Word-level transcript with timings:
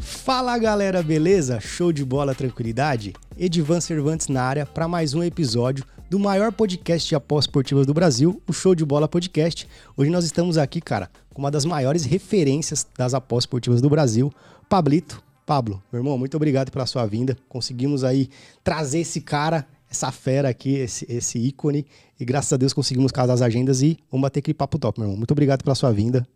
Fala 0.00 0.56
galera, 0.58 1.02
beleza? 1.02 1.60
Show 1.60 1.92
de 1.92 2.04
bola, 2.04 2.34
tranquilidade? 2.34 3.12
Edivan 3.36 3.80
Cervantes 3.80 4.28
na 4.28 4.42
área 4.42 4.64
para 4.64 4.88
mais 4.88 5.14
um 5.14 5.22
episódio 5.22 5.84
do 6.08 6.18
maior 6.18 6.52
podcast 6.52 7.08
de 7.08 7.14
apostas 7.14 7.48
esportivas 7.48 7.86
do 7.86 7.92
Brasil, 7.92 8.40
o 8.48 8.52
Show 8.52 8.74
de 8.74 8.84
Bola 8.84 9.06
Podcast. 9.06 9.68
Hoje 9.96 10.10
nós 10.10 10.24
estamos 10.24 10.56
aqui, 10.56 10.80
cara, 10.80 11.10
com 11.32 11.42
uma 11.42 11.50
das 11.50 11.64
maiores 11.64 12.04
referências 12.04 12.86
das 12.96 13.14
apostas 13.14 13.44
esportivas 13.44 13.80
do 13.80 13.90
Brasil, 13.90 14.32
Pablito. 14.68 15.22
Pablo, 15.46 15.82
meu 15.92 16.00
irmão, 16.00 16.16
muito 16.16 16.36
obrigado 16.36 16.70
pela 16.70 16.86
sua 16.86 17.04
vinda. 17.04 17.36
Conseguimos 17.48 18.02
aí 18.02 18.30
trazer 18.62 19.00
esse 19.00 19.20
cara, 19.20 19.66
essa 19.94 20.10
fera 20.12 20.48
aqui, 20.48 20.74
esse, 20.74 21.06
esse 21.08 21.38
ícone, 21.38 21.86
e 22.18 22.24
graças 22.24 22.52
a 22.52 22.56
Deus 22.56 22.72
conseguimos 22.72 23.10
casar 23.10 23.32
as 23.32 23.42
agendas 23.42 23.80
e 23.80 23.96
vamos 24.10 24.22
bater 24.22 24.40
aquele 24.40 24.54
papo 24.54 24.78
top, 24.78 24.98
meu 24.98 25.06
irmão. 25.06 25.16
Muito 25.16 25.30
obrigado 25.30 25.62
pela 25.62 25.74
sua 25.74 25.92
vinda. 25.92 26.26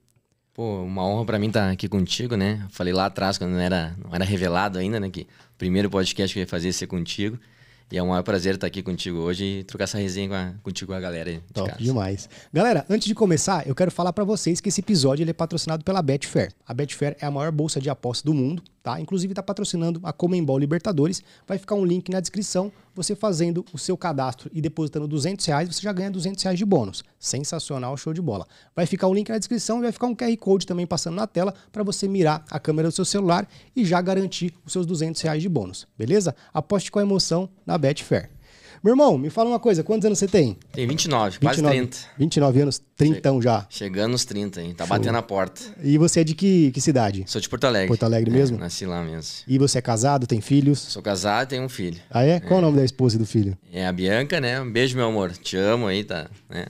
Pô, 0.55 0.83
uma 0.83 1.07
honra 1.07 1.25
para 1.25 1.39
mim 1.39 1.49
estar 1.49 1.67
tá 1.67 1.71
aqui 1.71 1.89
contigo, 1.89 2.37
né? 2.37 2.67
Falei 2.71 2.93
lá 2.93 3.07
atrás, 3.07 3.39
quando 3.39 3.53
não 3.53 3.61
era, 3.61 3.97
não 4.03 4.15
era 4.15 4.25
revelado 4.25 4.79
ainda, 4.79 4.99
né? 4.99 5.09
Que 5.11 5.23
o 5.23 5.59
primeiro 5.59 5.89
podcast 5.91 6.33
que 6.33 6.41
eu 6.41 6.43
ia 6.43 6.49
fazer 6.49 6.69
ia 6.69 6.73
ser 6.73 6.87
contigo. 6.87 7.39
E 7.91 7.97
é 7.97 8.03
um 8.03 8.09
maior 8.09 8.23
prazer 8.23 8.55
estar 8.55 8.67
aqui 8.67 8.83
contigo 8.83 9.19
hoje 9.19 9.45
e 9.45 9.65
trocar 9.65 9.85
essa 9.85 9.97
resenha 9.99 10.29
com 10.29 10.35
a, 10.35 10.53
contigo 10.63 10.93
com 10.93 10.99
a 10.99 11.01
galera 11.01 11.31
aí. 11.31 11.37
De 11.37 11.53
Top 11.55 11.71
casa. 11.71 11.83
demais. 11.83 12.29
Galera, 12.53 12.85
antes 12.89 13.09
de 13.09 13.15
começar, 13.15 13.67
eu 13.67 13.75
quero 13.75 13.91
falar 13.91 14.13
para 14.13 14.25
vocês 14.25 14.61
que 14.61 14.69
esse 14.69 14.81
episódio 14.81 15.23
ele 15.23 15.31
é 15.31 15.35
patrocinado 15.35 15.83
pela 15.83 16.03
Betfair. 16.03 16.53
A 16.67 16.75
Betfair 16.75 17.17
é 17.19 17.25
a 17.25 17.31
maior 17.31 17.51
bolsa 17.51 17.81
de 17.81 17.89
apostas 17.89 18.25
do 18.25 18.35
mundo, 18.35 18.63
tá? 18.83 19.01
Inclusive 19.01 19.33
está 19.33 19.43
patrocinando 19.43 20.01
a 20.03 20.13
Comembol 20.13 20.59
Libertadores. 20.59 21.23
Vai 21.47 21.59
ficar 21.59 21.75
um 21.75 21.85
link 21.85 22.11
na 22.11 22.21
descrição. 22.21 22.73
Você 22.95 23.15
fazendo 23.15 23.65
o 23.73 23.79
seu 23.79 23.97
cadastro 23.97 24.51
e 24.53 24.61
depositando 24.61 25.07
200 25.07 25.45
reais, 25.47 25.69
você 25.69 25.83
já 25.83 25.93
ganha 25.93 26.11
200 26.11 26.43
reais 26.43 26.59
de 26.59 26.65
bônus. 26.65 27.05
Sensacional, 27.19 27.97
show 27.97 28.13
de 28.13 28.21
bola. 28.21 28.47
Vai 28.75 28.87
ficar 28.87 29.07
um 29.09 29.15
link 29.15 29.29
na 29.29 29.39
descrição 29.39 29.79
e 29.79 29.83
vai 29.83 29.93
ficar 29.93 30.07
um 30.07 30.15
QR 30.15 30.37
Code 30.39 30.67
também 30.67 30.87
passando 30.87 31.15
na 31.15 31.27
tela 31.27 31.55
para 31.71 31.83
você 31.83 32.09
mirar 32.09 32.45
a 32.51 32.59
câmera 32.59 32.89
do 32.89 32.93
seu 32.93 33.05
celular 33.05 33.49
e 33.75 33.85
já 33.85 34.01
garantir 34.01 34.55
os 34.65 34.73
seus 34.73 34.87
200 34.87 35.21
reais 35.23 35.43
de 35.43 35.49
bônus, 35.49 35.87
beleza? 35.97 36.35
Aposte 36.53 36.91
com 36.91 36.99
a 36.99 37.03
emoção 37.03 37.49
na 37.67 37.79
Betfair. 37.79 38.38
Meu 38.83 38.93
irmão, 38.93 39.19
me 39.19 39.29
fala 39.29 39.51
uma 39.51 39.59
coisa, 39.59 39.83
quantos 39.83 40.07
anos 40.07 40.19
você 40.19 40.29
tem? 40.29 40.57
Tem 40.73 40.87
29, 40.87 41.41
quase 41.41 41.63
30. 41.63 41.97
29 42.17 42.61
anos, 42.61 42.81
30 42.97 43.41
já. 43.41 43.67
Chegando 43.69 44.13
nos 44.13 44.25
30, 44.25 44.63
hein? 44.63 44.75
Tá 44.75 44.87
Show. 44.87 44.97
batendo 44.97 45.19
a 45.19 45.23
porta. 45.23 45.61
E 45.83 45.99
você 45.99 46.21
é 46.21 46.25
de 46.25 46.35
que, 46.35 46.71
que 46.71 46.81
cidade? 46.81 47.25
Sou 47.27 47.41
de 47.41 47.49
Porto 47.49 47.65
Alegre. 47.65 47.89
Porto 47.89 48.05
Alegre 48.05 48.31
é, 48.31 48.35
mesmo? 48.35 48.59
Nasci 48.59 48.87
lá 48.87 49.03
mesmo. 49.03 49.45
E 49.49 49.59
você 49.59 49.79
é 49.79 49.83
casado, 49.83 50.27
tem 50.27 50.41
filhos? 50.41 50.79
Sou 50.79 51.03
casado 51.03 51.49
e 51.49 51.51
tenho 51.51 51.65
um 51.65 51.69
filho. 51.69 52.01
Ah, 52.09 52.25
é? 52.25 52.39
Qual 52.39 52.61
é. 52.61 52.63
o 52.63 52.67
nome 52.67 52.77
da 52.77 52.85
esposa 52.85 53.17
e 53.17 53.19
do 53.19 53.27
filho? 53.27 53.59
É 53.73 53.87
a 53.87 53.93
Bianca, 53.93 54.41
né? 54.41 54.61
Um 54.61 54.71
beijo, 54.71 54.97
meu 54.97 55.07
amor. 55.07 55.33
Te 55.33 55.57
amo 55.57 55.89
aí, 55.89 56.05
tá? 56.05 56.29
Né? 56.49 56.67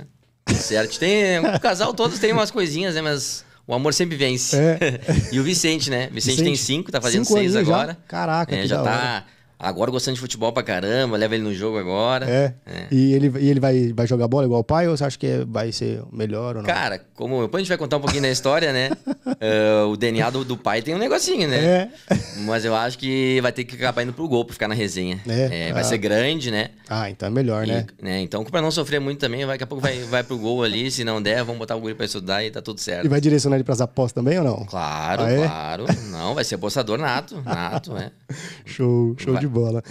Certo. 0.54 0.98
Tem, 0.98 1.38
o 1.40 1.60
casal 1.60 1.92
todos 1.92 2.18
tem 2.18 2.32
umas 2.32 2.50
coisinhas, 2.50 2.94
né? 2.94 3.02
Mas 3.02 3.44
o 3.66 3.74
amor 3.74 3.92
sempre 3.92 4.16
vence. 4.16 4.56
É. 4.56 4.78
e 5.30 5.38
o 5.38 5.42
Vicente, 5.42 5.90
né? 5.90 6.08
Vicente, 6.10 6.36
Vicente, 6.36 6.44
tem 6.44 6.56
cinco, 6.56 6.90
tá 6.90 7.02
fazendo 7.02 7.26
cinco 7.26 7.38
seis 7.38 7.54
agora. 7.54 7.92
Já? 7.92 7.98
Caraca, 8.08 8.56
é, 8.56 8.66
já 8.66 8.82
tá. 8.82 8.90
Hora 8.90 9.37
Agora 9.58 9.90
gostando 9.90 10.14
de 10.14 10.20
futebol 10.20 10.52
pra 10.52 10.62
caramba, 10.62 11.16
leva 11.16 11.34
ele 11.34 11.42
no 11.42 11.52
jogo 11.52 11.78
agora. 11.78 12.30
É. 12.30 12.54
é. 12.64 12.86
E 12.92 13.12
ele, 13.12 13.32
e 13.40 13.50
ele 13.50 13.58
vai, 13.58 13.92
vai 13.92 14.06
jogar 14.06 14.28
bola 14.28 14.44
igual 14.44 14.60
o 14.60 14.64
pai 14.64 14.86
ou 14.86 14.96
você 14.96 15.04
acha 15.04 15.18
que 15.18 15.44
vai 15.48 15.72
ser 15.72 16.00
melhor 16.12 16.56
ou 16.56 16.62
não? 16.62 16.68
Cara, 16.68 17.00
como 17.14 17.42
depois 17.42 17.60
a 17.60 17.64
gente 17.64 17.68
vai 17.68 17.76
contar 17.76 17.96
um 17.96 18.00
pouquinho 18.00 18.22
da 18.22 18.30
história, 18.30 18.72
né? 18.72 18.90
uh, 19.26 19.88
o 19.90 19.96
DNA 19.96 20.30
do, 20.30 20.44
do, 20.44 20.56
pai 20.56 20.80
tem 20.80 20.94
um 20.94 20.98
negocinho, 20.98 21.48
né? 21.48 21.58
É. 21.58 21.88
Mas 22.42 22.64
eu 22.64 22.72
acho 22.72 22.96
que 22.98 23.40
vai 23.40 23.50
ter 23.50 23.64
que 23.64 23.74
acabar 23.74 24.04
indo 24.04 24.12
pro 24.12 24.28
gol 24.28 24.44
pra 24.44 24.52
ficar 24.52 24.68
na 24.68 24.76
resenha. 24.76 25.20
É. 25.26 25.68
é 25.68 25.72
vai 25.72 25.82
ah. 25.82 25.84
ser 25.84 25.98
grande, 25.98 26.52
né? 26.52 26.70
Ah, 26.88 27.10
então 27.10 27.26
é 27.26 27.30
melhor, 27.30 27.64
e, 27.64 27.72
né? 27.72 27.86
né? 28.00 28.20
Então, 28.20 28.44
pra 28.44 28.62
não 28.62 28.70
sofrer 28.70 29.00
muito 29.00 29.18
também, 29.18 29.44
daqui 29.44 29.64
a 29.64 29.66
pouco 29.66 29.82
vai, 29.82 29.98
vai 30.04 30.22
pro 30.22 30.38
gol 30.38 30.62
ali. 30.62 30.88
Se 30.88 31.02
não 31.02 31.20
der, 31.20 31.42
vamos 31.42 31.58
botar 31.58 31.74
o 31.74 31.80
guri 31.80 31.96
pra 31.96 32.06
estudar 32.06 32.44
e 32.44 32.50
tá 32.50 32.62
tudo 32.62 32.80
certo. 32.80 33.06
E 33.06 33.08
vai 33.08 33.20
direcionar 33.20 33.56
ele 33.56 33.64
pras 33.64 33.80
apostas 33.80 34.12
também 34.12 34.38
ou 34.38 34.44
não? 34.44 34.64
Claro, 34.66 35.22
ah, 35.22 35.32
é? 35.32 35.36
claro. 35.36 35.84
Não, 36.10 36.34
vai 36.34 36.44
ser 36.44 36.54
apostador 36.54 36.96
nato, 36.96 37.42
nato, 37.44 37.92
né? 37.92 38.12
Show, 38.64 39.16
show 39.18 39.32
vai. 39.32 39.40
de 39.40 39.47
bola. 39.48 39.82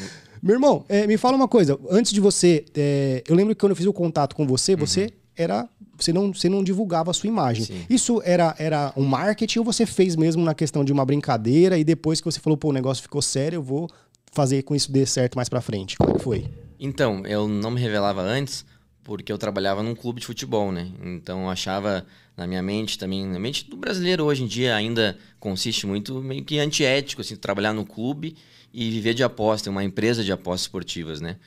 Meu 0.41 0.56
irmão, 0.56 0.85
é, 0.88 1.07
me 1.07 1.18
fala 1.18 1.35
uma 1.35 1.47
coisa. 1.47 1.79
Antes 1.90 2.12
de 2.12 2.19
você. 2.19 2.66
É, 2.75 3.23
eu 3.28 3.35
lembro 3.35 3.56
que 3.56 3.59
quando 3.59 3.72
eu 3.72 3.75
fiz 3.75 3.85
o 3.85 3.94
contato 3.94 4.35
com 4.35 4.45
você, 4.45 4.73
uhum. 4.73 4.79
você 4.79 5.12
era. 5.35 5.68
Você 5.97 6.13
não, 6.13 6.31
você 6.31 6.47
não 6.47 6.63
divulgava 6.63 7.09
a 7.09 7.13
sua 7.13 7.28
imagem. 7.28 7.66
Sim. 7.66 7.81
Isso 7.90 8.22
era, 8.23 8.56
era 8.59 8.94
um 8.96 9.03
marketing 9.03 9.59
ou 9.59 9.66
você 9.66 9.84
fez 9.84 10.16
mesmo 10.16 10.44
na 10.44 10.53
questão 10.53 10.85
de 10.85 10.94
uma 10.94 11.03
brincadeira 11.03 11.75
e 11.75 11.84
depois 11.84 12.22
que 12.22 12.25
você 12.25 12.40
falou, 12.40 12.56
pô, 12.56 12.69
o 12.69 12.73
negócio 12.73 13.01
ficou 13.01 13.19
sério, 13.19 13.57
eu 13.57 13.63
vou 13.63 13.90
fazer 14.31 14.62
com 14.62 14.75
isso 14.75 14.91
dê 14.91 15.07
certo 15.07 15.35
mais 15.35 15.50
pra 15.50 15.59
frente? 15.59 15.97
Como 15.97 16.12
é 16.12 16.13
que 16.13 16.23
foi? 16.23 16.46
Então, 16.79 17.25
eu 17.25 17.47
não 17.47 17.72
me 17.72 17.81
revelava 17.81 18.22
antes 18.22 18.63
porque 19.07 19.31
eu 19.31 19.38
trabalhava 19.38 19.81
num 19.81 19.95
clube 19.95 20.19
de 20.19 20.25
futebol, 20.28 20.69
né? 20.69 20.91
Então 21.01 21.44
eu 21.44 21.50
achava 21.50 22.06
na 22.35 22.45
minha 22.45 22.62
mente 22.62 23.00
também, 23.00 23.25
na 23.25 23.40
mente 23.40 23.68
do 23.69 23.78
brasileiro 23.78 24.25
hoje 24.25 24.44
em 24.44 24.47
dia 24.47 24.75
ainda 24.75 25.18
consiste 25.40 25.88
muito 25.88 26.22
meio 26.22 26.44
que 26.44 26.59
antiético, 26.59 27.22
assim, 27.22 27.38
trabalhar 27.38 27.72
no 27.72 27.85
clube 27.85 28.35
e 28.73 28.91
viver 28.91 29.13
de 29.13 29.23
aposta, 29.23 29.69
uma 29.69 29.81
empresa 29.81 30.25
de 30.25 30.31
apostas 30.34 30.63
esportivas, 30.63 31.22
né? 31.22 31.38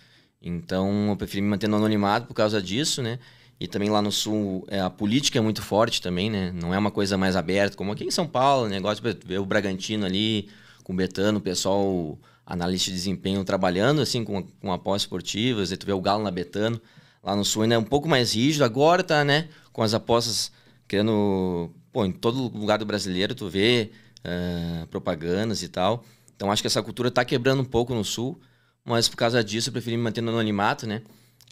Então 0.40 1.10
eu 1.10 1.16
preferi 1.16 1.42
me 1.42 1.48
manter 1.48 1.68
no 1.68 1.76
anonimato 1.76 2.26
por 2.26 2.32
causa 2.32 2.62
disso, 2.62 3.02
né? 3.02 3.18
E 3.60 3.68
também 3.68 3.90
lá 3.90 4.00
no 4.00 4.10
sul 4.10 4.66
é, 4.68 4.80
a 4.80 4.88
política 4.88 5.38
é 5.38 5.42
muito 5.42 5.60
forte 5.60 6.00
também, 6.00 6.30
né? 6.30 6.50
Não 6.54 6.72
é 6.72 6.78
uma 6.78 6.90
coisa 6.90 7.18
mais 7.18 7.36
aberta 7.36 7.76
como 7.76 7.92
aqui 7.92 8.04
em 8.04 8.10
São 8.10 8.26
Paulo, 8.26 8.70
negócio 8.70 9.04
ver 9.26 9.38
o 9.38 9.44
Bragantino 9.44 10.06
ali 10.06 10.48
com 10.82 10.94
o 10.94 10.96
Betano, 10.96 11.38
o 11.38 11.42
pessoal 11.42 12.18
analista 12.46 12.90
de 12.90 12.96
desempenho 12.96 13.44
trabalhando 13.44 14.00
assim 14.00 14.24
com, 14.24 14.42
com 14.42 14.72
apostas 14.72 15.02
esportivas, 15.02 15.70
e 15.70 15.76
tu 15.76 15.84
vê 15.84 15.92
o 15.92 16.00
Galo 16.00 16.24
na 16.24 16.30
Betano. 16.30 16.80
Lá 17.22 17.36
no 17.36 17.44
sul 17.44 17.62
ainda 17.62 17.74
é 17.74 17.78
um 17.78 17.84
pouco 17.84 18.08
mais 18.08 18.34
rígido, 18.34 18.64
agora 18.64 19.02
tá, 19.02 19.24
né, 19.24 19.48
com 19.72 19.82
as 19.82 19.92
apostas 19.92 20.50
criando, 20.88 21.70
pô, 21.92 22.04
em 22.04 22.12
todo 22.12 22.48
lugar 22.56 22.78
do 22.78 22.86
brasileiro 22.86 23.34
tu 23.34 23.48
vê 23.48 23.90
uh, 24.24 24.86
propagandas 24.88 25.62
e 25.62 25.68
tal. 25.68 26.04
Então 26.34 26.50
acho 26.50 26.62
que 26.62 26.66
essa 26.66 26.82
cultura 26.82 27.08
está 27.08 27.24
quebrando 27.24 27.60
um 27.60 27.64
pouco 27.64 27.94
no 27.94 28.04
sul, 28.04 28.40
mas 28.84 29.08
por 29.08 29.16
causa 29.16 29.44
disso 29.44 29.68
eu 29.68 29.72
preferi 29.72 29.96
me 29.96 30.02
manter 30.02 30.20
no 30.20 30.30
anonimato, 30.30 30.86
né? 30.86 31.02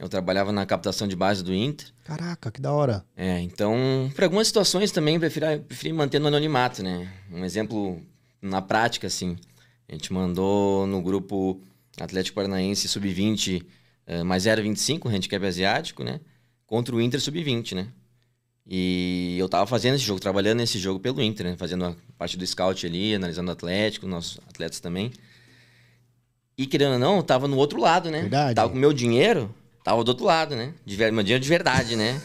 Eu 0.00 0.08
trabalhava 0.08 0.52
na 0.52 0.64
captação 0.64 1.08
de 1.08 1.16
base 1.16 1.42
do 1.42 1.52
Inter. 1.52 1.88
Caraca, 2.04 2.50
que 2.52 2.60
da 2.60 2.72
hora. 2.72 3.04
É, 3.16 3.40
então, 3.40 4.10
para 4.14 4.26
algumas 4.26 4.46
situações 4.46 4.92
também 4.92 5.14
eu 5.14 5.20
preferi, 5.20 5.58
preferi 5.58 5.92
me 5.92 5.98
manter 5.98 6.20
no 6.20 6.28
anonimato, 6.28 6.82
né? 6.82 7.12
Um 7.30 7.44
exemplo 7.44 8.00
na 8.40 8.62
prática, 8.62 9.08
assim. 9.08 9.36
A 9.88 9.92
gente 9.92 10.12
mandou 10.12 10.86
no 10.86 11.02
grupo 11.02 11.60
Atlético 12.00 12.36
Paranaense 12.36 12.86
Sub-20 12.88 13.64
uh, 14.08 14.24
mais 14.24 14.44
0,25, 14.44 15.08
handicap 15.12 15.44
asiático, 15.44 16.02
né? 16.02 16.20
Contra 16.66 16.94
o 16.94 17.00
Inter 17.00 17.20
Sub-20, 17.20 17.74
né? 17.74 17.88
E 18.66 19.36
eu 19.38 19.48
tava 19.48 19.66
fazendo 19.66 19.94
esse 19.94 20.04
jogo, 20.04 20.20
trabalhando 20.20 20.58
nesse 20.58 20.78
jogo 20.78 21.00
pelo 21.00 21.22
Inter, 21.22 21.46
né? 21.46 21.56
Fazendo 21.56 21.86
a 21.86 21.94
parte 22.18 22.36
do 22.36 22.46
scout 22.46 22.84
ali, 22.86 23.14
analisando 23.14 23.48
o 23.48 23.52
Atlético, 23.52 24.06
nossos 24.06 24.38
atletas 24.48 24.80
também. 24.80 25.10
E 26.56 26.66
querendo 26.66 26.94
ou 26.94 26.98
não, 26.98 27.16
eu 27.16 27.22
tava 27.22 27.46
no 27.48 27.56
outro 27.56 27.80
lado, 27.80 28.10
né? 28.10 28.22
Verdade. 28.22 28.54
Tava 28.54 28.70
com 28.70 28.76
meu 28.76 28.92
dinheiro, 28.92 29.54
tava 29.84 30.02
do 30.04 30.08
outro 30.08 30.24
lado, 30.24 30.56
né? 30.56 30.74
De 30.84 30.96
ver... 30.96 31.12
Meu 31.12 31.22
dinheiro 31.22 31.42
de 31.42 31.48
verdade, 31.48 31.96
né? 31.96 32.20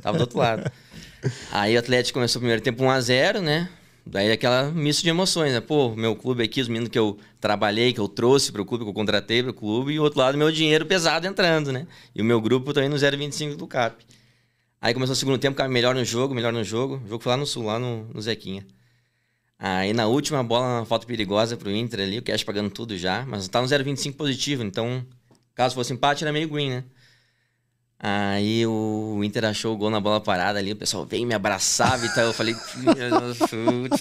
tava 0.00 0.18
do 0.18 0.20
outro 0.20 0.38
lado. 0.38 0.70
Aí 1.50 1.74
o 1.74 1.78
Atlético 1.78 2.18
começou 2.18 2.38
o 2.38 2.42
primeiro 2.42 2.62
tempo 2.62 2.84
1x0, 2.84 3.40
né? 3.40 3.68
Daí 4.10 4.32
aquela 4.32 4.70
misto 4.70 5.02
de 5.02 5.10
emoções, 5.10 5.52
né? 5.52 5.60
Pô, 5.60 5.94
meu 5.94 6.16
clube 6.16 6.42
aqui, 6.42 6.62
os 6.62 6.68
meninos 6.68 6.88
que 6.88 6.98
eu 6.98 7.18
trabalhei, 7.38 7.92
que 7.92 8.00
eu 8.00 8.08
trouxe 8.08 8.50
pro 8.50 8.64
clube, 8.64 8.84
que 8.84 8.90
eu 8.90 8.94
contratei 8.94 9.42
pro 9.42 9.52
clube, 9.52 9.92
e 9.92 10.00
o 10.00 10.02
outro 10.02 10.18
lado, 10.18 10.38
meu 10.38 10.50
dinheiro 10.50 10.86
pesado 10.86 11.26
entrando, 11.26 11.70
né? 11.70 11.86
E 12.14 12.22
o 12.22 12.24
meu 12.24 12.40
grupo 12.40 12.72
também 12.72 12.88
no 12.88 12.96
0,25 12.96 13.54
do 13.54 13.66
CAP. 13.66 14.02
Aí 14.80 14.94
começou 14.94 15.12
o 15.12 15.16
segundo 15.16 15.36
tempo, 15.38 15.56
cara, 15.56 15.68
melhor 15.68 15.94
no 15.94 16.04
jogo, 16.04 16.34
melhor 16.34 16.52
no 16.54 16.64
jogo. 16.64 17.02
O 17.04 17.08
jogo 17.08 17.22
foi 17.22 17.30
lá 17.30 17.36
no 17.36 17.44
sul, 17.44 17.64
lá 17.64 17.78
no, 17.78 18.04
no 18.14 18.22
Zequinha. 18.22 18.66
Aí 19.58 19.92
na 19.92 20.06
última 20.06 20.42
bola, 20.42 20.78
uma 20.78 20.86
falta 20.86 21.06
perigosa 21.06 21.56
pro 21.56 21.70
Inter 21.70 22.00
ali, 22.00 22.18
o 22.18 22.22
Cash 22.22 22.44
pagando 22.44 22.70
tudo 22.70 22.96
já, 22.96 23.26
mas 23.26 23.46
tá 23.48 23.60
no 23.60 23.66
0,25 23.66 24.14
positivo, 24.14 24.62
então 24.62 25.04
caso 25.54 25.74
fosse 25.74 25.92
empate 25.92 26.24
era 26.24 26.32
meio 26.32 26.48
green, 26.48 26.70
né? 26.70 26.84
Aí 28.00 28.64
o 28.64 29.20
Inter 29.24 29.44
achou 29.46 29.74
o 29.74 29.76
gol 29.76 29.90
na 29.90 29.98
bola 29.98 30.20
parada 30.20 30.60
ali, 30.60 30.70
o 30.70 30.76
pessoal 30.76 31.04
veio 31.04 31.26
me 31.26 31.34
abraçar 31.34 32.02
e 32.04 32.14
tal. 32.14 32.26
Eu 32.26 32.32
falei, 32.32 32.54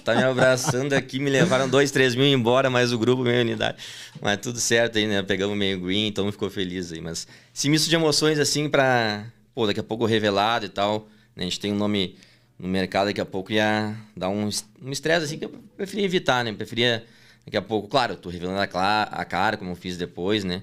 tá 0.04 0.16
me 0.16 0.24
abraçando 0.24 0.94
aqui, 0.94 1.20
me 1.20 1.32
levaram 1.32 1.68
dois, 1.68 1.90
três 1.90 2.14
mil 2.14 2.28
embora, 2.28 2.70
mais 2.70 2.94
o 2.94 3.00
grupo, 3.00 3.24
minha 3.24 3.42
unidade. 3.42 3.78
Mas 4.22 4.38
tudo 4.38 4.60
certo 4.60 5.00
aí, 5.00 5.08
né? 5.08 5.24
Pegamos 5.24 5.58
meio 5.58 5.80
green, 5.80 6.08
então 6.08 6.32
ficou 6.32 6.50
feliz 6.50 6.92
aí. 6.92 7.02
Mas 7.02 7.28
esse 7.54 7.68
misto 7.70 7.90
de 7.90 7.96
emoções 7.96 8.38
assim 8.38 8.70
pra 8.70 9.26
pô, 9.58 9.66
daqui 9.66 9.80
a 9.80 9.84
pouco 9.84 10.06
revelado 10.06 10.68
e 10.68 10.70
tal. 10.70 11.08
Né? 11.36 11.42
A 11.42 11.46
gente 11.46 11.60
tem 11.60 11.74
um 11.74 11.78
nome 11.78 12.16
no 12.60 12.68
mercado, 12.68 13.08
daqui 13.08 13.20
a 13.20 13.26
pouco 13.26 13.52
ia 13.52 13.96
dar 14.16 14.30
um, 14.30 14.48
estresse 14.92 15.26
assim 15.26 15.40
que 15.40 15.46
eu 15.46 15.50
preferia 15.76 16.06
evitar, 16.06 16.44
né? 16.44 16.54
preferia, 16.54 17.04
daqui 17.44 17.58
a 17.58 17.62
pouco, 17.64 17.88
claro, 17.88 18.14
eu 18.14 18.18
tô 18.18 18.30
revelando 18.30 18.60
a, 18.60 19.04
a 19.04 19.26
cara, 19.26 19.58
como 19.58 19.72
eu 19.72 19.76
fiz 19.76 19.98
depois, 19.98 20.44
né? 20.44 20.62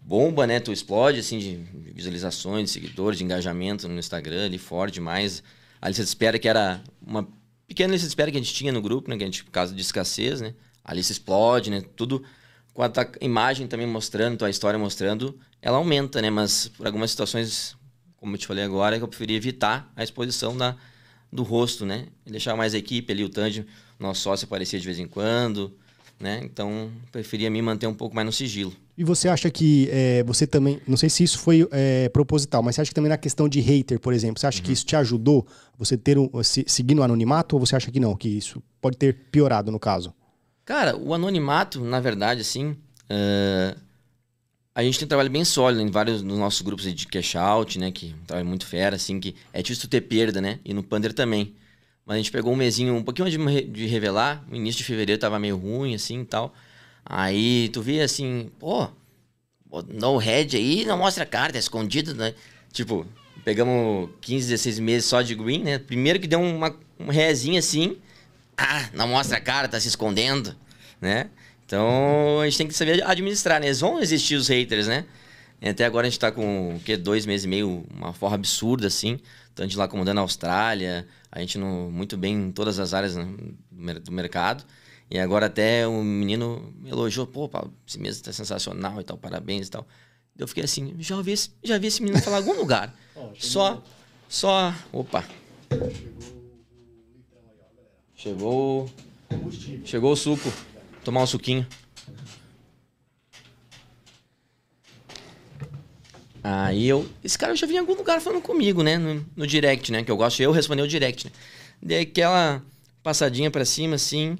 Bomba, 0.00 0.46
né? 0.46 0.60
Tu 0.60 0.72
explode, 0.72 1.20
assim, 1.20 1.38
de 1.38 1.56
visualizações, 1.92 2.64
de 2.64 2.70
seguidores, 2.70 3.18
de 3.18 3.24
engajamento 3.24 3.88
no 3.88 3.98
Instagram, 3.98 4.46
ali 4.46 4.58
forte 4.58 4.94
demais. 4.94 5.42
A 5.80 5.88
lista 5.88 6.02
de 6.02 6.08
espera 6.08 6.38
que 6.38 6.48
era 6.48 6.82
uma 7.06 7.28
pequena 7.66 7.92
lista 7.92 8.06
de 8.06 8.10
espera 8.10 8.30
que 8.30 8.36
a 8.36 8.40
gente 8.40 8.54
tinha 8.54 8.72
no 8.72 8.80
grupo, 8.80 9.10
né? 9.10 9.16
Que 9.16 9.22
a 9.24 9.26
gente, 9.26 9.44
por 9.44 9.50
causa 9.50 9.74
de 9.74 9.80
escassez, 9.80 10.40
né? 10.40 10.54
A 10.84 10.94
lista 10.94 11.12
explode, 11.12 11.70
né? 11.70 11.82
Tudo 11.94 12.24
com 12.72 12.82
a 12.82 12.90
imagem 13.20 13.66
também 13.66 13.86
mostrando, 13.86 14.38
tua 14.38 14.50
história 14.50 14.78
mostrando, 14.78 15.38
ela 15.60 15.76
aumenta, 15.76 16.22
né? 16.22 16.30
Mas 16.30 16.68
por 16.68 16.86
algumas 16.86 17.10
situações 17.10 17.76
como 18.18 18.34
eu 18.34 18.38
te 18.38 18.46
falei 18.46 18.64
agora, 18.64 18.96
é 18.96 18.98
que 18.98 19.04
eu 19.04 19.08
preferia 19.08 19.36
evitar 19.36 19.90
a 19.96 20.02
exposição 20.02 20.56
da, 20.56 20.76
do 21.32 21.42
rosto, 21.42 21.86
né? 21.86 22.06
E 22.26 22.30
deixar 22.30 22.56
mais 22.56 22.74
a 22.74 22.78
equipe 22.78 23.12
ali, 23.12 23.24
o 23.24 23.28
Tandy, 23.28 23.64
nosso 23.98 24.22
sócio, 24.22 24.44
aparecia 24.44 24.78
de 24.78 24.84
vez 24.84 24.98
em 24.98 25.06
quando, 25.06 25.76
né? 26.18 26.40
Então, 26.42 26.90
preferia 27.12 27.48
me 27.48 27.62
manter 27.62 27.86
um 27.86 27.94
pouco 27.94 28.14
mais 28.14 28.26
no 28.26 28.32
sigilo. 28.32 28.74
E 28.98 29.04
você 29.04 29.28
acha 29.28 29.48
que 29.48 29.88
é, 29.92 30.24
você 30.24 30.44
também, 30.44 30.80
não 30.84 30.96
sei 30.96 31.08
se 31.08 31.22
isso 31.22 31.38
foi 31.38 31.68
é, 31.70 32.08
proposital, 32.08 32.64
mas 32.64 32.74
você 32.74 32.80
acha 32.80 32.90
que 32.90 32.94
também 32.96 33.08
na 33.08 33.16
questão 33.16 33.48
de 33.48 33.60
hater, 33.60 34.00
por 34.00 34.12
exemplo, 34.12 34.40
você 34.40 34.48
acha 34.48 34.58
uhum. 34.58 34.64
que 34.64 34.72
isso 34.72 34.84
te 34.84 34.96
ajudou 34.96 35.46
você 35.78 35.96
ter 35.96 36.18
um, 36.18 36.28
se, 36.42 36.64
seguir 36.66 36.96
no 36.96 37.04
anonimato 37.04 37.54
ou 37.54 37.64
você 37.64 37.76
acha 37.76 37.92
que 37.92 38.00
não, 38.00 38.16
que 38.16 38.28
isso 38.28 38.60
pode 38.80 38.96
ter 38.96 39.14
piorado 39.30 39.70
no 39.70 39.78
caso? 39.78 40.12
Cara, 40.64 40.96
o 40.96 41.14
anonimato, 41.14 41.80
na 41.80 42.00
verdade, 42.00 42.40
assim, 42.40 42.70
uh, 42.70 43.80
a 44.74 44.82
gente 44.82 44.98
tem 44.98 45.06
um 45.06 45.08
trabalho 45.08 45.30
bem 45.30 45.44
sólido 45.44 45.80
em 45.80 45.92
vários 45.92 46.20
dos 46.20 46.36
nossos 46.36 46.62
grupos 46.62 46.92
de 46.92 47.06
cash 47.06 47.36
out, 47.36 47.78
né, 47.78 47.92
que 47.92 48.10
é 48.10 48.14
um 48.20 48.26
trabalho 48.26 48.48
muito 48.48 48.66
fera, 48.66 48.96
assim, 48.96 49.20
que 49.20 49.36
é 49.52 49.62
difícil 49.62 49.88
ter 49.88 50.00
perda, 50.00 50.40
né, 50.40 50.58
e 50.64 50.74
no 50.74 50.82
Pander 50.82 51.12
também. 51.12 51.54
Mas 52.04 52.16
a 52.16 52.18
gente 52.18 52.32
pegou 52.32 52.52
um 52.52 52.56
mesinho 52.56 52.96
um 52.96 53.04
pouquinho 53.04 53.30
de, 53.30 53.62
de 53.62 53.86
revelar, 53.86 54.44
no 54.48 54.56
início 54.56 54.78
de 54.78 54.84
fevereiro 54.84 55.20
tava 55.20 55.38
meio 55.38 55.56
ruim, 55.56 55.94
assim, 55.94 56.22
e 56.22 56.24
tal. 56.24 56.52
Aí 57.10 57.70
tu 57.70 57.80
vê 57.80 58.02
assim, 58.02 58.50
pô, 58.58 58.86
no 59.88 60.18
head 60.18 60.54
aí, 60.58 60.84
não 60.84 60.98
mostra 60.98 61.24
a 61.24 61.26
cara, 61.26 61.54
tá 61.54 61.58
escondido, 61.58 62.14
né? 62.14 62.34
Tipo, 62.70 63.06
pegamos 63.42 64.10
15, 64.20 64.48
16 64.48 64.78
meses 64.78 65.06
só 65.06 65.22
de 65.22 65.34
green, 65.34 65.62
né? 65.62 65.78
Primeiro 65.78 66.20
que 66.20 66.26
deu 66.26 66.38
uma, 66.38 66.76
um 67.00 67.08
rezinho 67.08 67.58
assim, 67.58 67.96
ah, 68.58 68.90
não 68.92 69.08
mostra 69.08 69.38
a 69.38 69.40
cara, 69.40 69.68
tá 69.68 69.80
se 69.80 69.88
escondendo, 69.88 70.54
né? 71.00 71.30
Então 71.64 72.40
a 72.40 72.44
gente 72.44 72.58
tem 72.58 72.68
que 72.68 72.74
saber 72.74 73.02
administrar, 73.02 73.58
né? 73.58 73.68
Eles 73.68 73.80
vão 73.80 74.00
existir 74.00 74.34
os 74.34 74.48
haters, 74.48 74.86
né? 74.86 75.06
Até 75.62 75.86
agora 75.86 76.06
a 76.06 76.10
gente 76.10 76.20
tá 76.20 76.30
com 76.30 76.76
o 76.76 76.80
quê? 76.80 76.94
Dois 76.96 77.24
meses 77.24 77.44
e 77.44 77.48
meio, 77.48 77.86
uma 77.90 78.12
forma 78.12 78.36
absurda, 78.36 78.86
assim. 78.86 79.18
Tanto 79.54 79.76
lá 79.78 79.88
comandando 79.88 80.20
a 80.20 80.22
Austrália, 80.22 81.06
a 81.32 81.40
gente 81.40 81.56
no, 81.58 81.90
muito 81.90 82.16
bem 82.16 82.34
em 82.34 82.52
todas 82.52 82.78
as 82.78 82.94
áreas 82.94 83.16
né, 83.16 83.94
do 83.94 84.12
mercado. 84.12 84.62
E 85.10 85.18
agora 85.18 85.46
até 85.46 85.86
o 85.86 86.02
menino 86.02 86.72
me 86.76 86.90
elogiou, 86.90 87.26
pô, 87.26 87.48
Paulo, 87.48 87.72
esse 87.86 87.98
mês 87.98 88.20
tá 88.20 88.32
sensacional 88.32 89.00
e 89.00 89.04
tal, 89.04 89.16
parabéns 89.16 89.68
e 89.68 89.70
tal. 89.70 89.86
Eu 90.36 90.46
fiquei 90.46 90.64
assim, 90.64 90.94
já 90.98 91.16
ouvi 91.16 91.32
esse, 91.32 91.50
já 91.64 91.78
vi 91.78 91.86
esse 91.86 92.02
menino 92.02 92.20
falar 92.22 92.38
em 92.38 92.40
algum 92.40 92.58
lugar. 92.58 92.94
Oh, 93.20 93.32
só, 93.36 93.82
só, 94.28 94.72
opa. 94.92 95.24
Chegou, 98.14 98.88
chegou 99.84 100.12
o 100.12 100.16
suco. 100.16 100.52
Tomar 101.04 101.22
um 101.22 101.26
suquinho. 101.26 101.66
Aí 106.44 106.86
eu, 106.86 107.08
esse 107.24 107.36
cara 107.36 107.52
eu 107.52 107.56
já 107.56 107.66
vi 107.66 107.74
em 107.74 107.78
algum 107.78 107.94
lugar 107.94 108.20
falando 108.20 108.40
comigo, 108.40 108.84
né, 108.84 108.96
no, 108.96 109.26
no 109.34 109.46
direct, 109.46 109.90
né, 109.90 110.04
que 110.04 110.10
eu 110.10 110.16
gosto, 110.16 110.40
eu 110.40 110.52
responder 110.52 110.82
o 110.82 110.88
direct, 110.88 111.26
né. 111.26 111.32
Dei 111.82 112.00
aquela 112.02 112.62
passadinha 113.02 113.50
para 113.50 113.64
cima 113.64 113.96
assim, 113.96 114.38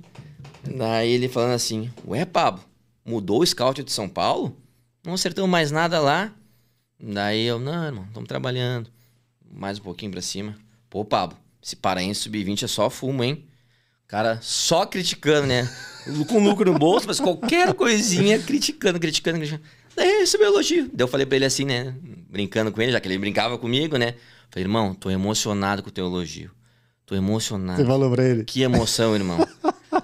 Daí 0.76 1.10
ele 1.10 1.28
falando 1.28 1.52
assim: 1.52 1.90
Ué, 2.06 2.24
Pablo, 2.24 2.62
mudou 3.04 3.40
o 3.40 3.46
scout 3.46 3.82
de 3.82 3.92
São 3.92 4.08
Paulo? 4.08 4.56
Não 5.04 5.14
acertamos 5.14 5.50
mais 5.50 5.70
nada 5.70 6.00
lá? 6.00 6.32
Daí 7.00 7.44
eu, 7.46 7.58
não, 7.58 7.84
irmão, 7.84 8.04
estamos 8.08 8.28
trabalhando. 8.28 8.90
Mais 9.50 9.78
um 9.78 9.82
pouquinho 9.82 10.10
pra 10.10 10.20
cima. 10.20 10.56
Pô, 10.90 11.04
Pablo, 11.04 11.38
esse 11.62 11.76
Paraense 11.76 12.20
sub-20 12.20 12.64
é 12.64 12.66
só 12.66 12.90
fumo, 12.90 13.22
hein? 13.22 13.44
Cara, 14.06 14.38
só 14.40 14.86
criticando, 14.86 15.46
né? 15.46 15.68
Com 16.28 16.42
lucro 16.42 16.72
no 16.72 16.78
bolso, 16.78 17.06
mas 17.06 17.20
qualquer 17.20 17.74
coisinha 17.74 18.38
criticando, 18.38 18.98
criticando, 18.98 19.38
criticando. 19.38 19.62
Daí 19.94 20.20
recebeu 20.20 20.48
elogio. 20.48 20.84
Daí 20.92 21.04
eu 21.04 21.08
falei 21.08 21.26
pra 21.26 21.36
ele 21.36 21.44
assim, 21.44 21.64
né? 21.64 21.94
Brincando 22.30 22.72
com 22.72 22.80
ele, 22.80 22.92
já 22.92 23.00
que 23.00 23.08
ele 23.08 23.18
brincava 23.18 23.58
comigo, 23.58 23.98
né? 23.98 24.14
Falei, 24.50 24.64
irmão, 24.64 24.94
tô 24.94 25.10
emocionado 25.10 25.82
com 25.82 25.90
o 25.90 25.92
teu 25.92 26.06
elogio. 26.06 26.50
Tô 27.04 27.14
emocionado. 27.14 27.80
Você 27.80 27.86
falou 27.86 28.10
pra 28.10 28.24
ele? 28.24 28.44
Que 28.44 28.62
emoção, 28.62 29.14
irmão. 29.14 29.38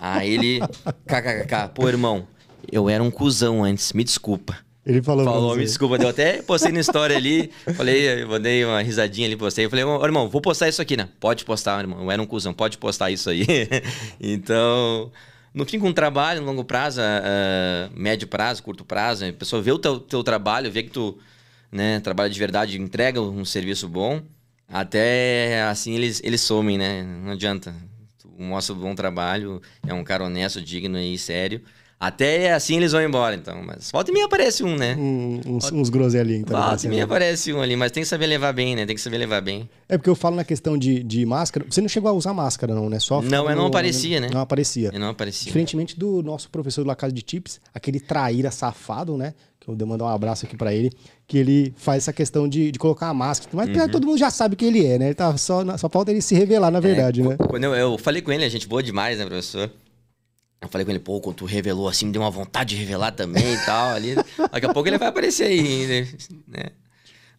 Aí 0.01 0.35
ele, 0.35 0.61
kkkk, 1.07 1.75
pô, 1.75 1.89
irmão, 1.89 2.27
eu 2.71 2.89
era 2.89 3.03
um 3.03 3.11
cuzão 3.11 3.65
antes, 3.65 3.93
me 3.93 4.05
desculpa. 4.05 4.57
Ele 4.87 5.03
falou 5.03 5.25
Falou, 5.25 5.57
me 5.57 5.65
desculpa, 5.65 5.97
deu 5.97 6.09
até 6.09 6.43
postei 6.43 6.71
na 6.71 6.81
história 6.81 7.17
ali, 7.17 7.51
falei, 7.75 8.23
eu 8.23 8.29
mandei 8.29 8.65
uma 8.67 8.83
risadinha 8.83 9.27
ali, 9.27 9.35
postei, 9.35 9.65
eu 9.65 9.71
falei, 9.71 9.85
ô, 9.85 10.05
irmão, 10.05 10.29
vou 10.29 10.43
postar 10.43 10.69
isso 10.69 10.83
aqui, 10.83 10.95
né? 10.95 11.09
Pode 11.19 11.45
postar, 11.45 11.81
irmão, 11.81 12.03
eu 12.03 12.11
era 12.11 12.21
um 12.21 12.27
cuzão, 12.27 12.53
pode 12.53 12.77
postar 12.77 13.11
isso 13.11 13.31
aí. 13.31 13.47
então, 14.21 15.11
no 15.55 15.65
fim, 15.65 15.79
com 15.79 15.89
um 15.89 15.93
trabalho, 15.93 16.43
no 16.43 16.47
longo 16.47 16.65
prazo, 16.65 17.01
uh, 17.01 17.99
médio 17.99 18.29
prazo, 18.29 18.63
curto 18.63 18.85
prazo, 18.85 19.25
a 19.25 19.33
pessoa 19.33 19.63
vê 19.63 19.73
o 19.73 19.79
teu, 19.79 19.99
teu 19.99 20.23
trabalho, 20.23 20.71
vê 20.71 20.83
que 20.83 20.91
tu 20.91 21.17
né, 21.73 21.99
trabalha 22.01 22.29
de 22.29 22.39
verdade, 22.39 22.79
entrega 22.79 23.23
um 23.23 23.45
serviço 23.45 23.89
bom, 23.89 24.21
até 24.69 25.63
assim 25.63 25.95
eles, 25.95 26.21
eles 26.23 26.43
somem, 26.43 26.77
né? 26.77 27.03
Não 27.03 27.33
adianta 27.33 27.75
mostra 28.39 28.75
um 28.75 28.79
bom 28.79 28.95
trabalho, 28.95 29.61
é 29.87 29.93
um 29.95 30.05
cara 30.05 30.25
honesto, 30.25 30.61
digno 30.61 30.99
e 30.99 31.17
sério. 31.19 31.63
Até 32.07 32.53
assim 32.53 32.77
eles 32.77 32.93
vão 32.93 33.03
embora, 33.03 33.35
então. 33.35 33.63
Mas 33.65 33.91
volta 33.91 34.11
e 34.11 34.15
meia 34.15 34.27
aparece 34.27 34.63
um, 34.63 34.77
né? 34.77 34.95
Um, 34.95 35.41
uns, 35.47 35.73
uns 35.73 35.89
groselhinhos. 35.89 36.43
Então, 36.43 36.61
volta 36.61 36.87
e 36.87 36.89
meia 36.89 37.05
aparece 37.05 37.53
um 37.53 37.63
ali, 37.63 37.77
mas 37.77 37.91
tem 37.91 38.03
que 38.03 38.09
saber 38.09 38.27
levar 38.27 38.53
bem, 38.53 38.77
né? 38.77 38.85
Tem 38.85 38.95
que 38.95 39.01
saber 39.01 39.17
levar 39.17 39.41
bem. 39.41 39.69
É 39.89 39.97
porque 39.97 40.11
eu 40.11 40.15
falo 40.15 40.37
na 40.37 40.45
questão 40.45 40.77
de, 40.77 41.03
de 41.03 41.25
máscara. 41.25 41.65
Você 41.69 41.81
não 41.81 41.89
chegou 41.89 42.11
a 42.11 42.13
usar 42.13 42.35
máscara, 42.35 42.75
não, 42.75 42.91
né? 42.91 42.99
Só 42.99 43.23
não, 43.23 43.49
eu 43.49 43.57
não 43.57 43.67
aparecia, 43.67 44.21
né? 44.21 44.29
Não 44.31 44.41
aparecia. 44.41 44.91
Eu 44.93 45.01
não 45.01 45.09
aparecia. 45.09 45.47
Diferentemente 45.47 45.99
do 45.99 46.23
nosso 46.23 46.51
professor 46.51 46.83
do 46.83 46.89
La 46.89 46.97
Casa 46.97 47.13
de 47.13 47.23
Tips, 47.23 47.61
aquele 47.73 47.99
traíra 47.99 48.51
safado, 48.51 49.17
né? 49.17 49.33
Que 49.59 49.71
eu 49.71 49.75
devo 49.75 49.91
mandar 49.91 50.05
um 50.05 50.09
abraço 50.09 50.45
aqui 50.45 50.59
para 50.59 50.75
ele, 50.75 50.93
que 51.27 51.39
ele 51.39 51.73
faz 51.79 52.03
essa 52.03 52.13
questão 52.13 52.47
de, 52.47 52.71
de 52.71 52.79
colocar 52.79 53.09
a 53.09 53.15
máscara. 53.15 53.51
Mas 53.55 53.75
uhum. 53.75 53.89
todo 53.89 54.07
mundo 54.07 54.19
já 54.19 54.29
sabe 54.29 54.57
quem 54.57 54.69
ele 54.69 54.85
é, 54.85 54.99
né? 54.99 55.07
Ele 55.07 55.15
tá 55.15 55.35
só, 55.39 55.65
só 55.79 55.89
falta 55.89 56.11
ele 56.11 56.21
se 56.21 56.35
revelar, 56.35 56.71
na 56.71 56.79
é, 56.79 56.83
verdade, 56.83 57.23
é, 57.23 57.29
né? 57.29 57.37
Quando 57.49 57.65
eu, 57.65 57.75
eu 57.75 57.97
falei 57.97 58.21
com 58.21 58.31
ele, 58.31 58.45
a 58.45 58.49
gente 58.49 58.69
boa 58.69 58.83
demais, 58.83 59.19
né, 59.19 59.25
professor? 59.25 59.71
Eu 60.65 60.69
falei 60.71 60.85
com 60.85 60.91
ele, 60.91 61.01
pô, 61.01 61.21
quando 61.21 61.37
tu 61.37 61.45
revelou 61.45 61.89
assim, 61.89 62.07
me 62.07 62.13
deu 62.13 62.23
uma 62.23 62.31
vontade 62.31 62.75
de 62.75 62.81
revelar 62.81 63.13
também 63.13 63.55
e 63.55 63.65
tal. 63.65 63.91
Ali. 63.91 64.15
Daqui 64.51 64.67
a 64.67 64.73
pouco 64.73 64.89
ele 64.89 64.99
vai 64.99 65.09
aparecer 65.09 65.45
aí, 65.45 66.09
né? 66.47 66.71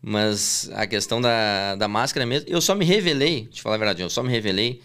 Mas 0.02 0.70
a 0.74 0.86
questão 0.86 1.20
da, 1.20 1.76
da 1.76 1.88
máscara 1.88 2.26
mesmo, 2.26 2.48
eu 2.48 2.62
só 2.62 2.76
me 2.76 2.86
revelei, 2.86 3.48
te 3.48 3.62
falar 3.62 3.76
a 3.76 3.80
verdade, 3.80 4.02
eu 4.04 4.10
só 4.10 4.22
me 4.22 4.30
revelei 4.30 4.82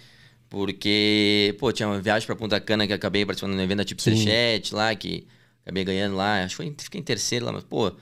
porque, 0.49 1.55
pô, 1.61 1.71
tinha 1.73 1.89
uma 1.89 2.01
viagem 2.01 2.27
pra 2.27 2.35
Punta 2.35 2.59
Cana 2.59 2.87
que 2.87 2.93
acabei 2.93 3.25
participando 3.25 3.55
do 3.55 3.63
evento 3.63 3.79
da 3.79 3.85
Tipo 3.85 4.03
Chat 4.03 4.75
lá, 4.75 4.95
que 4.97 5.27
acabei 5.63 5.85
ganhando 5.85 6.17
lá, 6.17 6.43
acho 6.43 6.57
que 6.57 6.85
fiquei 6.85 7.01
em 7.01 7.05
terceiro 7.05 7.47
lá, 7.47 7.53
mas, 7.53 7.63
pô, 7.63 7.93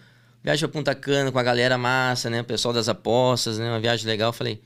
viagem 0.42 0.66
pra 0.66 0.78
Punta 0.78 0.94
Cana 0.94 1.30
com 1.30 1.38
a 1.38 1.42
galera 1.42 1.76
massa, 1.76 2.30
né? 2.30 2.40
O 2.40 2.44
pessoal 2.44 2.72
das 2.72 2.88
apostas, 2.88 3.58
né? 3.58 3.68
Uma 3.68 3.80
viagem 3.80 4.06
legal. 4.06 4.30
Eu 4.30 4.32
falei, 4.32 4.62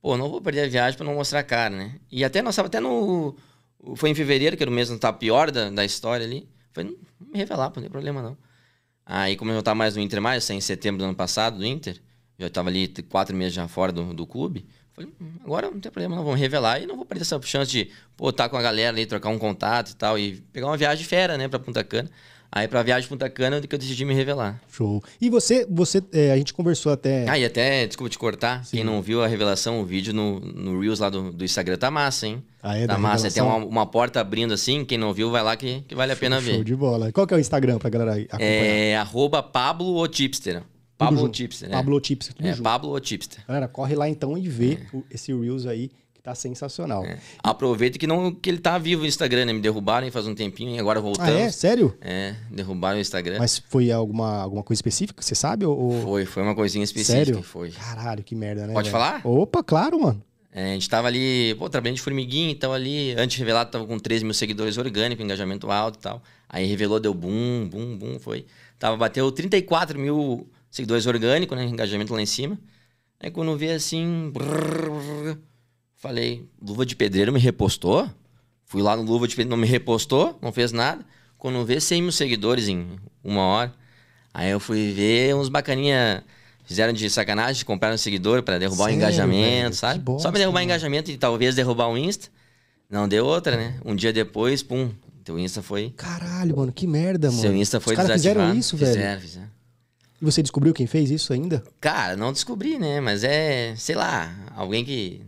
pô, 0.00 0.16
não 0.16 0.28
vou 0.28 0.40
perder 0.40 0.64
a 0.64 0.68
viagem 0.68 0.96
pra 0.96 1.04
não 1.04 1.14
mostrar 1.14 1.40
a 1.40 1.42
cara, 1.42 1.74
né? 1.74 1.96
E 2.12 2.24
até 2.24 2.42
nós 2.42 2.54
tava 2.54 2.68
até 2.68 2.78
no 2.78 3.34
foi 3.94 4.10
em 4.10 4.14
fevereiro, 4.14 4.56
que 4.56 4.62
era 4.62 4.70
o 4.70 4.74
mês 4.74 4.90
que 4.90 4.98
tá 4.98 5.12
pior 5.12 5.50
da, 5.50 5.70
da 5.70 5.84
história 5.84 6.26
ali. 6.26 6.48
Foi 6.72 6.84
não 6.84 6.96
me 7.20 7.38
revelar, 7.38 7.72
não 7.74 7.82
tem 7.82 7.90
problema 7.90 8.22
não. 8.22 8.36
Aí, 9.04 9.36
como 9.36 9.50
eu 9.52 9.56
já 9.56 9.62
tava 9.62 9.76
mais 9.76 9.94
no 9.94 10.02
Inter 10.02 10.20
mais, 10.20 10.48
em 10.50 10.60
setembro 10.60 10.98
do 10.98 11.04
ano 11.04 11.14
passado 11.14 11.58
do 11.58 11.64
Inter, 11.64 12.00
já 12.38 12.50
tava 12.50 12.68
ali 12.68 12.88
quatro 13.08 13.36
meses 13.36 13.54
já 13.54 13.68
fora 13.68 13.92
do, 13.92 14.12
do 14.12 14.26
clube. 14.26 14.66
Falei, 14.92 15.12
hum, 15.20 15.32
agora 15.44 15.70
não 15.70 15.78
tem 15.78 15.92
problema, 15.92 16.16
não 16.16 16.24
vamos 16.24 16.40
revelar 16.40 16.82
e 16.82 16.86
não 16.86 16.96
vou 16.96 17.04
perder 17.04 17.22
essa 17.22 17.40
chance 17.42 17.70
de 17.70 17.90
estar 18.18 18.32
tá 18.32 18.48
com 18.48 18.56
a 18.56 18.62
galera 18.62 18.90
ali, 18.90 19.06
trocar 19.06 19.28
um 19.28 19.38
contato 19.38 19.90
e 19.90 19.94
tal, 19.94 20.18
e 20.18 20.40
pegar 20.52 20.66
uma 20.66 20.76
viagem 20.76 21.04
fera, 21.04 21.36
né, 21.36 21.46
pra 21.48 21.58
Punta 21.58 21.84
Cana. 21.84 22.10
Aí 22.50 22.66
pra 22.68 22.82
viagem 22.82 23.08
Punta 23.08 23.28
Cana 23.28 23.60
que 23.60 23.74
eu 23.74 23.78
decidi 23.78 24.04
me 24.04 24.14
revelar. 24.14 24.60
Show. 24.70 25.02
E 25.20 25.28
você, 25.28 25.66
você 25.68 26.02
é, 26.12 26.32
a 26.32 26.36
gente 26.36 26.54
conversou 26.54 26.92
até. 26.92 27.28
Ah, 27.28 27.38
e 27.38 27.44
até, 27.44 27.86
desculpa 27.86 28.10
te 28.10 28.18
cortar, 28.18 28.64
Sim. 28.64 28.78
quem 28.78 28.84
não 28.84 29.02
viu 29.02 29.22
a 29.22 29.26
revelação, 29.26 29.80
o 29.80 29.84
vídeo 29.84 30.12
no, 30.14 30.40
no 30.40 30.80
Reels 30.80 31.00
lá 31.00 31.10
do, 31.10 31.32
do 31.32 31.44
Instagram 31.44 31.76
tá 31.76 31.90
massa, 31.90 32.26
hein? 32.26 32.42
Ah, 32.62 32.76
é? 32.76 32.86
Tá 32.86 32.98
massa. 32.98 33.30
Tem 33.30 33.42
uma, 33.42 33.56
uma, 33.56 33.86
porta 33.86 34.20
abrindo 34.20 34.54
assim, 34.54 34.84
quem 34.84 34.98
não 34.98 35.12
viu, 35.12 35.30
vai 35.30 35.42
lá 35.42 35.56
que, 35.56 35.82
que 35.82 35.94
vale 35.94 36.12
a 36.12 36.16
pena 36.16 36.36
show, 36.36 36.46
ver. 36.46 36.54
Show 36.54 36.64
de 36.64 36.76
bola. 36.76 37.12
Qual 37.12 37.26
que 37.26 37.34
é 37.34 37.36
o 37.36 37.40
Instagram 37.40 37.78
pra 37.78 37.90
galera 37.90 38.12
acompanhar? 38.12 38.40
É 38.40 38.96
arroba 38.96 39.42
Pablo 39.42 39.96
o 39.96 40.08
Tipster. 40.08 40.62
Pablo 40.98 41.28
Tipster, 41.28 41.68
né? 41.68 41.76
Pablo 41.76 42.00
Tipster, 42.00 42.34
tudo 42.34 42.46
É, 42.46 42.52
junto. 42.52 42.62
Pablo 42.62 42.98
Tipster. 43.00 43.44
Galera, 43.46 43.68
corre 43.68 43.94
lá 43.94 44.08
então 44.08 44.36
e 44.38 44.48
vê 44.48 44.78
é. 44.94 44.98
esse 45.10 45.32
Reels 45.32 45.66
aí 45.66 45.90
Tá 46.26 46.34
sensacional. 46.34 47.04
É. 47.04 47.20
Aproveita 47.40 48.00
que, 48.00 48.04
não, 48.04 48.34
que 48.34 48.50
ele 48.50 48.58
tá 48.58 48.76
vivo 48.78 49.02
no 49.02 49.06
Instagram, 49.06 49.44
né? 49.44 49.52
Me 49.52 49.60
derrubaram 49.60 50.10
faz 50.10 50.26
um 50.26 50.34
tempinho 50.34 50.74
e 50.74 50.78
agora 50.80 51.00
voltamos. 51.00 51.32
Ah, 51.32 51.38
é? 51.38 51.50
Sério? 51.52 51.96
É, 52.00 52.34
derrubaram 52.50 52.98
o 52.98 53.00
Instagram. 53.00 53.36
Mas 53.38 53.62
foi 53.68 53.92
alguma, 53.92 54.42
alguma 54.42 54.64
coisa 54.64 54.76
específica, 54.76 55.22
você 55.22 55.36
sabe? 55.36 55.64
Ou... 55.64 56.02
Foi, 56.02 56.24
foi 56.26 56.42
uma 56.42 56.56
coisinha 56.56 56.82
específica. 56.82 57.26
Sério? 57.26 57.42
Foi. 57.44 57.70
Caralho, 57.70 58.24
que 58.24 58.34
merda, 58.34 58.66
né? 58.66 58.74
Pode 58.74 58.90
velho? 58.90 59.00
falar? 59.00 59.20
Opa, 59.24 59.62
claro, 59.62 60.00
mano. 60.00 60.20
É, 60.52 60.70
a 60.70 60.74
gente 60.74 60.90
tava 60.90 61.06
ali, 61.06 61.54
pô, 61.54 61.70
trabalhando 61.70 61.94
de 61.94 62.02
formiguinha, 62.02 62.50
então 62.50 62.72
ali, 62.72 63.14
antes 63.16 63.38
revelado, 63.38 63.70
tava 63.70 63.86
com 63.86 63.96
13 63.96 64.24
mil 64.24 64.34
seguidores 64.34 64.76
orgânicos, 64.78 65.24
engajamento 65.24 65.70
alto 65.70 65.96
e 66.00 66.02
tal. 66.02 66.20
Aí 66.48 66.66
revelou, 66.66 66.98
deu 66.98 67.14
boom, 67.14 67.68
boom, 67.68 67.96
boom, 67.96 68.18
foi. 68.18 68.46
Tava, 68.80 68.96
bateu 68.96 69.30
34 69.30 69.96
mil 69.96 70.50
seguidores 70.72 71.06
orgânicos, 71.06 71.56
né? 71.56 71.64
Engajamento 71.66 72.12
lá 72.12 72.20
em 72.20 72.26
cima. 72.26 72.58
Aí 73.20 73.30
quando 73.30 73.56
vê 73.56 73.70
assim. 73.70 74.28
Brrr, 74.34 74.90
brrr, 74.90 75.38
Falei, 75.96 76.46
Luva 76.60 76.84
de 76.84 76.94
Pedreiro 76.94 77.32
me 77.32 77.40
repostou? 77.40 78.08
Fui 78.64 78.82
lá 78.82 78.96
no 78.96 79.02
Luva 79.02 79.26
de 79.26 79.34
Pedreiro, 79.34 79.50
não 79.50 79.56
me 79.56 79.66
repostou, 79.66 80.38
não 80.42 80.52
fez 80.52 80.72
nada. 80.72 81.04
Quando 81.38 81.64
vê 81.64 81.80
100 81.80 82.02
mil 82.02 82.12
seguidores 82.12 82.68
em 82.68 82.86
uma 83.22 83.42
hora. 83.42 83.74
Aí 84.32 84.50
eu 84.50 84.60
fui 84.60 84.92
ver 84.92 85.34
uns 85.34 85.48
bacaninha 85.48 86.24
Fizeram 86.66 86.92
de 86.92 87.08
sacanagem, 87.08 87.64
compraram 87.64 87.94
um 87.94 87.98
seguidor 87.98 88.42
pra 88.42 88.58
derrubar 88.58 88.86
Sério, 88.86 88.94
o 88.94 88.96
engajamento, 88.98 89.62
velho? 89.62 89.74
Sabe? 89.74 90.00
bosta, 90.00 90.22
Só 90.24 90.30
pra 90.32 90.38
derrubar 90.38 90.60
o 90.60 90.62
engajamento 90.64 91.10
e 91.12 91.16
talvez 91.16 91.54
derrubar 91.54 91.88
o 91.88 91.96
Insta. 91.96 92.28
Não 92.90 93.08
deu 93.08 93.24
outra, 93.24 93.56
né? 93.56 93.78
Um 93.84 93.94
dia 93.94 94.12
depois, 94.12 94.64
pum, 94.64 94.90
teu 95.22 95.38
Insta 95.38 95.62
foi. 95.62 95.90
Caralho, 95.96 96.56
mano, 96.56 96.72
que 96.72 96.84
merda, 96.84 97.30
mano. 97.30 97.40
Seu 97.40 97.54
Insta 97.54 97.78
foi 97.78 97.94
Os 97.94 98.00
desativado. 98.00 98.40
fizeram 98.40 98.58
isso, 98.58 98.76
velho. 98.76 98.92
Fizeram, 98.92 99.20
fizeram. 99.20 99.46
E 100.20 100.24
você 100.24 100.42
descobriu 100.42 100.74
quem 100.74 100.88
fez 100.88 101.08
isso 101.08 101.32
ainda? 101.32 101.62
Cara, 101.80 102.16
não 102.16 102.32
descobri, 102.32 102.80
né? 102.80 103.00
Mas 103.00 103.22
é, 103.22 103.74
sei 103.76 103.94
lá, 103.94 104.34
alguém 104.56 104.84
que. 104.84 105.22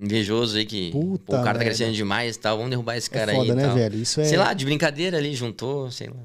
Invejoso 0.00 0.56
aí 0.58 0.64
que. 0.64 0.90
Puta 0.92 1.24
pô, 1.26 1.40
o 1.40 1.44
cara 1.44 1.58
tá 1.58 1.64
crescendo 1.64 1.92
demais 1.92 2.36
e 2.36 2.38
tal, 2.38 2.56
vamos 2.56 2.70
derrubar 2.70 2.96
esse 2.96 3.10
cara 3.10 3.32
é 3.32 3.34
foda, 3.34 3.52
aí. 3.52 3.56
né, 3.56 3.64
tal. 3.66 3.74
velho? 3.74 3.98
Isso 3.98 4.20
é, 4.20 4.24
Sei 4.24 4.38
lá, 4.38 4.52
de 4.54 4.64
brincadeira 4.64 5.16
ali, 5.18 5.34
juntou, 5.34 5.90
sei 5.90 6.06
lá. 6.08 6.22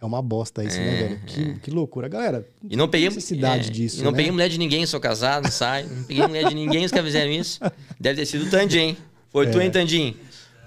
é 0.00 0.04
uma 0.04 0.22
bosta 0.22 0.62
isso, 0.62 0.78
né, 0.78 0.94
É, 0.98 1.02
velho? 1.02 1.20
Que, 1.26 1.54
que 1.60 1.70
loucura. 1.70 2.08
Galera, 2.08 2.46
E 2.68 2.76
não 2.76 2.88
peguei. 2.88 3.08
necessidade 3.08 3.68
é, 3.68 3.72
disso, 3.72 4.00
E 4.00 4.04
não 4.04 4.12
né? 4.12 4.16
peguei 4.18 4.30
mulher 4.30 4.48
de 4.48 4.56
ninguém, 4.58 4.86
sou 4.86 5.00
casado, 5.00 5.50
sai. 5.50 5.82
Não 5.84 6.04
peguei 6.04 6.26
mulher 6.26 6.48
de 6.48 6.54
ninguém, 6.54 6.84
os 6.84 6.92
caras 6.92 7.06
fizeram 7.06 7.32
isso. 7.32 7.58
Deve 7.98 8.20
ter 8.20 8.26
sido 8.26 8.46
o 8.46 8.50
Tandim. 8.50 8.96
Foi 9.30 9.50
tu, 9.50 9.58
É. 9.58 9.64
hein, 9.64 9.70
Tandim? 9.72 10.16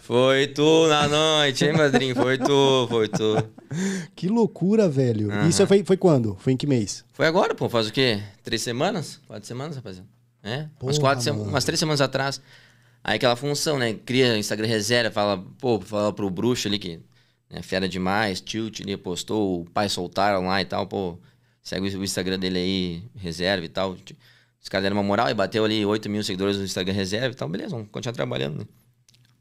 Foi 0.01 0.46
tu 0.48 0.88
na 0.88 1.08
noite, 1.08 1.65
hein, 1.65 1.74
padrinho? 1.74 2.15
Foi 2.15 2.38
tu, 2.38 2.88
foi 2.89 3.08
tu. 3.08 3.44
que 4.15 4.27
loucura, 4.27 4.88
velho. 4.89 5.32
Aham. 5.32 5.48
Isso 5.48 5.65
foi, 5.65 5.84
foi 5.84 5.98
quando? 5.98 6.36
Foi 6.39 6.54
em 6.54 6.58
que 6.58 6.68
mês? 6.68 7.04
Foi 7.13 7.25
agora, 7.25 7.56
pô, 7.56 7.68
faz 7.70 7.88
o 7.88 7.92
quê? 7.94 8.22
Três 8.44 8.62
semanas? 8.62 9.20
Quatro 9.25 9.48
semanas, 9.48 9.75
rapaziada? 9.77 10.08
É? 10.45 10.69
umas, 10.79 10.97
Porra, 10.97 10.99
quatro, 10.99 11.23
sema- 11.23 11.41
umas 11.41 11.65
três 11.65 11.79
semanas 11.79 11.99
atrás. 12.01 12.39
Aí 13.03 13.15
aquela 13.17 13.35
função, 13.35 13.77
né? 13.79 13.93
Cria 13.93 14.37
Instagram 14.37 14.67
reserva, 14.67 15.11
fala, 15.11 15.43
pô, 15.59 15.81
fala 15.81 16.13
pro 16.13 16.29
bruxo 16.29 16.67
ali 16.67 16.79
que 16.79 16.99
é 17.49 17.61
fera 17.61 17.89
demais, 17.89 18.41
tilt, 18.41 18.79
ele 18.79 18.95
postou, 18.97 19.61
o 19.61 19.65
pai 19.65 19.89
soltaram 19.89 20.45
lá 20.45 20.61
e 20.61 20.65
tal, 20.65 20.85
pô, 20.87 21.17
segue 21.61 21.95
o 21.97 22.03
Instagram 22.03 22.39
dele 22.39 22.57
aí, 22.59 23.03
reserva 23.15 23.65
e 23.65 23.69
tal. 23.69 23.97
Os 24.61 24.69
caras 24.69 24.83
deram 24.83 24.97
uma 24.97 25.03
moral 25.03 25.29
e 25.29 25.33
bateu 25.33 25.65
ali 25.65 25.85
8 25.85 26.09
mil 26.09 26.23
seguidores 26.23 26.57
no 26.57 26.63
Instagram 26.63 26.93
reserva 26.93 27.27
e 27.33 27.35
tal, 27.35 27.49
beleza, 27.49 27.71
vamos 27.71 27.87
continuar 27.91 28.13
trabalhando, 28.13 28.59
né? 28.59 28.65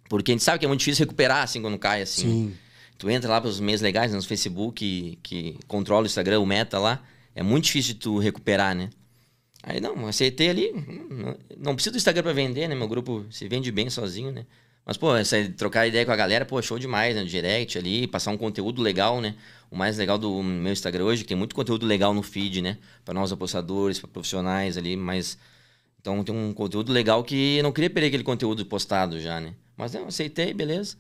Porque 0.09 0.33
a 0.33 0.35
gente 0.35 0.45
sabe 0.45 0.59
que 0.59 0.65
é 0.65 0.69
muito 0.69 0.81
difícil 0.81 1.05
recuperar 1.05 1.43
assim 1.43 1.61
quando 1.63 1.79
cai, 1.79 2.03
assim. 2.03 2.23
Sim. 2.23 2.55
Tu 2.99 3.11
entra 3.11 3.31
lá 3.31 3.41
pros 3.41 3.59
meios 3.59 3.81
legais, 3.81 4.11
né, 4.11 4.17
nos 4.17 4.27
Facebook, 4.27 4.75
que, 4.77 5.19
que 5.23 5.59
controla 5.67 6.03
o 6.03 6.07
Instagram, 6.07 6.41
o 6.41 6.47
meta 6.47 6.79
lá. 6.79 7.03
É 7.35 7.43
muito 7.43 7.65
difícil 7.65 7.95
de 7.95 8.01
tu 8.01 8.19
recuperar, 8.19 8.75
né? 8.75 8.91
Aí 9.67 9.81
não, 9.81 10.07
aceitei 10.07 10.51
ali. 10.51 10.73
Não, 11.57 11.75
preciso 11.75 11.93
do 11.93 11.97
Instagram 11.97 12.23
pra 12.23 12.33
vender, 12.33 12.69
né? 12.69 12.75
Meu 12.75 12.87
grupo 12.87 13.25
se 13.31 13.49
vende 13.49 13.73
bem 13.73 13.89
sozinho, 13.89 14.31
né? 14.31 14.45
Mas, 14.85 14.99
pô, 14.99 15.17
essa, 15.17 15.37
trocar 15.57 15.87
ideia 15.87 16.05
com 16.05 16.13
a 16.13 16.17
galera, 16.17 16.45
pô, 16.45 16.61
show 16.61 16.79
demais, 16.79 17.15
né? 17.15 17.23
No 17.23 17.27
direct 17.27 17.79
ali, 17.79 18.07
passar 18.07 18.31
um 18.31 18.37
conteúdo 18.37 18.83
legal, 18.83 19.23
né? 19.23 19.35
O 19.71 19.77
mais 19.77 19.97
legal 19.97 20.19
do 20.19 20.43
meu 20.43 20.71
Instagram 20.71 21.05
hoje, 21.05 21.23
que 21.23 21.29
tem 21.29 21.37
muito 21.37 21.55
conteúdo 21.55 21.87
legal 21.87 22.13
no 22.13 22.23
feed, 22.23 22.61
né? 22.61 22.77
Pra 23.03 23.15
nós 23.15 23.33
apostadores, 23.33 23.99
pra 23.99 24.07
profissionais 24.07 24.77
ali, 24.77 24.97
mas. 24.97 25.39
Então 25.99 26.23
tem 26.23 26.35
um 26.35 26.53
conteúdo 26.53 26.93
legal 26.93 27.25
que 27.25 27.57
eu 27.57 27.63
não 27.63 27.73
queria 27.73 27.89
perder 27.89 28.09
aquele 28.09 28.23
conteúdo 28.23 28.67
postado 28.67 29.19
já, 29.19 29.41
né? 29.41 29.55
Mas 29.75 29.95
não, 29.95 30.09
aceitei, 30.09 30.53
beleza. 30.53 30.97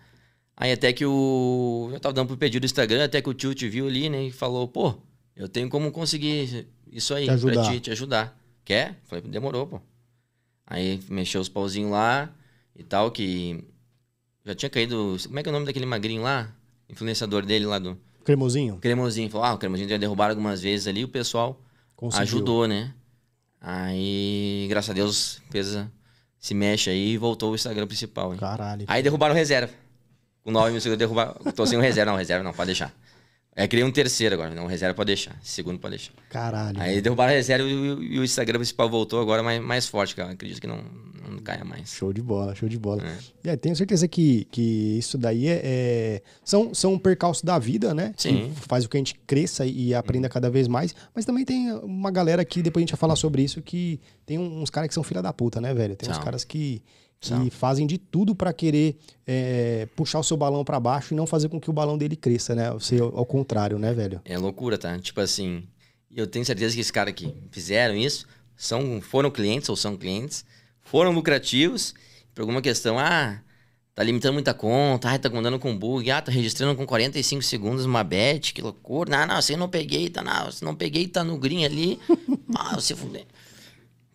Aí 0.57 0.73
até 0.73 0.91
que 0.91 1.05
o. 1.05 1.91
Eu 1.93 2.01
tava 2.01 2.15
dando 2.15 2.29
pro 2.29 2.39
pedido 2.39 2.63
do 2.63 2.65
Instagram, 2.65 3.05
até 3.05 3.21
que 3.21 3.29
o 3.29 3.35
tio 3.35 3.55
te 3.55 3.69
viu 3.69 3.87
ali, 3.87 4.09
né? 4.09 4.25
E 4.25 4.33
falou, 4.33 4.67
pô, 4.67 4.95
eu 5.37 5.47
tenho 5.47 5.69
como 5.69 5.93
conseguir 5.93 6.67
isso 6.91 7.13
aí 7.13 7.25
Te 7.27 7.31
ajudar. 7.33 7.65
pra 7.71 7.81
te 7.81 7.91
ajudar. 7.91 8.44
Quer? 8.65 8.99
Falei, 9.05 9.23
demorou, 9.29 9.67
pô. 9.67 9.81
Aí 10.67 11.01
mexeu 11.11 11.41
os 11.41 11.49
pauzinhos 11.49 11.91
lá 11.91 12.31
e 12.75 12.83
tal, 12.83 13.11
que 13.11 13.63
já 14.45 14.55
tinha 14.55 14.71
caído. 14.71 15.17
Como 15.27 15.39
é 15.39 15.43
que 15.43 15.49
é 15.49 15.51
o 15.51 15.53
nome 15.53 15.67
daquele 15.67 15.87
magrinho 15.87 16.23
lá? 16.23 16.51
Influenciador 16.89 17.45
dele 17.45 17.67
lá 17.67 17.79
do. 17.79 17.99
Cremosinho? 18.25 18.79
Cremosinho. 18.79 19.29
Falou, 19.31 19.47
ah, 19.47 19.53
o 19.55 19.59
Cremosinho 19.59 19.89
já 19.89 19.97
derrubaram 19.99 20.33
algumas 20.33 20.63
vezes 20.63 20.87
ali, 20.87 21.05
o 21.05 21.09
pessoal 21.09 21.61
Conseguiu. 21.95 22.23
ajudou, 22.23 22.67
né? 22.67 22.95
Aí, 23.61 24.67
graças 24.69 24.91
a 24.91 24.93
Deus, 24.95 25.43
fez 25.51 25.75
a- 25.77 25.89
se 26.39 26.53
mexe 26.55 26.91
aí 26.91 27.13
e 27.13 27.19
voltou 27.19 27.53
o 27.53 27.55
Instagram 27.55 27.87
principal, 27.87 28.33
hein? 28.33 28.39
Caralho. 28.39 28.85
Aí 28.89 29.03
derrubaram 29.03 29.35
o 29.35 29.37
reserva. 29.37 29.73
Com 30.43 30.51
9 30.51 30.73
mil 30.73 30.81
seguidores 30.81 30.99
derrubaram. 30.99 31.53
Tô 31.53 31.65
sem 31.67 31.79
o 31.79 31.81
reserva, 31.81 32.11
não, 32.13 32.19
reserva 32.19 32.45
não, 32.45 32.53
pode 32.53 32.67
deixar. 32.67 32.95
É, 33.57 33.69
criei 33.69 33.85
um 33.85 33.91
terceiro 33.93 34.35
agora, 34.35 34.53
não, 34.55 34.67
reserva 34.67 34.95
pode 34.95 35.09
deixar. 35.09 35.37
Segundo 35.43 35.79
pode 35.79 35.93
deixar. 35.97 36.13
Caralho. 36.29 36.81
Aí 36.81 37.01
derrubaram 37.01 37.33
a 37.33 37.37
reserva 37.37 37.69
e, 37.69 37.73
o- 37.75 38.03
e 38.03 38.19
o 38.19 38.25
Instagram 38.25 38.59
principal 38.59 38.91
voltou 38.91 39.21
agora 39.21 39.43
mais, 39.43 39.63
mais 39.63 39.87
forte, 39.87 40.17
cara. 40.17 40.33
Acredito 40.33 40.61
que 40.61 40.67
não, 40.67 40.79
não 41.31 41.39
caia 41.39 41.65
mais. 41.65 41.89
Show 41.95 42.13
de 42.13 42.21
bola, 42.21 42.53
show 42.57 42.69
de 42.69 42.77
bola. 42.79 43.03
É. 43.07 43.17
E 43.45 43.51
aí, 43.51 43.57
tenho 43.57 43.77
certeza 43.77 44.09
que, 44.09 44.45
que 44.51 44.99
isso 44.99 45.17
daí 45.17 45.47
é, 45.47 45.61
é- 45.65 46.23
são, 46.45 46.75
são 46.75 46.99
percalços 46.99 47.45
da 47.45 47.57
vida, 47.57 47.95
né? 47.95 48.13
Sim. 48.17 48.51
Que 48.55 48.61
faz 48.69 48.85
o 48.85 48.89
que 48.89 48.97
a 48.97 49.01
gente 49.01 49.15
cresça 49.25 49.65
e 49.65 49.95
aprenda 49.95 50.29
cada 50.29 50.51
vez 50.51 50.67
mais. 50.67 50.93
Mas 51.15 51.25
também 51.25 51.45
tem 51.45 51.71
uma 51.75 52.11
galera 52.11 52.45
que, 52.45 52.61
depois 52.61 52.81
a 52.81 52.85
gente 52.85 52.93
vai 52.93 52.99
falar 52.99 53.15
sobre 53.15 53.43
isso, 53.43 53.63
que 53.63 54.01
tem 54.27 54.37
uns 54.37 54.69
caras 54.69 54.89
que 54.89 54.95
são 54.95 55.05
filha 55.05 55.23
da 55.23 55.33
puta, 55.33 55.61
né, 55.61 55.73
velho? 55.73 55.95
Tem 55.95 56.11
uns 56.11 56.19
caras 56.19 56.43
que, 56.43 56.83
que 57.29 57.51
fazem 57.51 57.87
de 57.87 57.99
tudo 57.99 58.35
pra 58.35 58.53
querer 58.53 58.97
é, 59.27 59.89
puxar 59.97 60.19
o 60.19 60.25
seu 60.25 60.37
balão 60.37 60.65
pra 60.65 60.79
baixo 60.79 61.15
e 61.15 61.17
não 61.17 61.27
fazer 61.27 61.49
com 61.49 61.61
que 61.61 61.71
o 61.71 61.73
balão 61.73 61.97
dele 61.97 62.17
cresça, 62.17 62.55
né? 62.55 62.75
Seja, 62.81 63.05
ao 63.05 63.27
contrário, 63.27 63.79
né, 63.79 63.93
velho? 63.93 64.21
É 64.25 64.37
loucura, 64.39 64.77
tá? 64.77 64.99
Tipo 64.99 65.21
assim, 65.21 65.65
eu 66.15 66.27
tenho 66.27 66.45
certeza 66.45 66.75
que 66.75 66.81
esses 66.81 66.91
caras 66.91 67.15
que 67.15 67.33
fizeram 67.51 67.95
isso 67.95 68.27
são, 68.57 69.01
foram 69.01 69.31
clientes 69.31 69.69
ou 69.69 69.77
são 69.77 69.97
clientes, 69.97 70.45
foram 70.81 71.11
lucrativos, 71.13 71.95
por 72.35 72.43
alguma 72.43 72.61
questão, 72.61 72.99
ah, 72.99 73.41
tá 73.95 74.03
limitando 74.03 74.35
muita 74.35 74.53
conta, 74.53 75.11
ah, 75.11 75.19
tá 75.19 75.31
mandando 75.31 75.59
com 75.59 75.77
bug, 75.77 76.11
ah, 76.11 76.21
tá 76.21 76.33
registrando 76.33 76.77
com 76.77 76.85
45 76.85 77.43
segundos 77.43 77.85
uma 77.85 78.03
bet, 78.03 78.53
que 78.53 78.61
loucura. 78.61 79.11
Não, 79.11 79.35
não, 79.35 79.43
você 79.43 79.57
não 79.57 79.69
peguei, 79.69 80.11
tá, 80.11 80.23
não, 80.23 80.51
se 80.51 80.65
não 80.65 80.75
peguei, 80.75 81.07
tá 81.07 81.23
no 81.23 81.39
green 81.39 81.65
ali. 81.65 81.99
ah, 82.55 82.75
você 82.75 82.95
fuder. 82.95 83.27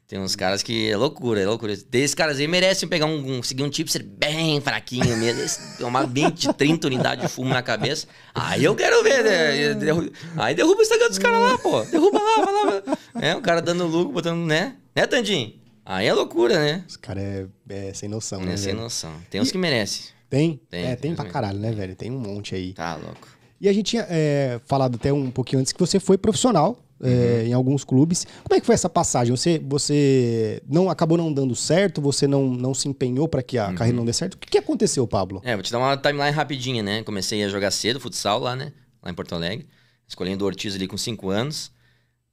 Tem 0.10 0.18
uns 0.20 0.36
caras 0.36 0.64
que 0.64 0.90
é 0.90 0.98
loucura, 0.98 1.40
é 1.40 1.46
loucura. 1.46 1.72
Esses 1.72 2.16
caras 2.16 2.40
aí 2.40 2.48
merecem 2.48 2.90
pegar 2.90 3.06
um, 3.06 3.38
um 3.38 3.44
seguir 3.44 3.62
um 3.62 3.70
tipster 3.70 4.04
bem 4.04 4.60
fraquinho 4.60 5.16
mesmo. 5.16 5.40
esse- 5.44 5.78
Tomar 5.78 6.08
20, 6.08 6.52
30 6.54 6.88
unidades 6.88 7.24
de 7.28 7.32
fumo 7.32 7.50
na 7.52 7.62
cabeça. 7.62 8.08
Aí 8.34 8.64
eu 8.64 8.76
quero 8.76 9.04
ver, 9.04 9.24
né? 9.24 9.74
Derru- 9.76 10.12
Aí 10.36 10.56
derruba 10.56 10.80
o 10.80 10.82
Instagram 10.82 11.10
dos 11.10 11.20
caras 11.20 11.40
lá, 11.40 11.58
pô. 11.60 11.84
Derruba 11.84 12.18
lá, 12.18 12.44
vai 12.44 12.54
lá. 12.54 12.82
vai. 13.14 13.30
É, 13.30 13.36
o 13.36 13.42
cara 13.42 13.62
dando 13.62 13.86
lucro, 13.86 14.12
botando, 14.12 14.44
né? 14.48 14.78
Né, 14.96 15.06
Tandinho? 15.06 15.54
Aí 15.86 16.08
é 16.08 16.14
loucura, 16.14 16.58
né? 16.60 16.84
Os 16.88 16.98
caras 16.98 17.24
é, 17.24 17.46
é 17.90 17.94
sem 17.94 18.10
noção, 18.10 18.42
né? 18.44 18.54
É 18.54 18.58
sem 18.58 18.68
velho? 18.74 18.80
noção. 18.80 19.14
Tem 19.30 19.40
uns 19.40 19.52
que 19.52 19.60
merecem. 19.60 20.06
Tem? 20.28 20.60
Tem, 20.72 20.86
é, 20.86 20.88
tem 20.96 20.98
tem 20.98 21.16
pra 21.16 21.24
mesmo. 21.26 21.34
caralho, 21.34 21.60
né, 21.60 21.72
velho? 21.72 21.96
Tem 21.96 22.10
um 22.10 22.20
monte 22.20 22.56
aí. 22.56 22.74
Tá 22.74 22.96
louco. 22.96 23.28
E 23.62 23.70
a 23.70 23.74
gente 23.74 23.86
tinha 23.92 24.08
é, 24.10 24.60
falado 24.66 24.96
até 24.96 25.14
um 25.14 25.30
pouquinho 25.30 25.60
antes 25.62 25.72
que 25.72 25.80
você 25.80 26.00
foi 26.00 26.18
profissional 26.18 26.80
é, 27.02 27.46
em 27.48 27.54
alguns 27.54 27.84
clubes. 27.84 28.26
Como 28.44 28.58
é 28.58 28.60
que 28.60 28.66
foi 28.66 28.76
essa 28.76 28.90
passagem? 28.90 29.36
Você, 29.36 29.62
você 29.66 30.62
não 30.68 30.90
acabou 30.90 31.18
não 31.18 31.32
dando 31.32 31.56
certo? 31.56 32.02
Você 32.02 32.28
não, 32.28 32.50
não 32.50 32.74
se 32.74 32.88
empenhou 32.88 33.28
para 33.28 33.42
que 33.42 33.58
a 33.58 33.74
carreira 33.74 33.98
não 33.98 34.06
dê 34.06 34.14
certo? 34.14 34.36
O 34.36 34.38
que, 34.38 34.50
que 34.50 34.58
aconteceu, 34.58 35.08
Pablo? 35.08 35.42
É, 35.44 35.56
vou 35.56 35.64
te 35.64 35.72
dar 35.72 35.80
uma 35.80 35.98
timeline 35.98 36.32
rapidinha, 36.32 36.84
né? 36.84 37.04
Comecei 37.04 37.44
a 37.44 37.50
jogar 37.50 37.72
cedo, 37.72 38.00
futsal 38.00 38.40
lá, 38.40 38.56
né? 38.56 38.74
Lá 39.02 39.12
em 39.12 39.14
Porto 39.14 39.34
Alegre. 39.34 39.68
Escolhendo 40.08 40.44
o 40.44 40.48
Ortiz 40.48 40.76
ali 40.76 40.88
com 40.88 40.98
5 40.98 41.30
anos. 41.30 41.72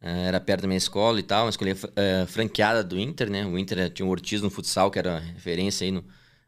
Eh, 0.00 0.28
era 0.28 0.40
perto 0.40 0.62
da 0.62 0.68
minha 0.68 0.78
escola 0.78 1.18
e 1.18 1.22
tal. 1.22 1.48
Escolhi 1.48 1.74
eh, 1.96 2.26
franqueada 2.26 2.82
do 2.82 2.98
Inter, 2.98 3.30
né? 3.30 3.46
O 3.46 3.58
Inter 3.58 3.78
eh, 3.78 3.88
tinha 3.88 4.06
o 4.06 4.10
Ortiz 4.10 4.40
no 4.40 4.50
futsal, 4.50 4.90
que 4.90 4.98
era 4.98 5.18
referência 5.18 5.84
aí 5.84 5.90
no, 5.90 6.04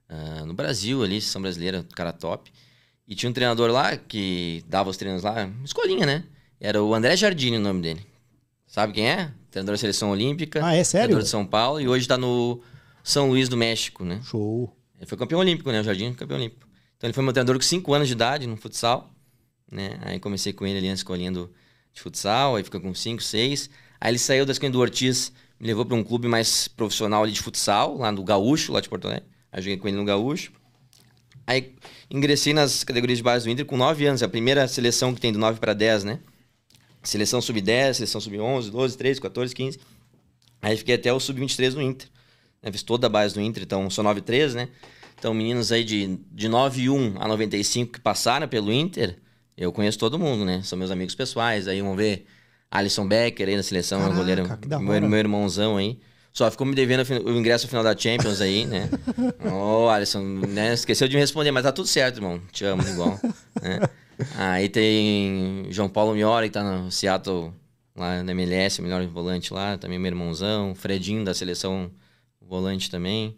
ah, 0.09 0.45
no 0.47 0.55
Brasil 0.55 1.03
ali, 1.03 1.21
seleção 1.21 1.43
brasileira, 1.43 1.85
cara 1.95 2.13
top. 2.13 2.51
E 3.07 3.15
tinha 3.15 3.31
um 3.31 3.33
treinador 3.33 3.71
lá 3.71 3.97
que 3.97 4.63
dava 4.69 4.91
os 4.91 4.97
treinos 4.97 5.23
lá, 5.23 5.51
escolinha, 5.65 6.07
né? 6.07 6.25
Era 6.61 6.83
o 6.83 6.95
André 6.95 7.17
Jardine 7.17 7.57
o 7.57 7.61
nome 7.61 7.83
dele. 7.83 8.07
Sabe 8.67 8.93
quem 8.93 9.09
é? 9.09 9.33
Treinador 9.51 9.75
da 9.75 9.79
seleção 9.79 10.11
olímpica. 10.11 10.65
Ah, 10.65 10.75
é 10.75 10.85
sério? 10.85 11.07
Treinador 11.07 11.25
de 11.25 11.31
São 11.31 11.47
Paulo 11.47 11.81
e 11.81 11.89
hoje 11.89 12.07
tá 12.07 12.19
no 12.19 12.61
São 13.03 13.29
Luís 13.29 13.49
do 13.49 13.57
México, 13.57 14.05
né? 14.05 14.21
Show. 14.25 14.75
Ele 14.97 15.07
foi 15.07 15.17
campeão 15.17 15.41
olímpico, 15.41 15.71
né? 15.71 15.81
O 15.81 15.85
Jardim 15.85 16.13
campeão 16.13 16.39
olímpico. 16.39 16.69
Então 16.97 17.07
ele 17.07 17.15
foi 17.15 17.23
meu 17.23 17.33
treinador 17.33 17.57
com 17.57 17.63
5 17.63 17.95
anos 17.95 18.09
de 18.09 18.15
idade 18.15 18.47
no 18.47 18.57
futsal, 18.57 19.15
né? 19.71 19.99
Aí 20.03 20.19
comecei 20.19 20.53
com 20.53 20.67
ele 20.67 20.79
ali 20.79 20.89
na 20.89 20.95
escolinha 20.95 21.31
do, 21.31 21.51
de 21.93 22.01
futsal, 22.01 22.57
aí 22.57 22.65
fica 22.65 22.81
com 22.81 22.93
5, 22.93 23.23
6. 23.23 23.71
Aí 24.01 24.11
ele 24.11 24.19
saiu 24.19 24.45
da 24.45 24.53
escolinha 24.53 24.73
do 24.73 24.81
Ortiz, 24.81 25.33
me 25.61 25.67
levou 25.67 25.87
para 25.87 25.97
um 25.97 26.03
clube 26.03 26.27
mais 26.27 26.67
profissional 26.69 27.23
ali 27.23 27.33
de 27.33 27.41
futsal, 27.41 27.97
lá 27.97 28.11
no 28.11 28.25
Gaúcho, 28.25 28.73
lá 28.73 28.81
de 28.81 28.89
Porto 28.89 29.07
Alegre. 29.07 29.27
Aí 29.53 29.63
joguei 29.63 29.77
com 29.77 29.89
ele 29.89 29.97
no 29.97 30.05
Gaúcho. 30.05 30.53
Aí 31.47 31.75
ingressei 32.11 32.53
nas 32.53 32.85
categorias 32.85 33.19
de 33.19 33.25
base 33.25 33.45
do 33.47 33.51
Inter 33.51 33.65
com 33.65 33.77
9 33.77 34.05
anos, 34.07 34.21
é 34.21 34.25
a 34.25 34.29
primeira 34.29 34.67
seleção 34.69 35.15
que 35.15 35.21
tem 35.21 35.33
do 35.33 35.39
9 35.39 35.61
para 35.61 35.73
10, 35.73 36.05
né? 36.05 36.21
Seleção 37.09 37.41
sub-10, 37.41 37.95
seleção 37.95 38.21
sub-11, 38.21 38.71
12, 38.71 38.99
13, 38.99 39.21
14, 39.23 39.55
15. 39.55 39.81
Aí 40.61 40.77
fiquei 40.77 40.95
até 40.95 41.11
o 41.11 41.19
sub-23 41.19 41.73
no 41.73 41.81
Inter. 41.81 42.07
Né? 42.63 42.71
Fiz 42.71 42.83
toda 42.83 43.07
a 43.07 43.11
base 43.11 43.33
do 43.33 43.41
Inter, 43.41 43.63
então 43.63 43.89
sou 43.89 44.05
9-3, 44.05 44.53
né? 44.53 44.69
Então 45.19 45.33
meninos 45.33 45.73
aí 45.73 45.85
de, 45.85 46.19
de 46.31 46.51
9-1 46.51 47.15
a 47.19 47.27
95 47.27 47.95
que 47.95 48.01
passaram 48.01 48.47
pelo 48.47 48.71
Inter, 48.71 49.17
eu 49.57 49.73
conheço 49.73 49.99
todo 49.99 50.19
mundo, 50.19 50.45
né? 50.45 50.61
São 50.63 50.79
meus 50.79 50.91
amigos 50.91 51.15
pessoais. 51.15 51.67
Aí 51.67 51.81
vamos 51.81 51.97
ver 51.97 52.27
Alisson 52.71 53.09
Becker 53.09 53.49
aí 53.49 53.57
na 53.57 53.63
seleção, 53.63 54.01
Caraca, 54.01 54.19
goleiro, 54.19 54.43
meu, 54.79 55.09
meu 55.09 55.19
irmãozão 55.19 55.79
aí. 55.79 55.99
Só 56.31 56.51
ficou 56.51 56.67
me 56.67 56.75
devendo 56.75 57.09
o 57.25 57.39
ingresso 57.39 57.65
ao 57.65 57.71
final 57.71 57.83
da 57.83 57.97
Champions 57.97 58.43
aí, 58.43 58.67
né? 58.67 58.91
Ô, 59.51 59.89
Alisson, 59.89 60.23
né? 60.23 60.75
Esqueceu 60.75 61.09
de 61.09 61.15
me 61.15 61.21
responder, 61.21 61.53
mas 61.53 61.63
tá 61.63 61.73
tudo 61.73 61.89
certo, 61.89 62.19
irmão. 62.19 62.39
Te 62.53 62.67
amo 62.67 62.83
igual. 62.87 63.19
né? 63.63 63.81
Aí 64.37 64.69
tem 64.69 65.67
João 65.71 65.89
Paulo 65.89 66.15
Miori, 66.15 66.49
que 66.49 66.55
tá 66.55 66.63
no 66.63 66.91
Seattle 66.91 67.53
lá 67.97 68.23
na 68.23 68.33
MLS, 68.33 68.81
melhor 68.81 69.05
volante 69.07 69.53
lá, 69.53 69.77
também 69.77 69.99
meu 69.99 70.09
irmãozão, 70.11 70.75
Fredinho 70.75 71.25
da 71.25 71.35
seleção 71.35 71.91
volante 72.41 72.91
também. 72.91 73.37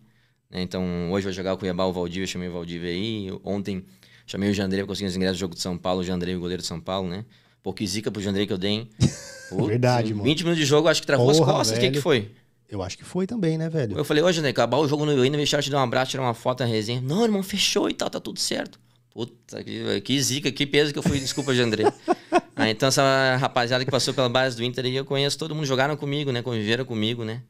Né? 0.51 0.63
Então, 0.63 1.11
hoje 1.11 1.25
vai 1.25 1.33
jogar 1.33 1.55
o 1.55 1.59
Cuiabá, 1.59 1.85
o 1.85 1.93
Valdívia, 1.93 2.25
eu 2.25 2.29
chamei 2.29 2.49
o 2.49 2.53
Valdívia 2.53 2.91
aí. 2.91 3.29
Ontem 3.45 3.85
chamei 4.27 4.51
o 4.51 4.55
Jandrei 4.55 4.83
pra 4.83 4.89
conseguir 4.89 5.09
os 5.09 5.17
ingressos 5.17 5.39
do 5.39 5.41
jogo 5.41 5.55
de 5.55 5.61
São 5.61 5.77
Paulo, 5.77 6.01
o 6.01 6.05
Jandrei, 6.05 6.37
o 6.37 6.41
goleiro 6.41 6.63
de 6.63 6.69
São 6.69 6.81
Paulo, 6.81 7.09
né? 7.09 7.25
Pô, 7.63 7.73
que 7.73 7.87
zica 7.87 8.11
pro 8.11 8.23
Jandrei 8.23 8.47
que 8.47 8.53
eu 8.53 8.59
dei, 8.59 8.71
hein? 8.71 8.91
Verdade, 9.67 10.15
mano. 10.15 10.25
20 10.25 10.41
minutos 10.43 10.59
de 10.59 10.65
jogo, 10.65 10.89
acho 10.89 11.01
que 11.01 11.07
travou 11.07 11.27
Porra, 11.27 11.53
as 11.53 11.57
costas, 11.57 11.79
o 11.79 11.81
que 11.81 11.91
que 11.91 12.01
foi? 12.01 12.31
Eu 12.69 12.83
acho 12.83 12.97
que 12.97 13.05
foi 13.05 13.27
também, 13.27 13.59
né, 13.59 13.69
velho? 13.69 13.99
Eu 13.99 14.05
falei, 14.05 14.23
ô 14.23 14.31
Jandrei, 14.31 14.53
acabar 14.53 14.79
o 14.79 14.87
jogo 14.87 15.05
no 15.05 15.13
Ioina, 15.13 15.33
me 15.33 15.39
deixaram 15.39 15.63
te 15.63 15.71
dar 15.71 15.79
um 15.79 15.83
abraço, 15.83 16.13
tirar 16.13 16.23
uma 16.23 16.35
foto 16.35 16.61
na 16.61 16.67
resenha. 16.67 17.01
Não, 17.01 17.25
irmão, 17.25 17.43
fechou 17.43 17.91
e 17.91 17.95
tal, 17.95 18.09
tá 18.09 18.21
tudo 18.21 18.39
certo. 18.39 18.79
Puta, 19.13 19.63
que, 19.65 20.01
que 20.03 20.23
zica, 20.23 20.53
que 20.53 20.67
peso 20.67 20.93
que 20.93 20.99
eu 20.99 21.03
fui, 21.03 21.19
desculpa, 21.19 21.55
Jandrei. 21.55 21.87
ah, 22.55 22.71
então 22.71 22.89
essa 22.89 23.37
rapaziada 23.37 23.85
que 23.85 23.91
passou 23.91 24.15
pela 24.15 24.29
base 24.29 24.57
do 24.57 24.63
Inter 24.63 24.85
aí, 24.85 24.97
eu 24.97 25.05
conheço 25.05 25.37
todo 25.37 25.55
mundo, 25.55 25.67
jogaram 25.67 25.97
comigo, 25.97 26.31
né? 26.31 26.43
Conviveram 26.43 26.85
comigo, 26.85 27.25
né? 27.25 27.43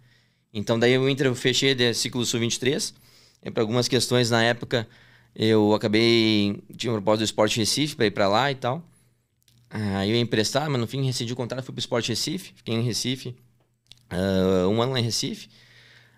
Então 0.52 0.78
daí 0.78 0.96
o 0.98 1.08
Inter 1.08 1.26
eu 1.26 1.34
fechei 1.34 1.74
de 1.74 1.92
ciclo 1.94 2.24
sub-23. 2.24 2.94
E 3.42 3.50
para 3.50 3.62
algumas 3.62 3.88
questões 3.88 4.30
na 4.30 4.42
época, 4.42 4.86
eu 5.34 5.74
acabei. 5.74 6.62
Tinha 6.76 6.92
um 6.92 6.96
propósito 6.96 7.20
do 7.20 7.24
Sport 7.24 7.56
Recife 7.56 7.96
para 7.96 8.06
ir 8.06 8.10
para 8.10 8.28
lá 8.28 8.50
e 8.50 8.54
tal. 8.54 8.82
Aí 9.70 10.10
eu 10.10 10.16
ia 10.16 10.20
emprestar, 10.20 10.68
mas 10.68 10.80
no 10.80 10.86
fim 10.86 11.04
rescindi 11.04 11.32
o 11.32 11.36
contrato, 11.36 11.64
fui 11.64 11.72
pro 11.72 11.80
Sport 11.80 12.08
Recife, 12.08 12.52
fiquei 12.56 12.74
em 12.74 12.82
Recife. 12.82 13.36
ah, 14.10 14.66
um 14.68 14.82
ano 14.82 14.92
lá 14.92 15.00
em 15.00 15.04
Recife. 15.04 15.48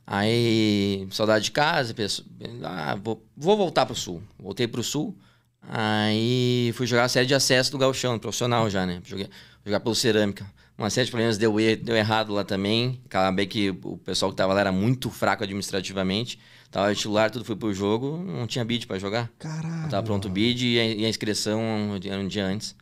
Aí, 0.07 1.07
saudade 1.11 1.45
de 1.45 1.53
casa, 1.53 1.95
penso, 1.95 2.27
ah, 2.65 2.97
vou, 2.97 3.25
vou 3.37 3.57
voltar 3.57 3.87
pro 3.87 3.95
sul. 3.95 4.23
Voltei 4.39 4.67
pro 4.67 4.83
sul. 4.83 5.17
Aí 5.63 6.73
fui 6.75 6.87
jogar 6.87 7.05
a 7.05 7.09
série 7.09 7.27
de 7.27 7.35
acesso 7.35 7.71
do 7.71 7.79
Galchão, 7.79 8.19
profissional 8.19 8.69
já, 8.69 8.85
né? 8.85 9.01
Joguei, 9.05 9.29
jogar 9.65 9.81
pelo 9.81 9.95
Cerâmica. 9.95 10.45
Uma 10.77 10.91
série 10.91 11.05
de 11.07 11.11
problemas 11.13 11.39
deu, 11.39 11.59
e- 11.61 11.77
deu 11.77 11.95
errado 11.97 12.33
lá 12.33 12.45
também. 12.45 13.01
Acabei 13.07 13.47
que 13.47 13.71
o 13.85 13.97
pessoal 13.99 14.31
que 14.31 14.37
tava 14.37 14.53
lá 14.53 14.61
era 14.61 14.73
muito 14.73 15.11
fraco 15.11 15.45
administrativamente. 15.45 16.39
Tava 16.71 16.95
titular, 16.95 17.31
tudo 17.31 17.45
foi 17.45 17.55
pro 17.55 17.73
jogo, 17.73 18.17
não 18.17 18.47
tinha 18.47 18.65
bid 18.65 18.87
pra 18.87 18.99
jogar. 18.99 19.31
Caralho. 19.39 19.91
Tava 19.91 20.03
pronto 20.03 20.27
o 20.27 20.31
bid 20.31 20.67
e 20.67 20.81
a, 20.81 20.85
e 20.85 21.07
a 21.07 21.09
inscrição 21.09 21.61
era 22.05 22.19
um 22.21 22.27
dia 22.27 22.45
antes. 22.45 22.75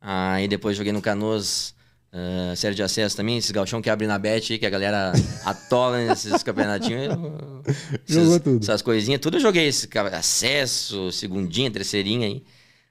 Aí 0.00 0.46
depois 0.46 0.76
joguei 0.76 0.92
no 0.92 1.02
Canoas, 1.02 1.74
ah, 2.16 2.56
série 2.56 2.74
de 2.74 2.82
acesso 2.82 3.14
também, 3.16 3.36
esses 3.36 3.50
galchão 3.50 3.82
que 3.82 3.90
abrem 3.90 4.08
na 4.08 4.18
bet 4.18 4.52
aí, 4.52 4.58
que 4.58 4.64
a 4.66 4.70
galera 4.70 5.12
atola 5.44 5.98
nesses 6.06 6.42
campeonatinhos. 6.42 7.04
eu- 7.06 7.62
Jogou 8.06 8.28
esses- 8.32 8.40
tudo. 8.42 8.62
Essas 8.64 8.82
coisinhas, 8.82 9.20
tudo 9.20 9.36
eu 9.36 9.40
joguei. 9.40 9.66
Esse, 9.66 9.88
acesso, 10.12 11.12
segundinha, 11.12 11.70
terceirinha 11.70 12.26
aí. 12.26 12.42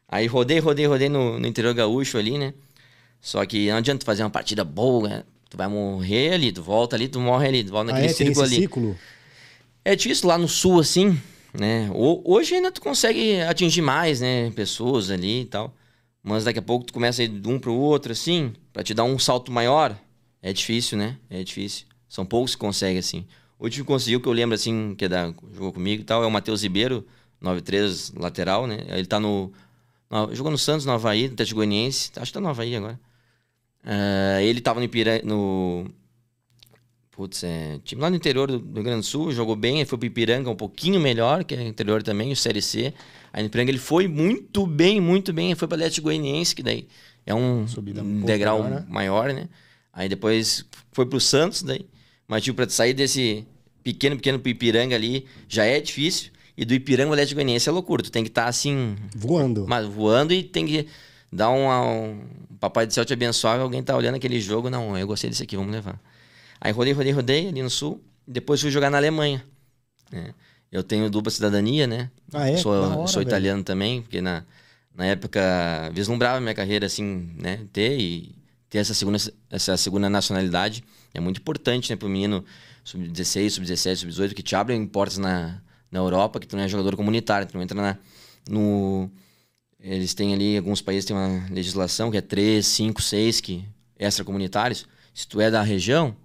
Aí 0.07 0.27
rodei, 0.27 0.59
rodei, 0.59 0.85
rodei 0.85 1.09
no, 1.09 1.39
no 1.39 1.47
interior 1.47 1.73
gaúcho 1.73 2.17
ali, 2.17 2.37
né? 2.37 2.53
Só 3.19 3.43
que 3.45 3.69
não 3.69 3.77
adianta 3.77 3.99
tu 4.01 4.05
fazer 4.05 4.23
uma 4.23 4.29
partida 4.29 4.63
boa, 4.63 5.09
né? 5.09 5.23
Tu 5.49 5.57
vai 5.57 5.67
morrer 5.67 6.33
ali, 6.33 6.51
tu 6.51 6.61
volta 6.61 6.95
ali, 6.95 7.07
tu 7.07 7.19
morre 7.19 7.47
ali, 7.47 7.63
tu 7.63 7.71
volta 7.71 7.91
Ah, 7.91 7.93
naquele 7.93 8.11
é? 8.11 8.15
Tem 8.15 8.27
círculo 8.27 8.45
ali. 8.45 8.55
ciclo? 8.61 8.95
É 9.83 9.95
difícil 9.95 10.27
lá 10.27 10.37
no 10.37 10.47
sul, 10.47 10.79
assim, 10.79 11.19
né? 11.53 11.89
Ho- 11.93 12.21
Hoje 12.25 12.55
ainda 12.55 12.71
tu 12.71 12.81
consegue 12.81 13.41
atingir 13.41 13.81
mais, 13.81 14.21
né? 14.21 14.51
Pessoas 14.51 15.09
ali 15.09 15.41
e 15.41 15.45
tal. 15.45 15.73
Mas 16.23 16.43
daqui 16.43 16.59
a 16.59 16.61
pouco 16.61 16.85
tu 16.85 16.93
começa 16.93 17.21
a 17.21 17.25
ir 17.25 17.29
de 17.29 17.47
um 17.47 17.57
pro 17.59 17.73
outro, 17.73 18.11
assim, 18.11 18.53
pra 18.75 18.83
te 18.83 18.93
dar 18.93 19.05
um 19.05 19.17
salto 19.17 19.53
maior. 19.53 19.97
É 20.41 20.51
difícil, 20.51 20.97
né? 20.97 21.17
É 21.29 21.41
difícil. 21.41 21.85
São 22.09 22.25
poucos 22.25 22.55
que 22.55 22.59
conseguem, 22.59 22.97
assim. 22.97 23.25
O 23.57 23.63
último 23.63 23.85
que 23.85 23.91
conseguiu, 23.93 24.19
que 24.19 24.27
eu 24.27 24.33
lembro, 24.33 24.53
assim, 24.53 24.93
que 24.97 25.05
é 25.05 25.07
da, 25.09 25.27
jogou 25.53 25.71
comigo 25.71 26.01
e 26.01 26.05
tal, 26.05 26.21
é 26.21 26.27
o 26.27 26.31
Matheus 26.31 26.61
Ribeiro, 26.61 27.07
9-3 27.41 28.11
lateral, 28.19 28.67
né? 28.67 28.79
Ele 28.89 29.05
tá 29.05 29.17
no, 29.17 29.53
no- 30.09 30.35
Jogou 30.35 30.51
no 30.51 30.57
Santos, 30.57 30.85
no 30.85 30.91
Havaí, 30.91 31.27
no 31.29 31.35
Atlético 31.35 31.55
Goianiense. 31.59 32.11
Acho 32.17 32.25
que 32.31 32.33
tá 32.33 32.41
no 32.41 32.49
Havaí 32.49 32.75
agora. 32.75 32.99
Ah, 33.85 34.41
ele 34.41 34.59
tava 34.59 34.79
no 34.81 34.85
Ipiranga, 34.85 35.23
no... 35.25 35.89
Putz, 37.11 37.43
é... 37.45 37.79
Time 37.85 38.01
lá 38.01 38.09
no 38.09 38.15
interior 38.17 38.51
do 38.51 38.59
do 38.59 38.73
Rio 38.73 38.83
Grande 38.83 38.99
do 39.01 39.05
Sul, 39.05 39.31
jogou 39.31 39.55
bem, 39.55 39.77
ele 39.77 39.85
foi 39.85 39.97
pro 39.97 40.05
Ipiranga 40.07 40.49
um 40.49 40.55
pouquinho 40.55 40.99
melhor, 40.99 41.45
que 41.45 41.55
é 41.55 41.63
interior 41.65 42.03
também, 42.03 42.31
o 42.31 42.35
Série 42.35 42.61
C. 42.61 42.93
Aí 43.31 43.41
no 43.41 43.47
Ipiranga 43.47 43.71
ele 43.71 43.77
foi 43.79 44.05
muito 44.07 44.67
bem, 44.67 44.99
muito 44.99 45.31
bem, 45.31 45.47
ele 45.47 45.55
foi 45.55 45.65
pro 45.67 45.75
Atlético 45.75 46.05
Goianiense, 46.05 46.53
que 46.53 46.61
daí 46.61 46.87
é 47.25 47.33
um, 47.33 47.65
um 48.03 48.21
degrau 48.21 48.59
maior, 48.59 48.69
né? 48.69 48.85
maior, 48.87 49.33
né? 49.33 49.49
Aí 49.91 50.07
depois 50.09 50.65
foi 50.91 51.05
pro 51.05 51.19
Santos, 51.19 51.63
daí. 51.63 51.85
Mas, 52.27 52.43
tipo, 52.43 52.55
pra 52.55 52.69
sair 52.69 52.93
desse 52.93 53.45
pequeno, 53.83 54.15
pequeno 54.15 54.41
Ipiranga 54.43 54.95
ali, 54.95 55.25
já 55.47 55.63
é 55.65 55.79
difícil. 55.79 56.31
E 56.57 56.63
do 56.65 56.73
Ipiranga 56.73 57.09
ao 57.09 57.13
Atlético 57.13 57.35
Goianiense 57.35 57.67
é 57.69 57.71
loucura. 57.71 58.03
Tu 58.03 58.11
tem 58.11 58.23
que 58.23 58.29
estar, 58.29 58.47
assim, 58.47 58.95
Voando. 59.15 59.65
mas 59.67 59.85
voando 59.85 60.33
e 60.33 60.43
tem 60.43 60.65
que 60.65 60.87
dar 61.31 61.49
um, 61.51 61.67
um 62.11 62.57
papai 62.59 62.87
do 62.87 62.93
céu 62.93 63.03
te 63.03 63.13
abençoar, 63.13 63.59
alguém 63.59 63.83
tá 63.83 63.95
olhando 63.95 64.15
aquele 64.15 64.39
jogo, 64.39 64.69
não, 64.69 64.97
eu 64.97 65.05
gostei 65.05 65.29
desse 65.29 65.43
aqui, 65.43 65.57
vamos 65.57 65.71
levar. 65.71 65.99
Aí 66.61 66.71
rodei, 66.71 66.93
rodei, 66.93 67.11
rodei 67.11 67.47
ali 67.49 67.61
no 67.61 67.69
sul, 67.69 68.01
depois 68.25 68.61
fui 68.61 68.71
jogar 68.71 68.89
na 68.89 68.97
Alemanha. 68.97 69.43
né? 70.11 70.33
Eu 70.71 70.81
tenho 70.83 71.09
dupla 71.09 71.29
cidadania, 71.31 71.85
né? 71.85 72.09
Ah, 72.33 72.49
é? 72.49 72.57
Sou, 72.57 72.71
hora, 72.73 73.07
sou 73.07 73.19
velho. 73.19 73.27
italiano 73.27 73.63
também, 73.63 74.01
porque 74.01 74.21
na, 74.21 74.43
na 74.95 75.05
época 75.05 75.41
vislumbrava 75.93 76.39
minha 76.39 76.53
carreira 76.53 76.85
assim, 76.85 77.29
né? 77.37 77.61
Ter 77.73 77.99
e 77.99 78.35
ter 78.69 78.79
essa 78.79 78.93
segunda, 78.93 79.17
essa 79.49 79.77
segunda 79.77 80.09
nacionalidade 80.09 80.83
é 81.13 81.19
muito 81.19 81.39
importante, 81.39 81.89
né, 81.89 81.95
pro 81.95 82.09
menino 82.09 82.43
sub-16, 82.83 83.51
sub-17, 83.51 83.95
sub-18, 83.97 84.33
que 84.33 84.43
te 84.43 84.55
abrem 84.55 84.85
portas 84.85 85.17
na, 85.17 85.61
na 85.91 85.99
Europa, 85.99 86.39
que 86.39 86.47
tu 86.47 86.55
não 86.55 86.63
é 86.63 86.67
jogador 86.67 86.95
comunitário, 86.95 87.47
tu 87.47 87.55
não 87.55 87.63
entra 87.63 87.81
na, 87.81 87.97
no... 88.49 89.09
Eles 89.79 90.13
têm 90.13 90.33
ali, 90.33 90.57
alguns 90.57 90.81
países 90.81 91.05
têm 91.05 91.15
uma 91.15 91.47
legislação 91.49 92.09
que 92.09 92.17
é 92.17 92.21
3, 92.21 92.65
5, 92.65 93.01
6 93.01 93.41
que 93.41 93.65
extracomunitários. 93.99 94.85
Se 95.13 95.27
tu 95.27 95.39
é 95.39 95.51
da 95.51 95.61
região, 95.61 96.15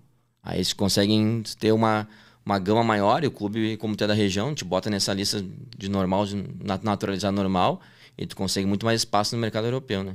aí 0.43 0.57
eles 0.57 0.73
conseguem 0.73 1.43
ter 1.59 1.73
uma, 1.73 2.09
uma 2.45 2.59
gama 2.59 2.83
maior 2.83 3.23
e 3.23 3.27
o 3.27 3.31
clube, 3.31 3.77
como 3.77 3.95
tu 3.95 4.05
é 4.05 4.07
da 4.07 4.15
região, 4.15 4.55
te 4.55 4.65
bota 4.65 4.89
nessa 4.89 5.13
lista 5.13 5.45
de 5.77 5.89
normal, 5.91 6.27
de 6.27 6.37
nat- 6.65 6.83
naturalizado 6.83 7.37
normal, 7.37 7.81
e 8.21 8.27
tu 8.27 8.37
consegue 8.37 8.67
muito 8.67 8.85
mais 8.87 9.01
espaço 9.01 9.35
no 9.35 9.41
mercado 9.41 9.67
europeu, 9.67 10.05
né? 10.05 10.15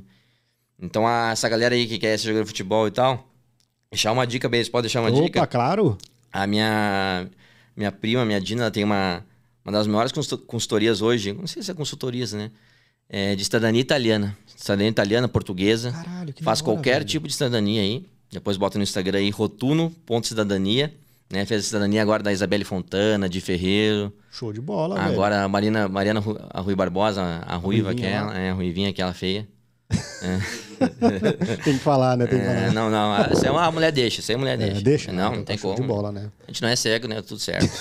Então, 0.80 1.08
a- 1.08 1.32
essa 1.32 1.50
galera 1.50 1.74
aí 1.76 1.88
que 1.88 1.98
quer 1.98 2.18
ser 2.18 2.28
jogador 2.28 2.44
de 2.44 2.50
futebol 2.50 2.88
e 2.88 2.92
tal, 2.92 3.28
deixar 3.92 4.12
uma 4.12 4.26
dica, 4.28 4.48
Beis, 4.48 4.70
pode 4.70 4.84
deixar 4.84 5.02
uma 5.02 5.10
Opa, 5.10 5.24
dica? 5.24 5.48
claro. 5.48 5.98
A 6.32 6.46
minha, 6.46 7.28
minha 7.76 7.92
prima, 7.92 8.24
minha 8.26 8.40
Dina, 8.40 8.64
ela 8.64 8.72
tem 8.72 8.84
uma, 8.84 9.26
uma 9.64 9.72
das 9.72 9.88
maiores 9.88 10.12
consulto- 10.12 10.46
consultorias 10.46 11.02
hoje, 11.02 11.34
não 11.34 11.48
sei 11.48 11.64
se 11.64 11.72
é 11.72 11.74
consultorias, 11.74 12.34
né? 12.34 12.52
É 13.10 13.36
de 13.36 13.44
cidadania 13.44 13.82
italiana. 13.82 14.38
Cidadania 14.56 14.90
italiana, 14.90 15.28
portuguesa. 15.28 15.92
Caralho, 15.92 16.34
que 16.34 16.44
Faz 16.44 16.60
hora, 16.62 16.66
qualquer 16.66 16.94
velho. 17.00 17.06
tipo 17.06 17.28
de 17.28 17.34
cidadania 17.34 17.82
aí. 17.82 18.06
Depois 18.32 18.58
bota 18.58 18.78
no 18.78 18.84
Instagram 18.84 19.20
aí, 19.20 19.30
rotuno.cidadania. 19.30 20.94
Né? 21.36 21.46
Fez 21.46 21.62
a 21.62 21.68
cidadania 21.68 22.02
agora 22.02 22.24
da 22.24 22.32
Isabelle 22.32 22.64
Fontana, 22.64 23.28
de 23.28 23.42
Ferreiro. 23.42 24.14
Show 24.32 24.54
de 24.54 24.62
bola, 24.62 24.96
velho. 24.96 25.08
Agora 25.14 25.44
a 25.44 25.48
Marina, 25.50 25.90
Mariana 25.90 26.24
a 26.52 26.62
Rui 26.62 26.76
Barbosa, 26.76 27.22
a 27.46 27.56
Ruiva, 27.58 27.90
Ruivinha 27.90 28.10
aquela, 28.22 28.32
lá. 28.34 28.40
é, 28.40 28.50
a 28.52 28.54
Ruivinha, 28.54 28.90
aquela 28.90 29.14
feia. 29.14 29.46
Tem 31.64 31.78
que 31.78 31.84
falar, 31.84 32.18
né? 32.18 32.26
Tem 32.26 32.40
que 32.40 32.46
É, 32.46 32.56
falar. 32.70 32.74
não, 32.74 32.90
não, 32.90 33.16
essa 33.18 33.48
é 33.48 33.52
uma 33.52 33.70
mulher 33.72 33.92
deixa, 33.92 34.22
essa 34.22 34.34
é 34.34 34.38
mulher 34.38 34.54
É, 34.54 34.58
deixa. 34.58 34.82
deixa? 34.82 35.12
Não, 35.14 35.34
Ah, 35.34 35.36
não 35.36 35.44
tem 35.44 35.58
como. 35.58 35.76
de 35.76 35.84
bola, 35.84 36.12
né? 36.12 36.30
A 36.48 36.52
gente 36.52 36.62
não 36.62 36.70
é 36.70 36.76
cego, 36.76 37.08
né? 37.08 37.22
Tudo 37.22 37.40
certo. 37.40 37.70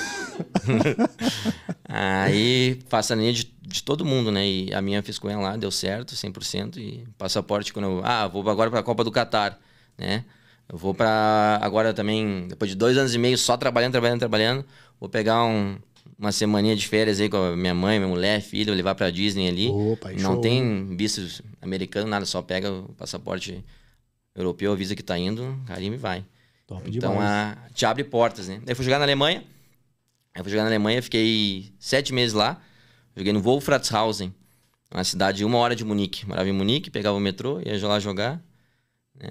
Aí 1.88 2.78
faço 2.88 3.12
a 3.12 3.16
linha 3.16 3.32
de, 3.32 3.44
de 3.62 3.82
todo 3.82 4.04
mundo, 4.04 4.30
né? 4.30 4.46
E 4.46 4.74
a 4.74 4.80
minha 4.82 5.02
fiz 5.02 5.18
com 5.18 5.28
ela 5.30 5.42
lá, 5.42 5.56
deu 5.56 5.70
certo, 5.70 6.14
100%. 6.14 6.76
E 6.76 7.04
passaporte, 7.18 7.72
quando 7.72 7.86
eu. 7.86 8.00
Ah, 8.04 8.26
vou 8.28 8.48
agora 8.50 8.70
pra 8.70 8.82
Copa 8.82 9.02
do 9.04 9.10
Catar, 9.10 9.58
né? 9.98 10.24
Eu 10.74 10.78
vou 10.78 10.92
pra. 10.92 11.60
Agora 11.62 11.94
também, 11.94 12.48
depois 12.48 12.68
de 12.68 12.76
dois 12.76 12.98
anos 12.98 13.14
e 13.14 13.18
meio 13.18 13.38
só 13.38 13.56
trabalhando, 13.56 13.92
trabalhando, 13.92 14.18
trabalhando, 14.18 14.64
vou 14.98 15.08
pegar 15.08 15.44
um, 15.44 15.78
uma 16.18 16.32
semaninha 16.32 16.74
de 16.74 16.88
férias 16.88 17.20
aí 17.20 17.28
com 17.28 17.36
a 17.36 17.56
minha 17.56 17.72
mãe, 17.72 18.00
minha 18.00 18.08
mulher, 18.08 18.40
filho, 18.40 18.74
levar 18.74 18.96
pra 18.96 19.08
Disney 19.08 19.46
ali. 19.46 19.68
Opa, 19.68 20.10
não 20.10 20.32
show, 20.32 20.40
tem 20.40 20.96
visto 20.96 21.44
americano, 21.62 22.08
nada, 22.08 22.26
só 22.26 22.42
pega 22.42 22.72
o 22.72 22.92
passaporte 22.98 23.64
europeu, 24.34 24.72
avisa 24.72 24.96
que 24.96 25.02
tá 25.04 25.16
indo, 25.16 25.56
carimba 25.64 25.94
e 25.94 25.98
vai. 25.98 26.24
Top 26.66 26.82
Então 26.90 27.12
demais. 27.12 27.30
a, 27.30 27.56
te 27.72 27.86
abre 27.86 28.02
portas, 28.02 28.48
né? 28.48 28.60
Daí 28.64 28.74
fui 28.74 28.84
jogar 28.84 28.98
na 28.98 29.04
Alemanha. 29.04 29.44
Aí 30.34 30.42
fui 30.42 30.50
jogar 30.50 30.64
na 30.64 30.70
Alemanha, 30.70 31.00
fiquei 31.00 31.72
sete 31.78 32.12
meses 32.12 32.32
lá. 32.34 32.60
Joguei 33.16 33.32
no 33.32 33.40
Wolfratshausen, 33.40 34.34
uma 34.92 35.04
cidade 35.04 35.38
de 35.38 35.44
uma 35.44 35.58
hora 35.58 35.76
de 35.76 35.84
Munique. 35.84 36.26
Morava 36.26 36.48
em 36.48 36.52
Munique, 36.52 36.90
pegava 36.90 37.16
o 37.16 37.20
metrô, 37.20 37.60
ia 37.60 37.86
lá 37.86 38.00
jogar. 38.00 38.42
né? 39.14 39.30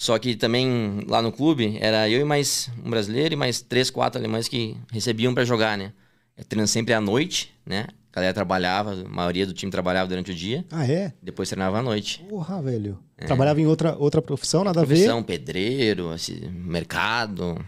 Só 0.00 0.18
que 0.18 0.34
também 0.34 1.04
lá 1.06 1.20
no 1.20 1.30
clube 1.30 1.76
era 1.78 2.08
eu 2.08 2.22
e 2.22 2.24
mais 2.24 2.70
um 2.82 2.88
brasileiro 2.88 3.34
e 3.34 3.36
mais 3.36 3.60
três, 3.60 3.90
quatro 3.90 4.18
alemães 4.18 4.48
que 4.48 4.74
recebiam 4.90 5.34
pra 5.34 5.44
jogar, 5.44 5.76
né? 5.76 5.92
É 6.38 6.42
treino 6.42 6.66
sempre 6.66 6.94
à 6.94 7.00
noite, 7.02 7.52
né? 7.66 7.86
A 8.10 8.16
galera 8.16 8.32
trabalhava, 8.32 8.92
a 8.94 9.06
maioria 9.06 9.44
do 9.44 9.52
time 9.52 9.70
trabalhava 9.70 10.08
durante 10.08 10.30
o 10.30 10.34
dia, 10.34 10.64
Ah, 10.70 10.86
é? 10.90 11.12
depois 11.22 11.50
treinava 11.50 11.80
à 11.80 11.82
noite. 11.82 12.24
Porra, 12.30 12.62
velho. 12.62 12.98
Trabalhava 13.26 13.60
em 13.60 13.66
outra, 13.66 13.94
outra 13.94 14.22
profissão, 14.22 14.64
nada 14.64 14.80
a 14.80 14.84
ver? 14.86 14.94
É. 14.94 14.96
Profissão, 14.96 15.22
pedreiro, 15.22 16.08
assim, 16.10 16.48
mercado. 16.48 17.62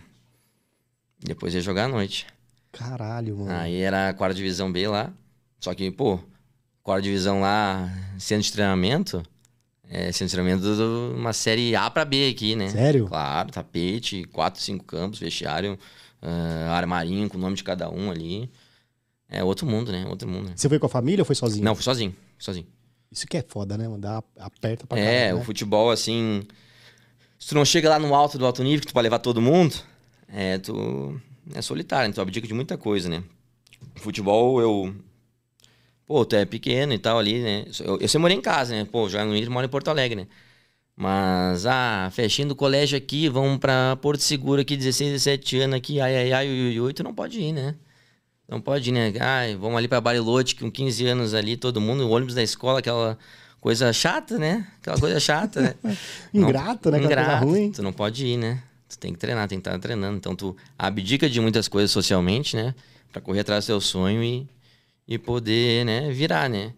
Depois 1.23 1.55
ia 1.55 1.61
jogar 1.61 1.85
à 1.85 1.89
noite. 1.89 2.27
Caralho, 2.73 3.37
mano. 3.37 3.51
Aí 3.53 3.79
era 3.83 4.09
a 4.09 4.15
quarta 4.15 4.35
divisão 4.35 4.73
B 4.73 4.89
lá. 4.89 5.13
Só 5.61 5.75
que, 5.75 5.91
pô, 5.91 6.19
quarta 6.83 7.03
divisão 7.03 7.43
lá, 7.43 7.93
centro 8.19 8.45
de 8.45 8.53
treinamento, 8.53 9.23
É, 9.95 10.11
centro 10.11 10.43
de 10.43 10.83
uma 11.15 11.35
série 11.35 11.77
A 11.77 11.91
pra 11.91 12.03
B 12.03 12.31
aqui, 12.31 12.57
né? 12.57 12.71
Sério? 12.71 13.07
Claro, 13.09 13.51
tapete, 13.53 14.25
quatro, 14.25 14.59
cinco 14.59 14.87
campos, 14.87 15.19
vestiário, 15.19 15.79
uh, 16.23 16.71
armarinho 16.71 17.29
com 17.29 17.37
o 17.37 17.41
nome 17.41 17.57
de 17.57 17.63
cada 17.63 17.91
um 17.91 18.11
ali. 18.11 18.51
É 19.29 19.45
outro 19.45 19.67
mundo, 19.67 19.93
né? 19.93 20.07
Outro 20.09 20.27
mundo. 20.27 20.49
Né? 20.49 20.55
Você 20.57 20.67
foi 20.67 20.79
com 20.79 20.87
a 20.87 20.89
família 20.89 21.21
ou 21.21 21.27
foi 21.27 21.35
sozinho? 21.35 21.63
Não, 21.63 21.75
fui 21.75 21.85
sozinho, 21.85 22.17
sozinho. 22.39 22.67
Isso 23.11 23.27
que 23.27 23.37
é 23.37 23.45
foda, 23.47 23.77
né? 23.77 23.87
Mandar 23.87 24.25
aperta 24.39 24.87
pra 24.87 24.99
É, 24.99 25.19
caralho, 25.19 25.37
o 25.37 25.39
né? 25.41 25.45
futebol, 25.45 25.91
assim. 25.91 26.43
Se 27.39 27.49
tu 27.49 27.55
não 27.55 27.65
chega 27.65 27.91
lá 27.91 27.99
no 27.99 28.15
alto 28.15 28.39
do 28.39 28.47
alto 28.47 28.63
nível, 28.65 28.81
que 28.81 28.87
tu 28.87 28.95
pode 28.95 29.05
levar 29.05 29.19
todo 29.19 29.43
mundo, 29.43 29.75
é, 30.27 30.57
tu 30.57 31.21
é 31.55 31.61
solitário, 31.61 32.09
né? 32.09 32.15
tu 32.15 32.21
abdica 32.23 32.47
de 32.47 32.55
muita 32.55 32.79
coisa, 32.79 33.11
né? 33.11 33.23
Futebol, 33.97 34.59
eu. 34.59 34.95
Pô, 36.13 36.27
tu 36.27 36.37
é 36.37 36.45
pequeno 36.45 36.93
e 36.93 36.99
tal 36.99 37.19
ali, 37.19 37.41
né? 37.41 37.65
Eu, 37.81 37.95
eu 37.99 38.07
sempre 38.07 38.19
morei 38.19 38.37
em 38.37 38.41
casa, 38.43 38.75
né? 38.75 38.85
Pô, 38.85 39.09
jogar 39.09 39.25
no 39.25 39.35
Inter, 39.35 39.51
moro 39.51 39.65
em 39.65 39.69
Porto 39.71 39.89
Alegre, 39.89 40.15
né? 40.15 40.27
Mas, 40.95 41.65
ah, 41.65 42.11
festinha 42.13 42.47
do 42.47 42.55
colégio 42.55 42.99
aqui, 42.99 43.31
vamos 43.31 43.57
pra 43.59 43.97
Porto 43.97 44.21
Seguro 44.21 44.61
aqui, 44.61 44.77
16, 44.77 45.13
17 45.13 45.61
anos 45.61 45.77
aqui, 45.79 46.03
ai, 46.03 46.15
ai, 46.15 46.33
ai, 46.35 46.49
ui, 46.51 46.69
ui, 46.69 46.81
ui, 46.81 46.93
tu 46.93 47.03
não 47.03 47.15
pode 47.15 47.41
ir, 47.41 47.53
né? 47.53 47.77
Não 48.47 48.61
pode 48.61 48.91
ir, 48.91 48.93
né? 48.93 49.11
Ai, 49.19 49.57
vamos 49.57 49.79
ali 49.79 49.89
pra 49.89 50.03
Barilote 50.03 50.55
com 50.55 50.71
15 50.71 51.07
anos 51.07 51.33
ali, 51.33 51.57
todo 51.57 51.81
mundo, 51.81 52.07
o 52.07 52.11
ônibus 52.11 52.35
da 52.35 52.43
escola, 52.43 52.81
aquela 52.81 53.17
coisa 53.59 53.91
chata, 53.91 54.39
né? 54.39 54.67
Aquela 54.83 55.01
coisa 55.01 55.19
chata, 55.19 55.63
né? 55.63 55.75
Ingrato, 56.35 56.91
né? 56.91 56.99
Aquela 56.99 57.15
coisa 57.15 57.23
Ingrato. 57.23 57.45
ruim. 57.47 57.73
Tu 57.73 57.83
não 57.83 57.91
pode 57.91 58.27
ir, 58.27 58.37
né? 58.37 58.63
Tu 58.87 58.99
tem 58.99 59.15
que 59.15 59.19
treinar, 59.19 59.49
tem 59.49 59.59
que 59.59 59.67
estar 59.67 59.79
treinando. 59.79 60.19
Então 60.19 60.37
tu 60.37 60.55
abdica 60.79 61.27
de 61.27 61.41
muitas 61.41 61.69
coisas 61.69 61.91
socialmente, 61.91 62.55
né? 62.55 62.75
Pra 63.11 63.23
correr 63.23 63.41
atrás 63.41 63.65
do 63.65 63.67
seu 63.69 63.81
sonho 63.81 64.23
e, 64.23 64.47
e 65.15 65.19
poder, 65.19 65.85
né, 65.85 66.11
virar, 66.11 66.49
né? 66.49 66.73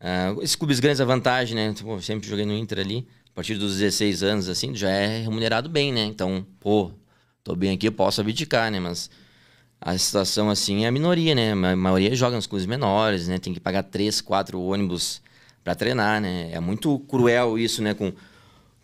Ah, 0.00 0.34
esses 0.40 0.56
clubes 0.56 0.80
grandes, 0.80 1.00
a 1.00 1.04
vantagem, 1.04 1.54
né? 1.54 1.74
Pô, 1.80 2.00
sempre 2.00 2.28
joguei 2.28 2.44
no 2.44 2.52
Inter 2.54 2.80
ali. 2.80 3.06
A 3.30 3.34
partir 3.36 3.54
dos 3.56 3.78
16 3.78 4.22
anos, 4.22 4.48
assim, 4.48 4.74
já 4.74 4.90
é 4.90 5.22
remunerado 5.22 5.68
bem, 5.68 5.92
né? 5.92 6.04
Então, 6.04 6.46
pô, 6.58 6.90
tô 7.44 7.54
bem 7.54 7.72
aqui, 7.74 7.86
eu 7.88 7.92
posso 7.92 8.20
abdicar, 8.20 8.70
né? 8.70 8.80
Mas 8.80 9.10
a 9.80 9.96
situação, 9.96 10.50
assim, 10.50 10.84
é 10.84 10.88
a 10.88 10.92
minoria, 10.92 11.34
né? 11.34 11.52
A 11.52 11.76
maioria 11.76 12.14
joga 12.14 12.34
nos 12.36 12.46
clubes 12.46 12.66
menores, 12.66 13.28
né? 13.28 13.38
Tem 13.38 13.52
que 13.52 13.60
pagar 13.60 13.82
três, 13.84 14.20
quatro 14.20 14.60
ônibus 14.60 15.22
para 15.62 15.74
treinar, 15.74 16.20
né? 16.20 16.50
É 16.52 16.60
muito 16.60 16.98
cruel 17.00 17.58
isso, 17.58 17.82
né? 17.82 17.94
Com, 17.94 18.10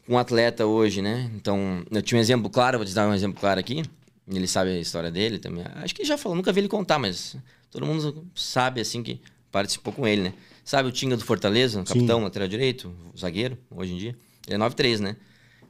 com 0.06 0.14
um 0.14 0.18
atleta 0.18 0.66
hoje, 0.66 1.02
né? 1.02 1.30
Então, 1.34 1.84
eu 1.90 2.02
tinha 2.02 2.18
um 2.18 2.20
exemplo 2.20 2.50
claro, 2.50 2.78
vou 2.78 2.86
te 2.86 2.94
dar 2.94 3.08
um 3.08 3.14
exemplo 3.14 3.40
claro 3.40 3.58
aqui. 3.58 3.82
Ele 4.28 4.46
sabe 4.46 4.70
a 4.70 4.80
história 4.80 5.10
dele 5.10 5.38
também. 5.38 5.64
Acho 5.76 5.94
que 5.94 6.04
já 6.04 6.16
falou, 6.16 6.36
nunca 6.36 6.52
vi 6.52 6.60
ele 6.60 6.68
contar, 6.68 6.98
mas 6.98 7.36
todo 7.72 7.86
mundo 7.86 8.30
sabe, 8.34 8.80
assim, 8.80 9.02
que 9.02 9.20
participou 9.50 9.92
com 9.92 10.06
ele, 10.06 10.22
né? 10.22 10.34
Sabe 10.64 10.88
o 10.88 10.92
Tinga 10.92 11.16
do 11.16 11.24
Fortaleza, 11.24 11.80
o 11.80 11.84
capitão, 11.84 12.22
lateral 12.22 12.46
direito, 12.46 12.94
o 13.12 13.18
zagueiro, 13.18 13.58
hoje 13.70 13.94
em 13.94 13.96
dia? 13.96 14.16
Ele 14.46 14.62
é 14.62 14.66
9-3, 14.66 15.00
né? 15.00 15.16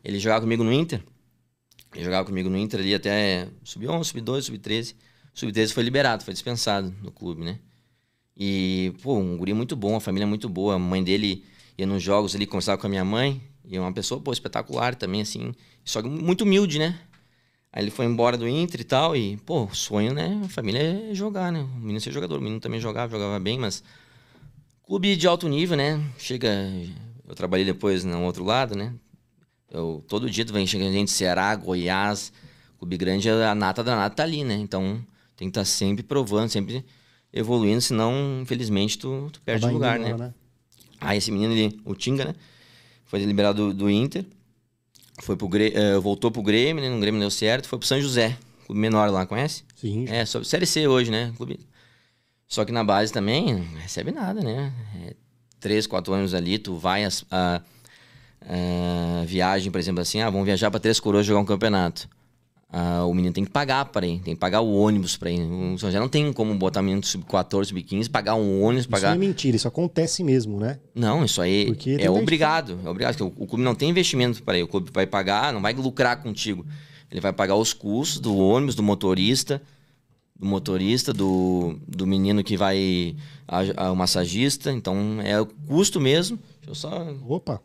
Ele 0.04 0.18
jogava 0.18 0.42
comigo 0.42 0.62
no 0.62 0.72
Inter. 0.72 1.02
Ele 1.94 2.04
jogava 2.04 2.26
comigo 2.26 2.50
no 2.50 2.58
Inter 2.58 2.80
ali 2.80 2.94
até 2.94 3.48
sub-11, 3.64 4.04
sub-12, 4.04 4.42
sub-13. 4.42 4.94
Sub-13 5.32 5.72
foi 5.72 5.82
liberado, 5.82 6.24
foi 6.24 6.34
dispensado 6.34 6.94
no 7.02 7.10
clube, 7.10 7.42
né? 7.42 7.58
E, 8.36 8.92
pô, 9.02 9.16
um 9.16 9.36
guri 9.36 9.54
muito 9.54 9.76
bom, 9.76 9.96
a 9.96 10.00
família 10.00 10.26
muito 10.26 10.48
boa. 10.48 10.74
A 10.74 10.78
mãe 10.78 11.02
dele 11.02 11.44
ia 11.78 11.86
nos 11.86 12.02
jogos 12.02 12.34
ali, 12.34 12.46
conversava 12.46 12.78
com 12.78 12.86
a 12.86 12.90
minha 12.90 13.04
mãe. 13.04 13.40
E 13.64 13.76
é 13.76 13.80
uma 13.80 13.92
pessoa, 13.92 14.20
pô, 14.20 14.32
espetacular 14.32 14.94
também, 14.94 15.22
assim. 15.22 15.54
Só 15.84 16.02
que 16.02 16.08
muito 16.08 16.42
humilde, 16.42 16.78
né? 16.78 16.98
Aí 17.72 17.82
ele 17.82 17.90
foi 17.90 18.04
embora 18.04 18.36
do 18.36 18.46
Inter 18.46 18.80
e 18.80 18.84
tal. 18.84 19.16
E, 19.16 19.36
pô, 19.38 19.64
o 19.64 19.74
sonho, 19.74 20.12
né? 20.12 20.40
A 20.44 20.48
família 20.48 21.10
é 21.10 21.14
jogar, 21.14 21.50
né? 21.50 21.60
O 21.60 21.78
menino 21.78 22.00
ser 22.00 22.12
jogador. 22.12 22.38
O 22.38 22.42
menino 22.42 22.60
também 22.60 22.80
jogava, 22.80 23.10
jogava 23.10 23.38
bem, 23.40 23.58
mas... 23.58 23.82
Clube 24.84 25.16
de 25.16 25.26
alto 25.26 25.48
nível, 25.48 25.76
né? 25.76 26.00
Chega... 26.18 26.70
Eu 27.26 27.34
trabalhei 27.34 27.64
depois 27.64 28.04
no 28.04 28.22
outro 28.24 28.44
lado, 28.44 28.76
né? 28.76 28.92
Eu, 29.70 30.04
todo 30.06 30.28
dia 30.28 30.44
tu 30.44 30.52
vem 30.52 30.66
chegando 30.66 30.92
gente 30.92 31.08
de 31.08 31.14
Ceará, 31.14 31.54
Goiás... 31.56 32.32
Clube 32.82 32.96
grande, 32.96 33.30
a 33.30 33.54
nata 33.54 33.84
da 33.84 33.94
nata 33.94 34.16
tá 34.16 34.22
ali, 34.24 34.42
né? 34.42 34.56
Então, 34.56 35.00
tem 35.36 35.46
que 35.46 35.52
estar 35.52 35.64
sempre 35.64 36.02
provando, 36.02 36.48
sempre 36.48 36.84
evoluindo, 37.32 37.80
senão, 37.80 38.40
infelizmente, 38.42 38.98
tu, 38.98 39.30
tu 39.32 39.40
perde 39.40 39.64
o 39.66 39.72
lugar, 39.72 40.00
né? 40.00 40.10
embora, 40.10 40.34
Aí 41.00 41.18
esse 41.18 41.30
menino, 41.30 41.52
ele, 41.52 41.80
o 41.84 41.94
Tinga, 41.94 42.24
né? 42.24 42.34
Foi 43.04 43.24
liberado 43.24 43.68
do, 43.68 43.72
do 43.72 43.88
Inter, 43.88 44.26
foi 45.20 45.36
pro 45.36 45.48
Grê- 45.48 45.72
eh, 45.74 45.98
voltou 45.98 46.30
pro 46.30 46.42
Grêmio, 46.42 46.82
né? 46.82 46.88
No 46.88 47.00
Grêmio 47.00 47.20
deu 47.20 47.30
certo, 47.30 47.68
foi 47.68 47.78
pro 47.78 47.86
São 47.88 48.00
José, 48.00 48.36
clube 48.66 48.80
menor 48.80 49.10
lá, 49.10 49.26
conhece? 49.26 49.64
Sim. 49.76 50.06
É, 50.08 50.24
sobre 50.24 50.46
Série 50.48 50.66
C 50.66 50.86
hoje, 50.86 51.10
né? 51.10 51.32
Clube... 51.36 51.60
Só 52.48 52.64
que 52.64 52.72
na 52.72 52.84
base 52.84 53.12
também 53.12 53.54
não 53.54 53.80
recebe 53.80 54.10
nada, 54.12 54.40
né? 54.42 54.72
É, 55.06 55.14
três, 55.58 55.86
quatro 55.86 56.12
anos 56.12 56.34
ali, 56.34 56.58
tu 56.58 56.76
vai 56.76 57.04
as- 57.04 57.24
a, 57.30 57.62
a 58.42 59.24
viagem, 59.24 59.70
por 59.72 59.78
exemplo, 59.78 60.00
assim, 60.02 60.20
ah, 60.20 60.28
vamos 60.30 60.44
viajar 60.46 60.70
para 60.70 60.80
Três 60.80 61.00
Coroas 61.00 61.24
jogar 61.24 61.40
um 61.40 61.44
campeonato. 61.44 62.08
Ah, 62.74 63.04
o 63.04 63.12
menino 63.12 63.34
tem 63.34 63.44
que 63.44 63.50
pagar 63.50 63.84
para 63.84 64.06
ir, 64.06 64.20
tem 64.20 64.32
que 64.34 64.40
pagar 64.40 64.62
o 64.62 64.72
ônibus 64.74 65.14
para 65.14 65.30
ir. 65.30 65.42
O 65.42 65.76
São 65.78 65.90
José 65.90 66.00
não 66.00 66.08
tem 66.08 66.32
como 66.32 66.54
botar 66.54 66.80
o 66.80 66.82
menino 66.82 67.04
sub-14, 67.04 67.66
sub-15, 67.66 68.08
pagar 68.10 68.34
um 68.34 68.62
ônibus, 68.62 68.84
Isso 68.84 68.88
pagar... 68.88 69.08
não 69.08 69.16
é 69.16 69.18
mentira, 69.18 69.54
isso 69.54 69.68
acontece 69.68 70.24
mesmo, 70.24 70.58
né? 70.58 70.80
Não, 70.94 71.22
isso 71.22 71.42
aí 71.42 71.66
Porque 71.66 71.98
é 72.00 72.10
obrigado. 72.10 72.78
É 72.82 72.88
obrigado. 72.88 73.20
O, 73.20 73.26
o 73.44 73.46
clube 73.46 73.62
não 73.62 73.74
tem 73.74 73.90
investimento 73.90 74.42
para 74.42 74.54
ele. 74.54 74.64
O 74.64 74.68
clube 74.68 74.90
vai 74.90 75.06
pagar, 75.06 75.52
não 75.52 75.60
vai 75.60 75.74
lucrar 75.74 76.22
contigo. 76.22 76.64
Ele 77.10 77.20
vai 77.20 77.30
pagar 77.30 77.56
os 77.56 77.74
custos 77.74 78.18
do 78.18 78.34
ônibus, 78.38 78.74
do 78.74 78.82
motorista, 78.82 79.60
do 80.34 80.46
motorista, 80.46 81.12
do, 81.12 81.76
do 81.86 82.06
menino 82.06 82.42
que 82.42 82.56
vai. 82.56 83.14
A, 83.46 83.88
a- 83.88 83.92
o 83.92 83.96
massagista. 83.96 84.72
Então 84.72 85.20
é 85.20 85.38
o 85.38 85.44
custo 85.44 86.00
mesmo. 86.00 86.38
Deixa 86.64 86.70
eu 86.70 86.74
só. 86.74 87.06
Opa, 87.28 87.60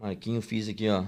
Marquinho 0.00 0.40
fiz 0.40 0.68
aqui, 0.70 0.88
ó. 0.88 1.04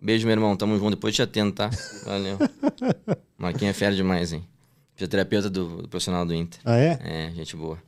Beijo, 0.00 0.26
meu 0.26 0.32
irmão. 0.32 0.56
Tamo 0.56 0.78
junto. 0.78 0.90
Depois 0.90 1.14
te 1.14 1.22
atendo, 1.22 1.52
tá? 1.52 1.70
Valeu. 2.04 2.38
Marquinho 3.36 3.70
é 3.70 3.72
fera 3.72 3.94
demais, 3.94 4.32
hein? 4.32 4.46
Fisioterapeuta 4.94 5.48
do, 5.48 5.82
do 5.82 5.88
profissional 5.88 6.24
do 6.24 6.34
Inter. 6.34 6.60
ah 6.64 6.76
é? 6.76 6.98
É, 7.04 7.32
gente 7.34 7.56
boa. 7.56 7.78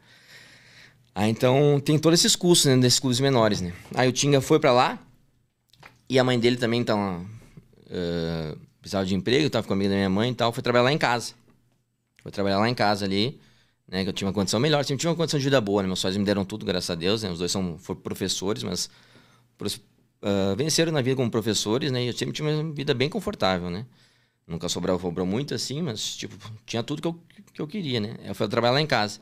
Ah, 1.15 1.29
então 1.29 1.81
tem 1.85 1.99
todos 1.99 2.21
esses 2.21 2.37
custos, 2.37 2.67
né, 2.67 2.77
desses 2.77 3.01
clubes 3.01 3.19
menores, 3.21 3.61
né? 3.61 3.73
Aí 3.95 4.09
o 4.09 4.13
Tinga 4.13 4.41
foi 4.41 4.61
pra 4.61 4.73
lá 4.73 4.99
e 6.09 6.19
a 6.19 6.25
mãe 6.25 6.39
dele 6.39 6.57
também 6.57 6.81
então, 6.81 7.27
uh, 7.87 8.59
precisava 8.81 9.05
de 9.05 9.15
emprego, 9.15 9.51
tava 9.51 9.67
com 9.67 9.73
a 9.73 9.77
amiga 9.77 9.91
da 9.91 9.97
minha 9.97 10.11
mãe 10.11 10.31
e 10.31 10.35
tal, 10.35 10.53
foi 10.53 10.63
trabalhar 10.63 10.85
lá 10.85 10.93
em 10.93 10.99
casa. 10.99 11.35
Foi 12.23 12.31
trabalhar 12.31 12.59
lá 12.59 12.69
em 12.69 12.75
casa 12.75 13.05
ali, 13.05 13.41
né, 13.89 14.05
que 14.05 14.09
eu 14.09 14.13
tinha 14.13 14.29
uma 14.29 14.33
condição 14.33 14.61
melhor, 14.61 14.85
sempre 14.85 15.01
tinha 15.01 15.11
uma 15.11 15.17
condição 15.17 15.39
de 15.39 15.45
vida 15.45 15.61
boa, 15.61 15.83
né? 15.83 15.89
Meus 15.89 16.01
pais 16.01 16.17
me 16.17 16.25
deram 16.25 16.45
tudo, 16.45 16.65
graças 16.65 16.91
a 16.91 16.95
Deus, 16.95 17.23
né? 17.23 17.31
Os 17.31 17.39
dois 17.39 17.51
são 17.51 17.77
foram 17.79 18.01
professores, 18.01 18.63
mas 18.63 18.89
ah, 20.23 20.55
venceram 20.57 20.93
na 20.93 21.01
vida 21.01 21.17
como 21.17 21.31
professores, 21.31 21.91
né? 21.91 22.05
E 22.05 22.09
eu 22.09 22.13
sempre 22.13 22.35
tinha 22.35 22.49
uma 22.49 22.73
vida 22.73 22.93
bem 22.95 23.09
confortável, 23.09 23.71
né? 23.71 23.87
Nunca 24.47 24.69
sobrava, 24.69 25.01
sobrou 25.01 25.27
muito 25.27 25.55
assim, 25.55 25.81
mas, 25.81 26.17
tipo, 26.17 26.37
tinha 26.67 26.83
tudo 26.83 27.01
que 27.01 27.09
eu, 27.09 27.21
que 27.55 27.63
eu 27.63 27.69
queria, 27.69 28.01
né? 28.01 28.17
Eu 28.25 28.35
fui 28.35 28.49
trabalhar 28.49 28.75
lá 28.75 28.81
em 28.81 28.87
casa. 28.87 29.21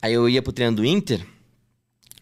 Aí 0.00 0.14
eu 0.14 0.28
ia 0.28 0.42
pro 0.42 0.52
treino 0.52 0.76
do 0.76 0.84
Inter, 0.84 1.24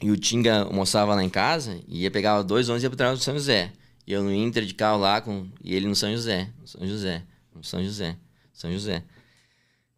e 0.03 0.11
o 0.11 0.17
Tinga 0.17 0.63
almoçava 0.65 1.15
lá 1.15 1.23
em 1.23 1.29
casa, 1.31 1.81
e 1.87 2.03
ia 2.03 2.11
pegar 2.11 2.43
dois 2.43 2.69
ônibus 2.69 2.83
e 2.83 2.87
ia 2.87 2.91
pro 2.91 2.97
treino 2.97 3.17
do 3.17 3.23
São 3.23 3.35
José. 3.35 3.73
E 4.07 4.13
eu 4.13 4.23
no 4.23 4.33
Inter 4.35 4.65
de 4.65 4.75
carro 4.75 4.99
lá, 4.99 5.21
com, 5.21 5.49
e 5.63 5.75
ele 5.75 5.87
no 5.87 5.95
São 5.95 6.11
José, 6.13 6.51
São 6.65 6.87
José, 6.87 7.23
São 7.63 7.83
José, 7.83 8.17
São 8.53 8.73
José. 8.73 9.05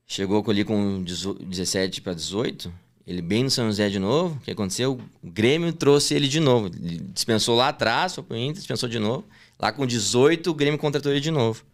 Chegou 0.07 0.45
ali 0.49 0.65
com 0.65 1.03
18 1.03 1.45
17 1.45 2.01
para 2.01 2.15
18, 2.15 2.73
ele 3.09 3.23
bem 3.23 3.43
no 3.43 3.51
São 3.51 3.65
José 3.65 3.89
de 3.89 3.99
novo. 3.99 4.35
O 4.35 4.41
que 4.41 4.51
aconteceu? 4.51 5.01
O 5.23 5.31
Grêmio 5.31 5.73
trouxe 5.73 6.13
ele 6.13 6.29
de 6.29 6.41
novo. 6.41 6.67
Ele 6.67 6.99
dispensou 7.15 7.57
lá 7.57 7.69
atrás, 7.69 8.15
foi 8.15 8.23
pro 8.23 8.37
Inter, 8.37 8.57
dispensou 8.57 8.87
de 8.87 8.99
novo. 8.99 9.25
Lá 9.59 9.73
com 9.73 9.87
18, 9.87 10.51
o 10.51 10.55
Grêmio 10.55 10.79
contratou 10.79 11.11
ele 11.11 11.21
de 11.23 11.31
novo. 11.31 11.65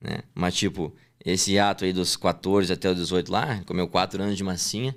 Né? 0.00 0.20
Mas, 0.32 0.54
tipo, 0.54 0.94
esse 1.24 1.58
ato 1.58 1.84
aí 1.84 1.92
dos 1.92 2.16
14 2.16 2.72
até 2.72 2.88
os 2.88 2.96
18 2.96 3.32
lá, 3.32 3.60
comeu 3.66 3.88
4 3.88 4.22
anos 4.22 4.36
de 4.36 4.44
massinha, 4.44 4.94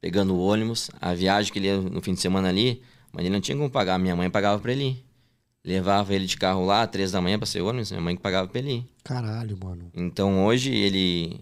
pegando 0.00 0.34
o 0.34 0.40
ônibus. 0.40 0.90
A 0.98 1.12
viagem 1.12 1.52
que 1.52 1.58
ele 1.58 1.66
ia 1.66 1.76
no 1.76 2.00
fim 2.00 2.14
de 2.14 2.20
semana 2.22 2.48
ali, 2.48 2.80
mas 3.12 3.22
ele 3.26 3.34
não 3.34 3.40
tinha 3.42 3.54
como 3.54 3.68
pagar. 3.68 3.98
Minha 3.98 4.16
mãe 4.16 4.30
pagava 4.30 4.58
pra 4.58 4.72
ele 4.72 4.84
ir. 4.84 5.04
Levava 5.62 6.14
ele 6.14 6.24
de 6.24 6.38
carro 6.38 6.64
lá, 6.64 6.86
três 6.86 7.12
da 7.12 7.20
manhã 7.20 7.38
pra 7.38 7.44
ser 7.44 7.60
ônibus, 7.60 7.90
minha 7.90 8.00
mãe 8.00 8.16
que 8.16 8.22
pagava 8.22 8.48
pra 8.48 8.60
ele 8.60 8.76
ir. 8.76 8.86
Caralho, 9.04 9.58
mano. 9.62 9.90
Então 9.94 10.46
hoje 10.46 10.74
ele 10.74 11.38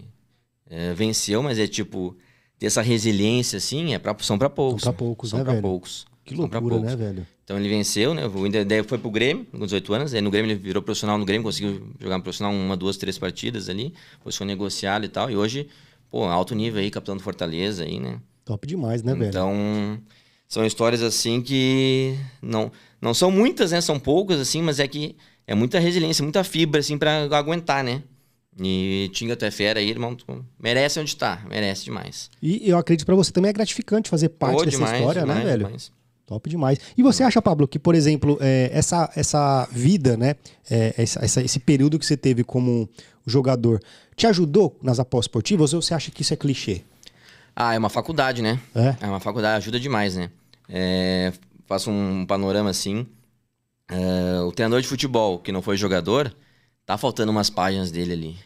é, 0.69 0.93
venceu, 0.93 1.41
mas 1.41 1.57
é 1.57 1.67
tipo, 1.67 2.17
ter 2.59 2.67
essa 2.67 2.81
resiliência 2.81 3.57
assim, 3.57 3.93
é 3.93 3.99
pra, 3.99 4.15
são 4.19 4.37
pra 4.37 4.49
poucos. 4.49 4.83
São 4.83 4.93
pra 4.93 4.97
poucos, 4.99 5.29
são 5.29 5.39
né, 5.39 5.43
pra 5.43 5.53
velho? 5.53 5.61
poucos. 5.63 6.05
Que 6.23 6.33
loucura, 6.33 6.59
poucos. 6.61 6.81
né, 6.81 6.95
velho? 6.95 7.27
Então 7.43 7.57
ele 7.57 7.69
venceu, 7.69 8.15
né? 8.15 8.23
Daí 8.65 8.81
foi 8.83 8.97
pro 8.97 9.11
Grêmio 9.11 9.45
com 9.45 9.59
18 9.59 9.93
anos. 9.93 10.13
Aí 10.15 10.21
no 10.21 10.31
Grêmio 10.31 10.51
ele 10.51 10.59
virou 10.59 10.81
profissional 10.81 11.17
no 11.17 11.25
Grêmio, 11.25 11.43
conseguiu 11.43 11.93
jogar 11.99 12.17
no 12.17 12.23
profissional 12.23 12.51
uma, 12.51 12.75
duas, 12.75 12.97
três 12.97 13.19
partidas 13.19 13.69
ali. 13.69 13.93
Foi 14.23 14.47
negociado 14.47 15.05
e 15.05 15.07
tal. 15.07 15.29
E 15.29 15.37
hoje, 15.37 15.67
pô, 16.09 16.23
alto 16.23 16.55
nível 16.55 16.81
aí, 16.81 16.89
capitão 16.89 17.15
do 17.15 17.21
Fortaleza 17.21 17.83
aí, 17.83 17.99
né? 17.99 18.19
Top 18.43 18.65
demais, 18.65 19.03
né, 19.03 19.13
velho? 19.13 19.29
Então, 19.29 20.01
são 20.47 20.65
histórias 20.65 21.03
assim 21.03 21.39
que 21.39 22.17
não, 22.41 22.71
não 22.99 23.13
são 23.13 23.29
muitas, 23.29 23.71
né? 23.71 23.79
São 23.79 23.99
poucas, 23.99 24.39
assim, 24.39 24.63
mas 24.63 24.79
é 24.79 24.87
que 24.87 25.15
é 25.45 25.53
muita 25.53 25.77
resiliência, 25.77 26.23
muita 26.23 26.43
fibra, 26.43 26.79
assim, 26.79 26.97
pra 26.97 27.25
aguentar, 27.37 27.83
né? 27.83 28.01
E 28.61 29.09
Tinga, 29.13 29.35
tu 29.35 29.43
é 29.43 29.51
fera 29.51 29.79
aí, 29.79 29.89
irmão. 29.89 30.15
Tu 30.15 30.25
merece 30.59 30.99
onde 30.99 31.15
tá, 31.15 31.41
merece 31.49 31.83
demais. 31.83 32.29
E 32.41 32.69
eu 32.69 32.77
acredito 32.77 33.05
pra 33.05 33.15
você 33.15 33.31
também 33.31 33.49
é 33.49 33.53
gratificante 33.53 34.09
fazer 34.09 34.29
parte 34.29 34.57
Pô, 34.57 34.65
dessa 34.65 34.77
demais, 34.77 34.99
história, 34.99 35.21
demais, 35.21 35.39
né, 35.39 35.45
velho? 35.45 35.65
demais. 35.65 35.91
Top 36.25 36.49
demais. 36.49 36.79
E 36.97 37.03
você 37.03 37.21
acha, 37.21 37.41
Pablo, 37.41 37.67
que, 37.67 37.77
por 37.77 37.93
exemplo, 37.93 38.37
é, 38.41 38.71
essa, 38.73 39.11
essa 39.15 39.67
vida, 39.71 40.17
né? 40.17 40.35
É, 40.69 40.95
essa, 40.97 41.23
essa, 41.23 41.41
esse 41.41 41.59
período 41.59 41.99
que 41.99 42.05
você 42.05 42.17
teve 42.17 42.43
como 42.43 42.89
jogador, 43.27 43.79
te 44.15 44.25
ajudou 44.25 44.77
nas 44.81 44.99
apostas 44.99 45.25
esportivas 45.25 45.73
ou 45.73 45.81
você 45.81 45.93
acha 45.93 46.09
que 46.09 46.21
isso 46.23 46.33
é 46.33 46.37
clichê? 46.37 46.81
Ah, 47.55 47.75
é 47.75 47.77
uma 47.77 47.89
faculdade, 47.89 48.41
né? 48.41 48.59
É? 48.73 48.95
É 49.01 49.07
uma 49.07 49.19
faculdade, 49.19 49.57
ajuda 49.57 49.79
demais, 49.79 50.15
né? 50.15 50.31
É, 50.67 51.31
faço 51.67 51.91
um 51.91 52.25
panorama 52.25 52.69
assim. 52.69 53.05
É, 53.89 54.41
o 54.41 54.51
treinador 54.51 54.81
de 54.81 54.87
futebol, 54.87 55.37
que 55.37 55.51
não 55.51 55.61
foi 55.61 55.77
jogador, 55.77 56.35
tá 56.85 56.97
faltando 56.97 57.31
umas 57.31 57.49
páginas 57.49 57.91
dele 57.91 58.13
ali. 58.13 58.37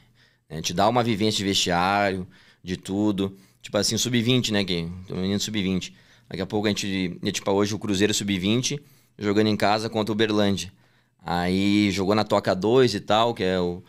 né? 0.50 0.62
Te 0.62 0.74
dá 0.74 0.88
uma 0.88 1.04
vivência 1.04 1.38
de 1.40 1.44
vestiário, 1.44 2.28
de 2.64 2.78
tudo. 2.78 3.38
Tipo 3.62 3.78
assim, 3.78 3.98
sub-20, 3.98 4.52
né? 4.52 4.64
Que, 4.64 4.88
um 5.12 5.16
menino 5.22 5.40
sub-20. 5.40 5.94
Daqui 6.30 6.42
a 6.42 6.46
pouco 6.46 6.68
a 6.68 6.70
gente. 6.70 7.20
né, 7.22 7.32
Tipo, 7.32 7.52
hoje 7.52 7.74
o 7.76 7.80
Cruzeiro 7.80 8.14
sub-20, 8.14 8.80
jogando 9.18 9.48
em 9.48 9.58
casa 9.58 9.90
contra 9.90 10.12
o 10.12 10.16
Berlândia. 10.16 10.72
Aí 11.20 11.92
jogou 11.92 12.16
na 12.16 12.24
Toca 12.24 12.56
2 12.56 12.96
e 12.96 13.00
tal, 13.02 13.34
que 13.34 13.44
é 13.44 13.60
o, 13.60 13.84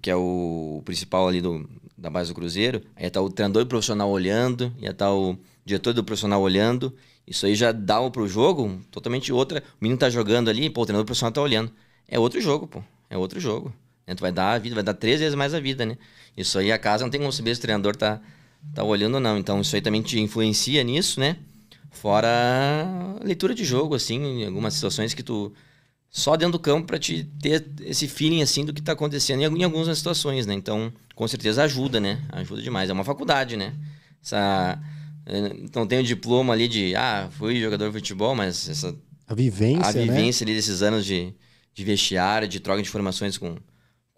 que 0.00 0.10
é 0.10 0.16
o 0.16 0.82
principal 0.84 1.28
ali 1.28 1.40
do, 1.40 1.68
da 1.96 2.10
base 2.10 2.30
do 2.30 2.34
Cruzeiro. 2.34 2.82
Aí 2.96 3.08
tá 3.10 3.20
o 3.20 3.30
treinador 3.30 3.66
profissional 3.66 4.10
olhando, 4.10 4.74
ia 4.78 4.92
tá 4.92 5.12
o 5.12 5.38
diretor 5.64 5.92
do 5.94 6.02
profissional 6.04 6.42
olhando. 6.42 6.94
Isso 7.26 7.46
aí 7.46 7.54
já 7.54 7.70
dá 7.70 8.10
pro 8.10 8.26
jogo 8.26 8.80
totalmente 8.90 9.32
outra. 9.32 9.62
O 9.80 9.84
menino 9.84 9.98
tá 9.98 10.10
jogando 10.10 10.50
ali, 10.50 10.68
pô, 10.68 10.82
o 10.82 10.86
treinador 10.86 11.06
profissional 11.06 11.32
tá 11.32 11.40
olhando. 11.40 11.72
É 12.08 12.18
outro 12.18 12.40
jogo, 12.40 12.66
pô. 12.66 12.82
É 13.08 13.16
outro 13.16 13.38
jogo. 13.38 13.72
Né? 14.06 14.14
Tu 14.14 14.20
vai 14.20 14.32
dar 14.32 14.52
a 14.52 14.58
vida, 14.58 14.74
vai 14.74 14.84
dar 14.84 14.94
três 14.94 15.20
vezes 15.20 15.34
mais 15.34 15.54
a 15.54 15.60
vida, 15.60 15.84
né? 15.86 15.96
Isso 16.36 16.58
aí 16.58 16.72
a 16.72 16.78
casa 16.78 17.04
não 17.04 17.10
tem 17.10 17.20
como 17.20 17.32
saber 17.32 17.54
se 17.54 17.58
o 17.60 17.62
treinador 17.62 17.94
tá, 17.96 18.20
tá 18.74 18.82
olhando 18.84 19.14
ou 19.14 19.20
não. 19.20 19.38
Então 19.38 19.60
isso 19.60 19.74
aí 19.76 19.82
também 19.82 20.02
te 20.02 20.18
influencia 20.20 20.82
nisso, 20.82 21.20
né? 21.20 21.36
Fora 21.90 22.28
a 23.20 23.24
leitura 23.24 23.54
de 23.54 23.64
jogo, 23.64 23.94
assim, 23.94 24.16
em 24.42 24.46
algumas 24.46 24.74
situações 24.74 25.14
que 25.14 25.22
tu. 25.22 25.52
Só 26.10 26.36
dentro 26.36 26.52
do 26.52 26.58
campo 26.58 26.86
pra 26.86 26.98
te 26.98 27.24
ter 27.40 27.66
esse 27.82 28.06
feeling, 28.06 28.42
assim, 28.42 28.64
do 28.66 28.72
que 28.74 28.82
tá 28.82 28.92
acontecendo 28.92 29.40
em, 29.42 29.60
em 29.60 29.64
algumas 29.64 29.96
situações, 29.96 30.44
né? 30.46 30.52
Então, 30.54 30.92
com 31.14 31.26
certeza 31.26 31.62
ajuda, 31.64 31.98
né? 32.00 32.20
Ajuda 32.30 32.60
demais. 32.60 32.90
É 32.90 32.92
uma 32.92 33.04
faculdade, 33.04 33.56
né? 33.56 33.72
Essa. 34.22 34.78
eh, 35.26 35.54
Não 35.74 35.86
tenho 35.86 36.02
diploma 36.02 36.52
ali 36.52 36.68
de, 36.68 36.94
ah, 36.96 37.28
fui 37.32 37.58
jogador 37.60 37.86
de 37.88 37.92
futebol, 37.94 38.34
mas 38.34 38.68
essa 38.68 38.94
A 39.26 39.34
vivência, 39.34 39.88
a 39.88 39.92
né? 39.92 40.02
vivência 40.02 40.44
ali 40.44 40.54
desses 40.54 40.82
anos 40.82 41.06
de, 41.06 41.32
de 41.74 41.84
vestiário, 41.84 42.46
de 42.46 42.60
troca 42.60 42.82
de 42.82 42.88
informações 42.88 43.38
com, 43.38 43.56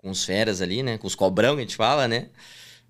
com 0.05 0.11
os 0.13 0.25
feras 0.25 0.63
ali, 0.63 0.85
né? 0.85 0.99
Com 0.99 1.09
os 1.09 1.17
cobrão 1.17 1.55
que 1.57 1.63
a 1.63 1.65
gente 1.65 1.77
fala, 1.77 2.09
né? 2.09 2.29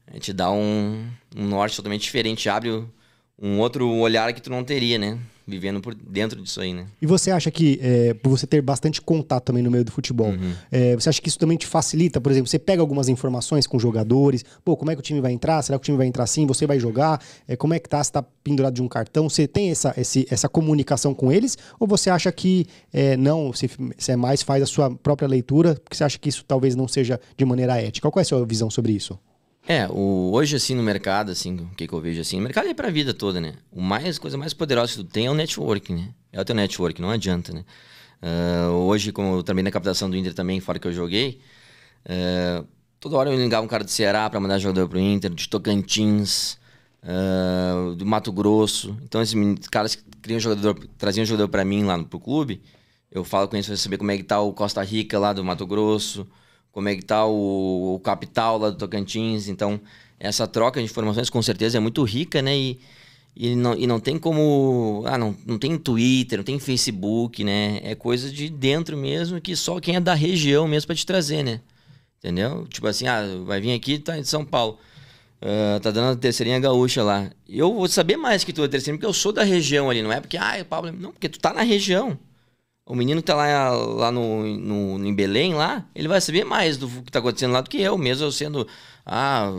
A 0.06 0.14
gente 0.14 0.32
dá 0.32 0.50
um, 0.52 1.08
um 1.36 1.46
norte 1.48 1.76
totalmente 1.76 2.02
diferente, 2.02 2.48
abre 2.48 2.70
o- 2.70 2.90
um 3.40 3.58
outro 3.60 3.88
olhar 3.88 4.32
que 4.32 4.40
tu 4.42 4.50
não 4.50 4.62
teria, 4.64 4.98
né? 4.98 5.18
Vivendo 5.46 5.78
por 5.78 5.94
dentro 5.94 6.40
disso 6.40 6.58
aí, 6.62 6.72
né? 6.72 6.86
E 7.02 7.06
você 7.06 7.30
acha 7.30 7.50
que, 7.50 7.78
é, 7.82 8.14
por 8.14 8.30
você 8.30 8.46
ter 8.46 8.62
bastante 8.62 9.02
contato 9.02 9.44
também 9.44 9.62
no 9.62 9.70
meio 9.70 9.84
do 9.84 9.92
futebol, 9.92 10.28
Uhum. 10.28 10.54
é, 10.72 10.94
você 10.94 11.10
acha 11.10 11.20
que 11.20 11.28
isso 11.28 11.38
também 11.38 11.58
te 11.58 11.66
facilita? 11.66 12.18
Por 12.18 12.32
exemplo, 12.32 12.48
você 12.48 12.58
pega 12.58 12.80
algumas 12.80 13.10
informações 13.10 13.66
com 13.66 13.78
jogadores, 13.78 14.42
pô, 14.64 14.74
como 14.74 14.90
é 14.90 14.94
que 14.94 15.00
o 15.00 15.02
time 15.02 15.20
vai 15.20 15.32
entrar? 15.32 15.60
Será 15.60 15.78
que 15.78 15.82
o 15.82 15.84
time 15.84 15.98
vai 15.98 16.06
entrar 16.06 16.24
assim? 16.24 16.46
Você 16.46 16.66
vai 16.66 16.80
jogar? 16.80 17.20
É, 17.46 17.56
como 17.56 17.74
é 17.74 17.78
que 17.78 17.86
tá? 17.90 18.02
Você 18.02 18.10
tá 18.12 18.22
pendurado 18.42 18.72
de 18.72 18.80
um 18.82 18.88
cartão? 18.88 19.28
Você 19.28 19.46
tem 19.46 19.70
essa, 19.70 19.92
esse- 19.98 20.26
essa 20.30 20.48
comunicação 20.48 21.12
com 21.12 21.30
eles? 21.30 21.58
Ou 21.78 21.86
você 21.86 22.08
acha 22.08 22.32
que 22.32 22.64
é, 22.90 23.14
não, 23.14 23.52
você, 23.52 23.68
você 23.98 24.12
é 24.12 24.16
mais 24.16 24.42
faz 24.42 24.62
a 24.62 24.66
sua 24.66 24.90
própria 24.96 25.28
leitura, 25.28 25.74
porque 25.74 25.94
você 25.94 26.04
acha 26.04 26.18
que 26.18 26.30
isso 26.30 26.42
talvez 26.48 26.74
não 26.74 26.88
seja 26.88 27.20
de 27.36 27.44
maneira 27.44 27.76
ética? 27.78 28.10
Qual 28.10 28.20
é 28.20 28.22
a 28.22 28.24
sua 28.24 28.46
visão 28.46 28.70
sobre 28.70 28.92
isso? 28.92 29.18
É, 29.66 29.88
o, 29.88 30.30
hoje 30.32 30.56
assim 30.56 30.74
no 30.74 30.82
mercado, 30.82 31.30
assim, 31.32 31.56
o 31.56 31.74
que, 31.74 31.86
que 31.86 31.94
eu 31.94 32.00
vejo 32.00 32.20
assim, 32.20 32.38
o 32.38 32.42
mercado 32.42 32.68
é 32.68 32.74
pra 32.74 32.90
vida 32.90 33.14
toda, 33.14 33.40
né? 33.40 33.54
O 33.72 33.80
mais, 33.80 34.18
coisa 34.18 34.36
mais 34.36 34.52
poderosa 34.52 34.92
que 34.92 34.98
tu 34.98 35.04
tem 35.04 35.26
é 35.26 35.30
o 35.30 35.34
network, 35.34 35.92
né? 35.92 36.10
É 36.32 36.40
o 36.40 36.44
teu 36.44 36.54
network, 36.54 37.00
não 37.00 37.10
adianta, 37.10 37.52
né? 37.52 37.64
Ah, 38.20 38.70
hoje, 38.70 39.12
como 39.12 39.36
eu 39.36 39.42
também 39.42 39.64
na 39.64 39.70
captação 39.70 40.08
do 40.10 40.16
Inter 40.16 40.34
também, 40.34 40.60
fora 40.60 40.78
que 40.78 40.86
eu 40.86 40.92
joguei, 40.92 41.40
ah, 42.06 42.64
toda 43.00 43.16
hora 43.16 43.30
eu 43.30 43.38
ligava 43.38 43.64
um 43.64 43.68
cara 43.68 43.84
do 43.84 43.90
Ceará 43.90 44.28
pra 44.30 44.40
mandar 44.40 44.58
jogador 44.58 44.88
pro 44.88 44.98
Inter, 44.98 45.30
de 45.30 45.48
Tocantins, 45.48 46.58
ah, 47.02 47.94
do 47.96 48.04
Mato 48.06 48.32
Grosso. 48.32 48.96
Então 49.02 49.22
esses 49.22 49.36
caras 49.68 49.94
que 49.94 50.02
criam 50.22 50.40
jogador, 50.40 50.74
traziam 50.98 51.24
jogador 51.24 51.48
pra 51.48 51.64
mim 51.64 51.84
lá 51.84 51.96
no, 51.96 52.04
pro 52.06 52.20
clube, 52.20 52.62
eu 53.10 53.24
falo 53.24 53.48
com 53.48 53.56
eles 53.56 53.66
pra 53.66 53.76
saber 53.76 53.98
como 53.98 54.10
é 54.10 54.16
que 54.16 54.24
tá 54.24 54.40
o 54.40 54.52
Costa 54.52 54.82
Rica 54.82 55.18
lá 55.18 55.32
do 55.32 55.44
Mato 55.44 55.66
Grosso, 55.66 56.26
como 56.74 56.88
é 56.88 56.96
que 56.96 57.02
tá 57.02 57.24
o, 57.24 57.94
o 57.94 58.00
capital 58.00 58.58
lá 58.58 58.68
do 58.68 58.76
Tocantins. 58.76 59.46
Então, 59.46 59.80
essa 60.18 60.46
troca 60.46 60.80
de 60.80 60.86
informações 60.86 61.30
com 61.30 61.40
certeza 61.40 61.78
é 61.78 61.80
muito 61.80 62.02
rica, 62.02 62.42
né? 62.42 62.56
E, 62.56 62.80
e, 63.36 63.54
não, 63.54 63.74
e 63.74 63.86
não 63.86 64.00
tem 64.00 64.18
como. 64.18 65.04
Ah, 65.06 65.16
não, 65.16 65.36
não 65.46 65.56
tem 65.56 65.78
Twitter, 65.78 66.38
não 66.38 66.44
tem 66.44 66.58
Facebook, 66.58 67.44
né? 67.44 67.80
É 67.84 67.94
coisa 67.94 68.28
de 68.28 68.50
dentro 68.50 68.96
mesmo 68.96 69.40
que 69.40 69.54
só 69.54 69.78
quem 69.80 69.94
é 69.94 70.00
da 70.00 70.14
região 70.14 70.66
mesmo 70.66 70.88
pra 70.88 70.96
te 70.96 71.06
trazer, 71.06 71.44
né? 71.44 71.60
Entendeu? 72.18 72.66
Tipo 72.68 72.88
assim, 72.88 73.06
ah, 73.06 73.22
vai 73.44 73.60
vir 73.60 73.72
aqui, 73.72 73.98
tá 73.98 74.18
em 74.18 74.24
São 74.24 74.44
Paulo. 74.44 74.76
Ah, 75.40 75.78
tá 75.80 75.92
dando 75.92 76.14
a 76.14 76.16
terceirinha 76.16 76.58
gaúcha 76.58 77.04
lá. 77.04 77.30
Eu 77.48 77.72
vou 77.72 77.86
saber 77.86 78.16
mais 78.16 78.42
que 78.42 78.52
tu 78.52 78.64
é 78.64 78.68
terceirinha, 78.68 78.98
porque 78.98 79.06
eu 79.06 79.12
sou 79.14 79.32
da 79.32 79.44
região 79.44 79.90
ali, 79.90 80.02
não 80.02 80.12
é 80.12 80.20
porque, 80.20 80.36
ah, 80.36 80.56
o 80.60 80.64
Pablo. 80.64 80.90
Não, 80.90 81.12
porque 81.12 81.28
tu 81.28 81.38
tá 81.38 81.54
na 81.54 81.62
região. 81.62 82.18
O 82.86 82.94
menino 82.94 83.22
que 83.22 83.26
tá 83.26 83.34
lá, 83.34 83.70
lá 83.70 84.12
no, 84.12 84.44
no, 84.44 85.06
em 85.06 85.14
Belém, 85.14 85.54
lá, 85.54 85.86
ele 85.94 86.06
vai 86.06 86.20
saber 86.20 86.44
mais 86.44 86.76
do 86.76 86.86
que 86.86 87.10
tá 87.10 87.18
acontecendo 87.18 87.52
lá 87.52 87.62
do 87.62 87.70
que 87.70 87.80
eu, 87.80 87.96
mesmo 87.96 88.26
eu 88.26 88.32
sendo, 88.32 88.68
ah, 89.06 89.50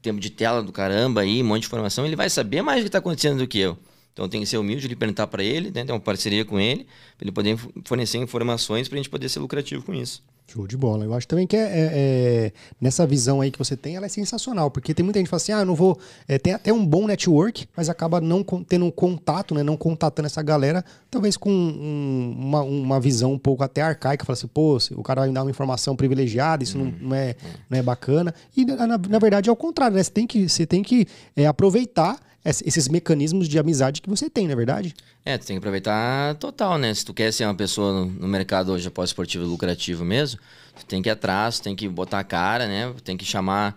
tempo 0.00 0.20
de 0.20 0.30
tela 0.30 0.62
do 0.62 0.70
caramba 0.70 1.22
aí, 1.22 1.42
um 1.42 1.46
monte 1.46 1.62
de 1.62 1.66
informação, 1.66 2.06
ele 2.06 2.14
vai 2.14 2.30
saber 2.30 2.62
mais 2.62 2.80
do 2.80 2.84
que 2.84 2.90
tá 2.90 2.98
acontecendo 2.98 3.38
do 3.38 3.48
que 3.48 3.58
eu. 3.58 3.76
Então 4.12 4.28
tem 4.28 4.40
que 4.40 4.46
ser 4.46 4.58
humilde 4.58 4.86
de 4.88 4.96
perguntar 4.96 5.26
para 5.28 5.42
ele, 5.42 5.70
né, 5.70 5.84
ter 5.84 5.92
uma 5.92 6.00
parceria 6.00 6.44
com 6.44 6.58
ele, 6.60 6.84
pra 7.16 7.24
ele 7.24 7.32
poder 7.32 7.56
fornecer 7.84 8.18
informações 8.18 8.88
pra 8.88 8.96
gente 8.96 9.08
poder 9.08 9.28
ser 9.28 9.38
lucrativo 9.38 9.82
com 9.84 9.94
isso. 9.94 10.22
Show 10.52 10.66
de 10.66 10.76
bola. 10.76 11.04
Eu 11.04 11.14
acho 11.14 11.28
também 11.28 11.46
que 11.46 11.54
é, 11.56 11.60
é- 11.60 11.66
é- 11.92 12.52
nessa 12.80 13.06
visão 13.06 13.40
aí 13.40 13.52
que 13.52 13.58
você 13.58 13.76
tem, 13.76 13.94
ela 13.94 14.06
é 14.06 14.08
sensacional, 14.08 14.68
porque 14.68 14.92
tem 14.92 15.04
muita 15.04 15.20
gente 15.20 15.26
que 15.26 15.30
fala 15.30 15.36
assim, 15.40 15.52
ah, 15.52 15.60
eu 15.60 15.64
não 15.66 15.76
vou. 15.76 15.96
é, 16.26 16.40
tem 16.40 16.52
até 16.52 16.72
um 16.72 16.84
bom 16.84 17.06
network, 17.06 17.68
mas 17.76 17.88
acaba 17.88 18.20
não 18.20 18.42
tendo 18.42 18.84
um 18.84 18.90
contato, 18.90 19.54
né? 19.54 19.62
Não 19.62 19.76
contatando 19.76 20.26
essa 20.26 20.42
galera, 20.42 20.84
talvez 21.08 21.36
com 21.36 21.52
um- 21.52 22.34
uma, 22.36 22.62
uma 22.62 22.98
visão 23.00 23.32
um 23.32 23.38
pouco 23.38 23.62
até 23.62 23.80
arcaica, 23.80 24.24
fala 24.24 24.34
assim, 24.36 24.48
pô, 24.48 24.76
o 24.96 25.02
cara 25.04 25.20
vai 25.20 25.28
me 25.28 25.34
dar 25.34 25.42
uma 25.44 25.50
informação 25.52 25.94
privilegiada, 25.94 26.64
isso 26.64 26.76
não, 26.76 26.92
não 27.00 27.14
é, 27.14 27.36
não 27.70 27.78
é 27.78 27.82
bacana. 27.82 28.34
E 28.56 28.64
na, 28.64 28.86
na- 28.98 29.18
verdade 29.20 29.48
é 29.48 29.52
o 29.52 29.56
contrário, 29.56 29.96
né? 29.96 30.02
Você 30.02 30.10
tem 30.10 30.26
que, 30.26 30.48
você 30.48 30.66
tem 30.66 30.82
que 30.82 31.06
é, 31.36 31.46
aproveitar 31.46 32.18
esses 32.44 32.88
mecanismos 32.88 33.48
de 33.48 33.58
amizade 33.58 34.00
que 34.00 34.08
você 34.08 34.30
tem, 34.30 34.46
não 34.46 34.52
é 34.52 34.56
verdade? 34.56 34.94
É, 35.24 35.36
tu 35.36 35.46
tem 35.46 35.56
que 35.56 35.58
aproveitar 35.58 36.34
total, 36.36 36.78
né? 36.78 36.92
Se 36.94 37.04
tu 37.04 37.12
quer 37.12 37.32
ser 37.32 37.44
uma 37.44 37.54
pessoa 37.54 38.06
no, 38.06 38.28
mercado 38.28 38.72
hoje 38.72 38.88
pós-esportivo 38.90 39.44
lucrativo 39.44 40.04
mesmo, 40.04 40.40
tu 40.78 40.86
tem 40.86 41.02
que 41.02 41.08
ir 41.08 41.12
atrás, 41.12 41.58
tu 41.58 41.64
tem 41.64 41.76
que 41.76 41.88
botar 41.88 42.20
a 42.20 42.24
cara, 42.24 42.66
né? 42.66 42.92
Tem 43.04 43.16
que 43.16 43.24
chamar. 43.24 43.76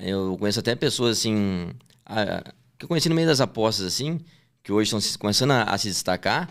Eu 0.00 0.36
conheço 0.38 0.60
até 0.60 0.74
pessoas 0.74 1.18
assim. 1.18 1.68
ah, 2.06 2.42
que 2.78 2.84
eu 2.84 2.88
conheci 2.88 3.08
no 3.08 3.14
meio 3.14 3.26
das 3.26 3.40
apostas, 3.40 3.84
assim, 3.84 4.20
que 4.62 4.72
hoje 4.72 4.94
estão 4.94 5.18
começando 5.18 5.50
a, 5.50 5.64
a 5.64 5.76
se 5.76 5.88
destacar, 5.88 6.48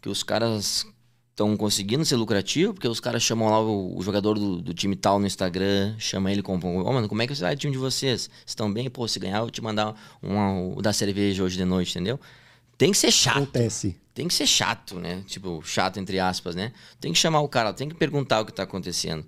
que 0.00 0.08
os 0.08 0.22
caras 0.22 0.86
estão 1.30 1.56
conseguindo 1.56 2.04
ser 2.04 2.16
lucrativo, 2.16 2.74
porque 2.74 2.88
os 2.88 3.00
caras 3.00 3.22
chamam 3.22 3.48
lá 3.48 3.60
o, 3.60 3.96
o 3.96 4.02
jogador 4.02 4.38
do, 4.38 4.60
do 4.60 4.74
time 4.74 4.94
tal 4.94 5.18
no 5.18 5.26
Instagram, 5.26 5.94
chama 5.98 6.30
ele 6.30 6.42
como, 6.42 6.82
ô 6.82 6.92
mano, 6.92 7.08
como 7.08 7.22
é 7.22 7.26
que 7.26 7.34
vai 7.34 7.54
o 7.54 7.56
time 7.56 7.72
de 7.72 7.78
vocês? 7.78 8.28
Estão 8.44 8.72
bem? 8.72 8.90
Pô, 8.90 9.08
se 9.08 9.18
ganhar, 9.18 9.38
eu 9.38 9.42
vou 9.42 9.50
te 9.50 9.62
mandar 9.62 9.94
uma, 10.22 10.74
o 10.76 10.82
da 10.82 10.92
cerveja 10.92 11.42
hoje 11.42 11.56
de 11.56 11.64
noite, 11.64 11.90
entendeu? 11.90 12.20
Tem 12.76 12.90
que 12.92 12.98
ser 12.98 13.10
chato 13.10 13.36
Acontece. 13.36 13.96
tem 14.14 14.26
que 14.26 14.34
ser 14.34 14.46
chato, 14.46 14.98
né? 14.98 15.22
Tipo, 15.26 15.62
chato 15.62 15.98
entre 15.98 16.18
aspas, 16.18 16.54
né? 16.54 16.72
Tem 16.98 17.12
que 17.12 17.18
chamar 17.18 17.40
o 17.40 17.48
cara, 17.48 17.72
tem 17.72 17.88
que 17.88 17.94
perguntar 17.94 18.40
o 18.40 18.46
que 18.46 18.52
tá 18.52 18.62
acontecendo. 18.62 19.24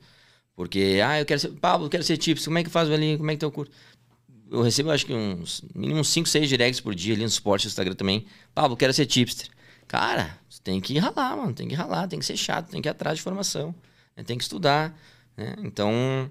Porque, 0.55 1.01
ah, 1.05 1.19
eu 1.19 1.27
quero 1.27 1.41
ser. 1.41 1.49
Pablo, 1.49 1.87
eu 1.87 1.91
quero 1.91 2.03
ser 2.03 2.17
tips, 2.17 2.45
como 2.45 2.59
é 2.59 2.65
que 2.65 2.71
faz 2.71 2.91
ali? 2.91 3.17
Como 3.17 3.31
é 3.31 3.35
que 3.35 3.41
tá 3.41 3.47
o 3.47 3.51
curso? 3.51 3.73
Eu 4.51 4.61
recebo, 4.63 4.91
acho 4.91 5.07
que 5.07 5.15
uns. 5.15 5.63
Mínimo 5.75 6.05
5, 6.05 6.29
6 6.29 6.49
directs 6.49 6.81
por 6.81 6.95
dia 6.95 7.15
ali 7.15 7.23
no 7.23 7.31
suporte 7.31 7.67
do 7.67 7.69
Instagram 7.69 7.95
também. 7.95 8.27
Pablo, 8.55 8.77
quero 8.77 8.93
ser 8.93 9.07
tipster. 9.07 9.49
Cara, 9.93 10.39
tem 10.65 10.81
que 10.81 10.99
ralar, 10.99 11.37
mano. 11.37 11.53
Tem 11.53 11.69
que 11.69 11.75
ralar, 11.75 12.09
tem 12.09 12.19
que 12.19 12.25
ser 12.25 12.35
chato, 12.35 12.71
tem 12.71 12.81
que 12.81 12.89
ir 12.89 12.91
atrás 12.91 13.19
de 13.19 13.23
formação. 13.23 13.75
né? 14.17 14.25
Tem 14.25 14.39
que 14.39 14.43
estudar. 14.43 14.99
Né? 15.37 15.55
Então. 15.59 16.31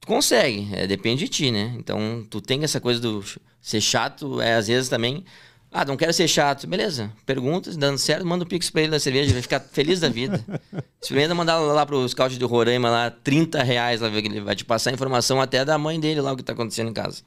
Tu 0.00 0.06
consegue, 0.08 0.68
é, 0.74 0.84
depende 0.84 1.22
de 1.22 1.28
ti, 1.28 1.52
né? 1.52 1.72
Então, 1.76 2.26
tu 2.28 2.40
tem 2.40 2.64
essa 2.64 2.80
coisa 2.80 2.98
do 2.98 3.24
ser 3.60 3.80
chato, 3.80 4.40
é 4.40 4.54
às 4.54 4.66
vezes 4.66 4.88
também. 4.88 5.24
Ah, 5.70 5.84
não 5.84 5.96
quero 5.96 6.12
ser 6.12 6.26
chato. 6.26 6.66
Beleza, 6.66 7.12
perguntas, 7.24 7.76
dando 7.76 7.98
certo, 7.98 8.26
manda 8.26 8.42
o 8.42 8.48
pix 8.48 8.68
pra 8.68 8.82
ele 8.82 8.90
da 8.90 8.98
cerveja, 8.98 9.26
ele 9.26 9.34
vai 9.34 9.42
ficar 9.42 9.60
feliz 9.60 10.00
da 10.00 10.08
vida. 10.08 10.44
Experimenta 11.00 11.36
mandar 11.36 11.60
lá 11.60 11.86
pro 11.86 12.06
scout 12.08 12.36
do 12.36 12.48
Roraima 12.48 12.90
lá 12.90 13.12
30 13.12 13.62
reais, 13.62 14.00
lá, 14.00 14.08
ele 14.08 14.40
vai 14.40 14.56
te 14.56 14.64
passar 14.64 14.92
informação 14.92 15.40
até 15.40 15.64
da 15.64 15.78
mãe 15.78 16.00
dele 16.00 16.20
lá 16.20 16.32
o 16.32 16.36
que 16.36 16.42
tá 16.42 16.52
acontecendo 16.52 16.90
em 16.90 16.94
casa. 16.94 17.22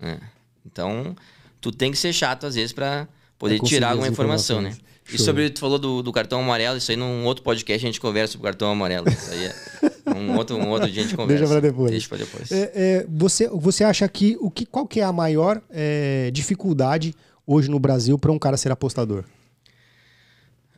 É. 0.00 0.18
Então, 0.64 1.14
tu 1.60 1.70
tem 1.70 1.90
que 1.92 1.98
ser 1.98 2.14
chato 2.14 2.46
às 2.46 2.54
vezes 2.54 2.72
pra 2.72 3.06
poder 3.40 3.58
conseguir 3.58 3.76
tirar 3.76 3.90
alguma 3.90 4.06
informação. 4.06 4.60
né? 4.60 4.76
E 5.12 5.16
Show. 5.16 5.26
sobre, 5.26 5.50
tu 5.50 5.58
falou 5.58 5.78
do, 5.78 6.02
do 6.02 6.12
cartão 6.12 6.40
amarelo, 6.40 6.78
isso 6.78 6.90
aí 6.92 6.96
num 6.96 7.24
outro 7.24 7.42
podcast 7.42 7.84
a 7.84 7.88
gente 7.88 8.00
conversa 8.00 8.34
sobre 8.34 8.46
o 8.46 8.50
cartão 8.50 8.70
amarelo. 8.70 9.08
Isso 9.08 9.30
aí 9.32 9.46
é 9.46 9.54
um 10.14 10.36
outro, 10.36 10.56
um 10.56 10.68
outro 10.68 10.88
dia 10.88 11.02
a 11.02 11.04
gente 11.04 11.16
conversa. 11.16 11.38
Deixa 11.46 11.52
pra 11.52 11.60
depois. 11.68 11.90
Deixa 11.90 12.08
pra 12.08 12.18
depois. 12.18 12.52
É, 12.52 12.70
é, 12.74 13.06
você, 13.08 13.48
você 13.48 13.82
acha 13.82 14.06
que, 14.08 14.36
o 14.40 14.48
que 14.50 14.64
qual 14.64 14.86
que 14.86 15.00
é 15.00 15.02
a 15.02 15.12
maior 15.12 15.60
é, 15.68 16.30
dificuldade 16.32 17.12
hoje 17.44 17.68
no 17.68 17.80
Brasil 17.80 18.16
para 18.16 18.30
um 18.30 18.38
cara 18.38 18.56
ser 18.56 18.70
apostador? 18.70 19.24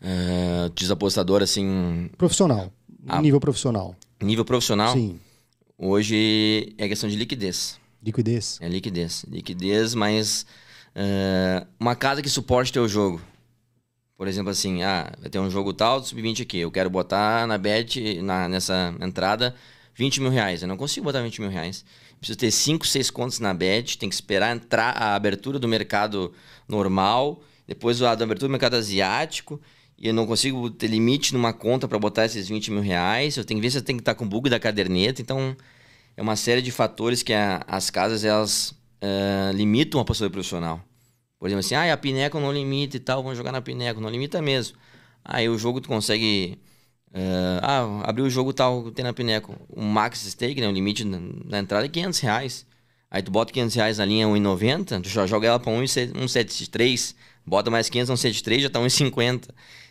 Uh, 0.01 0.71
diz 0.75 0.91
apostador 0.91 1.43
assim. 1.43 2.09
Profissional. 2.17 2.73
Ah, 3.07 3.21
nível 3.21 3.41
profissional. 3.41 3.95
Nível 4.21 4.45
profissional? 4.45 4.95
Sim. 4.95 5.19
Hoje 5.77 6.75
é 6.79 6.89
questão 6.89 7.09
de 7.09 7.17
liquidez. 7.17 7.79
Liquidez. 8.03 8.59
É 8.61 8.69
liquidez. 8.69 9.25
Liquidez, 9.29 9.95
mas 9.95 10.47
uh, 10.97 11.67
uma 11.79 11.95
casa 11.95 12.23
que 12.23 12.29
suporte 12.29 12.73
teu 12.73 12.89
jogo. 12.89 13.21
Por 14.17 14.29
exemplo, 14.29 14.51
assim, 14.51 14.83
ah, 14.83 15.13
vai 15.21 15.29
ter 15.29 15.39
um 15.39 15.51
jogo 15.51 15.73
tal 15.73 16.01
do 16.01 16.07
sub-20 16.07 16.43
aqui. 16.43 16.59
Eu 16.59 16.71
quero 16.71 16.89
botar 16.89 17.47
na 17.47 17.59
bet, 17.59 18.23
na, 18.23 18.49
nessa 18.49 18.95
entrada, 19.01 19.55
20 19.95 20.21
mil 20.21 20.31
reais. 20.31 20.63
Eu 20.63 20.69
não 20.69 20.77
consigo 20.77 21.05
botar 21.05 21.23
20 21.23 21.41
mil 21.41 21.51
reais. 21.51 21.85
Preciso 22.19 22.39
ter 22.39 22.51
5, 22.53 22.87
6 22.87 23.11
contas 23.11 23.41
na 23.41 23.53
bet, 23.53 23.99
tem 23.99 24.09
que 24.09 24.15
esperar 24.15 24.55
entrar 24.55 24.91
a 24.91 25.17
abertura 25.17 25.59
do 25.59 25.67
mercado 25.67 26.33
normal, 26.69 27.43
depois 27.67 28.01
a 28.01 28.13
abertura 28.13 28.47
do 28.47 28.51
mercado 28.51 28.77
asiático 28.77 29.61
e 30.03 30.09
eu 30.09 30.15
não 30.15 30.27
consigo 30.27 30.69
ter 30.69 30.89
limite 30.89 31.33
numa 31.33 31.53
conta 31.53 31.87
para 31.87 31.97
botar 31.97 32.25
esses 32.25 32.49
20 32.49 32.73
mil 32.73 32.83
reais. 32.83 33.37
Eu 33.37 33.45
tenho 33.45 33.61
que 33.61 33.63
ver 33.63 33.71
se 33.71 33.79
eu 33.79 33.83
tenho 33.83 33.99
que 33.99 34.03
estar 34.03 34.17
com 34.17 34.29
bug 34.29 34.51
da 34.51 34.59
caderneta. 34.59 35.23
Então, 35.23 35.57
é 36.17 36.21
uma 36.21 36.35
série 36.35 36.61
de 36.61 36.73
fatores 36.73 37.23
que 37.23 37.33
a, 37.33 37.65
as 37.69 37.89
casas 37.89 38.25
elas 38.25 38.75
uh, 39.03 39.53
limitam 39.55 40.01
a 40.01 40.05
postura 40.05 40.31
profissional. 40.31 40.81
Por 41.39 41.49
exemplo, 41.49 41.61
assim, 41.61 41.75
ah, 41.75 41.93
a 41.93 41.97
Pineco 41.97 42.39
não 42.39 42.53
limita 42.53 42.97
e 42.97 43.01
tal, 43.01 43.23
vamos 43.23 43.37
jogar 43.37 43.51
na 43.51 43.61
Pineco. 43.61 44.01
Não 44.01 44.09
limita 44.09 44.41
mesmo. 44.41 44.77
Aí 45.25 45.49
o 45.49 45.59
jogo 45.59 45.81
tu 45.81 45.89
consegue. 45.89 46.59
Uh, 47.11 47.61
ah, 47.61 48.03
abrir 48.05 48.23
o 48.23 48.31
jogo 48.31 48.53
tal, 48.53 48.91
tem 48.93 49.05
na 49.05 49.13
Pineco. 49.13 49.55
O 49.69 49.83
max 49.83 50.21
stake, 50.21 50.61
né, 50.61 50.69
o 50.69 50.73
limite 50.73 51.05
na, 51.05 51.59
entrada 51.59 51.85
é 51.85 51.89
500 51.89 52.21
reais. 52.21 52.67
Aí 53.11 53.23
tu 53.23 53.31
bota 53.31 53.53
500 53.53 53.75
reais 53.75 53.99
na 53.99 54.07
linha 54.07 54.27
1,90, 54.27 55.03
tu 55.03 55.09
já 55.09 55.27
joga 55.27 55.47
ela 55.47 55.59
para 55.59 55.71
1,73, 55.71 57.15
bota 57.45 57.71
mais 57.71 57.91
500 57.91 58.09
no 58.09 58.17
1,73, 58.17 58.61
já 58.61 58.71
tá 58.71 58.81
1,50. 58.81 59.49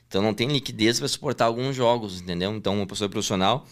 Então 0.08 0.22
não 0.22 0.34
tem 0.34 0.48
liquidez 0.48 1.00
para 1.00 1.08
suportar 1.08 1.46
alguns 1.46 1.76
jogos, 1.76 2.22
entendeu? 2.22 2.52
Então, 2.56 2.82
um 2.82 2.86
professor 2.86 3.10
profissional, 3.10 3.68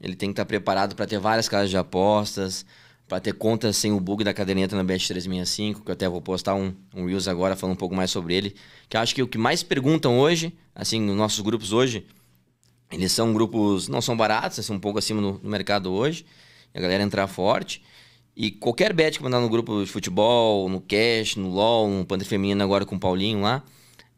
ele 0.00 0.14
tem 0.14 0.28
que 0.28 0.34
estar 0.34 0.44
tá 0.44 0.48
preparado 0.48 0.94
para 0.94 1.06
ter 1.06 1.18
várias 1.18 1.48
casas 1.48 1.70
de 1.70 1.76
apostas, 1.76 2.66
para 3.10 3.18
ter 3.18 3.32
contas 3.32 3.76
sem 3.76 3.90
o 3.90 3.98
bug 3.98 4.22
da 4.22 4.32
caderneta 4.32 4.76
na 4.76 4.84
Bet365, 4.84 5.82
que 5.82 5.90
eu 5.90 5.92
até 5.92 6.08
vou 6.08 6.22
postar 6.22 6.54
um, 6.54 6.72
um 6.94 7.06
Reels 7.06 7.26
agora 7.26 7.56
falando 7.56 7.74
um 7.74 7.76
pouco 7.76 7.92
mais 7.92 8.08
sobre 8.08 8.36
ele. 8.36 8.54
Que 8.88 8.96
eu 8.96 9.00
acho 9.00 9.12
que 9.12 9.20
o 9.20 9.26
que 9.26 9.36
mais 9.36 9.64
perguntam 9.64 10.20
hoje, 10.20 10.56
assim, 10.72 11.00
nos 11.00 11.16
nossos 11.16 11.40
grupos 11.40 11.72
hoje, 11.72 12.06
eles 12.88 13.10
são 13.10 13.32
grupos, 13.32 13.88
não 13.88 14.00
são 14.00 14.16
baratos, 14.16 14.64
são 14.64 14.76
um 14.76 14.78
pouco 14.78 15.00
acima 15.00 15.20
no, 15.20 15.40
mercado 15.42 15.92
hoje, 15.92 16.24
a 16.72 16.80
galera 16.80 17.02
entrar 17.02 17.26
forte. 17.26 17.82
E 18.36 18.52
qualquer 18.52 18.92
bet 18.92 19.18
que 19.18 19.24
mandar 19.24 19.40
no 19.40 19.48
grupo 19.48 19.84
de 19.84 19.90
futebol, 19.90 20.68
no 20.68 20.80
cash, 20.80 21.34
no 21.34 21.48
LOL, 21.48 21.90
no 21.90 22.06
Panther 22.06 22.28
Feminino 22.28 22.62
agora 22.62 22.86
com 22.86 22.94
o 22.94 23.00
Paulinho 23.00 23.40
lá, 23.40 23.64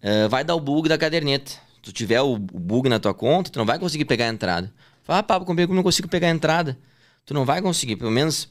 uh, 0.02 0.28
vai 0.28 0.44
dar 0.44 0.55
o 0.55 0.61
bug 0.61 0.87
da 0.90 0.98
caderneta. 0.98 1.50
Se 1.50 1.81
tu 1.83 1.92
tiver 1.92 2.20
o, 2.20 2.37
bug 2.37 2.90
na 2.90 3.00
tua 3.00 3.14
conta, 3.14 3.50
tu 3.50 3.59
não 3.59 3.64
vai 3.64 3.78
conseguir 3.78 4.05
pegar 4.05 4.26
a 4.26 4.28
entrada. 4.28 4.70
Fala, 5.02 5.20
ah, 5.20 5.22
Pablo, 5.22 5.46
comigo 5.46 5.72
não 5.72 5.83
consigo 5.83 6.09
pegar 6.09 6.28
a 6.28 6.31
entrada. 6.31 6.78
Tu 7.24 7.33
não 7.33 7.46
vai 7.46 7.62
conseguir. 7.62 7.96
Pelo 7.96 8.11
menos, 8.11 8.50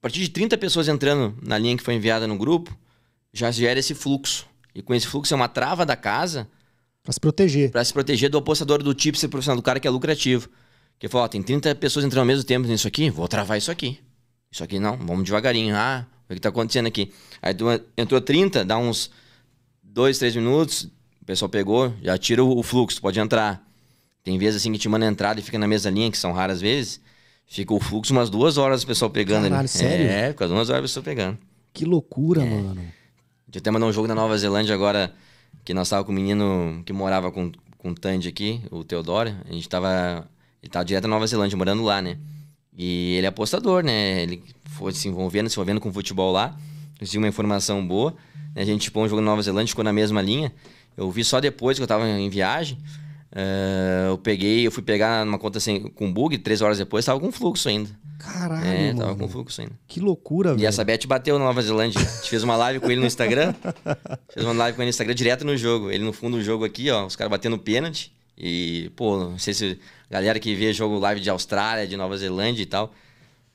a 0.00 0.02
partir 0.02 0.20
de 0.20 0.30
30 0.30 0.56
pessoas 0.58 0.88
entrando 0.88 1.36
na 1.42 1.58
linha 1.58 1.76
que 1.76 1.82
foi 1.82 1.94
enviada 1.94 2.26
no 2.26 2.36
grupo, 2.36 2.76
já 3.32 3.50
gera 3.50 3.78
esse 3.78 3.94
fluxo. 3.94 4.46
E 4.74 4.82
com 4.82 4.94
esse 4.94 5.06
fluxo 5.06 5.34
é 5.34 5.36
uma 5.36 5.48
trava 5.48 5.84
da 5.84 5.94
casa. 5.94 6.48
Pra 7.02 7.12
se 7.12 7.20
proteger. 7.20 7.70
Pra 7.70 7.84
se 7.84 7.92
proteger 7.92 8.30
do 8.30 8.38
apostador 8.38 8.82
do 8.82 8.94
tipo 8.94 9.18
ser 9.18 9.28
profissional, 9.28 9.56
do 9.56 9.62
cara 9.62 9.78
que 9.78 9.86
é 9.86 9.90
lucrativo. 9.90 10.48
Que 10.98 11.08
fala, 11.08 11.24
ó, 11.24 11.28
tem 11.28 11.42
30 11.42 11.74
pessoas 11.76 12.04
entrando 12.04 12.20
ao 12.20 12.26
mesmo 12.26 12.44
tempo 12.44 12.66
nisso 12.66 12.88
aqui, 12.88 13.10
vou 13.10 13.28
travar 13.28 13.58
isso 13.58 13.70
aqui. 13.70 13.98
Isso 14.50 14.64
aqui 14.64 14.78
não, 14.78 14.96
vamos 14.96 15.24
devagarinho. 15.24 15.74
Ah, 15.76 16.06
o 16.28 16.34
que 16.34 16.40
tá 16.40 16.48
acontecendo 16.48 16.86
aqui? 16.86 17.12
Aí 17.40 17.54
tu 17.54 17.66
entrou 17.96 18.20
30, 18.20 18.64
dá 18.64 18.76
uns 18.76 19.10
2, 19.82 20.18
3 20.18 20.36
minutos, 20.36 20.90
pessoal 21.30 21.48
pegou, 21.48 21.94
já 22.02 22.18
tira 22.18 22.42
o, 22.42 22.60
fluxo, 22.60 23.00
pode 23.00 23.20
entrar. 23.20 23.64
Tem 24.24 24.36
vezes 24.36 24.60
assim 24.60 24.72
que 24.72 24.78
te 24.78 24.88
manda 24.88 25.06
entrada 25.06 25.38
e 25.38 25.42
fica 25.42 25.58
na 25.58 25.68
mesma 25.68 25.88
linha, 25.88 26.10
que 26.10 26.18
são 26.18 26.32
raras 26.32 26.60
vezes. 26.60 27.00
Fica 27.52 27.74
o 27.74 27.80
fluxo 27.80 28.12
umas 28.12 28.30
duas 28.30 28.56
horas 28.56 28.84
o 28.84 28.86
pessoal 28.86 29.10
pegando 29.10 29.42
Caralho, 29.42 29.58
ali. 29.58 29.68
sério? 29.68 30.06
É, 30.06 30.28
fica 30.28 30.46
duas 30.46 30.70
horas 30.70 30.82
o 30.82 30.84
pessoal 30.84 31.02
pegando. 31.02 31.36
Que 31.72 31.84
loucura, 31.84 32.42
é. 32.42 32.48
mano. 32.48 32.80
A 32.80 33.46
gente 33.46 33.58
até 33.58 33.72
mandou 33.72 33.88
um 33.88 33.92
jogo 33.92 34.06
na 34.06 34.14
Nova 34.14 34.38
Zelândia 34.38 34.72
agora, 34.72 35.12
que 35.64 35.74
nós 35.74 35.88
tava 35.88 36.04
com 36.04 36.12
um 36.12 36.14
menino 36.14 36.80
que 36.86 36.92
morava 36.92 37.32
com, 37.32 37.50
com 37.76 37.90
o 37.90 37.94
Tandy 37.94 38.28
aqui, 38.28 38.60
o 38.70 38.84
Teodoro. 38.84 39.34
A 39.48 39.52
gente 39.52 39.68
tava. 39.68 40.28
Ele 40.62 40.70
tava 40.70 40.84
direto 40.84 41.02
na 41.02 41.08
Nova 41.08 41.26
Zelândia, 41.26 41.58
morando 41.58 41.82
lá, 41.82 42.00
né? 42.00 42.18
E 42.78 43.16
ele 43.16 43.26
é 43.26 43.28
apostador, 43.28 43.82
né? 43.82 44.22
Ele 44.22 44.44
foi 44.66 44.92
se 44.92 45.08
envolvendo, 45.08 45.50
se 45.50 45.56
envolvendo 45.56 45.80
com 45.80 45.92
futebol 45.92 46.30
lá. 46.30 46.56
Conseguiu 47.00 47.20
uma 47.20 47.28
informação 47.28 47.84
boa. 47.84 48.14
A 48.54 48.62
gente 48.64 48.82
tipo 48.82 49.00
um 49.00 49.08
jogo 49.08 49.20
na 49.20 49.28
Nova 49.28 49.42
Zelândia, 49.42 49.70
ficou 49.70 49.82
na 49.84 49.92
mesma 49.92 50.22
linha. 50.22 50.52
Eu 50.96 51.10
vi 51.10 51.24
só 51.24 51.40
depois 51.40 51.76
que 51.76 51.82
eu 51.82 51.88
tava 51.88 52.08
em 52.08 52.30
viagem. 52.30 52.78
Uh, 53.32 54.10
eu 54.10 54.18
peguei, 54.18 54.66
eu 54.66 54.72
fui 54.72 54.82
pegar 54.82 55.24
numa 55.24 55.38
conta 55.38 55.58
assim, 55.58 55.82
com 55.82 56.12
bug, 56.12 56.36
três 56.38 56.60
horas 56.60 56.78
depois, 56.78 57.04
tava 57.04 57.20
com 57.20 57.30
fluxo 57.30 57.68
ainda. 57.68 57.88
Caralho, 58.18 58.66
é, 58.66 58.92
tava 58.92 59.14
com 59.14 59.28
fluxo 59.28 59.60
ainda. 59.60 59.72
Que 59.86 60.00
loucura, 60.00 60.50
velho. 60.50 60.62
E 60.62 60.66
essa 60.66 60.84
bet 60.84 61.06
bateu 61.06 61.38
na 61.38 61.44
Nova 61.44 61.62
Zelândia. 61.62 62.00
A 62.00 62.04
gente 62.04 62.28
fez 62.28 62.42
uma 62.42 62.56
live 62.56 62.80
com 62.80 62.90
ele 62.90 63.00
no 63.00 63.06
Instagram. 63.06 63.54
fez 64.34 64.44
uma 64.44 64.52
live 64.54 64.76
com 64.76 64.82
ele 64.82 64.88
no 64.88 64.90
Instagram 64.90 65.14
direto 65.14 65.44
no 65.44 65.56
jogo. 65.56 65.90
Ele 65.90 66.04
no 66.04 66.12
fundo 66.12 66.36
do 66.36 66.42
jogo 66.42 66.64
aqui, 66.64 66.90
ó, 66.90 67.06
os 67.06 67.14
caras 67.14 67.30
batendo 67.30 67.56
pênalti. 67.56 68.12
E, 68.36 68.90
pô, 68.96 69.18
não 69.18 69.38
sei 69.38 69.54
se 69.54 69.78
galera 70.10 70.40
que 70.40 70.54
vê 70.54 70.72
jogo 70.72 70.98
live 70.98 71.20
de 71.20 71.30
Austrália, 71.30 71.86
de 71.86 71.96
Nova 71.96 72.16
Zelândia 72.16 72.62
e 72.62 72.66
tal. 72.66 72.92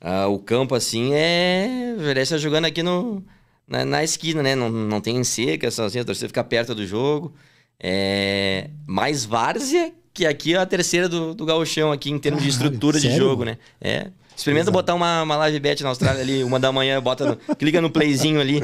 Uh, 0.01 0.29
o 0.31 0.39
campo, 0.39 0.73
assim, 0.73 1.13
é. 1.13 1.95
Parece 1.97 2.37
jogando 2.37 2.65
aqui 2.65 2.81
no, 2.81 3.23
na, 3.67 3.83
na, 3.83 4.03
esquina, 4.03 4.41
né? 4.41 4.55
Não, 4.55 4.69
não 4.69 5.01
tem 5.01 5.23
seca, 5.23 5.67
assim, 5.67 5.99
a 5.99 6.05
torcida 6.05 6.27
fica 6.27 6.43
perto 6.43 6.73
do 6.73 6.85
jogo. 6.85 7.33
É 7.79 8.69
mais 8.87 9.25
várzea 9.25 9.91
que 10.13 10.25
aqui 10.25 10.53
é 10.53 10.57
a 10.57 10.65
terceira 10.65 11.09
do, 11.09 11.35
do 11.35 11.45
gauchão 11.45 11.91
aqui 11.91 12.09
em 12.09 12.17
termos 12.17 12.41
Caralho, 12.41 12.57
de 12.59 12.65
estrutura 12.65 12.99
sério? 12.99 13.17
de 13.17 13.21
jogo, 13.21 13.43
né? 13.43 13.57
É. 13.81 14.07
Experimenta 14.35 14.65
Exato. 14.65 14.77
botar 14.77 14.95
uma, 14.95 15.23
uma 15.23 15.35
live 15.37 15.59
bet 15.59 15.81
na 15.81 15.89
Austrália 15.89 16.21
ali, 16.21 16.43
uma 16.43 16.59
da 16.59 16.71
manhã, 16.71 17.01
bota 17.01 17.25
no, 17.25 17.55
clica 17.55 17.81
no 17.81 17.89
playzinho 17.89 18.39
ali. 18.39 18.61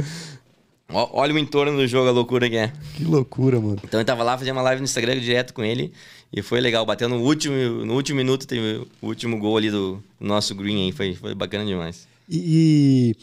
Olha 0.94 1.34
o 1.34 1.38
entorno 1.40 1.78
do 1.78 1.88
jogo, 1.88 2.10
a 2.10 2.12
loucura 2.12 2.50
que 2.50 2.58
é. 2.58 2.74
Que 2.96 3.06
loucura, 3.06 3.60
mano. 3.60 3.80
Então 3.84 4.00
eu 4.00 4.06
tava 4.06 4.24
lá, 4.24 4.38
fazia 4.38 4.52
uma 4.52 4.62
live 4.62 4.82
no 4.82 4.86
Instagram 4.86 5.18
direto 5.20 5.54
com 5.54 5.64
ele. 5.64 5.94
E 6.34 6.42
foi 6.42 6.60
legal. 6.60 6.86
Bateu 6.86 7.08
no 7.08 7.22
último, 7.22 7.56
no 7.86 7.94
último 7.94 8.18
minuto, 8.18 8.46
teve 8.46 8.86
o 9.02 9.08
último 9.08 9.38
gol 9.40 9.58
ali 9.58 9.72
do 9.72 10.04
nosso 10.20 10.54
green 10.54 10.86
aí. 10.86 10.92
Foi, 10.92 11.16
foi 11.16 11.34
bacana 11.34 11.66
demais. 11.66 12.08
E, 12.30 13.16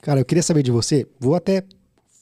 cara, 0.00 0.20
eu 0.20 0.24
queria 0.24 0.42
saber 0.42 0.62
de 0.62 0.70
você. 0.70 1.06
Vou 1.20 1.34
até 1.34 1.64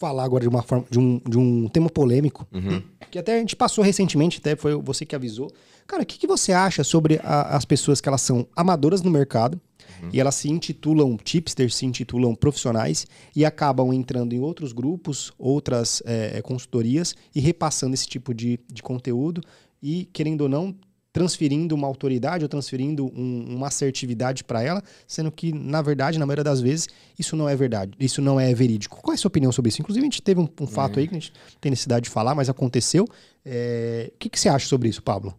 falar 0.00 0.24
agora 0.24 0.40
de 0.40 0.48
uma 0.48 0.62
forma, 0.62 0.86
de 0.90 0.98
um, 0.98 1.20
de 1.28 1.38
um 1.38 1.68
tema 1.68 1.90
polêmico, 1.90 2.48
uhum. 2.50 2.82
que 3.10 3.18
até 3.18 3.36
a 3.36 3.38
gente 3.38 3.54
passou 3.54 3.84
recentemente, 3.84 4.38
até 4.38 4.56
foi 4.56 4.74
você 4.76 5.04
que 5.04 5.14
avisou. 5.14 5.52
Cara, 5.86 6.02
o 6.02 6.06
que, 6.06 6.18
que 6.18 6.26
você 6.26 6.52
acha 6.52 6.82
sobre 6.82 7.20
a, 7.22 7.54
as 7.54 7.66
pessoas 7.66 8.00
que 8.00 8.08
elas 8.08 8.22
são 8.22 8.46
amadoras 8.56 9.02
no 9.02 9.10
mercado 9.10 9.60
uhum. 10.02 10.08
e 10.10 10.18
elas 10.18 10.36
se 10.36 10.48
intitulam 10.48 11.18
tipsters, 11.18 11.76
se 11.76 11.84
intitulam 11.84 12.34
profissionais 12.34 13.06
e 13.36 13.44
acabam 13.44 13.92
entrando 13.92 14.32
em 14.32 14.40
outros 14.40 14.72
grupos, 14.72 15.34
outras 15.38 16.02
é, 16.06 16.40
consultorias 16.40 17.14
e 17.34 17.40
repassando 17.40 17.92
esse 17.92 18.06
tipo 18.06 18.32
de, 18.32 18.58
de 18.72 18.82
conteúdo 18.82 19.42
e, 19.82 20.06
querendo 20.14 20.42
ou 20.42 20.48
não, 20.48 20.74
transferindo 21.12 21.74
uma 21.74 21.86
autoridade 21.86 22.44
ou 22.44 22.48
transferindo 22.48 23.06
um, 23.06 23.56
uma 23.56 23.66
assertividade 23.66 24.44
para 24.44 24.62
ela, 24.62 24.82
sendo 25.06 25.30
que, 25.30 25.52
na 25.52 25.82
verdade, 25.82 26.18
na 26.18 26.26
maioria 26.26 26.44
das 26.44 26.60
vezes, 26.60 26.88
isso 27.18 27.34
não 27.36 27.48
é 27.48 27.56
verdade, 27.56 27.92
isso 27.98 28.22
não 28.22 28.38
é 28.38 28.54
verídico. 28.54 29.00
Qual 29.02 29.12
é 29.12 29.16
a 29.16 29.18
sua 29.18 29.28
opinião 29.28 29.50
sobre 29.50 29.70
isso? 29.70 29.80
Inclusive, 29.80 30.04
a 30.04 30.08
gente 30.08 30.22
teve 30.22 30.40
um, 30.40 30.48
um 30.60 30.66
fato 30.66 30.98
é. 30.98 31.02
aí 31.02 31.08
que 31.08 31.14
a 31.14 31.18
gente 31.18 31.32
tem 31.60 31.70
necessidade 31.70 32.04
de 32.04 32.10
falar, 32.10 32.34
mas 32.34 32.48
aconteceu. 32.48 33.06
É... 33.44 34.10
O 34.14 34.18
que, 34.18 34.28
que 34.28 34.38
você 34.38 34.48
acha 34.48 34.66
sobre 34.66 34.88
isso, 34.88 35.02
Pablo? 35.02 35.34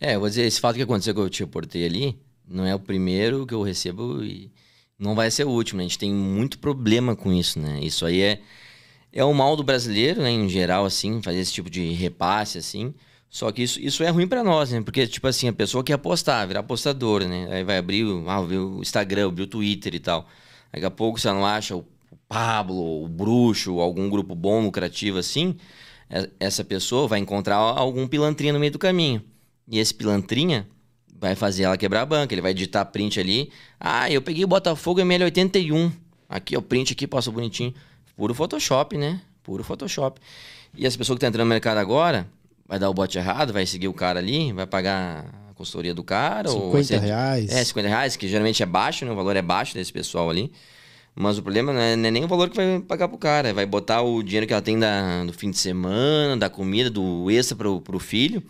É, 0.00 0.16
eu 0.16 0.20
vou 0.20 0.28
dizer, 0.28 0.42
esse 0.42 0.60
fato 0.60 0.76
que 0.76 0.82
aconteceu 0.82 1.14
que 1.14 1.20
eu 1.20 1.30
te 1.30 1.40
reportei 1.40 1.86
ali, 1.86 2.18
não 2.46 2.66
é 2.66 2.74
o 2.74 2.80
primeiro 2.80 3.46
que 3.46 3.54
eu 3.54 3.62
recebo 3.62 4.22
e 4.22 4.50
não 4.98 5.14
vai 5.14 5.30
ser 5.30 5.44
o 5.44 5.50
último. 5.50 5.78
Né? 5.78 5.84
A 5.84 5.88
gente 5.88 5.98
tem 5.98 6.12
muito 6.12 6.58
problema 6.58 7.14
com 7.14 7.32
isso, 7.32 7.58
né? 7.58 7.80
Isso 7.80 8.04
aí 8.04 8.20
é, 8.20 8.40
é 9.12 9.24
o 9.24 9.32
mal 9.32 9.56
do 9.56 9.62
brasileiro, 9.62 10.22
né? 10.22 10.30
Em 10.30 10.48
geral, 10.48 10.84
assim, 10.84 11.22
fazer 11.22 11.38
esse 11.38 11.52
tipo 11.52 11.70
de 11.70 11.92
repasse, 11.92 12.58
assim. 12.58 12.92
Só 13.28 13.50
que 13.50 13.62
isso, 13.62 13.80
isso 13.80 14.02
é 14.04 14.10
ruim 14.10 14.28
para 14.28 14.44
nós, 14.44 14.70
né? 14.70 14.80
Porque, 14.80 15.06
tipo 15.06 15.26
assim, 15.26 15.48
a 15.48 15.52
pessoa 15.52 15.82
quer 15.82 15.94
apostar, 15.94 16.46
virar 16.46 16.60
apostador, 16.60 17.26
né? 17.26 17.48
Aí 17.50 17.64
vai 17.64 17.78
abrir, 17.78 18.04
ah, 18.26 18.40
o 18.40 18.80
Instagram, 18.80 19.28
abrir 19.28 19.42
o 19.42 19.46
Twitter 19.46 19.94
e 19.94 19.98
tal. 19.98 20.28
Daqui 20.72 20.86
a 20.86 20.90
pouco 20.90 21.18
você 21.18 21.28
não 21.28 21.44
acha 21.44 21.74
o 21.74 21.84
Pablo, 22.28 23.04
o 23.04 23.08
Bruxo, 23.08 23.80
algum 23.80 24.08
grupo 24.08 24.34
bom, 24.34 24.62
lucrativo 24.62 25.18
assim, 25.18 25.56
é, 26.08 26.28
essa 26.38 26.64
pessoa 26.64 27.08
vai 27.08 27.18
encontrar 27.18 27.56
algum 27.56 28.06
pilantrinha 28.06 28.52
no 28.52 28.58
meio 28.58 28.72
do 28.72 28.78
caminho. 28.78 29.22
E 29.68 29.78
esse 29.78 29.94
pilantrinha 29.94 30.66
vai 31.18 31.34
fazer 31.34 31.64
ela 31.64 31.76
quebrar 31.76 32.02
a 32.02 32.06
banca. 32.06 32.34
Ele 32.34 32.42
vai 32.42 32.52
digitar 32.52 32.86
print 32.86 33.18
ali. 33.18 33.50
Ah, 33.80 34.10
eu 34.10 34.20
peguei 34.20 34.44
o 34.44 34.48
Botafogo 34.48 35.00
ML81. 35.00 35.92
Aqui, 36.28 36.56
ó, 36.56 36.60
print 36.60 36.92
aqui, 36.92 37.06
passa 37.06 37.30
bonitinho. 37.30 37.74
Puro 38.16 38.34
Photoshop, 38.34 38.96
né? 38.96 39.20
Puro 39.42 39.64
Photoshop. 39.64 40.20
E 40.76 40.86
essa 40.86 40.98
pessoa 40.98 41.16
que 41.16 41.20
tá 41.20 41.28
entrando 41.28 41.46
no 41.46 41.50
mercado 41.50 41.78
agora, 41.78 42.28
vai 42.66 42.78
dar 42.78 42.90
o 42.90 42.94
bote 42.94 43.18
errado, 43.18 43.52
vai 43.52 43.66
seguir 43.66 43.88
o 43.88 43.94
cara 43.94 44.18
ali, 44.18 44.52
vai 44.52 44.66
pagar 44.66 45.26
a 45.50 45.54
consultoria 45.54 45.94
do 45.94 46.02
cara. 46.02 46.48
50 46.48 46.94
ou, 46.94 47.00
reais. 47.00 47.50
É, 47.50 47.64
50 47.64 47.88
reais, 47.88 48.16
que 48.16 48.28
geralmente 48.28 48.62
é 48.62 48.66
baixo, 48.66 49.04
né? 49.04 49.12
O 49.12 49.16
valor 49.16 49.36
é 49.36 49.42
baixo 49.42 49.74
desse 49.74 49.92
pessoal 49.92 50.30
ali. 50.30 50.52
Mas 51.14 51.38
o 51.38 51.42
problema 51.42 51.72
não 51.72 51.80
é, 51.80 51.94
não 51.94 52.08
é, 52.08 52.10
nem 52.10 52.24
o 52.24 52.28
valor 52.28 52.50
que 52.50 52.56
vai 52.56 52.80
pagar 52.80 53.08
pro 53.08 53.16
cara. 53.16 53.54
Vai 53.54 53.64
botar 53.66 54.02
o 54.02 54.22
dinheiro 54.22 54.46
que 54.46 54.52
ela 54.52 54.62
tem 54.62 54.78
da, 54.78 55.24
do 55.24 55.32
fim 55.32 55.50
de 55.50 55.58
semana, 55.58 56.36
da 56.36 56.50
comida, 56.50 56.90
do 56.90 57.30
extra 57.30 57.56
pro, 57.56 57.80
pro 57.80 57.98
filho. 58.00 58.42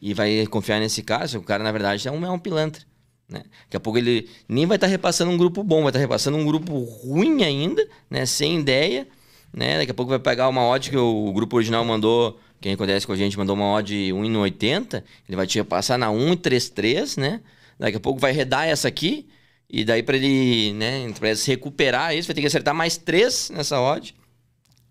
E 0.00 0.14
vai 0.14 0.46
confiar 0.46 0.80
nesse 0.80 1.02
cara. 1.02 1.26
O 1.38 1.42
cara, 1.42 1.62
na 1.62 1.70
verdade, 1.70 2.08
é 2.08 2.10
um, 2.10 2.24
é 2.24 2.30
um 2.30 2.38
pilantra. 2.38 2.82
Né? 3.28 3.42
Daqui 3.64 3.76
a 3.76 3.80
pouco 3.80 3.98
ele 3.98 4.28
nem 4.48 4.66
vai 4.66 4.76
estar 4.76 4.86
tá 4.86 4.90
repassando 4.90 5.30
um 5.30 5.36
grupo 5.36 5.62
bom, 5.62 5.82
vai 5.82 5.90
estar 5.90 5.98
tá 5.98 6.00
repassando 6.00 6.36
um 6.36 6.44
grupo 6.44 6.78
ruim 6.78 7.44
ainda, 7.44 7.86
né? 8.08 8.24
sem 8.24 8.58
ideia. 8.58 9.06
Né? 9.52 9.78
Daqui 9.78 9.90
a 9.90 9.94
pouco 9.94 10.08
vai 10.08 10.18
pegar 10.18 10.48
uma 10.48 10.66
odd 10.66 10.90
que 10.90 10.96
o 10.96 11.32
grupo 11.32 11.56
original 11.56 11.84
mandou, 11.84 12.40
quem 12.60 12.74
acontece 12.74 13.06
com 13.06 13.12
a 13.12 13.16
gente 13.16 13.38
mandou 13.38 13.56
uma 13.56 13.72
odd 13.72 13.94
1,80, 13.94 15.02
ele 15.28 15.36
vai 15.36 15.46
te 15.46 15.58
repassar 15.58 15.96
na 15.96 16.08
1,33, 16.08 17.18
né? 17.18 17.40
Daqui 17.78 17.96
a 17.96 18.00
pouco 18.00 18.20
vai 18.20 18.32
redar 18.32 18.68
essa 18.68 18.86
aqui, 18.88 19.26
e 19.68 19.84
daí 19.84 20.02
para 20.02 20.16
ele, 20.16 20.74
né, 20.74 21.10
pra 21.18 21.28
ele 21.28 21.36
se 21.36 21.50
recuperar 21.50 22.14
isso, 22.14 22.28
vai 22.28 22.34
ter 22.34 22.40
que 22.42 22.46
acertar 22.46 22.74
mais 22.74 22.96
três 22.96 23.50
nessa 23.50 23.80
odd. 23.80 24.14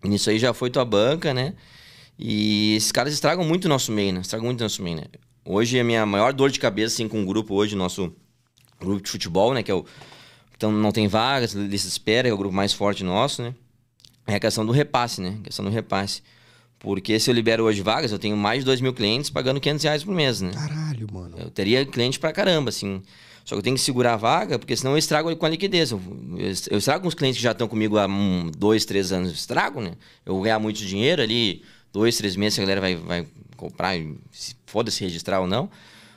E 0.02 0.08
nisso 0.08 0.30
aí 0.30 0.38
já 0.38 0.52
foi 0.52 0.70
tua 0.70 0.84
banca, 0.84 1.32
né? 1.32 1.54
E 2.18 2.74
esses 2.76 2.90
caras 2.90 3.12
estragam 3.12 3.44
muito 3.44 3.66
o 3.66 3.68
nosso 3.68 3.92
meio, 3.92 4.12
né? 4.14 4.20
Estragam 4.20 4.46
muito 4.46 4.60
o 4.60 4.64
nosso 4.64 4.82
meio, 4.82 4.96
né? 4.96 5.04
Hoje 5.44 5.78
a 5.78 5.84
minha 5.84 6.04
maior 6.04 6.32
dor 6.32 6.50
de 6.50 6.58
cabeça, 6.58 6.94
assim, 6.94 7.08
com 7.08 7.22
o 7.22 7.26
grupo 7.26 7.54
hoje, 7.54 7.76
nosso 7.76 8.12
grupo 8.80 9.02
de 9.02 9.10
futebol, 9.10 9.54
né? 9.54 9.62
Que 9.62 9.70
é 9.70 9.74
o. 9.74 9.84
Então 10.56 10.72
não 10.72 10.92
tem 10.92 11.08
vagas, 11.08 11.52
lista 11.52 11.88
de 11.88 11.92
espera, 11.92 12.28
é 12.28 12.32
o 12.32 12.36
grupo 12.36 12.54
mais 12.54 12.72
forte 12.72 13.04
nosso, 13.04 13.42
né? 13.42 13.54
É 14.26 14.34
a 14.34 14.40
questão 14.40 14.66
do 14.66 14.72
repasse, 14.72 15.20
né? 15.20 15.38
A 15.40 15.44
questão 15.44 15.64
do 15.64 15.70
repasse. 15.70 16.22
Porque 16.80 17.20
se 17.20 17.30
eu 17.30 17.34
libero 17.34 17.64
hoje 17.64 17.82
vagas, 17.82 18.10
eu 18.10 18.18
tenho 18.18 18.36
mais 18.36 18.60
de 18.60 18.64
2 18.64 18.80
mil 18.80 18.94
clientes 18.94 19.28
pagando 19.28 19.60
500 19.60 19.84
reais 19.84 20.02
por 20.02 20.14
mês, 20.14 20.40
né? 20.40 20.50
Caralho, 20.52 21.06
mano. 21.12 21.36
Eu 21.38 21.50
teria 21.50 21.84
cliente 21.84 22.18
pra 22.18 22.32
caramba, 22.32 22.70
assim. 22.70 23.02
Só 23.44 23.54
que 23.54 23.58
eu 23.58 23.62
tenho 23.62 23.76
que 23.76 23.82
segurar 23.82 24.14
a 24.14 24.16
vaga, 24.16 24.58
porque 24.58 24.74
senão 24.74 24.92
eu 24.92 24.98
estrago 24.98 25.34
com 25.36 25.44
a 25.44 25.48
liquidez. 25.48 25.90
Eu, 25.90 26.00
eu 26.70 26.78
estrago 26.78 27.02
com 27.02 27.08
os 27.08 27.14
clientes 27.14 27.36
que 27.36 27.42
já 27.42 27.52
estão 27.52 27.68
comigo 27.68 27.98
há 27.98 28.06
um, 28.06 28.50
dois, 28.56 28.86
três 28.86 29.12
anos. 29.12 29.30
Estrago, 29.30 29.82
né? 29.82 29.92
Eu 30.24 30.34
vou 30.34 30.42
ganhar 30.42 30.58
muito 30.58 30.78
dinheiro 30.78 31.20
ali, 31.20 31.62
dois, 31.92 32.16
três 32.16 32.34
meses, 32.34 32.58
a 32.58 32.62
galera 32.62 32.80
vai, 32.80 32.96
vai 32.96 33.26
comprar, 33.58 33.94
foda-se 34.64 35.04
registrar 35.04 35.40
ou 35.40 35.46
não. 35.46 35.68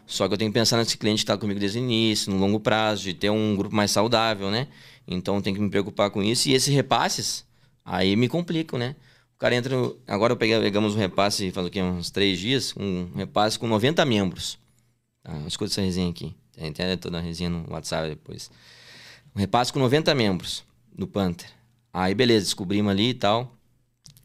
Só 0.08 0.28
que 0.28 0.34
eu 0.34 0.38
tenho 0.38 0.52
que 0.52 0.54
pensar 0.54 0.78
nesse 0.78 0.98
cliente 0.98 1.20
que 1.20 1.24
está 1.24 1.38
comigo 1.38 1.60
desde 1.60 1.78
o 1.78 1.82
início, 1.82 2.32
no 2.32 2.38
longo 2.38 2.60
prazo, 2.60 3.04
de 3.04 3.14
ter 3.14 3.30
um 3.30 3.56
grupo 3.56 3.76
mais 3.76 3.92
saudável, 3.92 4.50
né? 4.50 4.68
Então 5.06 5.42
tem 5.42 5.54
que 5.54 5.60
me 5.60 5.70
preocupar 5.70 6.10
com 6.10 6.24
isso. 6.24 6.48
E 6.48 6.54
esses 6.54 6.74
repasses, 6.74 7.46
aí 7.84 8.16
me 8.16 8.30
complicam, 8.30 8.80
né? 8.80 8.96
Cara 9.44 9.56
entra. 9.56 9.76
Agora 10.08 10.38
pegamos 10.38 10.96
um 10.96 10.98
repasse, 10.98 11.52
faz 11.52 11.68
o 11.68 11.70
quê? 11.70 11.82
Uns 11.82 12.10
três 12.10 12.40
dias, 12.40 12.74
um 12.78 13.10
repasse 13.14 13.60
com 13.60 13.68
90 13.68 14.06
membros. 14.06 14.58
Tá, 15.22 15.38
escuta 15.46 15.70
essa 15.70 15.82
resenha 15.82 16.10
aqui. 16.10 16.34
Entende 16.58 16.96
toda 16.96 17.18
a 17.18 17.22
resenha 17.22 17.50
no 17.50 17.70
WhatsApp 17.70 18.08
depois. 18.08 18.50
Um 19.36 19.40
repasse 19.42 19.74
com 19.74 19.80
90 19.80 20.16
membros 20.16 20.64
do 20.98 21.06
Panther. 21.06 21.50
Aí, 21.92 22.16
beleza, 22.16 22.46
descobrimos 22.46 22.90
ali 22.90 23.10
e 23.10 23.14
tal. 23.16 23.54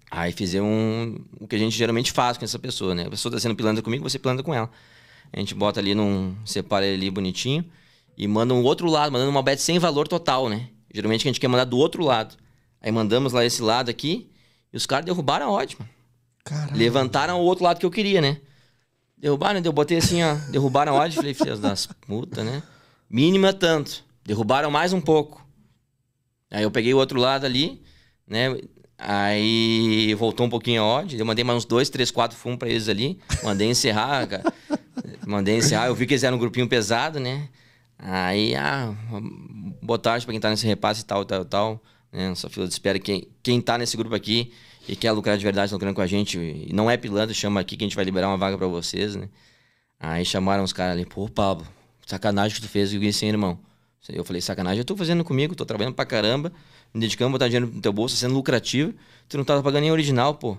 Aí 0.09 0.31
fizemos 0.31 0.71
um, 0.71 1.17
o 1.41 1.49
que 1.49 1.57
a 1.57 1.59
gente 1.59 1.77
geralmente 1.77 2.13
faz 2.13 2.39
com 2.39 2.45
essa 2.45 2.57
pessoa, 2.61 2.95
né? 2.95 3.07
A 3.07 3.11
pessoa 3.11 3.31
está 3.31 3.41
sendo 3.41 3.57
pilantra 3.57 3.83
comigo, 3.83 4.09
você 4.09 4.21
pilanta 4.21 4.45
com 4.45 4.55
ela. 4.55 4.71
A 5.33 5.41
gente 5.41 5.53
bota 5.53 5.81
ali 5.81 5.97
num. 5.97 6.37
separa 6.45 6.87
ele 6.87 6.95
ali 6.95 7.11
bonitinho 7.11 7.65
e 8.17 8.29
manda 8.29 8.55
um 8.55 8.63
outro 8.63 8.89
lado, 8.89 9.11
mandando 9.11 9.33
uma 9.33 9.43
bet 9.43 9.61
sem 9.61 9.81
valor 9.81 10.07
total, 10.07 10.49
né? 10.49 10.69
Geralmente 10.95 11.23
a 11.23 11.29
gente 11.29 11.41
quer 11.41 11.49
mandar 11.49 11.65
do 11.65 11.77
outro 11.77 12.05
lado. 12.05 12.37
Aí 12.81 12.93
mandamos 12.93 13.33
lá 13.33 13.45
esse 13.45 13.61
lado 13.61 13.91
aqui 13.91 14.31
e 14.73 14.77
os 14.77 14.87
caras 14.87 15.05
derrubaram 15.05 15.47
a 15.47 15.51
ótima. 15.51 15.89
Caralho. 16.45 16.77
Levantaram 16.77 17.41
o 17.41 17.45
outro 17.45 17.65
lado 17.65 17.79
que 17.79 17.87
eu 17.87 17.91
queria, 17.91 18.21
né? 18.21 18.41
Derrubaram, 19.17 19.61
eu 19.63 19.73
botei 19.73 19.99
assim, 19.99 20.23
ó. 20.23 20.35
Derrubaram 20.51 20.97
a 20.97 21.05
odd, 21.05 21.15
falei, 21.15 21.35
filhas 21.35 21.59
das 21.59 21.87
putas, 21.87 22.45
né? 22.45 22.63
Mínima 23.11 23.53
tanto. 23.53 24.05
Derrubaram 24.25 24.71
mais 24.71 24.93
um 24.93 25.01
pouco. 25.01 25.45
Aí 26.51 26.63
eu 26.63 26.71
peguei 26.71 26.95
o 26.95 26.99
outro 26.99 27.19
lado 27.19 27.45
ali, 27.45 27.83
né? 28.27 28.57
Aí 28.97 30.15
voltou 30.15 30.47
um 30.47 30.51
pouquinho 30.51 30.83
a 30.83 30.87
odd. 30.87 31.19
Eu 31.19 31.27
mandei 31.27 31.45
mais 31.45 31.59
uns 31.59 31.65
dois, 31.65 31.91
três, 31.91 32.11
quatro 32.11 32.37
fumos 32.37 32.59
pra 32.59 32.69
eles 32.69 32.89
ali. 32.89 33.19
Mandei 33.43 33.69
encerrar, 33.69 34.27
cara. 34.27 34.45
Mandei 35.27 35.57
encerrar. 35.57 35.87
Eu 35.89 35.95
vi 35.95 36.07
que 36.07 36.15
eles 36.15 36.23
eram 36.23 36.37
um 36.37 36.41
grupinho 36.41 36.69
pesado, 36.69 37.19
né? 37.19 37.49
Aí, 37.99 38.55
ah, 38.55 38.95
boa 39.83 39.99
tarde 39.99 40.25
pra 40.25 40.33
quem 40.33 40.41
tá 40.41 40.51
nesse 40.51 40.67
repasse 40.67 41.03
e 41.03 41.05
tal, 41.05 41.25
tal, 41.25 41.45
tal. 41.45 41.83
Né? 42.13 42.29
Nossa 42.29 42.49
fila 42.49 42.67
de 42.67 42.73
espera. 42.73 42.99
Quem, 42.99 43.29
quem 43.43 43.61
tá 43.61 43.79
nesse 43.79 43.97
grupo 43.97 44.15
aqui 44.15 44.53
e 44.89 44.97
quer 44.97 45.13
lucrar 45.13 45.37
de 45.37 45.45
verdade, 45.45 45.73
lucrando 45.73 45.95
com 45.95 46.01
a 46.01 46.07
gente, 46.07 46.39
e 46.39 46.73
não 46.73 46.91
é 46.91 46.97
pilantra, 46.97 47.35
chama 47.35 47.61
aqui 47.61 47.77
que 47.77 47.85
a 47.85 47.87
gente 47.87 47.95
vai 47.97 48.05
liberar 48.05 48.29
uma 48.29 48.39
vaga 48.39 48.57
para 48.57 48.67
vocês, 48.67 49.15
né? 49.15 49.29
Aí 50.01 50.25
chamaram 50.25 50.65
os 50.65 50.73
caras 50.73 50.95
ali, 50.95 51.05
pô, 51.05 51.29
Pablo, 51.29 51.67
sacanagem 52.07 52.55
que 52.55 52.63
tu 52.63 52.69
fez 52.69 52.93
isso, 52.93 53.25
hein, 53.25 53.33
irmão? 53.33 53.59
Eu 54.09 54.25
falei, 54.25 54.41
sacanagem 54.41 54.79
eu 54.79 54.85
tô 54.85 54.97
fazendo 54.97 55.23
comigo, 55.23 55.55
tô 55.55 55.67
trabalhando 55.67 55.95
pra 55.95 56.07
caramba, 56.07 56.51
me 56.95 57.01
dedicando 57.01 57.29
a 57.29 57.33
botar 57.33 57.49
dinheiro 57.49 57.67
no 57.67 57.81
teu 57.83 57.93
bolso, 57.93 58.17
sendo 58.17 58.33
lucrativo, 58.33 58.95
tu 59.29 59.37
não 59.37 59.45
tava 59.45 59.63
pagando 59.63 59.83
nem 59.83 59.93
original, 59.93 60.35
pô. 60.35 60.57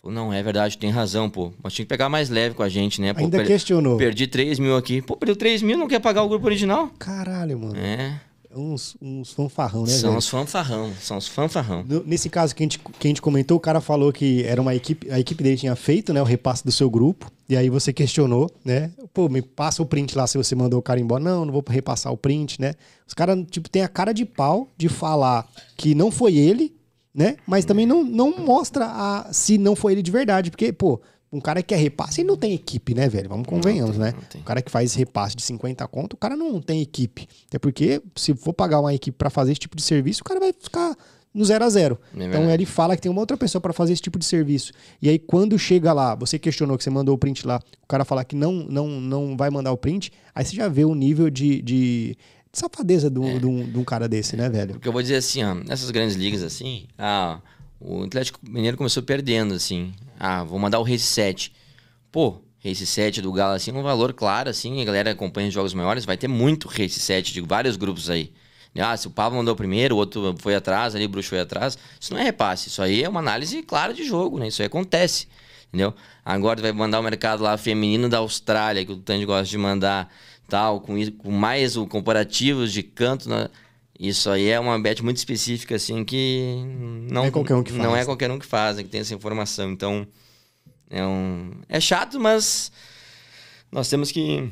Falei, 0.00 0.14
não, 0.14 0.32
é 0.32 0.40
verdade, 0.42 0.78
tem 0.78 0.90
razão, 0.90 1.28
pô. 1.28 1.52
Mas 1.60 1.72
tinha 1.72 1.84
que 1.84 1.88
pegar 1.88 2.08
mais 2.08 2.28
leve 2.28 2.54
com 2.54 2.62
a 2.62 2.68
gente, 2.68 3.00
né? 3.00 3.12
Pô, 3.12 3.20
Ainda 3.20 3.38
per 3.38 3.46
questionou. 3.46 3.96
Perdi 3.96 4.28
3 4.28 4.60
mil 4.60 4.76
aqui. 4.76 5.02
Pô, 5.02 5.16
perdeu 5.16 5.34
3 5.34 5.62
mil, 5.62 5.76
não 5.76 5.88
quer 5.88 6.00
pagar 6.00 6.22
o 6.22 6.28
grupo 6.28 6.46
original? 6.46 6.88
Caralho, 6.98 7.58
mano. 7.58 7.76
É 7.76 8.20
uns, 8.54 8.96
uns 9.00 9.32
fanfarrão, 9.32 9.82
né? 9.82 9.88
São 9.88 10.10
velho? 10.10 10.18
os 10.18 10.28
fanfarrão, 10.28 10.92
são 11.00 11.16
os 11.16 11.28
fanfarrão. 11.28 11.84
nesse 12.06 12.28
caso 12.28 12.54
que 12.54 12.62
a, 12.62 12.64
gente, 12.64 12.78
que 12.78 13.06
a 13.06 13.08
gente 13.08 13.22
comentou, 13.22 13.56
o 13.56 13.60
cara 13.60 13.80
falou 13.80 14.12
que 14.12 14.44
era 14.44 14.60
uma 14.60 14.74
equipe, 14.74 15.10
a 15.10 15.18
equipe 15.18 15.42
dele 15.42 15.56
tinha 15.56 15.76
feito, 15.76 16.12
né, 16.12 16.20
o 16.20 16.24
repasse 16.24 16.64
do 16.64 16.72
seu 16.72 16.90
grupo, 16.90 17.30
e 17.48 17.56
aí 17.56 17.68
você 17.68 17.92
questionou, 17.92 18.50
né? 18.64 18.90
Pô, 19.12 19.28
me 19.28 19.42
passa 19.42 19.82
o 19.82 19.86
print 19.86 20.16
lá 20.16 20.26
se 20.26 20.38
você 20.38 20.54
mandou 20.54 20.78
o 20.78 20.82
cara 20.82 20.98
embora. 20.98 21.22
Não, 21.22 21.44
não 21.44 21.52
vou 21.52 21.62
repassar 21.68 22.12
o 22.12 22.16
print, 22.16 22.60
né? 22.60 22.72
Os 23.06 23.14
caras, 23.14 23.44
tipo, 23.50 23.68
tem 23.68 23.82
a 23.82 23.88
cara 23.88 24.12
de 24.12 24.24
pau 24.24 24.68
de 24.76 24.88
falar 24.88 25.46
que 25.76 25.94
não 25.94 26.10
foi 26.10 26.36
ele, 26.36 26.74
né? 27.14 27.36
Mas 27.46 27.64
também 27.64 27.84
não, 27.84 28.02
não 28.02 28.38
mostra 28.38 28.86
a, 28.86 29.32
se 29.32 29.58
não 29.58 29.76
foi 29.76 29.92
ele 29.92 30.02
de 30.02 30.10
verdade, 30.10 30.50
porque, 30.50 30.72
pô, 30.72 31.00
um 31.32 31.40
cara 31.40 31.62
que 31.62 31.68
quer 31.68 31.80
repasse, 31.80 32.20
ele 32.20 32.28
não 32.28 32.36
tem 32.36 32.52
equipe, 32.52 32.94
né, 32.94 33.08
velho? 33.08 33.28
Vamos 33.28 33.48
convenhamos, 33.48 33.96
né? 33.96 34.12
O 34.34 34.42
cara 34.42 34.60
que 34.60 34.70
faz 34.70 34.94
repasse 34.94 35.34
de 35.34 35.42
50 35.42 35.86
conto, 35.88 36.12
o 36.12 36.16
cara 36.16 36.36
não 36.36 36.60
tem 36.60 36.82
equipe. 36.82 37.26
Até 37.48 37.58
porque, 37.58 38.02
se 38.14 38.34
for 38.34 38.52
pagar 38.52 38.80
uma 38.80 38.92
equipe 38.92 39.16
para 39.16 39.30
fazer 39.30 39.52
esse 39.52 39.60
tipo 39.60 39.74
de 39.74 39.82
serviço, 39.82 40.20
o 40.20 40.24
cara 40.24 40.38
vai 40.38 40.52
ficar 40.52 40.94
no 41.32 41.42
zero 41.42 41.64
a 41.64 41.70
zero. 41.70 41.98
É 42.14 42.24
então 42.24 42.50
ele 42.50 42.66
fala 42.66 42.94
que 42.94 43.00
tem 43.00 43.10
uma 43.10 43.20
outra 43.20 43.38
pessoa 43.38 43.62
para 43.62 43.72
fazer 43.72 43.94
esse 43.94 44.02
tipo 44.02 44.18
de 44.18 44.26
serviço. 44.26 44.72
E 45.00 45.08
aí 45.08 45.18
quando 45.18 45.58
chega 45.58 45.90
lá, 45.92 46.14
você 46.14 46.38
questionou 46.38 46.76
que 46.76 46.84
você 46.84 46.90
mandou 46.90 47.14
o 47.14 47.18
print 47.18 47.46
lá, 47.46 47.58
o 47.82 47.86
cara 47.86 48.04
falar 48.04 48.24
que 48.24 48.36
não 48.36 48.52
não 48.52 49.00
não 49.00 49.34
vai 49.34 49.48
mandar 49.48 49.72
o 49.72 49.76
print, 49.76 50.12
aí 50.34 50.44
você 50.44 50.54
já 50.54 50.68
vê 50.68 50.84
o 50.84 50.94
nível 50.94 51.30
de, 51.30 51.62
de, 51.62 52.16
de 52.16 52.16
safadeza 52.52 53.10
de 53.10 53.18
é. 53.18 53.78
um 53.78 53.84
cara 53.84 54.06
desse, 54.06 54.36
né, 54.36 54.50
velho? 54.50 54.74
Porque 54.74 54.86
eu 54.86 54.92
vou 54.92 55.00
dizer 55.00 55.16
assim, 55.16 55.42
ó, 55.42 55.54
nessas 55.54 55.90
grandes 55.90 56.14
ligas 56.14 56.42
assim, 56.42 56.84
ah, 56.98 57.40
o 57.84 58.04
Atlético 58.04 58.38
Mineiro 58.42 58.76
começou 58.76 59.02
perdendo, 59.02 59.54
assim. 59.54 59.92
Ah, 60.24 60.44
vou 60.44 60.56
mandar 60.56 60.78
o 60.78 60.84
Race 60.84 61.04
7. 61.04 61.52
Pô, 62.12 62.40
Race 62.64 62.86
7 62.86 63.20
do 63.20 63.32
Galo, 63.32 63.54
assim, 63.54 63.72
um 63.72 63.82
valor 63.82 64.12
claro, 64.12 64.48
assim, 64.48 64.80
a 64.80 64.84
galera 64.84 65.10
acompanha 65.10 65.48
os 65.48 65.54
jogos 65.54 65.74
maiores, 65.74 66.04
vai 66.04 66.16
ter 66.16 66.28
muito 66.28 66.68
Race 66.68 67.00
7 67.00 67.32
de 67.32 67.40
vários 67.40 67.76
grupos 67.76 68.08
aí. 68.08 68.32
Ah, 68.78 68.96
se 68.96 69.08
o 69.08 69.10
Pablo 69.10 69.36
mandou 69.38 69.56
primeiro, 69.56 69.96
o 69.96 69.98
outro 69.98 70.32
foi 70.38 70.54
atrás, 70.54 70.94
ali 70.94 71.06
o 71.06 71.08
Bruxo 71.08 71.28
foi 71.30 71.40
atrás. 71.40 71.76
Isso 72.00 72.14
não 72.14 72.20
é 72.20 72.22
repasse, 72.22 72.68
isso 72.68 72.80
aí 72.80 73.02
é 73.02 73.08
uma 73.08 73.18
análise 73.18 73.64
clara 73.64 73.92
de 73.92 74.04
jogo, 74.04 74.38
né? 74.38 74.46
Isso 74.46 74.62
aí 74.62 74.66
acontece, 74.66 75.26
entendeu? 75.66 75.92
Agora 76.24 76.62
vai 76.62 76.70
mandar 76.70 77.00
o 77.00 77.02
mercado 77.02 77.42
lá 77.42 77.58
feminino 77.58 78.08
da 78.08 78.18
Austrália, 78.18 78.84
que 78.84 78.92
o 78.92 78.96
Tandy 78.98 79.26
gosta 79.26 79.48
de 79.48 79.58
mandar, 79.58 80.08
tal, 80.48 80.80
com, 80.80 80.94
com 81.18 81.32
mais 81.32 81.76
o 81.76 81.84
comparativos 81.84 82.72
de 82.72 82.84
canto, 82.84 83.28
né? 83.28 83.48
Isso 83.98 84.30
aí 84.30 84.48
é 84.48 84.58
uma 84.58 84.78
bet 84.80 85.02
muito 85.02 85.18
específica, 85.18 85.76
assim, 85.76 86.04
que 86.04 86.56
não, 87.10 87.24
é 87.24 87.30
qualquer 87.30 87.54
um 87.54 87.62
que 87.62 87.70
faz. 87.70 87.82
Não 87.82 87.96
é 87.96 88.04
qualquer 88.04 88.30
um 88.30 88.38
que 88.38 88.46
faz, 88.46 88.76
que 88.78 88.84
tem 88.84 89.00
essa 89.00 89.14
informação. 89.14 89.70
Então, 89.70 90.06
é, 90.90 91.04
um, 91.06 91.52
é 91.68 91.80
chato, 91.80 92.18
mas 92.18 92.72
nós 93.70 93.88
temos 93.88 94.10
que. 94.10 94.50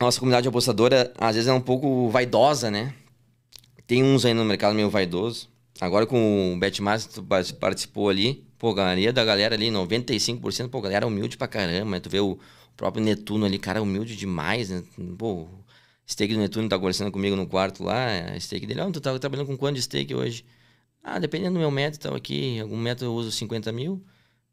Nossa 0.00 0.18
comunidade 0.18 0.48
apostadora, 0.48 1.12
às 1.18 1.36
vezes, 1.36 1.48
é 1.48 1.52
um 1.52 1.60
pouco 1.60 2.08
vaidosa, 2.08 2.70
né? 2.70 2.92
Tem 3.86 4.02
uns 4.02 4.24
aí 4.24 4.34
no 4.34 4.44
mercado 4.44 4.74
meio 4.74 4.90
vaidoso. 4.90 5.48
Agora 5.80 6.06
com 6.06 6.54
o 6.54 6.58
Betmaster, 6.58 7.12
tu 7.12 7.54
participou 7.54 8.08
ali. 8.08 8.44
Pô, 8.58 8.70
a 8.70 8.74
galeria 8.74 9.12
da 9.12 9.24
galera 9.24 9.54
ali, 9.54 9.68
95%, 9.68 10.68
pô, 10.68 10.80
galera 10.80 11.06
humilde 11.06 11.36
pra 11.36 11.48
caramba. 11.48 12.00
Tu 12.00 12.08
vê 12.08 12.20
o 12.20 12.38
próprio 12.76 13.04
Netuno 13.04 13.44
ali, 13.44 13.58
cara 13.58 13.82
humilde 13.82 14.16
demais, 14.16 14.70
né? 14.70 14.82
Pô, 15.18 15.48
steak 16.06 16.34
do 16.34 16.40
Netuno 16.40 16.68
tá 16.68 16.78
conversando 16.78 17.10
comigo 17.10 17.36
no 17.36 17.46
quarto 17.46 17.84
lá, 17.84 18.06
a 18.34 18.40
steak 18.40 18.66
dele, 18.66 18.80
ah, 18.80 18.90
tu 18.90 19.00
tá 19.00 19.18
trabalhando 19.18 19.46
com 19.46 19.56
quanto 19.56 19.76
de 19.76 19.82
steak 19.82 20.14
hoje? 20.14 20.44
Ah, 21.02 21.18
dependendo 21.18 21.54
do 21.54 21.60
meu 21.60 21.70
método, 21.70 21.96
então 21.98 22.14
aqui, 22.14 22.60
algum 22.60 22.76
método 22.76 23.06
eu 23.06 23.14
uso 23.14 23.32
50 23.32 23.72
mil, 23.72 24.04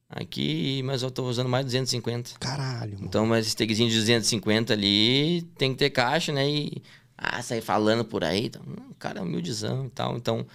aqui, 0.10 0.82
mas 0.84 1.04
eu 1.04 1.12
tô 1.12 1.28
usando 1.28 1.47
mais 1.50 1.66
250. 1.66 2.32
Caralho, 2.39 2.93
mano. 2.93 3.06
Então, 3.06 3.26
mas 3.26 3.47
steakzinho 3.47 3.89
de 3.89 3.95
250 3.95 4.74
ali, 4.74 5.43
tem 5.58 5.72
que 5.74 5.80
ter 5.80 5.89
caixa, 5.89 6.32
né, 6.32 6.50
e, 6.50 6.82
ah, 7.18 7.41
sair 7.41 7.62
falando 7.62 8.04
por 8.04 8.24
aí, 8.24 8.45
então, 8.45 8.64
o 8.89 8.95
cara 8.95 9.20
é 9.20 9.22
humildizão 9.22 9.86
e 9.86 9.89
tal, 9.89 10.18
então, 10.18 10.45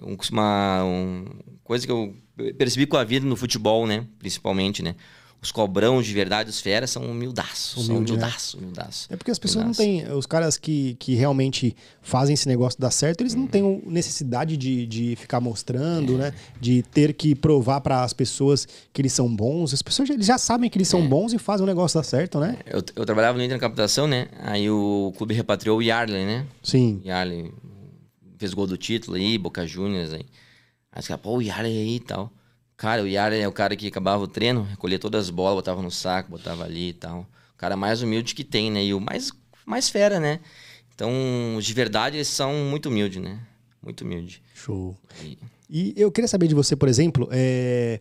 uma, 0.00 0.82
uma 0.84 1.24
coisa 1.62 1.86
que 1.86 1.92
eu 1.92 2.16
percebi 2.56 2.86
com 2.86 2.96
a 2.96 3.04
vida 3.04 3.26
no 3.26 3.36
futebol, 3.36 3.86
né, 3.86 4.06
principalmente, 4.18 4.82
né, 4.82 4.96
os 5.42 5.50
cobrão 5.50 6.00
de 6.00 6.14
verdade, 6.14 6.48
os 6.48 6.60
feras, 6.60 6.88
são 6.90 7.02
humildaços. 7.04 7.84
São 7.84 7.96
Humilde, 7.96 8.12
né? 8.12 8.18
humildaços, 8.18 8.54
humildaços. 8.54 9.06
É 9.10 9.16
porque 9.16 9.32
as 9.32 9.40
pessoas 9.40 9.64
Humildaços. 9.64 9.86
não 9.86 10.04
têm. 10.06 10.16
Os 10.16 10.24
caras 10.24 10.56
que, 10.56 10.94
que 11.00 11.14
realmente 11.16 11.74
fazem 12.00 12.34
esse 12.34 12.46
negócio 12.46 12.78
dar 12.80 12.92
certo, 12.92 13.22
eles 13.22 13.34
não 13.34 13.48
têm 13.48 13.60
o- 13.60 13.82
necessidade 13.84 14.56
de, 14.56 14.86
de 14.86 15.16
ficar 15.16 15.40
mostrando, 15.40 16.16
né? 16.16 16.32
De 16.60 16.82
ter 16.84 17.12
que 17.12 17.34
provar 17.34 17.80
para 17.80 18.04
as 18.04 18.12
pessoas 18.12 18.68
que 18.92 19.02
eles 19.02 19.12
são 19.12 19.34
bons. 19.34 19.74
As 19.74 19.82
pessoas 19.82 20.06
já, 20.08 20.14
eles 20.14 20.26
já 20.26 20.38
sabem 20.38 20.70
que 20.70 20.78
eles 20.78 20.86
são 20.86 21.06
bons 21.08 21.32
e 21.32 21.38
fazem 21.38 21.64
o 21.64 21.66
negócio 21.66 21.98
dar 21.98 22.04
certo, 22.04 22.38
né? 22.38 22.58
Eu, 22.64 22.80
eu 22.94 23.04
trabalhava 23.04 23.36
no 23.36 23.42
Inter 23.42 23.56
na 23.56 23.60
captação, 23.60 24.06
né? 24.06 24.28
Aí 24.42 24.70
o 24.70 25.12
clube 25.18 25.34
repatriou 25.34 25.78
o 25.78 25.82
Yarley, 25.82 26.24
né? 26.24 26.46
Sim. 26.62 27.00
Yarley 27.04 27.52
fez 28.38 28.54
gol 28.54 28.68
do 28.68 28.76
título 28.76 29.16
aí, 29.16 29.36
Boca 29.38 29.66
Juniors 29.66 30.12
aí. 30.12 30.24
Aí 30.92 31.00
os 31.00 31.08
caras, 31.08 31.20
pô, 31.20 31.36
o 31.38 31.42
Yarley 31.42 31.76
aí 31.78 31.96
e 31.96 32.00
tal. 32.00 32.30
Cara, 32.82 33.00
o 33.00 33.06
Yarley 33.06 33.40
é 33.40 33.46
o 33.46 33.52
cara 33.52 33.76
que 33.76 33.86
acabava 33.86 34.24
o 34.24 34.26
treino, 34.26 34.64
recolhia 34.64 34.98
todas 34.98 35.26
as 35.26 35.30
bolas, 35.30 35.54
botava 35.54 35.80
no 35.80 35.90
saco, 35.90 36.28
botava 36.32 36.64
ali 36.64 36.88
e 36.88 36.92
tal. 36.92 37.20
O 37.54 37.56
cara 37.56 37.76
mais 37.76 38.02
humilde 38.02 38.34
que 38.34 38.42
tem, 38.42 38.72
né? 38.72 38.84
E 38.84 38.92
o 38.92 38.98
mais, 39.00 39.30
mais 39.64 39.88
fera, 39.88 40.18
né? 40.18 40.40
Então, 40.92 41.08
de 41.60 41.74
verdade, 41.74 42.16
eles 42.16 42.26
são 42.26 42.52
muito 42.52 42.88
humildes, 42.88 43.22
né? 43.22 43.38
Muito 43.80 44.00
humildes. 44.02 44.40
Show. 44.52 44.96
E- 45.22 45.38
E 45.70 45.94
eu 45.96 46.10
queria 46.10 46.26
saber 46.26 46.48
de 46.48 46.56
você, 46.56 46.74
por 46.74 46.88
exemplo, 46.88 47.28
é, 47.30 48.00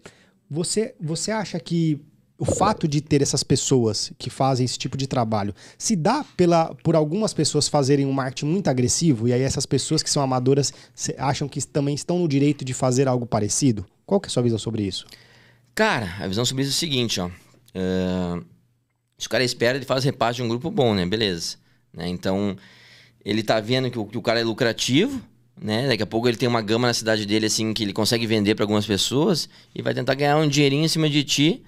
você, 0.49 0.95
você 0.99 1.29
acha 1.29 1.59
que 1.59 2.01
o 2.39 2.43
fato 2.43 2.87
de 2.87 3.01
ter 3.01 3.21
essas 3.21 3.43
pessoas 3.43 4.11
que 4.17 4.31
fazem 4.31 4.65
esse 4.65 4.79
tipo 4.79 4.97
de 4.97 5.05
trabalho 5.05 5.53
se 5.77 5.95
dá 5.95 6.25
pela, 6.35 6.73
por 6.83 6.95
algumas 6.95 7.35
pessoas 7.35 7.67
fazerem 7.67 8.07
um 8.07 8.11
marketing 8.11 8.47
muito 8.47 8.67
agressivo 8.67 9.27
e 9.27 9.31
aí 9.33 9.41
essas 9.43 9.67
pessoas 9.67 10.01
que 10.01 10.09
são 10.09 10.23
amadoras 10.23 10.73
acham 11.19 11.47
que 11.47 11.63
também 11.67 11.93
estão 11.93 12.17
no 12.17 12.27
direito 12.27 12.65
de 12.65 12.73
fazer 12.73 13.07
algo 13.07 13.27
parecido? 13.27 13.85
Qual 14.11 14.19
que 14.19 14.27
é 14.27 14.29
a 14.29 14.29
sua 14.29 14.43
visão 14.43 14.59
sobre 14.59 14.83
isso? 14.83 15.05
Cara, 15.73 16.17
a 16.19 16.27
visão 16.27 16.43
sobre 16.43 16.63
isso 16.63 16.71
é 16.71 16.75
o 16.75 16.77
seguinte, 16.77 17.21
ó. 17.21 17.29
É, 17.73 18.41
se 19.17 19.25
o 19.25 19.29
cara 19.29 19.41
espera, 19.41 19.77
ele 19.77 19.85
faz 19.85 20.03
repasse 20.03 20.35
de 20.35 20.43
um 20.43 20.49
grupo 20.49 20.69
bom, 20.69 20.93
né? 20.93 21.05
Beleza. 21.05 21.55
Né? 21.93 22.09
Então, 22.09 22.57
ele 23.23 23.41
tá 23.41 23.61
vendo 23.61 23.89
que 23.89 23.97
o, 23.97 24.03
que 24.03 24.17
o 24.17 24.21
cara 24.21 24.41
é 24.41 24.43
lucrativo, 24.43 25.21
né? 25.57 25.87
Daqui 25.87 26.03
a 26.03 26.05
pouco 26.05 26.27
ele 26.27 26.35
tem 26.35 26.49
uma 26.49 26.61
gama 26.61 26.89
na 26.89 26.93
cidade 26.93 27.25
dele, 27.25 27.45
assim, 27.45 27.73
que 27.73 27.83
ele 27.83 27.93
consegue 27.93 28.27
vender 28.27 28.53
para 28.53 28.65
algumas 28.65 28.85
pessoas 28.85 29.47
e 29.73 29.81
vai 29.81 29.93
tentar 29.93 30.13
ganhar 30.15 30.35
um 30.35 30.45
dinheirinho 30.45 30.83
em 30.83 30.89
cima 30.89 31.09
de 31.09 31.23
ti, 31.23 31.63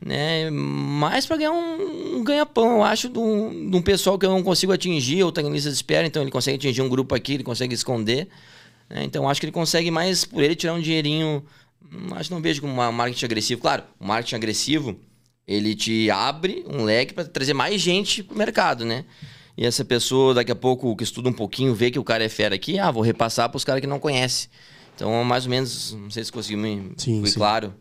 né? 0.00 0.48
Mais 0.48 1.26
para 1.26 1.38
ganhar 1.38 1.50
um, 1.50 2.18
um 2.18 2.22
ganha-pão, 2.22 2.76
eu 2.76 2.84
acho, 2.84 3.08
de 3.08 3.18
um, 3.18 3.68
de 3.68 3.76
um 3.76 3.82
pessoal 3.82 4.16
que 4.16 4.24
eu 4.24 4.30
não 4.30 4.44
consigo 4.44 4.72
atingir, 4.72 5.24
ou 5.24 5.32
tá 5.32 5.42
em 5.42 5.50
lista 5.50 5.68
de 5.68 5.74
espera, 5.74 6.06
então 6.06 6.22
ele 6.22 6.30
consegue 6.30 6.56
atingir 6.56 6.82
um 6.82 6.88
grupo 6.88 7.16
aqui, 7.16 7.34
ele 7.34 7.42
consegue 7.42 7.74
esconder. 7.74 8.28
né? 8.88 9.02
Então, 9.02 9.28
acho 9.28 9.40
que 9.40 9.46
ele 9.46 9.52
consegue 9.52 9.90
mais 9.90 10.24
por 10.24 10.40
ele 10.40 10.54
tirar 10.54 10.74
um 10.74 10.80
dinheirinho. 10.80 11.44
Acho 12.12 12.28
que 12.28 12.34
não 12.34 12.40
vejo 12.42 12.60
como 12.60 12.72
um 12.72 12.92
marketing 12.92 13.24
agressivo. 13.24 13.60
Claro, 13.60 13.82
o 13.98 14.06
marketing 14.06 14.36
agressivo 14.36 14.96
ele 15.46 15.74
te 15.74 16.08
abre 16.10 16.64
um 16.68 16.84
leque 16.84 17.12
para 17.12 17.24
trazer 17.24 17.54
mais 17.54 17.80
gente 17.80 18.22
pro 18.22 18.36
mercado, 18.36 18.84
né? 18.84 19.04
E 19.56 19.66
essa 19.66 19.84
pessoa, 19.84 20.32
daqui 20.32 20.52
a 20.52 20.56
pouco, 20.56 20.94
que 20.94 21.02
estuda 21.02 21.28
um 21.28 21.32
pouquinho, 21.32 21.74
vê 21.74 21.90
que 21.90 21.98
o 21.98 22.04
cara 22.04 22.22
é 22.24 22.28
fera 22.28 22.54
aqui, 22.54 22.78
ah, 22.78 22.90
vou 22.90 23.02
repassar 23.02 23.48
para 23.48 23.56
os 23.56 23.64
caras 23.64 23.80
que 23.80 23.86
não 23.86 23.98
conhecem. 23.98 24.48
Então, 24.94 25.24
mais 25.24 25.44
ou 25.44 25.50
menos, 25.50 25.92
não 25.92 26.10
sei 26.10 26.22
se 26.24 26.30
consegui 26.30 26.56
me 26.56 26.92
Sim, 26.96 27.20
fui 27.20 27.30
sim. 27.30 27.38
claro, 27.38 27.74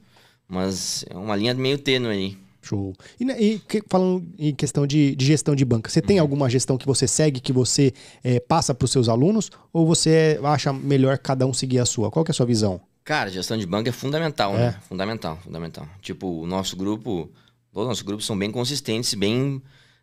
mas 0.48 1.06
é 1.10 1.16
uma 1.16 1.36
linha 1.36 1.54
meio 1.54 1.78
tênue 1.78 2.10
aí. 2.10 2.38
Show. 2.62 2.94
E, 3.20 3.24
né, 3.24 3.42
e 3.42 3.60
que- 3.60 3.84
falando 3.88 4.28
em 4.38 4.54
questão 4.54 4.86
de, 4.86 5.16
de 5.16 5.26
gestão 5.26 5.56
de 5.56 5.64
banca, 5.64 5.90
você 5.90 6.02
tem 6.02 6.20
alguma 6.20 6.50
gestão 6.50 6.78
que 6.78 6.86
você 6.86 7.08
segue, 7.08 7.40
que 7.40 7.54
você 7.54 7.94
eh, 8.24 8.40
passa 8.40 8.74
para 8.74 8.86
os 8.86 8.92
seus 8.92 9.08
alunos, 9.08 9.50
ou 9.72 9.86
você 9.86 10.40
acha 10.44 10.74
melhor 10.74 11.18
cada 11.20 11.46
um 11.46 11.54
seguir 11.54 11.80
a 11.80 11.86
sua? 11.86 12.10
Qual 12.12 12.26
que 12.26 12.32
é 12.32 12.34
a 12.34 12.36
sua 12.36 12.46
visão? 12.46 12.82
Cara, 13.04 13.30
gestão 13.30 13.58
de 13.58 13.66
banco 13.66 13.90
é 13.90 13.92
fundamental, 13.92 14.54
É. 14.56 14.58
né? 14.58 14.80
Fundamental, 14.88 15.38
fundamental. 15.44 15.88
Tipo, 16.02 16.28
o 16.42 16.46
nosso 16.46 16.76
grupo, 16.76 17.32
todos 17.72 17.84
os 17.86 17.88
nossos 17.90 18.04
grupos 18.04 18.26
são 18.26 18.38
bem 18.38 18.52
consistentes, 18.52 19.14
bem 19.16 19.62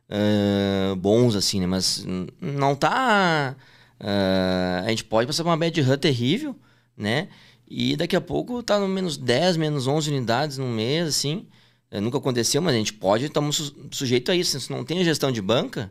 ah, 0.08 0.94
bons, 0.96 1.34
assim, 1.36 1.60
né? 1.60 1.66
Mas 1.66 2.04
não 2.40 2.74
tá. 2.74 3.56
ah, 4.00 4.82
a 4.84 4.88
gente 4.90 5.04
pode 5.04 5.26
passar 5.26 5.42
por 5.44 5.50
uma 5.50 5.56
bad 5.56 5.80
run 5.80 5.96
terrível, 5.98 6.56
né? 6.96 7.28
E 7.68 7.96
daqui 7.96 8.14
a 8.14 8.20
pouco 8.20 8.62
tá 8.62 8.78
no 8.78 8.86
menos 8.88 9.16
10, 9.16 9.56
menos 9.56 9.86
11 9.86 10.10
unidades 10.10 10.58
no 10.58 10.66
mês, 10.68 11.08
assim. 11.08 11.46
Eh, 11.90 12.00
nunca 12.00 12.18
aconteceu, 12.18 12.62
mas 12.62 12.74
a 12.74 12.78
gente 12.78 12.92
pode, 12.92 13.24
estamos 13.26 13.56
su 13.56 13.74
sujeito 13.90 14.30
a 14.30 14.36
isso. 14.36 14.58
Se 14.60 14.70
não 14.70 14.84
tem 14.84 15.00
a 15.00 15.04
gestão 15.04 15.32
de 15.32 15.42
banca, 15.42 15.90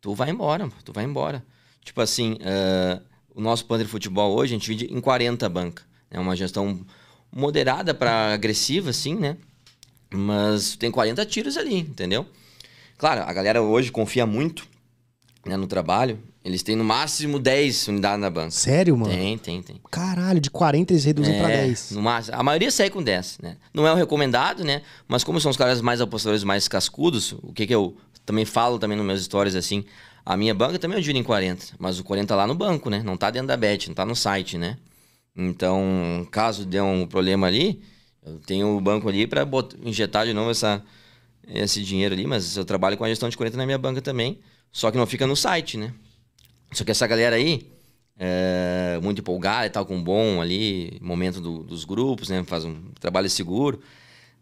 tu 0.00 0.12
vai 0.14 0.30
embora, 0.30 0.68
tu 0.84 0.92
vai 0.92 1.04
embora. 1.04 1.44
Tipo 1.84 2.00
assim, 2.00 2.36
o 3.34 3.40
nosso 3.40 3.64
Panther 3.64 3.86
Futebol 3.86 4.34
hoje, 4.36 4.54
a 4.54 4.58
gente 4.58 4.72
divide 4.74 4.92
em 4.92 5.00
40 5.00 5.48
bancas. 5.48 5.84
É 6.10 6.18
uma 6.18 6.34
gestão 6.36 6.80
moderada 7.30 7.92
para 7.94 8.32
agressiva, 8.32 8.90
assim, 8.90 9.14
né? 9.14 9.36
Mas 10.10 10.76
tem 10.76 10.90
40 10.90 11.24
tiros 11.26 11.56
ali, 11.56 11.78
entendeu? 11.78 12.26
Claro, 12.96 13.22
a 13.22 13.32
galera 13.32 13.62
hoje 13.62 13.92
confia 13.92 14.26
muito 14.26 14.66
né, 15.44 15.56
no 15.56 15.66
trabalho. 15.66 16.18
Eles 16.44 16.62
têm 16.62 16.74
no 16.74 16.84
máximo 16.84 17.38
10 17.38 17.88
unidades 17.88 18.20
na 18.20 18.30
banca. 18.30 18.50
Sério, 18.50 18.96
mano? 18.96 19.12
Tem, 19.12 19.36
tem, 19.36 19.62
tem. 19.62 19.80
Caralho, 19.90 20.40
de 20.40 20.50
40 20.50 20.92
eles 20.92 21.04
reduzem 21.04 21.34
É, 21.34 21.46
10. 21.46 21.90
No 21.90 22.02
máximo. 22.02 22.36
A 22.36 22.42
maioria 22.42 22.70
sai 22.70 22.88
com 22.88 23.02
10, 23.02 23.38
né? 23.42 23.56
Não 23.74 23.86
é 23.86 23.92
o 23.92 23.96
recomendado, 23.96 24.64
né? 24.64 24.82
Mas 25.06 25.22
como 25.22 25.40
são 25.40 25.50
os 25.50 25.56
caras 25.56 25.82
mais 25.82 26.00
apostadores, 26.00 26.42
mais 26.42 26.66
cascudos, 26.66 27.32
o 27.42 27.52
que 27.52 27.66
que 27.66 27.74
eu 27.74 27.96
também 28.24 28.44
falo 28.46 28.78
também 28.78 28.96
nas 28.96 29.04
minhas 29.04 29.20
histórias 29.20 29.54
assim, 29.54 29.84
a 30.24 30.36
minha 30.36 30.54
banca 30.54 30.78
também 30.78 30.96
eu 30.96 31.02
divido 31.02 31.18
em 31.18 31.22
40, 31.22 31.66
mas 31.78 31.98
o 31.98 32.04
40 32.04 32.34
lá 32.34 32.46
no 32.46 32.54
banco, 32.54 32.88
né? 32.88 33.02
Não 33.04 33.16
tá 33.16 33.30
dentro 33.30 33.48
da 33.48 33.56
bet, 33.56 33.88
não 33.88 33.94
tá 33.94 34.04
no 34.06 34.16
site, 34.16 34.56
né? 34.56 34.76
Então, 35.40 36.26
caso 36.32 36.66
dê 36.66 36.80
um 36.80 37.06
problema 37.06 37.46
ali, 37.46 37.80
eu 38.26 38.40
tenho 38.40 38.76
o 38.76 38.80
banco 38.80 39.08
ali 39.08 39.24
para 39.24 39.46
injetar 39.84 40.26
de 40.26 40.32
novo 40.32 40.50
essa, 40.50 40.82
esse 41.46 41.80
dinheiro 41.82 42.12
ali, 42.12 42.26
mas 42.26 42.56
eu 42.56 42.64
trabalho 42.64 42.96
com 42.96 43.04
a 43.04 43.08
gestão 43.08 43.28
de 43.28 43.36
40 43.36 43.56
na 43.56 43.64
minha 43.64 43.78
banca 43.78 44.02
também, 44.02 44.40
só 44.72 44.90
que 44.90 44.98
não 44.98 45.06
fica 45.06 45.26
no 45.28 45.36
site, 45.36 45.76
né? 45.78 45.94
Só 46.72 46.82
que 46.84 46.90
essa 46.90 47.06
galera 47.06 47.36
aí, 47.36 47.68
é, 48.18 48.98
muito 49.00 49.20
empolgada 49.20 49.66
e 49.66 49.70
tal, 49.70 49.86
com 49.86 50.02
bom 50.02 50.40
ali, 50.42 50.98
momento 51.00 51.40
do- 51.40 51.62
dos 51.62 51.84
grupos, 51.84 52.28
né? 52.28 52.42
Faz 52.44 52.64
um 52.64 52.74
trabalho 52.98 53.30
seguro, 53.30 53.80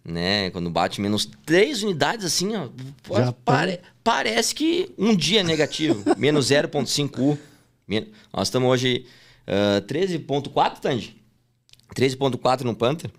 né? 0.02 0.48
Quando 0.50 0.70
bate 0.70 0.98
menos 1.00 1.28
três 1.44 1.82
unidades, 1.82 2.24
assim, 2.24 2.56
ó, 2.56 2.68
Já 3.26 3.32
pare- 3.32 3.80
parece 4.02 4.54
que 4.54 4.90
um 4.96 5.14
dia 5.14 5.40
é 5.40 5.44
negativo, 5.44 6.02
menos 6.16 6.46
0,5U. 6.46 7.38
Men- 7.86 8.08
Nós 8.32 8.48
estamos 8.48 8.68
hoje 8.70 9.04
ah, 9.46 9.82
13,4, 9.86 10.80
Tandy? 10.80 11.16
13,4 11.94 12.62
no 12.62 12.74
Panther, 12.74 13.10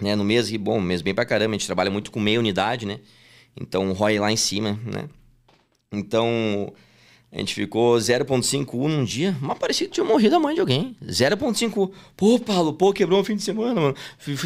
né? 0.00 0.14
No 0.14 0.24
mês, 0.24 0.50
bom, 0.56 0.80
mês 0.80 1.02
bem 1.02 1.14
pra 1.14 1.24
caramba, 1.24 1.50
a 1.50 1.58
gente 1.58 1.66
trabalha 1.66 1.90
muito 1.90 2.10
com 2.10 2.20
meia 2.20 2.38
unidade, 2.38 2.86
né? 2.86 3.00
Então, 3.60 3.90
o 3.90 3.92
ROI 3.92 4.18
lá 4.18 4.30
em 4.30 4.36
cima, 4.36 4.78
né? 4.84 5.08
Então, 5.92 6.72
a 7.32 7.38
gente 7.38 7.54
ficou 7.54 7.96
0.5 7.96 8.88
num 8.88 9.04
dia, 9.04 9.36
mas 9.40 9.58
parecia 9.58 9.86
que 9.86 9.92
tinha 9.92 10.04
morrido 10.04 10.36
a 10.36 10.40
mãe 10.40 10.54
de 10.54 10.60
alguém. 10.60 10.96
0.5. 11.04 11.90
Pô, 12.16 12.38
Paulo, 12.38 12.72
pô, 12.72 12.92
quebrou 12.92 13.20
um 13.20 13.24
fim 13.24 13.36
de 13.36 13.42
semana, 13.42 13.80
mano. 13.80 13.96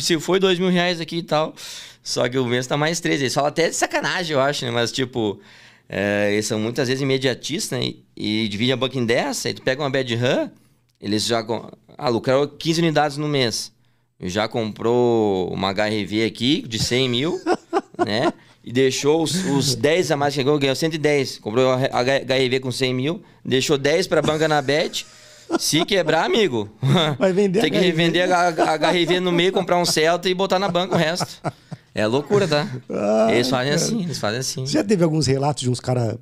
Se 0.01 0.19
foi 0.19 0.41
dois 0.41 0.59
mil 0.59 0.71
reais 0.71 1.01
aqui 1.01 1.19
e 1.19 1.23
tal. 1.23 1.55
Só 2.03 2.29
que 2.29 2.39
o 2.39 2.45
mês 2.47 2.67
tá 2.67 2.77
mais 2.77 3.01
13. 3.01 3.25
Eles 3.25 3.35
falam 3.35 3.49
até 3.49 3.69
de 3.69 3.77
sacanagem, 3.77 4.35
eu 4.35 4.41
acho, 4.41 4.65
né? 4.65 4.71
Mas, 4.71 4.91
tipo, 4.91 5.41
é, 5.89 6.31
eles 6.33 6.47
são 6.47 6.59
muitas 6.59 6.89
vezes 6.89 7.03
imediatistas, 7.03 7.79
né? 7.79 7.87
E, 8.17 8.45
e 8.45 8.49
dividem 8.49 8.73
a 8.73 8.77
banca 8.77 8.99
em 8.99 9.05
10, 9.05 9.47
aí 9.47 9.55
tu 9.55 9.63
pega 9.63 9.83
uma 9.83 9.91
bad 9.91 10.15
run, 10.15 10.51
eles 11.01 11.25
já... 11.27 11.45
Ah, 11.97 12.09
lucraram 12.09 12.47
15 12.47 12.81
unidades 12.81 13.17
no 13.17 13.29
mês. 13.29 13.73
Já 14.21 14.49
comprou 14.49 15.53
uma 15.53 15.71
HRV 15.73 16.25
aqui 16.25 16.63
de 16.67 16.79
100 16.79 17.09
mil, 17.09 17.41
né? 18.05 18.33
E 18.65 18.73
deixou 18.73 19.23
os, 19.23 19.35
os 19.47 19.75
10 19.75 20.13
a 20.13 20.17
mais 20.17 20.33
que 20.33 20.41
chegou, 20.41 20.59
ganhou 20.59 20.75
110. 20.75 21.39
Comprou 21.39 21.71
a 21.73 22.03
HRV 22.03 22.61
com 22.61 22.73
100 22.73 22.95
mil, 22.95 23.23
deixou 23.45 23.77
10 23.77 24.07
pra 24.07 24.23
banca 24.23 24.49
na 24.49 24.63
bet. 24.63 25.05
Se 25.59 25.85
quebrar, 25.85 26.25
amigo, 26.25 26.71
Vai 27.19 27.33
vender 27.33 27.61
tem 27.61 27.71
que 27.71 27.77
HRV. 27.77 27.87
revender 27.87 28.33
a, 28.33 28.49
a 28.49 28.77
HRV 28.91 29.21
no 29.21 29.31
meio, 29.31 29.53
comprar 29.53 29.77
um 29.77 29.85
Celta 29.85 30.29
e 30.29 30.35
botar 30.35 30.59
na 30.59 30.69
banca 30.69 30.95
o 30.95 30.99
resto. 30.99 31.43
É 31.95 32.07
loucura, 32.07 32.49
tá? 32.49 32.67
Ai, 33.29 33.35
eles 33.35 33.51
fazem 33.51 33.73
cara. 33.73 33.85
assim, 33.85 34.03
eles 34.03 34.19
fazem 34.19 34.41
assim. 34.41 34.67
Você 34.67 34.73
já 34.73 34.83
teve 34.83 35.05
alguns 35.05 35.27
relatos 35.27 35.63
de 35.63 35.69
uns 35.71 35.81
caras 35.81 36.17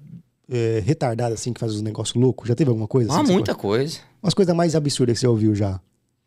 retardados 0.85 1.41
assim 1.41 1.53
que 1.53 1.61
fazem 1.61 1.77
uns 1.77 1.83
negócios 1.83 2.15
loucos? 2.15 2.49
Já 2.49 2.55
teve 2.55 2.69
alguma 2.69 2.89
coisa? 2.89 3.11
Ah, 3.13 3.17
assim, 3.17 3.27
você 3.27 3.33
muita 3.33 3.55
coisa. 3.55 3.99
Umas 4.23 4.35
coisas 4.35 4.55
mais 4.55 4.75
absurdas 4.75 5.15
que 5.17 5.21
você 5.21 5.27
ouviu 5.27 5.55
já. 5.55 5.81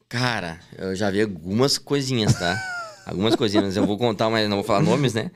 Cara, 0.07 0.59
eu 0.77 0.95
já 0.95 1.09
vi 1.09 1.21
algumas 1.21 1.77
coisinhas, 1.77 2.33
tá? 2.37 2.57
algumas 3.05 3.35
coisinhas. 3.35 3.75
Eu 3.75 3.85
vou 3.85 3.97
contar, 3.97 4.29
mas 4.29 4.49
não 4.49 4.57
vou 4.57 4.63
falar 4.63 4.81
nomes, 4.81 5.13
né? 5.13 5.31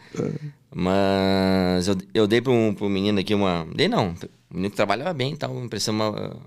Mas 0.74 1.88
eu, 1.88 1.98
eu 2.14 2.28
dei 2.28 2.42
para 2.42 2.52
um, 2.52 2.74
pra 2.74 2.86
um 2.86 2.90
menino 2.90 3.20
aqui 3.20 3.34
uma. 3.34 3.68
Dei 3.76 3.88
não. 3.88 4.10
Um 4.10 4.54
menino 4.54 4.70
que 4.70 4.76
trabalhava 4.76 5.14
bem 5.14 5.34
e 5.34 5.38
tal. 5.38 5.58
Impressão 5.64 5.94
uma. 5.94 6.38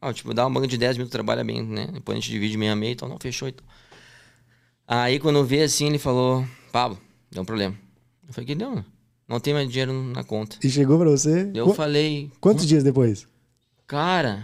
Ah, 0.00 0.12
tipo, 0.12 0.32
dá 0.32 0.46
uma 0.46 0.54
banca 0.54 0.68
de 0.68 0.78
10 0.78 0.96
mil, 0.96 1.06
tu 1.06 1.10
trabalha 1.10 1.42
bem, 1.42 1.62
né? 1.62 1.88
Depois 1.92 2.16
a 2.16 2.20
gente 2.20 2.30
divide 2.30 2.56
meia 2.56 2.74
meia 2.76 2.92
e 2.92 2.96
tal. 2.96 3.08
Não, 3.08 3.18
fechou 3.20 3.48
e 3.48 3.52
tal. 3.52 3.66
Aí 4.86 5.18
quando 5.18 5.36
eu 5.36 5.44
vi 5.44 5.62
assim, 5.62 5.86
ele 5.86 5.98
falou: 5.98 6.44
Pablo, 6.72 6.98
deu 7.30 7.42
um 7.42 7.46
problema. 7.46 7.74
Eu 8.26 8.32
falei: 8.32 8.46
Que 8.46 8.54
deu? 8.54 8.70
mano? 8.70 8.84
Não 9.28 9.38
tem 9.38 9.52
mais 9.52 9.68
dinheiro 9.68 9.92
na 9.92 10.24
conta. 10.24 10.56
E 10.64 10.70
chegou 10.70 10.98
pra 10.98 11.10
você? 11.10 11.50
Eu 11.54 11.66
Qu- 11.66 11.74
falei: 11.74 12.30
Quantos 12.40 12.66
dias 12.66 12.82
depois? 12.82 13.26
Cara, 13.86 14.42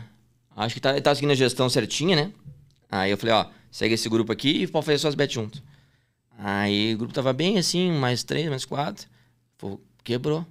acho 0.54 0.74
que 0.74 0.80
tá, 0.80 1.00
tá 1.00 1.14
seguindo 1.14 1.30
a 1.30 1.34
gestão 1.34 1.68
certinha, 1.70 2.14
né? 2.16 2.32
Aí 2.90 3.10
eu 3.10 3.16
falei, 3.18 3.34
ó, 3.34 3.46
segue 3.70 3.94
esse 3.94 4.08
grupo 4.08 4.30
aqui 4.30 4.62
e 4.62 4.66
pode 4.66 4.86
fazer 4.86 4.98
suas 4.98 5.14
bets 5.14 5.34
junto. 5.34 5.62
Aí 6.38 6.94
o 6.94 6.98
grupo 6.98 7.14
tava 7.14 7.32
bem 7.32 7.58
assim, 7.58 7.90
mais 7.92 8.22
três, 8.22 8.48
mais 8.48 8.64
quatro. 8.64 9.06
Pô, 9.58 9.80
quebrou. 10.02 10.46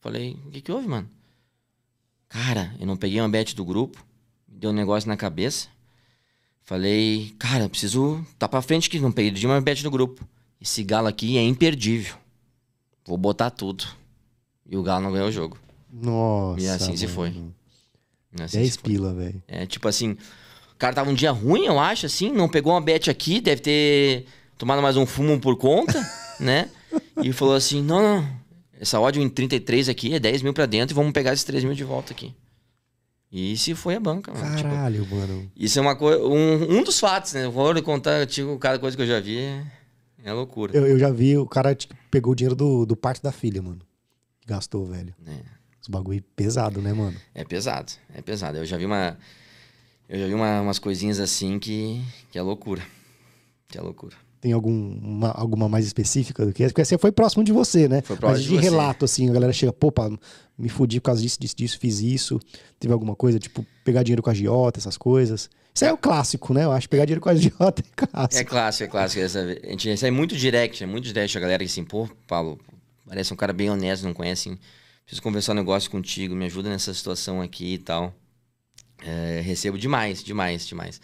Falei, 0.00 0.36
o 0.46 0.50
que 0.50 0.60
que 0.60 0.72
houve, 0.72 0.86
mano? 0.88 1.08
Cara, 2.28 2.74
eu 2.78 2.86
não 2.86 2.96
peguei 2.96 3.20
uma 3.20 3.28
bet 3.28 3.54
do 3.56 3.64
grupo, 3.64 4.04
deu 4.46 4.70
um 4.70 4.74
negócio 4.74 5.08
na 5.08 5.16
cabeça. 5.16 5.68
Falei, 6.62 7.34
cara, 7.38 7.68
preciso 7.68 8.24
tá 8.38 8.46
pra 8.46 8.60
frente 8.60 8.90
que 8.90 8.98
não 9.00 9.10
perdi 9.10 9.46
uma 9.46 9.60
bet 9.60 9.82
do 9.82 9.90
grupo. 9.90 10.26
Esse 10.60 10.82
galo 10.84 11.06
aqui 11.08 11.38
é 11.38 11.42
imperdível. 11.42 12.16
Vou 13.08 13.16
botar 13.16 13.48
tudo. 13.48 13.86
E 14.68 14.76
o 14.76 14.82
galo 14.82 15.02
não 15.02 15.12
ganhou 15.12 15.28
o 15.28 15.32
jogo. 15.32 15.56
Nossa. 15.90 16.60
E 16.60 16.68
assim 16.68 16.94
se 16.94 17.06
mano. 17.06 17.14
foi. 17.14 17.28
E 18.38 18.42
assim 18.42 18.58
10 18.58 18.72
se 18.74 18.78
foi. 18.78 18.90
pila, 18.90 19.14
velho. 19.14 19.42
É 19.48 19.64
tipo 19.64 19.88
assim, 19.88 20.10
o 20.10 20.76
cara 20.76 20.92
tava 20.94 21.08
um 21.08 21.14
dia 21.14 21.30
ruim, 21.30 21.64
eu 21.64 21.80
acho, 21.80 22.04
assim, 22.04 22.30
não 22.30 22.50
pegou 22.50 22.74
uma 22.74 22.82
bet 22.82 23.08
aqui, 23.08 23.40
deve 23.40 23.62
ter 23.62 24.26
tomado 24.58 24.82
mais 24.82 24.98
um 24.98 25.06
fumo 25.06 25.40
por 25.40 25.56
conta, 25.56 25.98
né? 26.38 26.68
E 27.22 27.32
falou 27.32 27.54
assim: 27.54 27.82
não, 27.82 28.02
não, 28.02 28.28
essa 28.78 29.00
odd 29.00 29.18
em 29.18 29.26
33 29.26 29.88
aqui 29.88 30.12
é 30.12 30.20
10 30.20 30.42
mil 30.42 30.52
pra 30.52 30.66
dentro 30.66 30.92
e 30.92 30.94
vamos 30.94 31.12
pegar 31.12 31.32
esses 31.32 31.44
3 31.44 31.64
mil 31.64 31.72
de 31.72 31.84
volta 31.84 32.12
aqui. 32.12 32.34
E 33.32 33.56
se 33.56 33.74
foi 33.74 33.94
a 33.94 34.00
banca, 34.00 34.34
mano. 34.34 34.54
Tipo, 34.54 34.68
Caralho, 34.68 35.06
mano. 35.10 35.50
isso 35.56 35.78
é 35.78 35.82
uma 35.82 35.96
coisa. 35.96 36.22
Um, 36.22 36.78
um 36.78 36.82
dos 36.82 37.00
fatos, 37.00 37.32
né? 37.32 37.48
Vou 37.48 37.82
contar, 37.82 38.26
tipo, 38.26 38.58
cada 38.58 38.78
coisa 38.78 38.94
que 38.96 39.02
eu 39.02 39.06
já 39.06 39.18
vi 39.18 39.62
é, 40.28 40.30
é 40.30 40.34
loucura. 40.34 40.76
Eu, 40.76 40.86
eu 40.86 40.98
já 40.98 41.10
vi, 41.10 41.36
o 41.36 41.46
cara 41.46 41.74
tipo, 41.74 41.94
pegou 42.10 42.32
o 42.32 42.36
dinheiro 42.36 42.54
do, 42.56 42.84
do 42.86 42.96
parte 42.96 43.22
da 43.22 43.32
filha, 43.32 43.60
mano. 43.62 43.80
Gastou, 44.46 44.86
velho. 44.86 45.14
né? 45.24 45.40
Os 45.82 45.88
bagulho 45.88 46.22
pesado, 46.34 46.80
né, 46.82 46.92
mano? 46.92 47.16
É 47.34 47.44
pesado, 47.44 47.92
é 48.14 48.20
pesado. 48.22 48.58
Eu 48.58 48.64
já 48.66 48.76
vi 48.76 48.84
uma. 48.86 49.16
Eu 50.08 50.18
já 50.20 50.26
vi 50.26 50.34
uma- 50.34 50.60
umas 50.62 50.78
coisinhas 50.78 51.20
assim 51.20 51.58
que, 51.58 52.02
que 52.30 52.38
é 52.38 52.42
loucura. 52.42 52.82
Que 53.68 53.76
é 53.78 53.80
loucura. 53.82 54.16
Tem 54.40 54.52
algum, 54.52 54.70
uma- 54.98 55.32
alguma 55.32 55.68
mais 55.68 55.84
específica 55.84 56.46
do 56.46 56.52
que 56.52 56.62
essa? 56.62 56.72
Porque 56.72 56.80
essa 56.82 56.96
foi 56.98 57.12
próximo 57.12 57.42
de 57.44 57.52
você, 57.52 57.88
né? 57.88 58.00
Foi 58.02 58.16
próximo 58.16 58.38
Mas 58.38 58.44
de 58.44 58.56
de 58.56 58.70
relato, 58.70 59.04
assim, 59.04 59.28
a 59.28 59.32
galera 59.32 59.52
chega, 59.52 59.72
pô, 59.72 59.90
pá, 59.92 60.08
me 60.56 60.68
fudi 60.68 61.00
por 61.00 61.06
causa 61.06 61.20
disso, 61.20 61.38
disso, 61.40 61.56
disso, 61.56 61.78
fiz 61.78 62.00
isso. 62.00 62.40
Teve 62.78 62.92
alguma 62.92 63.14
coisa, 63.16 63.38
tipo, 63.38 63.66
pegar 63.84 64.02
dinheiro 64.02 64.22
com 64.22 64.30
a 64.30 64.32
agiota, 64.32 64.78
essas 64.78 64.96
coisas. 64.96 65.50
Isso 65.78 65.84
é 65.84 65.92
o 65.92 65.96
clássico, 65.96 66.52
né? 66.52 66.64
Eu 66.64 66.72
acho 66.72 66.88
pegar 66.88 67.04
dinheiro 67.04 67.20
com 67.20 67.28
a 67.28 67.32
agiota 67.32 67.82
é 67.82 67.86
É 67.86 68.06
clássico. 68.06 68.50
clássico, 68.50 68.84
é 68.84 68.88
clássico. 68.88 69.24
A 69.66 69.70
gente 69.70 69.88
recebe 69.88 70.10
muito 70.16 70.36
direct, 70.36 70.82
é 70.82 70.86
muito 70.86 71.04
direct 71.04 71.36
a 71.36 71.40
galera 71.40 71.64
que 71.64 71.70
assim, 71.70 71.84
pô, 71.84 72.08
Paulo, 72.26 72.58
parece 73.06 73.32
um 73.32 73.36
cara 73.36 73.52
bem 73.52 73.70
honesto, 73.70 74.02
não 74.04 74.12
conhece, 74.12 74.58
preciso 75.04 75.22
conversar 75.22 75.52
um 75.52 75.54
negócio 75.56 75.88
contigo, 75.90 76.34
me 76.34 76.46
ajuda 76.46 76.68
nessa 76.68 76.92
situação 76.92 77.40
aqui 77.40 77.74
e 77.74 77.78
tal. 77.78 78.12
É, 79.04 79.40
recebo 79.44 79.78
demais, 79.78 80.22
demais, 80.24 80.66
demais. 80.66 81.00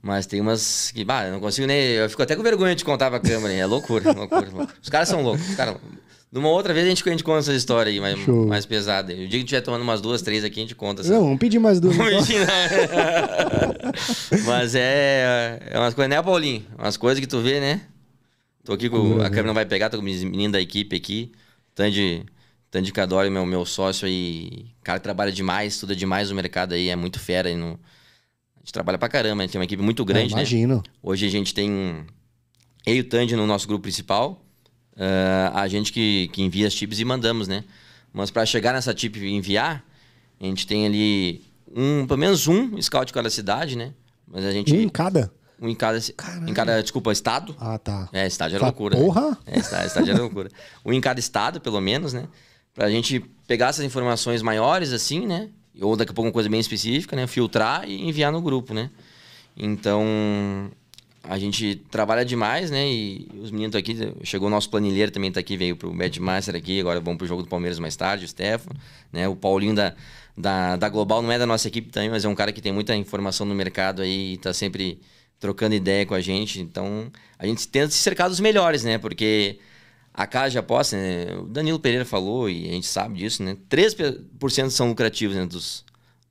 Mas 0.00 0.26
tem 0.26 0.40
umas 0.40 0.92
que, 0.92 1.04
bah, 1.04 1.26
eu 1.26 1.32
não 1.32 1.40
consigo 1.40 1.66
nem. 1.66 1.76
Eu 1.94 2.08
fico 2.08 2.22
até 2.22 2.36
com 2.36 2.42
vergonha 2.44 2.76
de 2.76 2.84
contar 2.84 3.10
pra 3.10 3.18
câmera. 3.18 3.52
É 3.52 3.66
loucura, 3.66 4.10
loucura, 4.14 4.48
loucura. 4.48 4.68
Os 4.80 4.88
caras 4.88 5.08
são 5.08 5.22
loucos. 5.22 5.48
Os 5.50 5.56
caras. 5.56 5.76
Numa 6.30 6.48
outra 6.50 6.74
vez 6.74 6.84
a 6.86 6.90
gente, 6.90 7.08
a 7.08 7.10
gente 7.10 7.24
conta 7.24 7.38
essa 7.38 7.54
história 7.54 7.90
aí, 7.90 7.98
mais, 8.00 8.18
Show. 8.18 8.46
mais 8.46 8.66
pesada. 8.66 9.14
O 9.14 9.16
dia 9.16 9.28
que 9.28 9.36
a 9.36 9.38
gente 9.38 9.44
estiver 9.46 9.62
tomando 9.62 9.80
umas 9.82 10.00
duas, 10.02 10.20
três 10.20 10.44
aqui, 10.44 10.60
a 10.60 10.62
gente 10.62 10.74
conta. 10.74 11.00
essa- 11.00 11.10
Não, 11.12 11.22
vamos 11.24 11.38
pedir 11.38 11.58
mais 11.58 11.80
duas. 11.80 11.96
Mas 14.46 14.74
é, 14.74 15.60
é 15.70 15.78
umas 15.78 15.94
coisas, 15.94 16.10
né, 16.10 16.22
Paulinho? 16.22 16.64
Umas 16.78 16.96
coisas 16.96 17.20
que 17.20 17.26
tu 17.26 17.40
vê, 17.40 17.60
né? 17.60 17.82
Tô 18.64 18.72
aqui 18.74 18.88
com. 18.90 18.96
Loucura, 18.98 19.20
A 19.20 19.24
né? 19.24 19.30
câmera 19.30 19.46
não 19.48 19.54
vai 19.54 19.64
pegar, 19.66 19.88
tô 19.90 19.98
com 19.98 20.04
os 20.04 20.22
meninos 20.24 20.52
da 20.52 20.60
equipe 20.60 20.94
aqui. 20.96 21.32
Tandy, 21.74 22.24
Tandy 22.70 22.92
Cadori, 22.92 23.30
meu, 23.30 23.46
meu 23.46 23.64
sócio 23.64 24.06
aí. 24.06 24.66
Cara 24.82 24.98
que 24.98 25.04
trabalha 25.04 25.32
demais, 25.32 25.74
estuda 25.74 25.96
demais 25.96 26.28
no 26.28 26.36
mercado 26.36 26.74
aí, 26.74 26.88
é 26.90 26.96
muito 26.96 27.18
fera. 27.18 27.48
aí 27.48 27.56
no- 27.56 27.78
A 28.56 28.60
gente 28.60 28.72
trabalha 28.72 28.98
pra 28.98 29.08
caramba, 29.08 29.42
a 29.42 29.46
gente 29.46 29.52
tem 29.52 29.58
uma 29.58 29.64
equipe 29.64 29.82
muito 29.82 30.04
grande, 30.04 30.34
né? 30.34 30.40
Imagino. 30.42 30.82
Hoje 31.02 31.26
a 31.26 31.30
gente 31.30 31.54
tem 31.54 32.04
eu 32.86 32.94
e 32.94 33.00
o 33.00 33.04
Tandy 33.04 33.34
no 33.34 33.46
nosso 33.46 33.66
grupo 33.66 33.82
principal. 33.84 34.44
Ah, 34.98 35.60
a 35.62 35.68
gente 35.68 35.92
que, 35.92 36.28
que 36.32 36.42
envia 36.42 36.66
as 36.66 36.74
tips 36.74 36.98
e 36.98 37.04
mandamos, 37.04 37.46
né? 37.48 37.64
Mas 38.12 38.30
para 38.30 38.44
chegar 38.46 38.72
nessa 38.72 38.92
tip 38.94 39.16
e 39.16 39.28
enviar, 39.32 39.84
a 40.40 40.44
gente 40.44 40.66
tem 40.66 40.86
ali 40.86 41.42
um, 41.74 42.06
pelo 42.06 42.18
menos 42.18 42.46
um 42.48 42.80
scout 42.80 43.06
de 43.06 43.12
cada 43.12 43.30
cidade, 43.30 43.76
né? 43.76 43.92
Mas 44.26 44.44
a 44.44 44.50
gente. 44.52 44.72
Um 44.74 44.80
em 44.80 44.88
cada? 44.88 45.32
Um 45.60 45.68
em 45.68 45.74
cada. 45.74 45.98
Em 46.46 46.54
cada, 46.54 46.82
desculpa, 46.82 47.12
estado. 47.12 47.54
Ah, 47.58 47.78
tá. 47.78 48.08
É, 48.12 48.26
estádio 48.26 48.56
era 48.56 48.60
Tá, 48.60 48.66
loucura. 48.66 48.96
né? 48.98 49.04
porra! 49.04 49.38
É, 49.46 49.58
estádio, 49.58 49.86
estádio 49.86 50.10
era 50.12 50.20
loucura. 50.22 50.48
Um 50.84 50.92
em 50.92 51.00
cada 51.00 51.18
estado, 51.20 51.60
pelo 51.60 51.80
menos, 51.80 52.12
né? 52.12 52.26
Pra 52.74 52.88
gente 52.90 53.20
pegar 53.46 53.68
essas 53.68 53.84
informações 53.84 54.40
maiores, 54.42 54.92
assim, 54.92 55.26
né? 55.26 55.48
Ou 55.80 55.96
daqui 55.96 56.12
a 56.12 56.14
pouco 56.14 56.28
uma 56.28 56.32
coisa 56.32 56.48
bem 56.48 56.60
específica, 56.60 57.14
né? 57.16 57.26
Filtrar 57.26 57.88
e 57.88 58.08
enviar 58.08 58.30
no 58.32 58.40
grupo, 58.40 58.72
né? 58.72 58.90
Então, 59.56 60.70
a 61.28 61.38
gente 61.38 61.76
trabalha 61.90 62.24
demais, 62.24 62.70
né? 62.70 62.88
E 62.90 63.28
os 63.38 63.50
meninos 63.50 63.76
aqui. 63.76 63.94
Chegou 64.24 64.48
o 64.48 64.50
nosso 64.50 64.70
planilheiro 64.70 65.12
também 65.12 65.30
tá 65.30 65.38
aqui, 65.38 65.58
veio 65.58 65.76
pro 65.76 65.92
Badmaster 65.92 66.56
aqui. 66.56 66.80
Agora 66.80 67.00
vamos 67.00 67.18
pro 67.18 67.26
jogo 67.26 67.42
do 67.42 67.48
Palmeiras 67.48 67.78
mais 67.78 67.94
tarde, 67.94 68.24
o 68.24 68.28
Stefano. 68.28 68.74
Né? 69.12 69.28
O 69.28 69.36
Paulinho 69.36 69.74
da, 69.74 69.94
da, 70.34 70.76
da 70.76 70.88
Global 70.88 71.20
não 71.20 71.30
é 71.30 71.38
da 71.38 71.44
nossa 71.44 71.68
equipe 71.68 71.90
também, 71.90 72.08
mas 72.08 72.24
é 72.24 72.28
um 72.28 72.34
cara 72.34 72.50
que 72.50 72.62
tem 72.62 72.72
muita 72.72 72.96
informação 72.96 73.46
no 73.46 73.54
mercado 73.54 74.00
aí 74.00 74.32
e 74.32 74.36
tá 74.38 74.54
sempre 74.54 75.02
trocando 75.38 75.74
ideia 75.74 76.06
com 76.06 76.14
a 76.14 76.20
gente. 76.20 76.62
Então, 76.62 77.12
a 77.38 77.46
gente 77.46 77.68
tenta 77.68 77.90
se 77.90 77.98
cercar 77.98 78.30
dos 78.30 78.40
melhores, 78.40 78.82
né? 78.82 78.96
Porque 78.96 79.58
a 80.14 80.26
casa 80.26 80.52
de 80.52 80.58
aposta, 80.58 80.96
né? 80.96 81.36
o 81.36 81.42
Danilo 81.42 81.78
Pereira 81.78 82.06
falou 82.06 82.48
e 82.48 82.70
a 82.70 82.72
gente 82.72 82.86
sabe 82.86 83.18
disso, 83.18 83.42
né? 83.42 83.54
3% 83.68 84.70
são 84.70 84.88
lucrativos 84.88 85.36
né? 85.36 85.44
dos, 85.44 85.84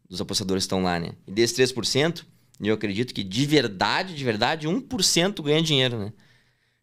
dos 0.09 0.19
apostadores 0.19 0.63
que 0.63 0.65
estão 0.65 0.81
lá, 0.81 0.99
né? 0.99 1.11
E 1.27 1.31
desses 1.31 1.55
3%, 1.55 2.25
eu 2.59 2.73
acredito 2.73 3.13
que 3.13 3.23
de 3.23 3.45
verdade, 3.45 4.15
de 4.15 4.23
verdade, 4.23 4.67
1% 4.67 5.43
ganha 5.43 5.61
dinheiro, 5.61 5.97
né? 5.99 6.13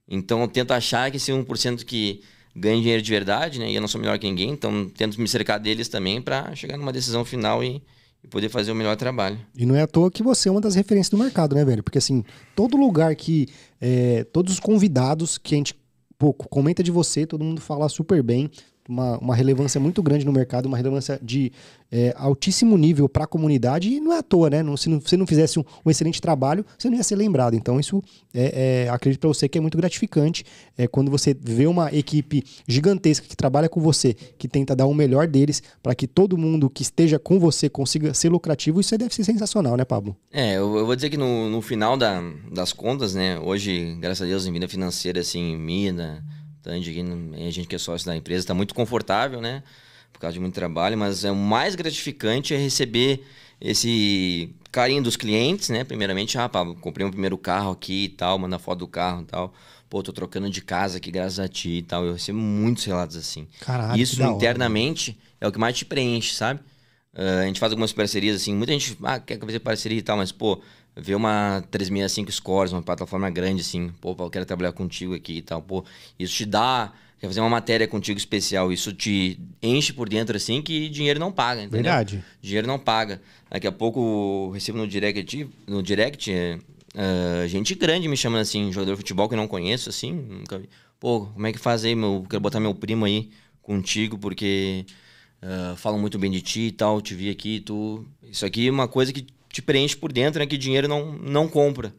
Então 0.08 0.42
eu 0.42 0.48
tento 0.48 0.72
achar 0.72 1.10
que 1.10 1.16
esse 1.16 1.32
1% 1.32 1.84
que 1.84 2.22
ganha 2.54 2.80
dinheiro 2.80 3.02
de 3.02 3.10
verdade, 3.10 3.58
né? 3.58 3.70
E 3.70 3.74
eu 3.74 3.80
não 3.80 3.88
sou 3.88 4.00
melhor 4.00 4.18
que 4.18 4.26
ninguém, 4.26 4.50
então 4.50 4.88
tento 4.88 5.20
me 5.20 5.26
cercar 5.26 5.58
deles 5.58 5.88
também 5.88 6.22
para 6.22 6.54
chegar 6.54 6.76
numa 6.76 6.92
decisão 6.92 7.24
final 7.24 7.64
e, 7.64 7.82
e 8.22 8.28
poder 8.28 8.48
fazer 8.48 8.70
o 8.70 8.74
melhor 8.74 8.96
trabalho. 8.96 9.38
E 9.56 9.66
não 9.66 9.74
é 9.74 9.82
à 9.82 9.86
toa 9.86 10.10
que 10.10 10.22
você 10.22 10.48
é 10.48 10.52
uma 10.52 10.60
das 10.60 10.74
referências 10.74 11.10
do 11.10 11.18
mercado, 11.18 11.54
né, 11.54 11.64
velho? 11.64 11.82
Porque 11.82 11.98
assim, 11.98 12.22
todo 12.54 12.76
lugar 12.76 13.14
que. 13.16 13.48
é, 13.80 14.24
todos 14.24 14.52
os 14.52 14.60
convidados 14.60 15.38
que 15.38 15.54
a 15.54 15.58
gente 15.58 15.74
pô, 16.18 16.32
comenta 16.32 16.82
de 16.82 16.90
você, 16.90 17.26
todo 17.26 17.44
mundo 17.44 17.60
fala 17.60 17.88
super 17.88 18.22
bem. 18.22 18.50
Uma, 18.86 19.16
uma 19.18 19.34
relevância 19.34 19.80
muito 19.80 20.02
grande 20.02 20.26
no 20.26 20.32
mercado, 20.32 20.66
uma 20.66 20.76
relevância 20.76 21.18
de 21.22 21.50
é, 21.90 22.12
altíssimo 22.18 22.76
nível 22.76 23.08
para 23.08 23.24
a 23.24 23.26
comunidade, 23.26 23.88
e 23.88 23.98
não 24.00 24.12
é 24.12 24.18
à 24.18 24.22
toa, 24.22 24.50
né? 24.50 24.62
Não, 24.62 24.76
se 24.76 24.90
não- 24.90 25.00
você 25.00 25.16
não 25.16 25.26
fizesse 25.26 25.58
um, 25.58 25.64
um 25.86 25.90
excelente 25.90 26.20
trabalho, 26.20 26.66
você 26.76 26.90
não 26.90 26.96
ia 26.98 27.02
ser 27.02 27.16
lembrado. 27.16 27.54
Então, 27.54 27.80
isso 27.80 28.02
é, 28.34 28.84
é, 28.84 28.88
acredito 28.90 29.20
para 29.20 29.28
você 29.28 29.48
que 29.48 29.56
é 29.56 29.60
muito 29.60 29.78
gratificante 29.78 30.44
é, 30.76 30.86
quando 30.86 31.10
você 31.10 31.34
vê 31.40 31.66
uma 31.66 31.90
equipe 31.94 32.44
gigantesca 32.68 33.26
que 33.26 33.34
trabalha 33.36 33.68
com 33.70 33.80
você, 33.80 34.12
que 34.36 34.46
tenta 34.48 34.76
dar 34.76 34.86
o 34.86 34.92
melhor 34.92 35.26
deles 35.28 35.62
para 35.82 35.94
que 35.94 36.06
todo 36.06 36.36
mundo 36.36 36.68
que 36.68 36.82
esteja 36.82 37.18
com 37.18 37.38
você 37.40 37.70
consiga 37.70 38.12
ser 38.12 38.28
lucrativo. 38.28 38.80
Isso 38.80 38.98
deve 38.98 39.14
ser 39.14 39.24
sensacional, 39.24 39.76
né, 39.78 39.84
Pablo? 39.86 40.14
É, 40.30 40.56
eu, 40.58 40.76
eu 40.76 40.84
vou 40.84 40.94
dizer 40.96 41.08
que 41.08 41.16
no, 41.16 41.48
no 41.48 41.62
final 41.62 41.96
da- 41.96 42.22
das 42.52 42.72
contas, 42.72 43.14
né? 43.14 43.38
Hoje, 43.38 43.96
graças 44.00 44.20
a 44.22 44.28
Deus, 44.28 44.46
em 44.46 44.52
vida 44.52 44.68
financeira, 44.68 45.20
assim, 45.20 45.56
Mina, 45.56 46.22
Tandy, 46.64 46.90
aqui, 46.90 47.04
a 47.46 47.50
gente 47.50 47.68
que 47.68 47.76
é 47.76 47.78
sócio 47.78 48.06
da 48.06 48.16
empresa, 48.16 48.40
está 48.40 48.54
muito 48.54 48.74
confortável, 48.74 49.40
né? 49.40 49.62
Por 50.10 50.18
causa 50.18 50.32
de 50.32 50.40
muito 50.40 50.54
trabalho, 50.54 50.96
mas 50.96 51.22
é 51.24 51.30
o 51.30 51.36
mais 51.36 51.74
gratificante 51.74 52.54
é 52.54 52.56
receber 52.56 53.22
esse 53.60 54.48
carinho 54.72 55.02
dos 55.02 55.14
clientes, 55.14 55.68
né? 55.68 55.84
Primeiramente, 55.84 56.38
ah, 56.38 56.48
Pablo, 56.48 56.74
comprei 56.76 57.06
um 57.06 57.10
primeiro 57.10 57.36
carro 57.36 57.70
aqui 57.70 58.04
e 58.04 58.08
tal, 58.08 58.38
manda 58.38 58.58
foto 58.58 58.78
do 58.80 58.88
carro 58.88 59.22
e 59.22 59.24
tal. 59.26 59.54
Pô, 59.90 60.02
tô 60.02 60.12
trocando 60.12 60.48
de 60.48 60.62
casa 60.62 60.96
aqui 60.96 61.10
graças 61.10 61.38
a 61.38 61.46
ti 61.46 61.68
e 61.78 61.82
tal. 61.82 62.04
Eu 62.04 62.14
recebo 62.14 62.38
muitos 62.38 62.84
relatos 62.84 63.16
assim. 63.16 63.46
Caralho, 63.60 64.00
Isso 64.00 64.22
internamente 64.22 65.18
é 65.40 65.46
o 65.46 65.52
que 65.52 65.58
mais 65.58 65.76
te 65.76 65.84
preenche, 65.84 66.34
sabe? 66.34 66.60
Ah, 67.14 67.40
a 67.40 67.46
gente 67.46 67.60
faz 67.60 67.72
algumas 67.72 67.92
parcerias 67.92 68.36
assim, 68.36 68.54
muita 68.54 68.72
gente 68.72 68.96
ah, 69.02 69.20
quer 69.20 69.38
fazer 69.38 69.60
parceria 69.60 69.98
e 69.98 70.02
tal, 70.02 70.16
mas 70.16 70.32
pô, 70.32 70.60
ver 70.96 71.14
uma 71.14 71.64
365 71.70 72.30
Scores, 72.30 72.72
uma 72.72 72.82
plataforma 72.82 73.28
grande 73.30 73.62
assim, 73.62 73.90
pô, 74.00 74.16
eu 74.18 74.30
quero 74.30 74.44
trabalhar 74.46 74.72
contigo 74.72 75.14
aqui 75.14 75.38
e 75.38 75.42
tal, 75.42 75.60
pô, 75.60 75.84
isso 76.18 76.34
te 76.34 76.46
dá, 76.46 76.92
quer 77.18 77.26
fazer 77.26 77.40
uma 77.40 77.50
matéria 77.50 77.88
contigo 77.88 78.18
especial, 78.18 78.72
isso 78.72 78.92
te 78.92 79.38
enche 79.62 79.92
por 79.92 80.08
dentro 80.08 80.36
assim 80.36 80.62
que 80.62 80.88
dinheiro 80.88 81.18
não 81.18 81.32
paga, 81.32 81.62
entendeu? 81.62 81.82
Verdade. 81.82 82.24
Dinheiro 82.40 82.66
não 82.66 82.78
paga. 82.78 83.20
Daqui 83.50 83.66
a 83.66 83.72
pouco 83.72 84.48
eu 84.48 84.50
recebo 84.52 84.78
no 84.78 84.86
direct, 84.86 85.48
no 85.66 85.82
direct 85.82 86.30
ah, 86.94 87.46
gente 87.48 87.74
grande 87.74 88.06
me 88.06 88.16
chamando 88.16 88.42
assim, 88.42 88.70
jogador 88.70 88.92
de 88.92 88.98
futebol 88.98 89.28
que 89.28 89.34
eu 89.34 89.38
não 89.38 89.48
conheço, 89.48 89.88
assim, 89.90 90.12
nunca 90.12 90.58
vi. 90.58 90.68
Pô, 91.00 91.26
como 91.26 91.46
é 91.46 91.52
que 91.52 91.58
faz 91.58 91.84
aí, 91.84 91.94
meu? 91.94 92.24
Quero 92.28 92.40
botar 92.40 92.60
meu 92.60 92.74
primo 92.74 93.04
aí 93.04 93.30
contigo, 93.60 94.16
porque 94.16 94.86
ah, 95.42 95.74
falam 95.76 95.98
muito 95.98 96.18
bem 96.18 96.30
de 96.30 96.40
ti 96.40 96.60
e 96.62 96.72
tal, 96.72 97.00
te 97.00 97.14
vi 97.14 97.30
aqui, 97.30 97.60
tu. 97.60 98.06
Isso 98.22 98.46
aqui 98.46 98.68
é 98.68 98.70
uma 98.70 98.86
coisa 98.86 99.12
que 99.12 99.26
te 99.54 99.62
preenche 99.62 99.96
por 99.96 100.12
dentro, 100.12 100.40
né? 100.40 100.46
Que 100.46 100.58
dinheiro 100.58 100.88
não, 100.88 101.12
não 101.12 101.48
compra. 101.48 101.94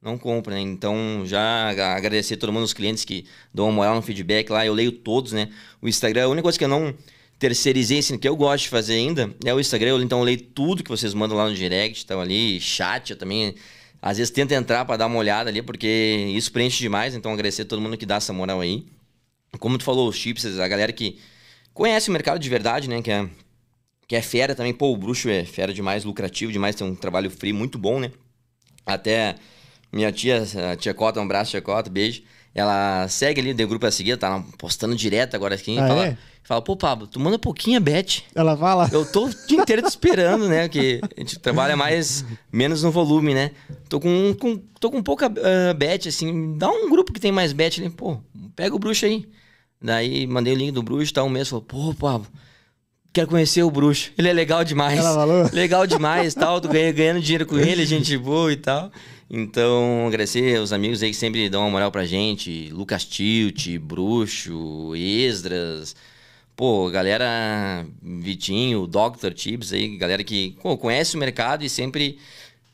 Não 0.00 0.16
compra, 0.16 0.54
né? 0.54 0.60
Então, 0.60 1.22
já 1.24 1.70
agradecer 1.96 2.34
a 2.34 2.36
todo 2.36 2.52
mundo, 2.52 2.64
os 2.64 2.74
clientes 2.74 3.04
que 3.04 3.24
dão 3.52 3.64
uma 3.64 3.72
moral 3.72 3.94
no 3.96 4.02
feedback 4.02 4.50
lá, 4.50 4.64
eu 4.64 4.74
leio 4.74 4.92
todos, 4.92 5.32
né? 5.32 5.48
O 5.82 5.88
Instagram, 5.88 6.24
a 6.24 6.28
única 6.28 6.42
coisa 6.42 6.58
que 6.58 6.64
eu 6.64 6.68
não 6.68 6.94
terceirizei, 7.38 7.98
assim, 8.00 8.18
que 8.18 8.28
eu 8.28 8.36
gosto 8.36 8.64
de 8.64 8.68
fazer 8.68 8.94
ainda, 8.94 9.34
é 9.44 9.52
o 9.52 9.58
Instagram. 9.58 9.90
Eu, 9.90 10.02
Então, 10.02 10.18
eu 10.18 10.24
leio 10.24 10.40
tudo 10.40 10.84
que 10.84 10.90
vocês 10.90 11.14
mandam 11.14 11.36
lá 11.36 11.48
no 11.48 11.54
direct, 11.54 12.04
tal 12.06 12.20
ali, 12.20 12.60
chat, 12.60 13.10
eu 13.10 13.16
também 13.16 13.54
às 14.00 14.18
vezes 14.18 14.30
tenta 14.30 14.54
entrar 14.54 14.84
para 14.84 14.98
dar 14.98 15.06
uma 15.06 15.18
olhada 15.18 15.50
ali, 15.50 15.62
porque 15.62 16.32
isso 16.32 16.52
preenche 16.52 16.78
demais. 16.78 17.14
Então, 17.14 17.32
agradecer 17.32 17.62
a 17.62 17.64
todo 17.64 17.80
mundo 17.80 17.96
que 17.96 18.06
dá 18.06 18.16
essa 18.16 18.32
moral 18.32 18.60
aí. 18.60 18.86
Como 19.58 19.78
tu 19.78 19.84
falou, 19.84 20.08
os 20.08 20.16
chips, 20.16 20.58
a 20.58 20.68
galera 20.68 20.92
que 20.92 21.18
conhece 21.74 22.10
o 22.10 22.12
mercado 22.12 22.38
de 22.38 22.48
verdade, 22.48 22.88
né? 22.88 23.02
Que 23.02 23.10
é, 23.10 23.28
que 24.08 24.16
é 24.16 24.22
fera 24.22 24.54
também. 24.54 24.72
Pô, 24.72 24.90
o 24.90 24.96
bruxo 24.96 25.28
é 25.28 25.44
fera 25.44 25.72
demais, 25.72 26.04
lucrativo 26.04 26.50
demais, 26.50 26.74
tem 26.74 26.86
um 26.86 26.94
trabalho 26.94 27.30
free 27.30 27.52
muito 27.52 27.78
bom, 27.78 28.00
né? 28.00 28.10
Até 28.86 29.36
minha 29.92 30.10
tia, 30.10 30.42
a 30.72 30.74
tia 30.74 30.94
Cota, 30.94 31.20
um 31.20 31.24
abraço, 31.24 31.50
tia 31.50 31.60
Cota, 31.60 31.90
beijo. 31.90 32.22
Ela 32.54 33.06
segue 33.08 33.40
ali, 33.40 33.54
deu 33.54 33.68
grupo 33.68 33.86
a 33.86 33.90
seguir, 33.90 34.16
tá 34.16 34.42
postando 34.56 34.96
direto 34.96 35.34
agora 35.34 35.54
aqui. 35.54 35.78
Ah, 35.78 35.86
fala, 35.86 36.06
é? 36.06 36.18
fala, 36.42 36.62
pô, 36.62 36.74
Pablo, 36.74 37.06
tu 37.06 37.20
manda 37.20 37.38
pouquinha 37.38 37.78
bet. 37.78 38.24
Ela 38.34 38.56
fala. 38.56 38.88
Eu 38.90 39.04
tô 39.04 39.26
o 39.26 39.46
dia 39.46 39.60
inteiro 39.60 39.82
te 39.82 39.88
esperando, 39.88 40.48
né? 40.48 40.68
Que 40.68 41.00
a 41.16 41.20
gente 41.20 41.38
trabalha 41.38 41.76
mais, 41.76 42.24
menos 42.50 42.82
no 42.82 42.90
volume, 42.90 43.34
né? 43.34 43.52
Tô 43.88 44.00
com, 44.00 44.34
com, 44.34 44.56
tô 44.80 44.90
com 44.90 45.02
pouca 45.02 45.28
uh, 45.28 45.74
bet, 45.76 46.08
assim. 46.08 46.56
Dá 46.56 46.68
um 46.68 46.88
grupo 46.88 47.12
que 47.12 47.20
tem 47.20 47.30
mais 47.30 47.52
bet 47.52 47.80
ali. 47.80 47.90
Pô, 47.90 48.18
pega 48.56 48.74
o 48.74 48.78
bruxo 48.78 49.04
aí. 49.04 49.28
Daí 49.80 50.26
mandei 50.26 50.54
o 50.54 50.56
link 50.56 50.72
do 50.72 50.82
bruxo, 50.82 51.12
tá 51.12 51.22
um 51.22 51.28
mês. 51.28 51.48
Falou, 51.48 51.62
pô, 51.62 51.94
Pablo, 51.94 52.26
quero 53.18 53.28
conhecer 53.28 53.64
o 53.64 53.70
bruxo. 53.70 54.12
Ele 54.16 54.28
é 54.28 54.32
legal 54.32 54.62
demais. 54.62 54.98
Ela 54.98 55.14
falou? 55.14 55.50
Legal 55.52 55.86
demais 55.86 56.34
tal. 56.34 56.60
Tô 56.60 56.68
ganhando, 56.68 56.94
ganhando 56.94 57.20
dinheiro 57.20 57.46
com 57.46 57.58
ele, 57.58 57.84
gente 57.84 58.16
boa 58.16 58.52
e 58.52 58.56
tal. 58.56 58.92
Então, 59.28 60.06
agradecer 60.06 60.58
os 60.60 60.72
amigos 60.72 61.02
aí 61.02 61.10
que 61.10 61.16
sempre 61.16 61.50
dão 61.50 61.62
uma 61.62 61.70
moral 61.70 61.90
pra 61.90 62.06
gente. 62.06 62.70
Lucas 62.70 63.04
Tilt, 63.04 63.76
Bruxo, 63.78 64.94
Esdras. 64.94 65.96
Pô, 66.54 66.88
galera, 66.90 67.84
Vitinho, 68.00 68.86
Dr. 68.86 69.32
Tibbs 69.34 69.72
aí, 69.72 69.96
galera 69.96 70.22
que 70.22 70.56
pô, 70.62 70.76
conhece 70.78 71.16
o 71.16 71.18
mercado 71.18 71.64
e 71.64 71.68
sempre, 71.68 72.18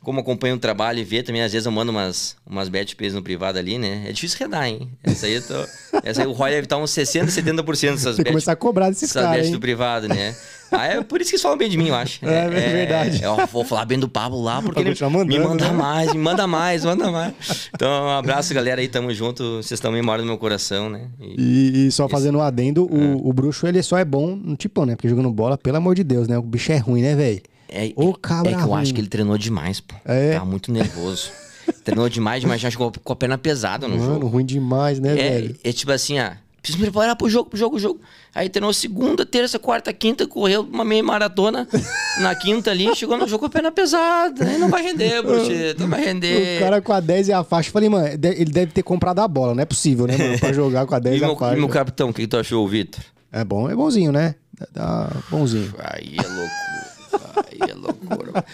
como 0.05 0.21
acompanha 0.21 0.55
o 0.55 0.59
trabalho 0.59 0.99
e 1.01 1.05
vê 1.05 1.23
também, 1.23 1.43
às 1.43 1.53
vezes 1.53 1.67
eu 1.67 1.73
mando 1.73 1.91
umas, 1.91 2.37
umas 2.47 2.69
bet 2.69 2.95
no 3.13 3.23
privado 3.23 3.59
ali, 3.59 3.79
né? 3.79 4.05
É 4.07 4.13
difícil 4.13 4.39
redar, 4.39 4.69
hein? 4.69 4.89
Essa 5.03 5.27
aí, 5.27 5.35
eu 5.35 5.43
tô, 5.43 5.55
essa 6.05 6.21
aí 6.23 6.27
o 6.27 6.33
Roy 6.33 6.51
deve 6.51 6.65
estar 6.67 6.77
uns 6.77 6.91
60, 6.91 7.27
70% 7.27 7.91
dessas 7.93 8.17
Tem 8.17 8.25
que 8.25 8.31
começar 8.31 8.53
a 8.53 8.57
cobrar 8.57 8.89
desses 8.91 9.13
caras, 9.13 9.51
do 9.51 9.59
privado, 9.59 10.07
né? 10.09 10.37
Ah, 10.71 10.87
é 10.87 11.03
por 11.03 11.21
isso 11.21 11.31
que 11.31 11.37
eles 11.37 11.43
falam 11.43 11.57
bem 11.57 11.69
de 11.69 11.77
mim, 11.77 11.89
eu 11.89 11.95
acho. 11.95 12.21
É, 12.27 12.47
é 12.47 12.49
verdade. 12.49 13.23
Eu 13.23 13.47
vou 13.47 13.65
falar 13.65 13.85
bem 13.85 13.99
do 13.99 14.09
Pablo 14.09 14.43
lá, 14.43 14.61
porque 14.61 14.81
ele 14.81 14.91
continuar 14.91 15.11
me 15.25 15.39
mandando, 15.39 15.49
manda 15.49 15.69
né? 15.69 15.73
mais, 15.73 16.13
me 16.13 16.19
manda 16.19 16.47
mais, 16.47 16.85
manda 16.85 17.11
mais. 17.11 17.35
Então, 17.75 17.89
um 18.07 18.11
abraço, 18.11 18.53
galera 18.55 18.81
aí, 18.81 18.89
tamo 18.89 19.13
junto. 19.15 19.57
Vocês 19.57 19.73
estão 19.73 19.91
memória 19.93 20.23
do 20.23 20.27
meu 20.27 20.37
coração, 20.39 20.91
né? 20.91 21.09
E- 21.21 21.35
E, 21.39 21.87
e 21.87 21.93
só 21.93 22.09
fazendo 22.09 22.39
um 22.39 22.41
adendo, 22.43 22.85
o, 22.85 23.29
o 23.29 23.33
bruxo 23.33 23.67
ele 23.67 23.83
só 23.83 23.97
é 23.99 24.05
bom 24.05 24.35
no 24.37 24.57
tipão, 24.57 24.85
né? 24.85 24.97
Porque 24.97 25.09
jogando 25.09 25.31
bola, 25.31 25.57
pelo 25.57 25.77
amor 25.77 25.95
de 25.95 26.03
Deus, 26.05 26.27
né? 26.29 26.37
O 26.39 26.43
bicho 26.43 26.73
é 26.73 26.77
ruim, 26.79 27.03
né, 27.03 27.15
velho? 27.15 27.41
É, 27.75 27.93
Ô, 27.97 28.11
é- 28.11 28.15
cabra 28.23 28.53
é 28.53 28.55
que 28.55 28.61
eu 28.63 28.67
ruim. 28.69 28.81
acho 28.83 28.95
que 28.95 29.01
ele 29.01 29.09
treinou 29.09 29.37
demais, 29.37 29.81
pô. 29.81 29.95
É? 30.05 30.39
Tá 30.39 30.45
muito 30.45 30.71
nervoso. 30.73 31.31
treinou 31.83 32.09
demais, 32.09 32.41
demais, 32.41 32.61
já 32.61 32.71
chegou 32.71 32.93
com 33.03 33.13
a 33.13 33.17
perna 33.17 33.37
pesada 33.39 33.89
no 33.89 33.97
Mano, 33.99 34.15
jogo. 34.15 34.27
ruim 34.29 34.45
demais, 34.45 35.01
né, 35.01 35.13
É, 35.13 35.15
velho? 35.41 35.57
é 35.65 35.73
tipo 35.73 35.91
assim, 35.93 36.19
ah, 36.19 36.37
preciso 36.63 36.79
me 36.79 36.91
preparar 36.91 37.17
pro 37.17 37.29
jogo, 37.29 37.49
pro 37.51 37.59
jogo, 37.59 37.73
pro 37.73 37.81
jogo. 37.83 38.01
Aí 38.35 38.49
treinou 38.49 38.73
segunda, 38.73 39.25
terça, 39.27 39.59
quarta, 39.59 39.93
quinta, 39.93 40.27
correu 40.27 40.63
uma 40.63 40.85
meia 40.85 41.03
maratona 41.03 41.67
na 42.21 42.35
quinta 42.35 42.71
ali, 42.71 42.95
chegou 42.95 43.17
no 43.17 43.27
jogo 43.27 43.41
com 43.41 43.47
a 43.47 43.51
perna 43.51 43.73
pesada. 43.73 44.45
Aí 44.47 44.59
não 44.59 44.69
vai 44.69 44.83
render, 44.83 45.23
bruxeta, 45.23 45.81
não 45.85 45.89
vai 45.91 46.05
render. 46.05 46.59
O 46.59 46.61
cara 46.61 46.81
com 46.83 46.93
a 46.93 47.01
10 47.01 47.29
e 47.29 47.33
a 47.33 47.43
faixa, 47.45 47.69
eu 47.69 47.73
falei, 47.73 47.89
mano, 47.89 48.07
ele 48.07 48.51
deve 48.53 48.73
ter 48.73 48.83
comprado 48.83 49.19
a 49.21 49.29
bola, 49.29 49.55
não 49.55 49.63
é 49.63 49.67
possível, 49.67 50.07
né, 50.07 50.17
mano? 50.17 50.39
Pra 50.39 50.53
jogar 50.53 50.87
com 50.87 50.95
a 50.95 50.99
10 50.99 51.17
E 51.17 51.21
e 51.21 51.25
a 51.25 51.37
faixa. 51.37 51.57
e 51.57 51.59
meu 51.61 51.69
capitão, 51.69 52.11
o 52.11 52.15
que, 52.15 52.27
tu 52.27 52.37
achou, 52.37 52.67
Vitor? 52.69 53.03
É 53.33 53.43
bom, 53.45 53.69
é 53.71 53.75
bonzinho, 53.75 54.13
né? 54.13 54.35
Dá 54.73 55.11
bonzinho. 55.31 55.75
Aí 55.79 56.15
é 56.17 56.23
loucura. 56.23 56.94
Aí 57.37 57.71
é 57.71 57.75
loucura. 57.75 58.45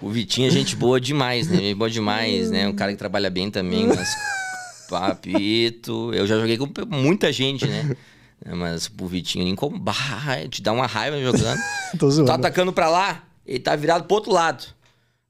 O 0.00 0.10
Vitinho 0.10 0.48
é 0.48 0.50
gente 0.50 0.74
boa 0.74 1.00
demais, 1.00 1.48
né? 1.48 1.58
Gente 1.58 1.74
boa 1.74 1.90
demais, 1.90 2.50
né? 2.50 2.66
Um 2.66 2.74
cara 2.74 2.92
que 2.92 2.98
trabalha 2.98 3.30
bem 3.30 3.50
também, 3.50 3.86
mas 3.86 4.08
papito. 4.88 6.12
Eu 6.12 6.26
já 6.26 6.38
joguei 6.38 6.58
com 6.58 6.68
muita 6.90 7.32
gente, 7.32 7.66
né? 7.66 7.96
Mas 8.44 8.90
o 9.00 9.06
Vitinho 9.06 9.44
nem 9.44 9.54
como. 9.54 9.82
Te 10.50 10.60
dá 10.60 10.72
uma 10.72 10.86
raiva 10.86 11.20
jogando. 11.20 11.60
Tô 11.98 12.10
zoando. 12.10 12.28
Tá 12.28 12.34
atacando 12.34 12.72
pra 12.72 12.88
lá, 12.88 13.22
ele 13.46 13.60
tá 13.60 13.76
virado 13.76 14.04
pro 14.04 14.16
outro 14.16 14.32
lado. 14.32 14.66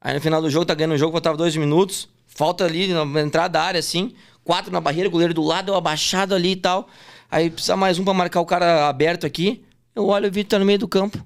Aí 0.01 0.15
no 0.15 0.21
final 0.21 0.41
do 0.41 0.51
jogo, 0.51 0.65
tá 0.65 0.75
ganhando 0.75 0.95
o 0.95 0.99
jogo, 0.99 1.13
faltava 1.13 1.37
dois 1.37 1.55
minutos. 1.57 2.09
Falta 2.27 2.65
ali 2.65 2.89
na 2.89 3.21
entrada 3.21 3.51
da 3.51 3.63
área, 3.63 3.79
assim. 3.79 4.15
Quatro 4.43 4.73
na 4.73 4.81
barreira, 4.81 5.09
goleiro 5.09 5.35
do 5.35 5.43
lado, 5.43 5.71
eu 5.71 5.77
abaixado 5.77 6.35
ali 6.35 6.53
e 6.53 6.57
tal. 6.57 6.89
Aí 7.31 7.51
precisa 7.51 7.77
mais 7.77 7.99
um 7.99 8.05
pra 8.05 8.15
marcar 8.15 8.41
o 8.41 8.47
cara 8.47 8.89
aberto 8.89 9.27
aqui. 9.27 9.63
Eu 9.95 10.07
olho 10.07 10.29
o 10.29 10.33
Vitor 10.33 10.51
tá 10.51 10.59
no 10.59 10.65
meio 10.65 10.79
do 10.79 10.89
campo. 10.89 11.25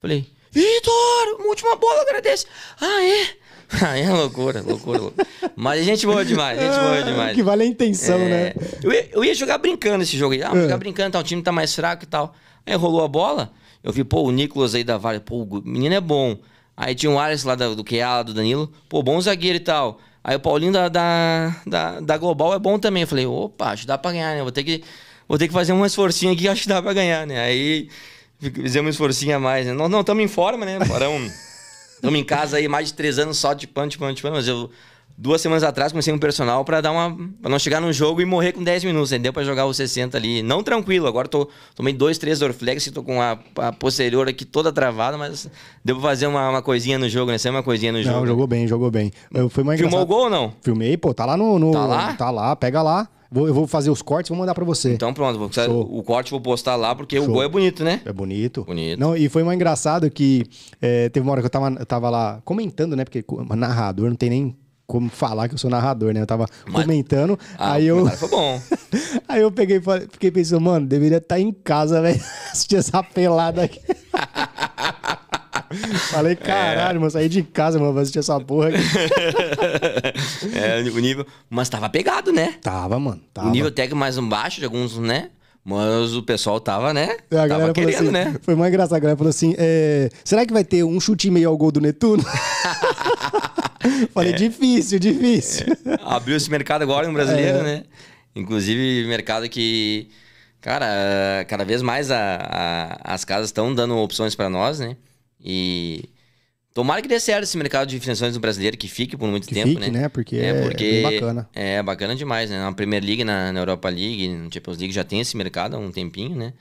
Falei, 0.00 0.26
Vitor, 0.54 1.36
uma 1.40 1.48
última 1.48 1.76
bola, 1.76 2.02
agradece. 2.02 2.46
Ah, 2.80 3.02
é? 3.02 3.26
Ah, 3.82 3.98
é 3.98 4.08
loucura, 4.08 4.62
loucura, 4.62 5.00
loucura. 5.00 5.26
Mas 5.56 5.80
é 5.80 5.84
gente 5.84 6.06
boa 6.06 6.24
demais, 6.24 6.60
gente 6.60 6.78
boa 6.78 7.02
demais. 7.02 7.34
Que 7.34 7.42
vale 7.42 7.64
a 7.64 7.66
intenção, 7.66 8.20
É, 8.20 8.28
né? 8.28 8.54
Eu 8.82 8.92
ia, 8.92 9.08
eu 9.10 9.24
ia 9.24 9.34
jogar 9.34 9.58
brincando 9.58 10.02
esse 10.04 10.16
jogo 10.16 10.34
aí. 10.34 10.42
Ah, 10.44 10.50
vou 10.50 10.60
jogar 10.62 10.76
brincando, 10.76 11.12
tá, 11.12 11.18
o 11.18 11.22
time 11.24 11.42
tá 11.42 11.50
mais 11.50 11.74
fraco 11.74 12.04
e 12.04 12.06
tal. 12.06 12.34
Aí 12.64 12.74
rolou 12.76 13.02
a 13.02 13.08
bola, 13.08 13.50
eu 13.82 13.90
vi, 13.90 14.04
pô, 14.04 14.22
o 14.22 14.30
Nicolas 14.30 14.74
aí 14.76 14.84
da 14.84 14.96
Vale, 14.96 15.18
pô, 15.18 15.42
o 15.42 15.62
menino 15.64 15.94
é 15.94 16.00
bom. 16.00 16.36
Aí 16.76 16.94
tinha 16.94 17.10
o 17.10 17.18
Ares 17.18 17.42
lá 17.42 17.54
da- 17.56 17.70
do 17.74 17.82
QA, 17.82 18.22
do 18.22 18.32
Danilo, 18.34 18.70
pô, 18.88 19.02
bom 19.02 19.20
zagueiro 19.20 19.56
e 19.56 19.60
tal. 19.60 19.98
Aí 20.22 20.36
o 20.36 20.40
Paulinho 20.40 20.72
da, 20.72 20.88
da, 20.88 21.56
da, 21.66 22.00
da 22.00 22.16
Global 22.18 22.54
é 22.54 22.58
bom 22.58 22.78
também. 22.78 23.02
Eu 23.02 23.08
falei, 23.08 23.26
opa, 23.26 23.70
acho 23.70 23.82
que 23.82 23.88
dá 23.88 23.98
pra 23.98 24.12
ganhar, 24.12 24.36
né? 24.36 24.42
Vou 24.42 24.52
ter 24.52 24.62
que, 24.62 24.84
vou 25.26 25.36
ter 25.38 25.48
que 25.48 25.54
fazer 25.54 25.72
um 25.72 25.84
esforcinho 25.84 26.32
aqui, 26.32 26.46
acho 26.48 26.62
que 26.62 26.68
dá 26.68 26.80
pra 26.82 26.92
ganhar, 26.92 27.26
né? 27.26 27.40
Aí 27.40 27.88
fizemos 28.50 28.86
um 28.88 28.90
esforcinho 28.90 29.36
a 29.36 29.38
mais, 29.40 29.66
né? 29.66 29.72
Não, 29.72 29.88
não, 29.88 30.00
estamos 30.00 30.22
em 30.22 30.28
forma, 30.28 30.64
né? 30.66 30.78
Parão. 30.86 31.16
Estamos 31.96 32.18
em 32.20 32.24
casa 32.24 32.56
aí 32.58 32.68
mais 32.68 32.88
de 32.88 32.94
três 32.94 33.18
anos 33.18 33.38
só 33.38 33.52
de 33.52 33.66
pano, 33.66 33.88
de 33.90 33.98
pano, 33.98 34.14
de 34.14 34.22
pano. 34.22 34.34
Mas 34.36 34.46
eu, 34.48 34.70
duas 35.16 35.40
semanas 35.40 35.62
atrás, 35.62 35.92
comecei 35.92 36.12
um 36.12 36.18
personal 36.18 36.64
pra 36.64 36.80
dar 36.80 36.90
uma. 36.92 37.16
pra 37.40 37.50
não 37.50 37.58
chegar 37.58 37.80
num 37.80 37.92
jogo 37.92 38.20
e 38.20 38.24
morrer 38.24 38.52
com 38.52 38.62
10 38.62 38.84
minutos. 38.84 39.12
Aí 39.12 39.18
deu 39.18 39.32
pra 39.32 39.44
jogar 39.44 39.64
os 39.66 39.76
60 39.76 40.16
ali. 40.16 40.42
Não 40.42 40.62
tranquilo. 40.62 41.06
Agora 41.06 41.28
tô, 41.28 41.48
tomei 41.74 41.92
dois, 41.94 42.18
três 42.18 42.38
Dorflex 42.40 42.86
e 42.86 42.90
tô 42.90 43.02
com 43.02 43.20
a, 43.22 43.38
a 43.56 43.72
posterior 43.72 44.28
aqui 44.28 44.44
toda 44.44 44.72
travada, 44.72 45.16
mas 45.16 45.48
deu 45.84 45.96
pra 45.96 46.10
fazer 46.10 46.26
uma, 46.26 46.50
uma 46.50 46.62
coisinha 46.62 46.98
no 46.98 47.08
jogo, 47.08 47.30
né? 47.30 47.38
Sempre 47.38 47.56
uma 47.58 47.62
coisinha 47.62 47.92
no 47.92 48.02
jogo. 48.02 48.18
Não, 48.20 48.26
jogou 48.26 48.46
bem, 48.46 48.66
jogou 48.68 48.90
bem. 48.90 49.12
Eu, 49.32 49.48
foi 49.48 49.62
uma 49.62 49.76
Filmou 49.76 50.00
o 50.02 50.06
gol 50.06 50.24
ou 50.24 50.30
não? 50.30 50.52
Filmei, 50.62 50.96
pô, 50.96 51.14
tá 51.14 51.24
lá 51.24 51.36
no. 51.36 51.58
no- 51.58 51.72
Tá 51.72 51.86
lá? 51.86 52.12
Tá 52.14 52.30
lá, 52.30 52.56
pega 52.56 52.82
lá. 52.82 53.08
Vou, 53.34 53.48
eu 53.48 53.52
vou 53.52 53.66
fazer 53.66 53.90
os 53.90 54.00
cortes, 54.00 54.28
vou 54.28 54.38
mandar 54.38 54.54
pra 54.54 54.64
você. 54.64 54.92
Então 54.94 55.12
pronto, 55.12 55.36
vou, 55.36 55.50
Show. 55.52 55.88
o 55.98 56.02
corte 56.04 56.30
eu 56.32 56.38
vou 56.38 56.40
postar 56.40 56.76
lá 56.76 56.94
porque 56.94 57.18
o 57.18 57.24
Show. 57.24 57.34
gol 57.34 57.42
é 57.42 57.48
bonito, 57.48 57.82
né? 57.82 58.00
É 58.04 58.12
bonito. 58.12 58.62
Bonito. 58.62 59.00
Não, 59.00 59.16
e 59.16 59.28
foi 59.28 59.42
uma 59.42 59.52
engraçado 59.52 60.08
que 60.08 60.44
é, 60.80 61.08
teve 61.08 61.26
uma 61.26 61.32
hora 61.32 61.40
que 61.40 61.46
eu 61.46 61.50
tava, 61.50 61.68
eu 61.76 61.84
tava 61.84 62.08
lá 62.10 62.40
comentando, 62.44 62.94
né? 62.94 63.04
Porque 63.04 63.24
narrador 63.56 64.08
não 64.08 64.14
tem 64.14 64.30
nem 64.30 64.56
como 64.86 65.08
falar 65.10 65.48
que 65.48 65.54
eu 65.54 65.58
sou 65.58 65.68
narrador, 65.68 66.12
né? 66.14 66.20
Eu 66.20 66.26
tava 66.26 66.46
Mas- 66.70 66.82
comentando, 66.84 67.36
Ah, 67.58 67.72
aí 67.72 67.90
o 67.90 68.00
eu. 68.00 68.06
foi 68.16 68.28
bom. 68.28 68.60
Aí 69.26 69.40
eu 69.42 69.50
peguei 69.50 69.78
e 69.78 69.82
fiquei 70.12 70.30
pensando, 70.30 70.60
mano, 70.60 70.86
deveria 70.86 71.18
estar 71.18 71.40
em 71.40 71.50
casa, 71.50 72.00
velho, 72.02 72.20
assistir 72.52 72.76
essa 72.76 73.02
pelada 73.02 73.64
aqui. 73.64 73.80
Falei, 76.10 76.36
caralho, 76.36 77.00
mano, 77.00 77.10
saí 77.10 77.28
de 77.28 77.42
casa, 77.42 77.78
mano, 77.78 77.92
pra 77.92 78.02
assistir 78.02 78.18
essa 78.20 78.38
porra 78.40 78.68
aqui. 78.68 78.78
é, 80.56 80.80
o 80.90 80.98
nível. 80.98 81.26
Mas 81.50 81.68
tava 81.68 81.88
pegado, 81.88 82.32
né? 82.32 82.54
Tava, 82.62 82.98
mano. 82.98 83.20
Tava. 83.32 83.48
O 83.48 83.50
nível 83.50 83.70
técnico 83.70 83.96
mais 83.96 84.18
baixo 84.18 84.58
de 84.60 84.64
alguns, 84.66 84.98
né? 84.98 85.30
Mas 85.64 86.14
o 86.14 86.22
pessoal 86.22 86.60
tava, 86.60 86.92
né? 86.92 87.16
A 87.30 87.36
tava 87.48 87.48
falou 87.60 87.72
querendo, 87.72 87.94
assim, 87.94 88.10
né? 88.10 88.36
Foi 88.42 88.54
mais 88.54 88.70
engraçado. 88.70 88.96
A 88.96 89.00
galera 89.00 89.16
falou 89.16 89.30
assim: 89.30 89.54
é, 89.56 90.10
será 90.22 90.44
que 90.44 90.52
vai 90.52 90.62
ter 90.62 90.84
um 90.84 91.00
chute 91.00 91.28
e 91.28 91.30
meio 91.30 91.48
ao 91.48 91.56
gol 91.56 91.72
do 91.72 91.80
Netuno? 91.80 92.22
Falei, 94.12 94.32
É. 94.32 94.36
difícil, 94.36 94.98
difícil. 94.98 95.66
Abriu 96.04 96.36
esse 96.36 96.50
mercado 96.50 96.82
agora 96.82 97.06
no 97.06 97.12
brasileiro, 97.14 97.58
É. 97.58 97.62
né? 97.62 97.82
Inclusive, 98.36 99.06
mercado 99.06 99.48
que, 99.48 100.08
cara, 100.60 101.44
cada 101.48 101.64
vez 101.64 101.80
mais 101.82 102.10
a- 102.10 102.38
a- 102.40 103.14
as 103.14 103.24
casas 103.24 103.46
estão 103.46 103.74
dando 103.74 103.96
opções 103.96 104.34
para 104.34 104.48
nós, 104.50 104.80
né? 104.80 104.96
E 105.44 106.04
tomara 106.72 107.02
que 107.02 107.08
dê 107.08 107.20
certo 107.20 107.44
esse 107.44 107.56
mercado 107.58 107.88
de 107.88 108.00
financiações 108.00 108.34
no 108.34 108.40
brasileiro, 108.40 108.76
que 108.76 108.88
fique 108.88 109.16
por 109.16 109.28
muito 109.28 109.46
Que 109.46 109.54
tempo, 109.54 109.68
fique, 109.68 109.80
né? 109.80 110.00
né? 110.00 110.08
Porque 110.08 110.36
é, 110.36 110.48
é 110.48 110.70
bem 110.74 111.02
bacana. 111.02 111.48
É 111.52 111.82
bacana 111.82 112.16
demais, 112.16 112.48
né? 112.50 112.58
Na 112.58 112.72
Premier 112.72 113.02
League, 113.04 113.24
na, 113.24 113.52
na 113.52 113.60
Europa 113.60 113.88
League, 113.88 114.28
na 114.28 114.50
Champions 114.50 114.78
League 114.78 114.92
já 114.94 115.04
tem 115.04 115.20
esse 115.20 115.36
mercado 115.36 115.76
há 115.76 115.78
um 115.78 115.92
tempinho, 115.92 116.34
né? 116.34 116.52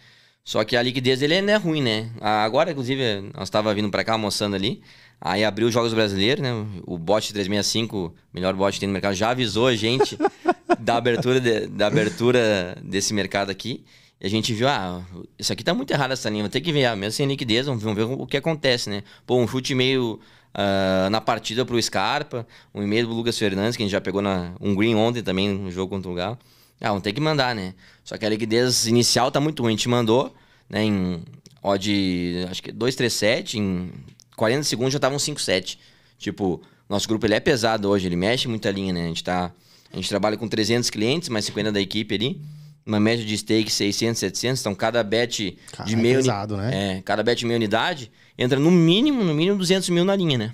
Só 0.45 0.61
que 0.65 0.75
a 0.75 0.81
liquidez 0.81 1.19
dele 1.21 1.41
não 1.41 1.53
é 1.53 1.55
ruim, 1.55 1.81
né? 1.81 2.09
Agora, 2.19 2.71
inclusive, 2.71 3.01
nós 3.33 3.43
estava 3.47 3.73
vindo 3.73 3.89
para 3.89 4.03
cá 4.03 4.11
almoçando 4.13 4.57
ali. 4.57 4.81
Aí 5.21 5.41
abriu 5.45 5.67
os 5.69 5.73
Jogos 5.73 5.93
Brasileiros, 5.93 6.43
né? 6.43 6.51
O 6.85 6.97
bot 6.97 7.31
365, 7.31 8.13
melhor 8.33 8.53
bot 8.53 8.73
que 8.73 8.79
tem 8.81 8.87
no 8.87 8.93
mercado, 8.93 9.15
já 9.15 9.29
avisou 9.29 9.67
a 9.67 9.75
gente 9.75 10.17
da 10.81 10.97
abertura, 10.97 11.39
de- 11.39 11.67
da 11.67 11.87
abertura 11.87 12.77
desse 12.83 13.13
mercado 13.13 13.49
aqui. 13.49 13.85
A 14.23 14.27
gente 14.29 14.53
viu, 14.53 14.69
ah, 14.69 15.03
isso 15.37 15.51
aqui 15.51 15.65
tá 15.65 15.73
muito 15.73 15.91
errado 15.91 16.11
essa 16.11 16.29
linha, 16.29 16.47
ter 16.47 16.61
que 16.61 16.71
ver, 16.71 16.85
ah, 16.85 16.95
mesmo 16.95 17.11
sem 17.11 17.27
liquidez, 17.27 17.65
vamos 17.65 17.83
vamos 17.83 17.97
ver 17.97 18.03
o 18.03 18.25
que 18.25 18.37
acontece, 18.37 18.89
né? 18.89 19.03
Pô, 19.27 19.37
um 19.37 19.45
chute 19.45 19.75
meio 19.75 20.17
ah, 20.53 21.09
na 21.11 21.19
partida 21.19 21.65
pro 21.65 21.81
Scarpa, 21.81 22.47
um 22.73 22.81
e-mail 22.81 23.05
do 23.05 23.13
Lucas 23.13 23.37
Fernandes, 23.37 23.75
que 23.75 23.83
a 23.83 23.85
gente 23.85 23.91
já 23.91 23.99
pegou 23.99 24.21
na, 24.21 24.53
um 24.61 24.73
green 24.73 24.95
ontem 24.95 25.21
também 25.21 25.49
no 25.49 25.69
jogo 25.69 25.89
contra 25.93 26.09
o 26.09 26.13
Galo. 26.13 26.39
Ah, 26.79 26.89
vamos 26.89 27.03
ter 27.03 27.11
que 27.11 27.19
mandar, 27.19 27.53
né? 27.53 27.73
Só 28.03 28.17
que 28.17 28.25
a 28.25 28.29
liquidez 28.29 28.87
inicial 28.87 29.29
tá 29.29 29.41
muito 29.41 29.61
ruim, 29.61 29.73
a 29.73 29.75
gente 29.75 29.89
mandou, 29.89 30.33
né, 30.69 30.83
em 30.83 31.21
odd, 31.61 32.45
acho 32.49 32.63
que 32.63 32.71
237, 32.71 33.59
em 33.59 33.91
40 34.35 34.63
segundos 34.63 34.93
já 34.93 34.99
tava 34.99 35.15
um 35.15 35.17
5-7. 35.17 35.77
Tipo, 36.17 36.61
Nosso 36.89 37.07
grupo 37.07 37.25
ele 37.25 37.33
é 37.33 37.39
pesado 37.39 37.89
hoje, 37.89 38.07
ele 38.07 38.15
mexe 38.15 38.47
muita 38.47 38.69
linha, 38.71 38.93
né? 38.93 39.05
A 39.05 39.07
gente, 39.07 39.23
tá, 39.23 39.51
a 39.91 39.95
gente 39.95 40.07
trabalha 40.07 40.37
com 40.37 40.47
300 40.47 40.89
clientes, 40.89 41.29
mais 41.29 41.45
50 41.45 41.71
da 41.71 41.81
equipe 41.81 42.15
ali. 42.15 42.41
Uma 42.85 42.99
média 42.99 43.23
de 43.25 43.37
stake 43.37 43.71
600, 43.71 44.19
700. 44.19 44.61
Então, 44.61 44.75
cada 44.75 45.01
bet 45.03 45.57
Cara, 45.71 45.87
de 45.87 45.93
é 45.93 45.97
meia... 45.97 46.15
uni- 46.15 46.23
pesado, 46.23 46.57
né? 46.57 46.97
É, 46.97 47.01
cada 47.01 47.23
bet 47.23 47.39
de 47.39 47.45
meia 47.45 47.55
unidade 47.57 48.11
entra 48.37 48.59
no 48.59 48.69
mínimo, 48.71 49.23
no 49.23 49.33
mínimo 49.33 49.57
200 49.57 49.87
mil 49.89 50.03
na 50.03 50.15
linha, 50.15 50.37
né? 50.37 50.53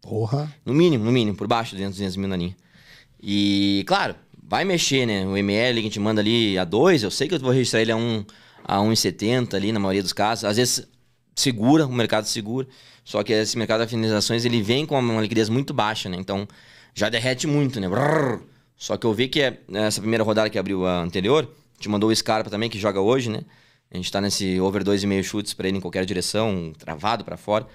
Porra. 0.00 0.52
No 0.64 0.72
mínimo, 0.72 1.04
no 1.04 1.12
mínimo, 1.12 1.36
por 1.36 1.46
baixo 1.46 1.72
de 1.72 1.76
200, 1.82 1.96
200 1.96 2.16
mil 2.16 2.28
na 2.28 2.36
linha. 2.36 2.56
E, 3.22 3.84
claro, 3.86 4.14
vai 4.42 4.64
mexer, 4.64 5.06
né? 5.06 5.26
O 5.26 5.36
ML 5.36 5.74
que 5.74 5.80
a 5.80 5.82
gente 5.90 6.00
manda 6.00 6.20
ali 6.20 6.56
a 6.58 6.64
2, 6.64 7.02
eu 7.02 7.10
sei 7.10 7.28
que 7.28 7.34
eu 7.34 7.40
vou 7.40 7.50
registrar 7.50 7.80
ele 7.82 7.92
a 7.92 7.96
1, 7.96 8.24
a 8.64 8.78
1,70 8.78 9.54
ali 9.54 9.72
na 9.72 9.78
maioria 9.80 10.02
dos 10.02 10.12
casos. 10.12 10.44
Às 10.44 10.56
vezes 10.56 10.86
segura, 11.34 11.86
o 11.86 11.92
mercado 11.92 12.24
segura. 12.26 12.66
Só 13.04 13.22
que 13.22 13.32
esse 13.32 13.58
mercado 13.58 13.84
de 13.84 13.90
finalizações, 13.90 14.44
ele 14.44 14.62
vem 14.62 14.86
com 14.86 14.98
uma 14.98 15.20
liquidez 15.20 15.48
muito 15.48 15.74
baixa, 15.74 16.08
né? 16.08 16.16
Então, 16.18 16.46
já 16.94 17.08
derrete 17.08 17.46
muito, 17.46 17.78
né? 17.80 17.88
Só 18.76 18.96
que 18.96 19.06
eu 19.06 19.12
vi 19.14 19.28
que 19.28 19.40
é- 19.42 19.58
essa 19.72 20.00
primeira 20.00 20.24
rodada 20.24 20.50
que 20.50 20.58
abriu 20.58 20.86
a 20.86 21.02
anterior, 21.02 21.50
te 21.78 21.88
mandou 21.88 22.10
o 22.10 22.16
Scarpa 22.16 22.50
também, 22.50 22.68
que 22.68 22.78
joga 22.78 23.00
hoje, 23.00 23.30
né? 23.30 23.40
A 23.90 23.96
gente 23.96 24.10
tá 24.10 24.20
nesse 24.20 24.60
over 24.60 24.82
2,5 24.82 25.22
chutes 25.22 25.54
pra 25.54 25.68
ele 25.68 25.78
em 25.78 25.80
qualquer 25.80 26.04
direção, 26.04 26.72
travado 26.78 27.24
pra 27.24 27.36
fora. 27.36 27.66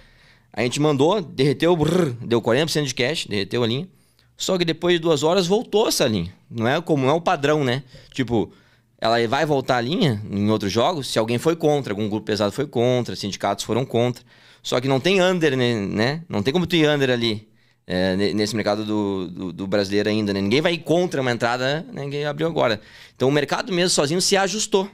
A 0.54 0.62
gente 0.62 0.80
mandou, 0.80 1.22
derreteu, 1.22 1.76
brrr, 1.76 2.14
deu 2.22 2.42
40% 2.42 2.86
de 2.86 2.94
cash, 2.94 3.26
derreteu 3.26 3.64
a 3.64 3.68
linha. 3.68 3.88
Só 4.36 4.58
que 4.58 4.66
depois 4.66 4.96
de 4.96 5.00
duas 5.00 5.24
horas 5.24 5.48
voltou 5.48 5.88
essa 5.88 6.08
linha. 6.08 6.34
Não 6.50 6.68
é 6.68 6.82
como 6.82 7.08
é 7.08 7.14
o 7.14 7.22
padrão, 7.22 7.64
né? 7.64 7.84
Tipo, 8.12 8.52
ela 9.00 9.26
vai 9.28 9.46
voltar 9.46 9.78
a 9.78 9.82
linha 9.82 10.22
em 10.30 10.50
outros 10.50 10.72
jogos 10.72 11.08
se 11.08 11.18
alguém 11.18 11.38
foi 11.38 11.56
contra, 11.56 11.94
algum 11.94 12.10
grupo 12.10 12.26
pesado 12.26 12.52
foi 12.52 12.68
contra, 12.68 13.16
sindicatos 13.16 13.64
foram 13.64 13.86
contra. 13.86 14.24
Só 14.62 14.82
que 14.82 14.88
não 14.88 15.00
tem 15.00 15.22
under, 15.22 15.56
né? 15.56 15.76
né? 15.76 16.24
Não 16.28 16.44
tem 16.44 16.54
como 16.54 16.68
tu 16.68 16.76
ir 16.76 16.90
under 16.90 17.10
ali. 17.10 17.48
É, 17.94 18.16
ne- 18.16 18.34
nesse 18.34 18.56
mercado 18.56 18.86
do, 18.86 19.28
do, 19.28 19.52
do 19.54 19.68
brasileiro 19.68 20.08
ainda, 20.08 20.32
né? 20.34 20.40
Ninguém 20.40 20.62
vai 20.62 20.78
contra 20.78 21.20
uma 21.22 21.32
entrada, 21.32 21.84
né? 21.92 22.02
ninguém 22.02 22.26
abriu 22.26 22.48
agora. 22.48 22.80
Então 23.16 23.28
o 23.28 23.32
mercado 23.32 23.74
mesmo 23.74 23.90
sozinho 23.90 24.22
se 24.22 24.38
ajustou. 24.38 24.90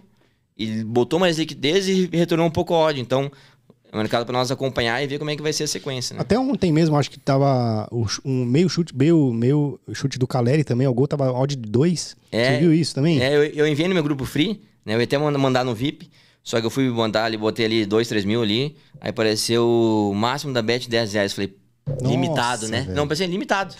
E 0.57 0.83
botou 0.83 1.19
mais 1.19 1.37
liquidez 1.37 1.87
e 1.87 2.09
retornou 2.11 2.47
um 2.47 2.51
pouco 2.51 2.73
a 2.73 2.77
ódio. 2.77 2.99
Então, 2.99 3.31
é 3.91 3.95
um 3.95 3.99
mercado 3.99 4.25
para 4.25 4.33
nós 4.35 4.49
acompanhar 4.49 5.03
e 5.03 5.05
ver 5.05 5.19
como 5.19 5.29
é 5.29 5.35
que 5.35 5.41
vai 5.43 5.53
ser 5.53 5.65
a 5.65 5.67
sequência, 5.67 6.15
né? 6.15 6.21
Até 6.21 6.39
ontem 6.39 6.73
mesmo, 6.73 6.97
acho 6.97 7.11
que 7.11 7.19
tava 7.19 7.87
um 8.25 8.43
meio 8.43 8.67
chute, 8.67 8.97
meio, 8.97 9.31
meio 9.31 9.79
chute 9.93 10.17
do 10.17 10.25
Caleri 10.25 10.63
também, 10.63 10.87
o 10.87 10.93
gol 10.95 11.07
tava 11.07 11.31
odd 11.31 11.55
de 11.55 11.69
2. 11.69 12.17
É, 12.31 12.53
Você 12.55 12.59
viu 12.61 12.73
isso 12.73 12.95
também? 12.95 13.21
É, 13.21 13.35
eu, 13.35 13.43
eu 13.43 13.67
enviei 13.67 13.87
no 13.87 13.93
meu 13.93 14.01
grupo 14.03 14.25
free, 14.25 14.59
né? 14.83 14.95
Eu 14.95 14.97
ia 14.97 15.03
até 15.03 15.15
manda- 15.19 15.37
mandar 15.37 15.63
no 15.63 15.75
VIP, 15.75 16.09
só 16.43 16.59
que 16.59 16.65
eu 16.65 16.71
fui 16.71 16.89
mandar 16.89 17.25
ali, 17.25 17.37
botei 17.37 17.65
ali 17.65 17.85
2, 17.85 18.07
3 18.07 18.25
mil 18.25 18.41
ali, 18.41 18.75
aí 18.99 19.11
apareceu 19.11 19.63
o 20.11 20.15
máximo 20.15 20.51
da 20.53 20.63
bet 20.63 20.89
10 20.89 21.13
reais. 21.13 21.33
Falei, 21.33 21.53
limitado, 22.01 22.61
Nossa, 22.63 22.67
né? 22.67 22.81
velho. 22.81 22.95
Não, 22.95 23.07
pensei, 23.07 23.27
limitado. 23.27 23.75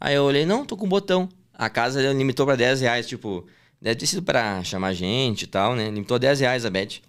Aí 0.00 0.14
eu 0.14 0.24
olhei, 0.24 0.44
não, 0.46 0.64
tô 0.64 0.76
com 0.76 0.88
botão. 0.88 1.28
A 1.52 1.68
casa 1.68 2.00
limitou 2.12 2.46
pra 2.46 2.54
10 2.56 2.80
reais, 2.80 3.06
tipo, 3.06 3.44
deve 3.82 3.96
ter 3.96 4.06
sido 4.06 4.22
pra 4.22 4.62
chamar 4.62 4.92
gente 4.92 5.42
e 5.42 5.46
tal, 5.46 5.74
né? 5.74 5.86
Limitou 5.90 6.18
10 6.18 6.40
reais 6.40 6.64
a 6.64 6.70
bet. 6.70 7.02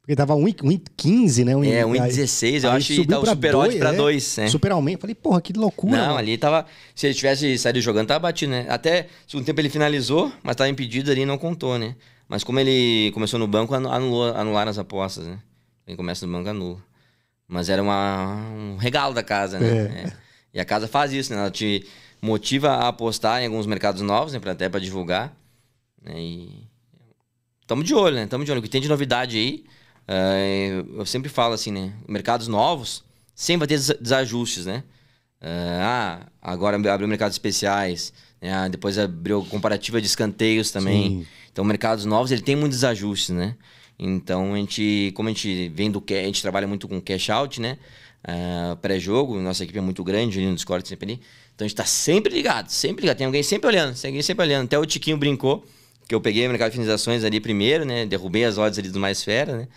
Porque 0.00 0.16
tava 0.16 0.34
1,15, 0.34 1.44
né? 1.44 1.54
Um, 1.56 1.62
É, 1.64 1.78
aí- 1.78 1.84
1,16, 1.84 2.64
eu 2.64 2.70
acho 2.70 2.86
que 2.86 2.96
subiu 2.96 3.10
tá 3.16 3.18
o 3.18 3.22
pra 3.22 3.32
super 3.32 3.52
dois, 3.52 3.74
pra 3.76 3.92
é. 3.92 3.96
2, 3.96 4.36
né? 4.38 4.48
Super 4.48 4.72
aumento. 4.72 5.00
Falei, 5.00 5.14
porra, 5.14 5.40
que 5.40 5.52
loucura. 5.52 5.96
Não, 5.96 6.06
mano. 6.06 6.18
ali 6.18 6.38
tava. 6.38 6.66
Se 6.94 7.06
ele 7.06 7.14
tivesse 7.14 7.58
saído 7.58 7.80
jogando, 7.80 8.08
tava 8.08 8.20
batido, 8.20 8.50
né? 8.50 8.66
Até 8.68 9.08
segundo 9.26 9.44
tempo 9.44 9.60
ele 9.60 9.68
finalizou, 9.68 10.32
mas 10.42 10.56
tava 10.56 10.70
impedido 10.70 11.10
ali 11.10 11.20
e 11.22 11.26
não 11.26 11.36
contou, 11.38 11.78
né? 11.78 11.94
Mas 12.28 12.42
como 12.44 12.58
ele 12.60 13.10
começou 13.12 13.38
no 13.38 13.46
banco, 13.46 13.74
anu- 13.74 13.90
anulou, 13.92 14.34
anularam 14.34 14.70
as 14.70 14.78
apostas, 14.78 15.26
né? 15.26 15.38
Quem 15.86 15.96
começa 15.96 16.26
no 16.26 16.32
banco 16.32 16.48
anula. 16.48 16.78
Mas 17.52 17.68
era 17.68 17.82
uma, 17.82 18.36
um 18.54 18.76
regalo 18.76 19.12
da 19.12 19.24
casa, 19.24 19.58
né? 19.58 20.04
É. 20.06 20.12
E 20.54 20.60
a 20.60 20.64
casa 20.64 20.86
faz 20.86 21.12
isso, 21.12 21.32
né? 21.32 21.40
Ela 21.40 21.50
te 21.50 21.84
motiva 22.22 22.70
a 22.70 22.88
apostar 22.88 23.42
em 23.42 23.46
alguns 23.46 23.66
mercados 23.66 24.02
novos, 24.02 24.32
né? 24.32 24.38
Pra, 24.38 24.52
até 24.52 24.68
pra 24.68 24.78
divulgar. 24.78 25.36
Né? 26.00 26.12
E 26.16 26.68
tamo 27.66 27.82
de 27.82 27.92
olho, 27.92 28.14
né? 28.14 28.26
Tamo 28.28 28.44
de 28.44 28.52
olho. 28.52 28.60
O 28.60 28.62
que 28.62 28.68
tem 28.68 28.80
de 28.80 28.88
novidade 28.88 29.36
aí, 29.36 29.64
eh, 30.06 30.84
eu 30.94 31.04
sempre 31.04 31.28
falo 31.28 31.54
assim, 31.54 31.72
né? 31.72 31.92
Mercados 32.08 32.46
novos, 32.46 33.02
sempre 33.34 33.60
vai 33.60 33.68
ter 33.68 33.74
desa- 33.74 33.98
desajustes, 34.00 34.66
né? 34.66 34.84
Ah, 35.42 36.26
agora 36.40 36.76
abriu 36.76 37.08
mercados 37.08 37.34
especiais, 37.34 38.12
né? 38.40 38.52
Ah, 38.52 38.68
depois 38.68 38.96
abriu 38.98 39.44
comparativa 39.46 40.00
de 40.00 40.06
escanteios 40.06 40.70
também. 40.70 41.08
Sim. 41.10 41.26
Então, 41.50 41.64
mercados 41.64 42.04
novos, 42.04 42.30
ele 42.30 42.42
tem 42.42 42.54
muitos 42.54 42.78
desajustes, 42.78 43.30
né? 43.30 43.56
Então, 44.02 44.54
a 44.54 44.56
gente, 44.56 45.12
como 45.14 45.28
a 45.28 45.32
gente 45.32 45.68
vem 45.68 45.90
do 45.90 46.02
a 46.08 46.12
gente 46.14 46.40
trabalha 46.40 46.66
muito 46.66 46.88
com 46.88 46.98
cash 47.02 47.28
out, 47.28 47.60
né? 47.60 47.76
Ah, 48.24 48.76
Pré-jogo, 48.80 49.38
nossa 49.40 49.62
equipe 49.62 49.78
é 49.78 49.82
muito 49.82 50.02
grande 50.02 50.38
ali 50.38 50.48
no 50.48 50.54
Discord 50.54 50.88
sempre 50.88 51.12
ali. 51.12 51.20
Então, 51.54 51.66
a 51.66 51.68
gente 51.68 51.76
tá 51.76 51.84
sempre 51.84 52.32
ligado, 52.32 52.70
sempre 52.70 53.02
ligado. 53.02 53.18
Tem 53.18 53.26
alguém 53.26 53.42
sempre 53.42 53.68
olhando, 53.68 53.94
tem 54.00 54.08
alguém 54.08 54.22
sempre 54.22 54.46
olhando. 54.46 54.64
Até 54.64 54.78
o 54.78 54.86
Tiquinho 54.86 55.18
brincou, 55.18 55.62
que 56.08 56.14
eu 56.14 56.20
peguei 56.20 56.46
o 56.46 56.48
mercado 56.48 56.70
de 56.70 56.76
finalizações 56.76 57.24
ali 57.24 57.40
primeiro, 57.40 57.84
né? 57.84 58.06
Derrubei 58.06 58.44
as 58.44 58.56
odds 58.56 58.78
ali 58.78 58.88
do 58.88 58.98
Mais 58.98 59.22
Fera, 59.22 59.54
né? 59.58 59.68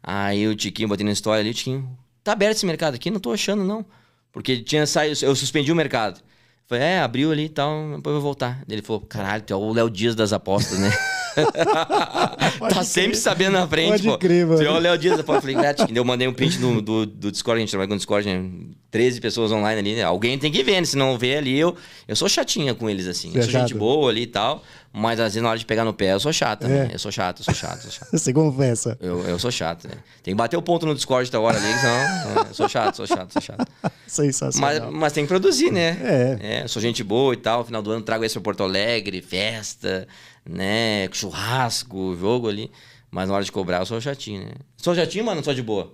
Aí 0.00 0.46
o 0.46 0.54
Tiquinho, 0.54 0.88
botei 0.88 1.04
na 1.04 1.12
história 1.12 1.40
ali, 1.40 1.50
o 1.50 1.54
Tiquinho, 1.54 1.98
tá 2.22 2.32
aberto 2.32 2.58
esse 2.58 2.66
mercado 2.66 2.94
aqui? 2.94 3.10
Não 3.10 3.18
tô 3.18 3.32
achando, 3.32 3.64
não. 3.64 3.84
Porque 4.32 4.58
tinha 4.58 4.86
saído, 4.86 5.18
eu 5.24 5.34
suspendi 5.34 5.72
o 5.72 5.76
mercado. 5.76 6.20
Falei, 6.68 6.84
é, 6.84 7.00
abriu 7.00 7.32
ali 7.32 7.46
e 7.46 7.48
tal, 7.48 7.96
depois 7.96 8.14
eu 8.14 8.20
vou 8.20 8.20
voltar. 8.20 8.62
Ele 8.68 8.80
falou, 8.80 9.00
caralho, 9.02 9.42
tu 9.42 9.52
é 9.52 9.56
o 9.56 9.72
Léo 9.72 9.90
Dias 9.90 10.14
das 10.14 10.32
apostas, 10.32 10.78
né? 10.78 10.90
tá 12.74 12.84
sempre 12.84 13.16
sabendo 13.16 13.52
na 13.54 13.66
frente, 13.66 13.90
Pode 13.90 14.02
pô. 14.04 14.18
crer, 14.18 14.46
mano. 14.46 14.58
Tu 14.58 14.64
é 14.66 14.70
o 14.70 14.78
Léo 14.78 14.98
Dias 14.98 15.18
aposta. 15.18 15.40
Falei, 15.42 15.56
eu 15.94 16.04
mandei 16.04 16.28
um 16.28 16.32
print 16.32 16.58
do, 16.58 16.80
do, 16.80 17.06
do 17.06 17.30
Discord, 17.32 17.58
a 17.58 17.60
gente 17.60 17.70
trabalha 17.70 17.88
com 17.88 17.94
o 17.94 17.98
Discord, 17.98 18.28
né? 18.28 18.50
13 18.90 19.20
pessoas 19.22 19.50
online 19.50 19.80
ali, 19.80 19.94
né? 19.96 20.02
Alguém 20.02 20.38
tem 20.38 20.52
que 20.52 20.62
ver, 20.62 20.80
né? 20.80 20.84
Se 20.86 20.96
não 20.96 21.16
ver 21.16 21.38
ali, 21.38 21.58
eu, 21.58 21.74
eu 22.06 22.14
sou 22.14 22.28
chatinha 22.28 22.74
com 22.74 22.90
eles, 22.90 23.06
assim. 23.06 23.30
Você 23.32 23.38
Eu 23.38 23.40
é 23.40 23.44
sou 23.44 23.52
gente 23.52 23.68
chato? 23.70 23.78
boa 23.78 24.10
ali 24.10 24.22
e 24.22 24.26
tal, 24.26 24.62
mas 24.92 25.18
às 25.18 25.32
vezes 25.32 25.42
na 25.42 25.48
hora 25.48 25.58
de 25.58 25.64
pegar 25.64 25.82
no 25.82 25.94
pé, 25.94 26.12
eu 26.12 26.20
sou 26.20 26.30
chata, 26.32 26.66
É. 26.66 26.68
né? 26.68 26.90
Eu 26.92 26.98
sou 26.98 27.10
chato, 27.10 27.38
eu 27.40 27.44
sou 27.46 27.54
chato, 27.54 27.76
eu 27.76 27.82
sou 27.82 27.90
chato. 27.90 28.08
Você 28.12 28.32
confessa. 28.34 28.98
Eu, 29.00 29.20
eu 29.26 29.38
sou 29.38 29.50
chato, 29.50 29.88
né? 29.88 29.94
Tem 30.22 30.34
que 30.34 30.36
bater 30.36 30.58
o 30.58 30.62
ponto 30.62 30.84
no 30.84 30.94
Discord 30.94 31.30
da 31.30 31.40
hora 31.40 31.56
ali, 31.56 31.72
senão. 31.78 32.44
é, 32.44 32.50
eu 32.50 32.54
sou 32.54 32.68
chato, 32.68 32.96
sou 32.96 33.06
chato, 33.06 33.32
sou 33.32 33.40
chato. 33.40 33.66
Mas, 33.82 33.92
Sensacional. 34.06 34.92
mas 34.92 35.12
tem 35.14 35.24
que 35.24 35.28
produzir, 35.28 35.70
né? 35.72 35.96
É. 36.02 36.60
É, 36.64 36.68
sou 36.68 36.82
gente 36.82 37.02
boa 37.02 37.32
e 37.32 37.38
tal. 37.38 37.64
Final 37.64 37.80
do 37.80 37.90
ano 37.92 38.02
trago 38.02 38.24
esse 38.24 38.34
pra 38.34 38.42
Porto 38.42 38.62
Alegre, 38.62 39.22
festa, 39.22 40.06
né? 40.44 41.08
Churrasco, 41.12 42.16
jogo 42.16 42.48
ali. 42.48 42.70
Mas 43.10 43.28
na 43.28 43.34
hora 43.34 43.44
de 43.44 43.52
cobrar, 43.52 43.78
eu 43.80 43.86
sou 43.86 44.00
chatinho, 44.00 44.46
né? 44.46 44.52
Sou 44.76 44.94
chatinho, 44.94 45.24
mano, 45.24 45.44
sou 45.44 45.54
de 45.54 45.62
boa. 45.62 45.92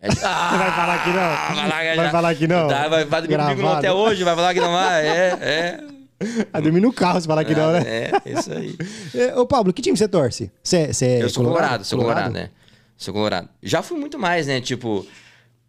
É. 0.00 0.08
Ah, 0.24 0.56
Vai 0.56 0.72
falar 0.72 1.04
que 1.04 1.10
não? 1.10 1.56
Vai, 1.56 1.68
lá, 1.68 2.02
Vai 2.02 2.10
falar 2.10 2.34
que 2.34 2.46
não? 2.46 2.68
Tá, 2.68 2.88
vai, 2.88 3.04
vai 3.04 3.22
dormir 3.22 3.44
comigo 3.44 3.68
hotel 3.68 3.94
hoje, 3.96 4.24
vai 4.24 4.34
falar 4.34 4.54
que 4.54 4.60
não 4.60 4.72
vai. 4.72 5.06
É, 5.06 5.38
é. 5.40 5.80
Vai 6.52 6.60
dormir 6.60 6.80
no 6.80 6.92
carro 6.92 7.18
se 7.18 7.26
falar 7.26 7.46
que 7.46 7.54
não, 7.54 7.72
né? 7.72 7.80
É, 7.86 8.10
isso 8.26 8.52
aí. 8.52 8.76
É, 9.14 9.34
Ô, 9.38 9.46
Pablo, 9.46 9.72
que 9.72 9.80
time 9.80 9.96
você 9.96 10.06
torce? 10.06 10.52
Você 10.62 10.92
você 10.92 11.06
é 11.06 11.22
Eu 11.22 11.30
sou 11.30 11.42
colorado, 11.42 11.82
sou 11.82 11.98
colorado, 11.98 12.30
né? 12.30 12.50
Sou 12.94 13.14
colorado. 13.14 13.48
Já 13.62 13.82
fui 13.82 13.98
muito 13.98 14.18
mais, 14.18 14.46
né? 14.46 14.60
Tipo, 14.60 15.06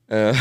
ah, 0.09 0.33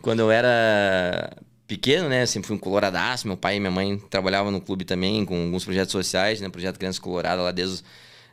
quando 0.00 0.20
eu 0.20 0.30
era 0.30 1.28
pequeno, 1.70 2.08
né? 2.08 2.26
Sempre 2.26 2.48
fui 2.48 2.56
um 2.56 2.58
coloradaço. 2.58 3.26
Meu 3.28 3.36
pai 3.36 3.56
e 3.56 3.60
minha 3.60 3.70
mãe 3.70 3.96
trabalhavam 4.10 4.50
no 4.50 4.60
clube 4.60 4.84
também 4.84 5.24
com 5.24 5.44
alguns 5.44 5.64
projetos 5.64 5.92
sociais, 5.92 6.40
né? 6.40 6.48
Projeto 6.48 6.76
Criança 6.78 7.00
Colorada 7.00 7.40
lá 7.40 7.52
desde 7.52 7.82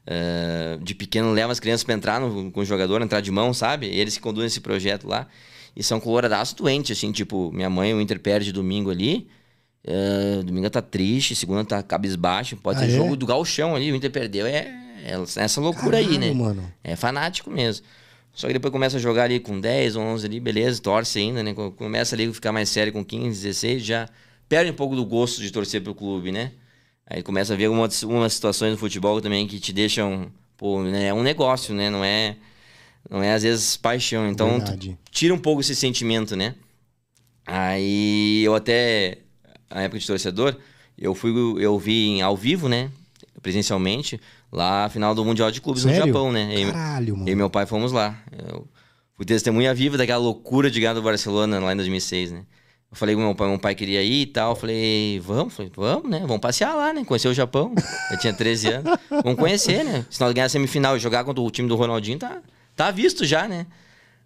ah, 0.07 0.77
de 0.81 0.95
pequeno 0.95 1.31
leva 1.31 1.51
as 1.51 1.59
crianças 1.59 1.83
para 1.83 1.93
entrar 1.93 2.19
no, 2.19 2.51
com 2.51 2.59
o 2.61 2.65
jogador, 2.65 3.01
entrar 3.01 3.21
de 3.21 3.31
mão, 3.31 3.53
sabe? 3.53 3.88
E 3.88 3.99
eles 3.99 4.15
que 4.17 4.23
conduzem 4.23 4.47
esse 4.47 4.59
projeto 4.61 5.07
lá. 5.07 5.27
E 5.75 5.83
são 5.83 5.99
coloradaços 5.99 6.55
doentes, 6.55 6.97
assim, 6.97 7.11
tipo, 7.11 7.51
minha 7.53 7.69
mãe, 7.69 7.93
o 7.93 8.01
Inter 8.01 8.19
perde 8.19 8.51
domingo 8.51 8.89
ali. 8.89 9.27
ah, 9.88 10.41
domingo 10.43 10.69
tá 10.69 10.81
triste, 10.81 11.35
segunda 11.35 11.63
tá 11.63 11.83
cabisbaixo. 11.83 12.57
Pode 12.57 12.79
Ah, 12.79 12.81
ser 12.88 12.91
é? 12.93 12.95
jogo 12.95 13.15
do 13.15 13.25
galchão 13.27 13.75
ali, 13.75 13.91
o 13.91 13.95
Inter 13.95 14.11
perdeu. 14.11 14.47
É, 14.47 14.73
é 15.05 15.15
essa 15.35 15.61
loucura 15.61 15.97
aí, 15.97 16.17
né? 16.17 16.33
Mano. 16.33 16.63
É 16.83 16.95
fanático 16.95 17.51
mesmo. 17.51 17.85
Só 18.38 18.45
que 18.45 18.53
depois 18.53 18.71
começa 18.71 18.97
a 18.97 18.99
jogar 18.99 19.23
ali 19.23 19.39
com 19.39 19.59
10, 19.59 19.95
11 19.95 20.27
ali, 20.27 20.39
beleza, 20.39 20.79
torce 20.79 21.17
ainda, 21.17 21.41
né? 21.41 21.55
Começa 21.55 22.15
ali 22.15 22.27
a 22.27 22.31
ficar 22.31 22.51
mais 22.51 22.69
sério 22.69 22.93
com 22.93 23.03
15, 23.03 23.41
16, 23.41 23.83
já 23.83 24.07
perde 24.47 24.69
um 24.69 24.75
pouco 24.75 24.95
do 24.95 25.03
gosto 25.03 25.41
de 25.41 25.49
torcer 25.49 25.81
pro 25.81 25.95
clube, 25.95 26.31
né? 26.31 26.51
Aí 27.07 27.23
começa 27.23 27.55
a 27.55 27.57
ver 27.57 27.65
algumas, 27.65 28.03
algumas 28.03 28.33
situações 28.33 28.73
no 28.73 28.77
futebol 28.77 29.19
também 29.21 29.47
que 29.47 29.59
te 29.59 29.73
deixam, 29.73 30.31
pô, 30.55 30.83
né? 30.83 31.07
é 31.07 31.13
um 31.15 31.23
negócio, 31.23 31.73
né? 31.73 31.89
Não 31.89 32.03
é, 32.03 32.35
não 33.09 33.23
é 33.23 33.33
às 33.33 33.41
vezes 33.41 33.75
paixão. 33.75 34.29
Então, 34.29 34.63
tira 35.09 35.33
um 35.33 35.39
pouco 35.39 35.61
esse 35.61 35.75
sentimento, 35.75 36.35
né? 36.35 36.53
Aí 37.43 38.43
eu 38.43 38.53
até, 38.53 39.17
na 39.67 39.81
época 39.81 39.97
de 39.97 40.05
torcedor, 40.05 40.55
eu 40.95 41.15
fui, 41.15 41.31
eu 41.59 41.79
vi 41.79 42.21
ao 42.21 42.38
vivo, 42.38 42.69
né? 42.69 42.91
Presencialmente, 43.41 44.21
lá 44.52 44.89
final 44.89 45.14
do 45.14 45.24
Mundial 45.24 45.52
de 45.52 45.62
Clubes 45.62 45.84
Sério? 45.84 46.00
no 46.00 46.08
Japão, 46.08 46.32
né? 46.32 46.66
Caralho, 46.72 47.10
eu 47.10 47.16
e 47.16 47.20
mano. 47.20 47.36
meu 47.36 47.50
pai 47.50 47.66
fomos 47.66 47.91
lá. 47.91 48.18
Eu 48.32 48.68
fui 49.16 49.26
testemunha 49.26 49.74
viva 49.74 49.98
daquela 49.98 50.22
loucura 50.22 50.70
de 50.72 50.80
ganhar 50.80 50.93
do 50.93 51.02
Barcelona 51.02 51.60
lá 51.60 51.74
em 51.74 51.78
2006, 51.78 52.32
né? 52.32 52.43
Eu 52.89 52.95
falei 52.95 53.16
com 53.16 53.22
meu 53.22 53.36
pai, 53.36 53.50
meu 53.50 53.60
pai 53.60 53.76
queria 53.76 54.02
ir 54.02 54.22
e 54.22 54.26
tal. 54.28 54.52
Eu 54.52 54.56
falei, 54.56 55.20
vamos, 55.20 55.54
falei, 55.54 55.72
vamos, 55.76 56.10
né? 56.10 56.20
Vamos 56.22 56.39
passear 56.39 56.74
lá, 56.74 56.93
né? 56.93 57.04
Conhecer 57.04 57.28
o 57.28 57.34
Japão. 57.34 57.74
Eu 58.10 58.18
tinha 58.18 58.34
13 58.34 58.68
anos. 58.70 58.98
Vamos 59.24 59.38
conhecer, 59.38 59.84
né? 59.84 60.06
Se 60.10 60.22
nós 60.22 60.34
ganhar 60.34 60.45
a 60.45 60.50
semifinal 60.50 60.95
e 60.95 61.00
jogar 61.00 61.26
contra 61.26 61.41
o 61.41 61.52
time 61.52 61.68
do 61.68 61.76
Ronaldinho, 61.76 62.18
tá, 62.18 62.41
tá 62.76 62.89
visto 62.89 63.26
já, 63.26 63.48
né? 63.48 63.68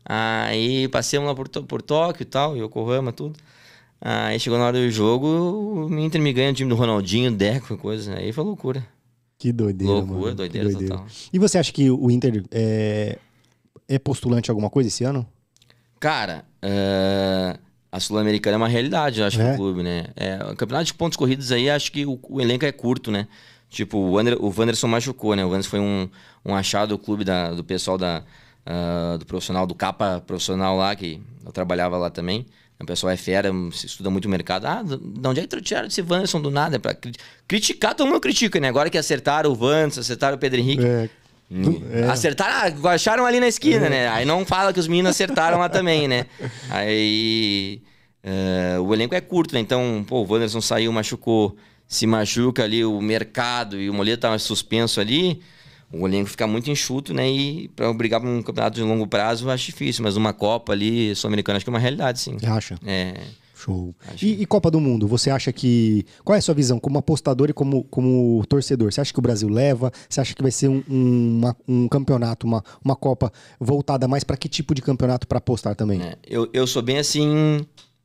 Aí 0.05 0.87
passeamos 0.89 1.27
lá 1.27 1.35
por, 1.35 1.49
por 1.49 1.81
Tóquio 1.81 2.21
e 2.23 2.25
tal, 2.25 2.55
Yokohama, 2.55 3.11
tudo. 3.11 3.39
Aí 3.99 4.39
chegou 4.39 4.57
na 4.57 4.65
hora 4.65 4.77
do 4.77 4.89
jogo, 4.89 5.27
o 5.87 5.99
Inter 5.99 6.21
me 6.21 6.33
ganha 6.33 6.51
o 6.51 6.53
time 6.53 6.69
do 6.69 6.75
Ronaldinho, 6.75 7.31
Deco, 7.31 7.77
coisa. 7.77 8.15
Aí 8.15 8.31
foi 8.31 8.43
loucura. 8.43 8.85
Que 9.41 9.51
doideira, 9.51 9.91
Loucura, 9.91 10.19
mano. 10.19 10.35
doideira, 10.35 10.69
doideira 10.69 10.93
total. 10.97 11.07
E 11.33 11.39
você 11.39 11.57
acha 11.57 11.73
que 11.73 11.89
o 11.89 12.11
Inter 12.11 12.43
é, 12.51 13.17
é 13.87 13.97
postulante 13.97 14.51
a 14.51 14.53
alguma 14.53 14.69
coisa 14.69 14.87
esse 14.87 15.03
ano? 15.03 15.25
Cara, 15.99 16.45
é, 16.61 17.57
a 17.91 17.99
Sul-Americana 17.99 18.53
é 18.53 18.57
uma 18.57 18.67
realidade, 18.67 19.19
eu 19.19 19.25
acho, 19.25 19.41
É? 19.41 19.47
pro 19.47 19.57
clube, 19.57 19.81
né? 19.81 20.05
É, 20.15 20.35
o 20.43 20.55
campeonato 20.55 20.85
de 20.85 20.93
pontos 20.93 21.17
corridos 21.17 21.51
aí, 21.51 21.71
acho 21.71 21.91
que 21.91 22.05
o, 22.05 22.19
o 22.29 22.39
elenco 22.39 22.65
é 22.65 22.71
curto, 22.71 23.09
né? 23.09 23.27
Tipo, 23.67 23.97
o, 23.97 24.11
Wander, 24.11 24.37
o 24.39 24.53
Wanderson 24.55 24.87
machucou, 24.87 25.35
né? 25.35 25.43
O 25.43 25.47
Wanderson 25.47 25.69
foi 25.71 25.79
um, 25.79 26.07
um 26.45 26.53
achado 26.53 26.89
do 26.89 26.99
clube, 26.99 27.23
da, 27.23 27.49
do 27.51 27.63
pessoal 27.63 27.97
da, 27.97 28.23
ah, 28.63 29.17
do 29.19 29.25
profissional, 29.25 29.65
do 29.65 29.73
capa 29.73 30.21
profissional 30.23 30.77
lá, 30.77 30.95
que 30.95 31.19
eu 31.43 31.51
trabalhava 31.51 31.97
lá 31.97 32.11
também. 32.11 32.45
O 32.81 32.85
pessoal 32.85 33.11
é 33.11 33.17
fera, 33.17 33.51
estuda 33.71 34.09
muito 34.09 34.25
o 34.25 34.29
mercado. 34.29 34.65
Ah, 34.65 34.83
de 34.83 35.27
onde 35.27 35.39
é 35.39 35.47
que 35.47 35.61
tiraram 35.61 35.87
esse 35.87 36.01
Wanderson 36.01 36.41
do 36.41 36.49
nada? 36.51 36.75
É 36.75 36.79
Pra 36.79 36.93
cri- 36.93 37.13
criticar, 37.47 37.93
todo 37.95 38.07
mundo 38.07 38.19
critica, 38.19 38.59
né? 38.59 38.67
Agora 38.69 38.89
que 38.89 38.97
acertaram 38.97 39.51
o 39.51 39.57
Wanderson, 39.63 40.01
acertaram 40.01 40.35
o 40.35 40.39
Pedro 40.39 40.59
Henrique. 40.59 40.83
É, 40.85 41.09
Hum, 41.53 41.81
É. 41.91 42.03
Acertaram, 42.05 42.73
ah, 42.85 42.89
acharam 42.91 43.25
ali 43.25 43.39
na 43.41 43.47
esquina, 43.49 43.89
né? 43.89 44.07
Aí 44.07 44.23
não 44.23 44.45
fala 44.45 44.71
que 44.71 44.79
os 44.79 44.87
meninos 44.87 45.09
acertaram 45.11 45.57
lá 45.59 45.67
também, 45.67 46.07
né? 46.07 46.25
Aí 46.69 47.81
eh, 48.23 48.77
o 48.79 48.93
elenco 48.93 49.13
é 49.15 49.21
curto, 49.21 49.53
né? 49.53 49.59
Então, 49.59 50.03
pô, 50.07 50.21
o 50.23 50.31
Wanderson 50.31 50.61
saiu, 50.61 50.91
machucou, 50.93 51.55
se 51.87 52.07
machuca 52.07 52.63
ali 52.63 52.85
o 52.85 53.01
mercado 53.01 53.77
e 53.79 53.89
o 53.89 53.93
Moleta 53.93 54.21
tava 54.21 54.39
suspenso 54.39 55.01
ali, 55.01 55.41
o 55.93 56.07
elenco 56.07 56.29
fica 56.29 56.47
muito 56.47 56.69
enxuto, 56.71 57.13
né? 57.13 57.29
E 57.29 57.67
pra 57.69 57.91
brigar 57.93 58.19
pra 58.21 58.29
um 58.29 58.41
campeonato 58.41 58.75
de 58.75 58.83
longo 58.83 59.07
prazo 59.07 59.45
eu 59.45 59.49
acho 59.51 59.65
difícil, 59.67 60.03
mas 60.03 60.15
uma 60.17 60.33
Copa 60.33 60.71
ali, 60.73 61.15
sul-americana, 61.15 61.57
acho 61.57 61.65
que 61.65 61.69
é 61.69 61.73
uma 61.73 61.79
realidade, 61.79 62.19
sim. 62.19 62.37
acha? 62.45 62.77
É. 62.85 63.13
Show. 63.55 63.93
E, 64.19 64.41
e 64.41 64.45
Copa 64.47 64.71
do 64.71 64.79
Mundo, 64.79 65.07
você 65.07 65.29
acha 65.29 65.53
que. 65.53 66.03
Qual 66.23 66.35
é 66.35 66.39
a 66.39 66.41
sua 66.41 66.55
visão 66.55 66.79
como 66.79 66.97
apostador 66.97 67.47
e 67.47 67.53
como, 67.53 67.83
como 67.83 68.43
torcedor? 68.49 68.91
Você 68.91 68.99
acha 69.01 69.13
que 69.13 69.19
o 69.19 69.21
Brasil 69.21 69.47
leva? 69.47 69.91
Você 70.09 70.19
acha 70.19 70.33
que 70.33 70.41
vai 70.41 70.49
ser 70.49 70.67
um, 70.67 70.81
um, 70.89 71.37
uma- 71.37 71.55
um 71.67 71.87
campeonato, 71.87 72.47
uma, 72.47 72.63
uma 72.83 72.95
Copa 72.95 73.31
voltada 73.59 74.07
mais 74.07 74.23
para 74.23 74.35
que 74.35 74.49
tipo 74.49 74.73
de 74.73 74.81
campeonato 74.81 75.27
para 75.27 75.37
apostar 75.37 75.75
também? 75.75 76.01
É, 76.01 76.17
eu, 76.27 76.49
eu 76.53 76.65
sou 76.65 76.81
bem 76.81 76.97
assim, 76.97 77.59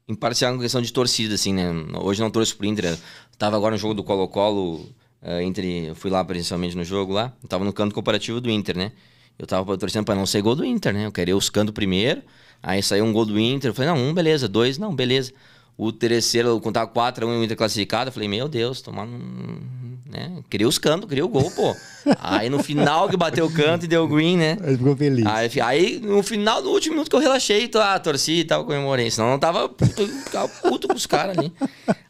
imparcial 0.07 0.55
em 0.55 0.59
questão 0.59 0.82
de 0.82 0.93
torcida, 0.93 1.34
assim, 1.37 1.55
né? 1.55 1.70
Hoje 2.03 2.20
não 2.20 2.30
torço 2.30 2.55
pro 2.55 2.66
Inter. 2.66 2.95
Tava 3.39 3.57
agora 3.57 3.72
no 3.74 3.78
jogo 3.78 3.95
do 3.95 4.05
Colo-Colo, 4.05 4.87
eh, 5.23 5.43
entre. 5.43 5.87
Eu 5.87 5.95
fui 5.95 6.11
lá 6.11 6.25
presencialmente 6.25 6.77
no 6.77 6.85
jogo 6.85 7.12
lá. 7.12 7.33
Eu 7.43 7.49
tava 7.49 7.64
no 7.64 7.73
canto 7.73 7.95
comparativo 7.95 8.41
do 8.41 8.51
Inter, 8.51 8.77
né? 8.77 8.93
Eu 9.39 9.47
tava 9.47 9.77
torcendo 9.77 10.05
pra 10.05 10.14
não 10.14 10.27
ser 10.27 10.43
gol 10.43 10.55
do 10.55 10.64
Inter, 10.64 10.95
né? 10.95 11.07
Eu 11.07 11.12
queria 11.12 11.37
os 11.37 11.51
cantos 11.51 11.75
primeiro. 11.75 12.23
Aí 12.62 12.83
saiu 12.83 13.05
um 13.05 13.12
gol 13.12 13.27
do 13.27 13.39
Inter. 13.39 13.71
Eu 13.71 13.75
falei, 13.75 13.91
não, 13.91 13.99
um, 13.99 14.14
beleza. 14.14 14.49
Dois, 14.49 14.79
não, 14.79 14.95
beleza. 14.95 15.33
O 15.79 15.93
terceiro, 15.93 16.59
quando 16.61 16.74
tava 16.74 16.87
4 16.89 17.27
a 17.27 17.31
1 17.31 17.35
e 17.35 17.37
o 17.39 17.45
Inter 17.45 17.57
classificado, 17.57 18.09
eu 18.09 18.12
falei, 18.12 18.29
meu 18.29 18.49
Deus, 18.49 18.81
tomar. 18.81 19.07
Né? 19.07 20.43
Queria 20.49 20.66
os 20.68 20.79
cantos, 20.79 21.09
queria 21.09 21.24
o 21.24 21.29
gol, 21.29 21.51
pô. 21.51 21.74
Aí 22.20 22.49
no 22.49 22.62
final 22.62 23.09
que 23.09 23.16
bateu 23.16 23.45
o 23.45 23.53
canto 23.53 23.85
e 23.85 23.89
deu 23.89 24.05
o 24.05 24.09
green, 24.09 24.37
né? 24.39 24.57
Ele 24.62 24.77
ficou 24.79 24.97
feliz. 24.97 25.27
Aí, 25.27 25.51
aí, 25.61 26.01
no 26.01 26.22
final, 26.22 26.62
no 26.62 26.70
último 26.70 26.95
minuto 26.95 27.11
que 27.11 27.16
eu 27.16 27.20
relaxei, 27.20 27.66
tô, 27.68 27.81
ah, 27.81 27.99
torci 27.99 28.41
e 28.41 28.45
tal, 28.45 28.64
comemorei. 28.64 29.11
Senão 29.11 29.27
eu 29.29 29.33
não 29.33 29.39
tava 29.39 29.68
puto, 29.68 30.07
ficava 30.07 30.49
puto 30.49 30.89
com 30.89 30.95
os 30.95 31.07
caras 31.07 31.37
ali. 31.37 31.53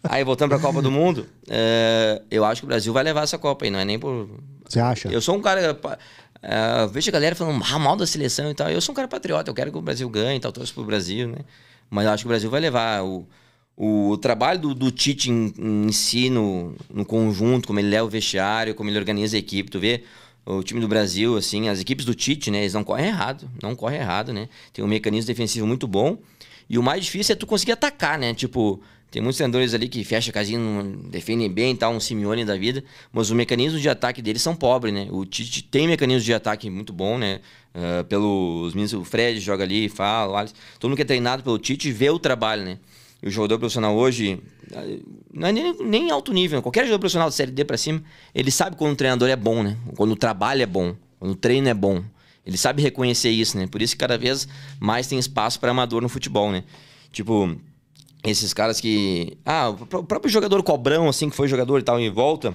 Aí, 0.04 0.22
voltando 0.22 0.50
pra 0.50 0.58
Copa 0.60 0.80
do 0.82 0.90
Mundo, 0.90 1.26
é, 1.48 2.22
eu 2.30 2.44
acho 2.44 2.60
que 2.60 2.66
o 2.66 2.68
Brasil 2.68 2.92
vai 2.92 3.02
levar 3.02 3.22
essa 3.22 3.38
Copa 3.38 3.64
aí, 3.64 3.70
não 3.70 3.78
é 3.80 3.84
nem 3.84 3.98
por. 3.98 4.28
Você 4.68 4.78
acha? 4.78 5.08
Eu 5.08 5.20
sou 5.20 5.34
um 5.34 5.40
cara. 5.40 5.74
pa- 5.74 5.98
é, 6.42 6.86
vejo 6.92 7.08
a 7.08 7.12
galera 7.12 7.34
falando 7.34 7.64
ah, 7.68 7.78
mal 7.78 7.96
da 7.96 8.06
seleção 8.06 8.50
e 8.50 8.54
tal. 8.54 8.68
Eu 8.70 8.80
sou 8.80 8.92
um 8.92 8.96
cara 8.96 9.08
patriota, 9.08 9.50
eu 9.50 9.54
quero 9.54 9.72
que 9.72 9.78
o 9.78 9.82
Brasil 9.82 10.08
ganhe 10.08 10.36
e 10.36 10.40
tal, 10.40 10.52
torço 10.52 10.74
pro 10.74 10.84
Brasil, 10.84 11.26
né? 11.28 11.38
Mas 11.90 12.04
eu 12.04 12.12
acho 12.12 12.22
que 12.22 12.28
o 12.28 12.28
Brasil 12.28 12.50
vai 12.50 12.60
levar. 12.60 13.02
O, 13.02 13.26
o 13.76 14.16
trabalho 14.16 14.58
do, 14.60 14.74
do 14.74 14.90
Tite 14.90 15.30
em, 15.30 15.52
em 15.58 15.92
si 15.92 16.30
no, 16.30 16.74
no 16.92 17.04
conjunto, 17.04 17.66
como 17.66 17.78
ele 17.78 17.88
leva 17.88 18.04
o 18.04 18.08
vestiário, 18.08 18.74
como 18.74 18.88
ele 18.88 18.98
organiza 18.98 19.36
a 19.36 19.38
equipe, 19.38 19.70
tu 19.70 19.78
vê 19.78 20.02
o 20.46 20.62
time 20.62 20.80
do 20.80 20.88
Brasil, 20.88 21.36
assim, 21.36 21.68
as 21.68 21.80
equipes 21.80 22.04
do 22.04 22.14
Tite, 22.14 22.50
né? 22.50 22.60
Eles 22.60 22.72
não 22.72 22.84
correm 22.84 23.06
errado, 23.06 23.50
não 23.60 23.74
correm 23.74 23.98
errado, 23.98 24.32
né? 24.32 24.48
Tem 24.72 24.84
um 24.84 24.88
mecanismo 24.88 25.26
defensivo 25.26 25.66
muito 25.66 25.86
bom. 25.88 26.18
E 26.70 26.78
o 26.78 26.82
mais 26.82 27.04
difícil 27.04 27.32
é 27.32 27.36
tu 27.36 27.46
conseguir 27.46 27.72
atacar, 27.72 28.18
né? 28.18 28.32
Tipo, 28.32 28.80
tem 29.10 29.20
muitos 29.20 29.36
treinadores 29.36 29.74
ali 29.74 29.88
que 29.88 30.04
fecham 30.04 30.30
a 30.30 30.32
casinha, 30.32 30.60
defendem 31.10 31.50
bem 31.50 31.72
e 31.72 31.76
tal, 31.76 31.92
um 31.92 32.00
Simeone 32.00 32.44
da 32.44 32.56
vida, 32.56 32.82
mas 33.12 33.28
os 33.28 33.36
mecanismos 33.36 33.82
de 33.82 33.88
ataque 33.88 34.22
deles 34.22 34.40
são 34.40 34.54
pobres, 34.54 34.94
né? 34.94 35.08
O 35.10 35.24
Tite 35.26 35.62
tem 35.62 35.88
mecanismos 35.88 36.24
de 36.24 36.32
ataque 36.32 36.70
muito 36.70 36.92
bom, 36.92 37.18
né? 37.18 37.40
Ah, 37.74 38.04
pelos 38.04 38.72
meninos, 38.72 38.94
o 38.94 39.04
Fred 39.04 39.38
joga 39.38 39.64
ali, 39.64 39.88
fala, 39.88 40.32
o 40.32 40.36
Alisson, 40.36 40.54
todo 40.78 40.88
mundo 40.88 40.96
que 40.96 41.02
é 41.02 41.04
treinado 41.04 41.42
pelo 41.42 41.58
Tite 41.58 41.92
vê 41.92 42.08
o 42.08 42.18
trabalho, 42.18 42.64
né? 42.64 42.78
E 43.22 43.28
o 43.28 43.30
jogador 43.30 43.58
profissional 43.58 43.96
hoje, 43.96 44.40
ah, 44.74 44.82
não 45.32 45.48
é 45.48 45.52
nem, 45.52 45.76
nem 45.82 46.10
alto 46.10 46.32
nível, 46.32 46.58
né? 46.58 46.62
qualquer 46.62 46.82
jogador 46.84 47.00
profissional 47.00 47.28
de 47.28 47.34
série 47.34 47.50
D 47.50 47.64
pra 47.64 47.76
cima, 47.78 48.02
ele 48.34 48.50
sabe 48.50 48.76
quando 48.76 48.92
o 48.92 48.96
treinador 48.96 49.28
é 49.28 49.36
bom, 49.36 49.62
né? 49.62 49.76
Quando 49.96 50.12
o 50.12 50.16
trabalho 50.16 50.62
é 50.62 50.66
bom, 50.66 50.94
quando 51.18 51.32
o 51.32 51.36
treino 51.36 51.68
é 51.68 51.74
bom. 51.74 52.02
Ele 52.44 52.56
sabe 52.56 52.80
reconhecer 52.82 53.30
isso, 53.30 53.56
né? 53.58 53.66
Por 53.66 53.82
isso 53.82 53.94
que 53.94 53.98
cada 53.98 54.16
vez 54.16 54.46
mais 54.78 55.06
tem 55.08 55.18
espaço 55.18 55.58
para 55.58 55.70
amador 55.72 56.00
no 56.02 56.08
futebol, 56.08 56.52
né? 56.52 56.62
Tipo, 57.10 57.56
esses 58.22 58.52
caras 58.54 58.80
que. 58.80 59.36
Ah, 59.44 59.70
o 59.70 59.86
pró- 59.86 60.02
próprio 60.02 60.30
jogador 60.30 60.62
Cobrão, 60.62 61.08
assim, 61.08 61.28
que 61.28 61.34
foi 61.34 61.48
jogador 61.48 61.78
e 61.80 61.82
tal, 61.82 61.98
em 61.98 62.10
volta 62.10 62.54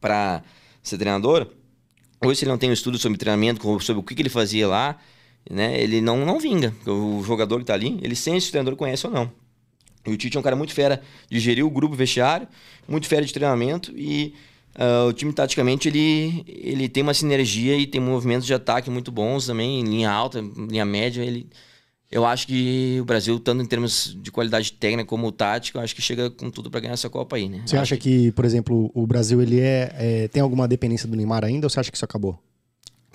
para 0.00 0.42
ser 0.82 0.98
treinador. 0.98 1.46
Hoje, 2.22 2.40
se 2.40 2.44
ele 2.44 2.50
não 2.50 2.58
tem 2.58 2.68
um 2.68 2.72
estudo 2.72 2.98
sobre 2.98 3.16
treinamento, 3.16 3.62
sobre 3.80 4.00
o 4.00 4.02
que, 4.02 4.14
que 4.14 4.20
ele 4.22 4.28
fazia 4.28 4.66
lá, 4.66 4.98
né? 5.48 5.80
Ele 5.80 6.00
não, 6.00 6.26
não 6.26 6.38
vinga. 6.38 6.74
O 6.86 7.22
jogador 7.24 7.60
que 7.60 7.64
tá 7.64 7.74
ali, 7.74 7.98
ele 8.02 8.16
sente 8.16 8.42
se 8.42 8.48
o 8.48 8.50
treinador 8.50 8.76
conhece 8.76 9.06
ou 9.06 9.12
não. 9.12 9.30
E 10.10 10.14
o 10.14 10.16
Tite 10.16 10.36
é 10.36 10.40
um 10.40 10.42
cara 10.42 10.56
muito 10.56 10.72
fera 10.72 11.00
de 11.30 11.38
gerir 11.40 11.64
o 11.64 11.70
grupo 11.70 11.94
vestiário, 11.94 12.46
muito 12.88 13.06
fera 13.06 13.24
de 13.24 13.32
treinamento 13.32 13.92
e 13.96 14.34
ah, 14.74 15.06
o 15.08 15.12
time 15.12 15.32
taticamente 15.32 15.88
ele, 15.88 16.44
ele 16.46 16.88
tem 16.88 17.02
uma 17.02 17.12
sinergia 17.14 17.76
e 17.76 17.86
tem 17.86 18.00
movimentos 18.00 18.46
de 18.46 18.54
ataque 18.54 18.88
muito 18.90 19.10
bons 19.10 19.46
também, 19.46 19.80
em 19.80 19.84
linha 19.84 20.10
alta, 20.10 20.40
linha 20.70 20.84
média. 20.84 21.22
Ele, 21.22 21.48
eu 22.10 22.24
acho 22.24 22.46
que 22.46 22.98
o 23.00 23.04
Brasil, 23.04 23.38
tanto 23.40 23.62
em 23.62 23.66
termos 23.66 24.16
de 24.22 24.30
qualidade 24.30 24.72
técnica 24.72 25.04
como 25.08 25.30
tática, 25.32 25.78
eu 25.78 25.82
acho 25.82 25.94
que 25.94 26.00
chega 26.00 26.30
com 26.30 26.48
tudo 26.48 26.70
para 26.70 26.80
ganhar 26.80 26.94
essa 26.94 27.10
Copa 27.10 27.36
aí, 27.36 27.48
né? 27.48 27.62
Você 27.66 27.76
acha 27.76 27.94
acho 27.96 28.02
que, 28.02 28.30
por 28.32 28.44
exemplo, 28.44 28.90
o 28.94 29.06
Brasil 29.06 29.42
ele 29.42 29.60
é, 29.60 29.92
é- 29.98 30.28
tem 30.28 30.40
alguma 30.40 30.68
dependência 30.68 31.08
do 31.08 31.16
Neymar 31.16 31.44
ainda 31.44 31.66
ou 31.66 31.70
você 31.70 31.80
acha 31.80 31.90
que 31.90 31.96
isso 31.96 32.04
acabou? 32.04 32.38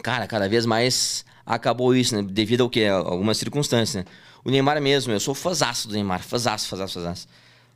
Cara, 0.03 0.27
cada 0.27 0.49
vez 0.49 0.65
mais 0.65 1.23
acabou 1.45 1.95
isso, 1.95 2.15
né? 2.15 2.21
Devido 2.21 2.61
ao 2.61 2.69
quê? 2.69 2.85
A 2.85 2.95
Algumas 2.95 3.37
circunstâncias, 3.37 4.03
né? 4.03 4.11
O 4.43 4.51
Neymar 4.51 4.81
mesmo, 4.81 5.13
eu 5.13 5.19
sou 5.19 5.33
fãzaço 5.33 5.87
do 5.87 5.93
Neymar, 5.93 6.21
fãzaço, 6.21 6.67
fãzaço, 6.67 6.95
fãzaço. 6.95 7.27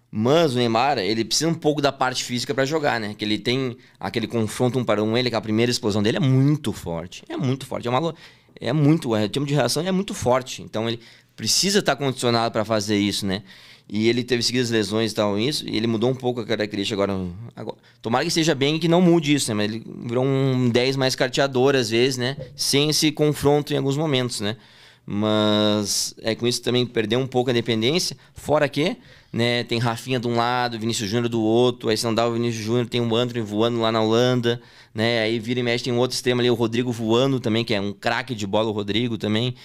Mas 0.09 0.53
o 0.53 0.57
Neymar, 0.57 0.97
ele 0.97 1.23
precisa 1.25 1.49
um 1.49 1.53
pouco 1.53 1.81
da 1.81 1.91
parte 1.91 2.23
física 2.23 2.53
pra 2.53 2.65
jogar, 2.65 2.99
né? 2.99 3.13
Que 3.13 3.25
ele 3.25 3.37
tem 3.37 3.77
aquele 3.99 4.27
confronto 4.27 4.79
um 4.79 4.83
para 4.83 5.03
um, 5.03 5.17
ele, 5.17 5.29
que 5.29 5.35
a 5.35 5.41
primeira 5.41 5.71
explosão 5.71 6.01
dele 6.01 6.17
é 6.17 6.19
muito 6.19 6.71
forte. 6.71 7.23
É 7.27 7.35
muito 7.35 7.65
forte. 7.65 7.87
É, 7.87 7.91
uma, 7.91 8.15
é 8.59 8.71
muito, 8.73 9.13
o 9.13 9.29
tempo 9.29 9.45
de 9.45 9.53
reação 9.53 9.85
é 9.85 9.91
muito 9.91 10.13
forte. 10.13 10.61
Então 10.61 10.87
ele 10.87 10.99
precisa 11.35 11.79
estar 11.79 11.95
condicionado 11.95 12.51
pra 12.51 12.65
fazer 12.65 12.97
isso, 12.97 13.25
né? 13.25 13.43
E 13.89 14.09
ele 14.09 14.21
teve 14.21 14.43
seguidas 14.43 14.69
lesões 14.69 15.13
e 15.13 15.15
tal, 15.15 15.39
isso, 15.39 15.65
e 15.65 15.77
ele 15.77 15.87
mudou 15.87 16.09
um 16.09 16.15
pouco 16.15 16.41
a 16.41 16.45
característica 16.45 17.01
agora, 17.01 17.17
agora. 17.55 17.77
Tomara 18.01 18.25
que 18.25 18.27
esteja 18.27 18.53
bem 18.53 18.75
e 18.75 18.79
que 18.79 18.87
não 18.87 19.01
mude 19.01 19.33
isso, 19.33 19.49
né? 19.49 19.55
Mas 19.55 19.71
ele 19.71 19.83
virou 20.03 20.25
um 20.25 20.69
10 20.69 20.97
mais 20.97 21.15
carteador 21.15 21.73
às 21.73 21.89
vezes, 21.89 22.17
né? 22.17 22.35
Sem 22.53 22.89
esse 22.89 23.11
confronto 23.13 23.73
em 23.73 23.77
alguns 23.77 23.95
momentos, 23.95 24.41
né? 24.41 24.57
Mas 25.05 26.13
é 26.21 26.35
com 26.35 26.45
isso 26.45 26.61
também 26.61 26.85
perdeu 26.85 27.17
um 27.17 27.27
pouco 27.27 27.49
a 27.49 27.53
dependência. 27.53 28.17
Fora 28.33 28.67
que, 28.67 28.97
né, 29.31 29.63
tem 29.63 29.79
Rafinha 29.79 30.19
de 30.19 30.27
um 30.27 30.35
lado, 30.35 30.77
Vinícius 30.77 31.09
Júnior 31.09 31.29
do 31.29 31.41
outro. 31.41 31.87
Aí 31.87 31.95
se 31.95 32.03
não 32.03 32.13
dá 32.13 32.27
o 32.27 32.33
Vinícius 32.33 32.65
Júnior, 32.65 32.87
tem 32.87 32.99
o 32.99 33.15
Anthony 33.15 33.39
voando 33.39 33.79
lá 33.79 33.89
na 33.89 34.01
Holanda, 34.01 34.61
né? 34.93 35.21
Aí 35.21 35.39
vira 35.39 35.61
e 35.61 35.63
mexe, 35.63 35.85
tem 35.85 35.93
um 35.93 35.97
outro 35.97 36.13
extremo 36.13 36.41
ali, 36.41 36.49
o 36.49 36.55
Rodrigo 36.55 36.91
voando 36.91 37.39
também, 37.39 37.63
que 37.63 37.73
é 37.73 37.79
um 37.79 37.93
craque 37.93 38.35
de 38.35 38.45
bola, 38.45 38.67
o 38.67 38.73
Rodrigo 38.73 39.17
também. 39.17 39.55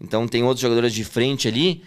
Então 0.00 0.28
tem 0.28 0.44
outros 0.44 0.60
jogadores 0.60 0.94
de 0.94 1.02
frente 1.02 1.48
ali, 1.48 1.82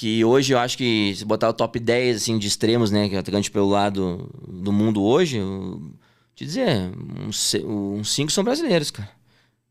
que 0.00 0.24
hoje 0.24 0.54
eu 0.54 0.58
acho 0.58 0.78
que 0.78 1.14
se 1.14 1.26
botar 1.26 1.50
o 1.50 1.52
top 1.52 1.78
10 1.78 2.16
assim, 2.16 2.38
de 2.38 2.46
extremos, 2.46 2.90
né, 2.90 3.06
que 3.06 3.14
é 3.14 3.18
atacante 3.18 3.50
pelo 3.50 3.68
lado 3.68 4.30
do 4.48 4.72
mundo 4.72 5.02
hoje, 5.02 5.36
eu, 5.36 5.92
te 6.34 6.46
dizer, 6.46 6.90
uns 7.22 7.54
uns 7.66 8.10
cinco 8.10 8.32
são 8.32 8.42
brasileiros, 8.42 8.90
cara. 8.90 9.10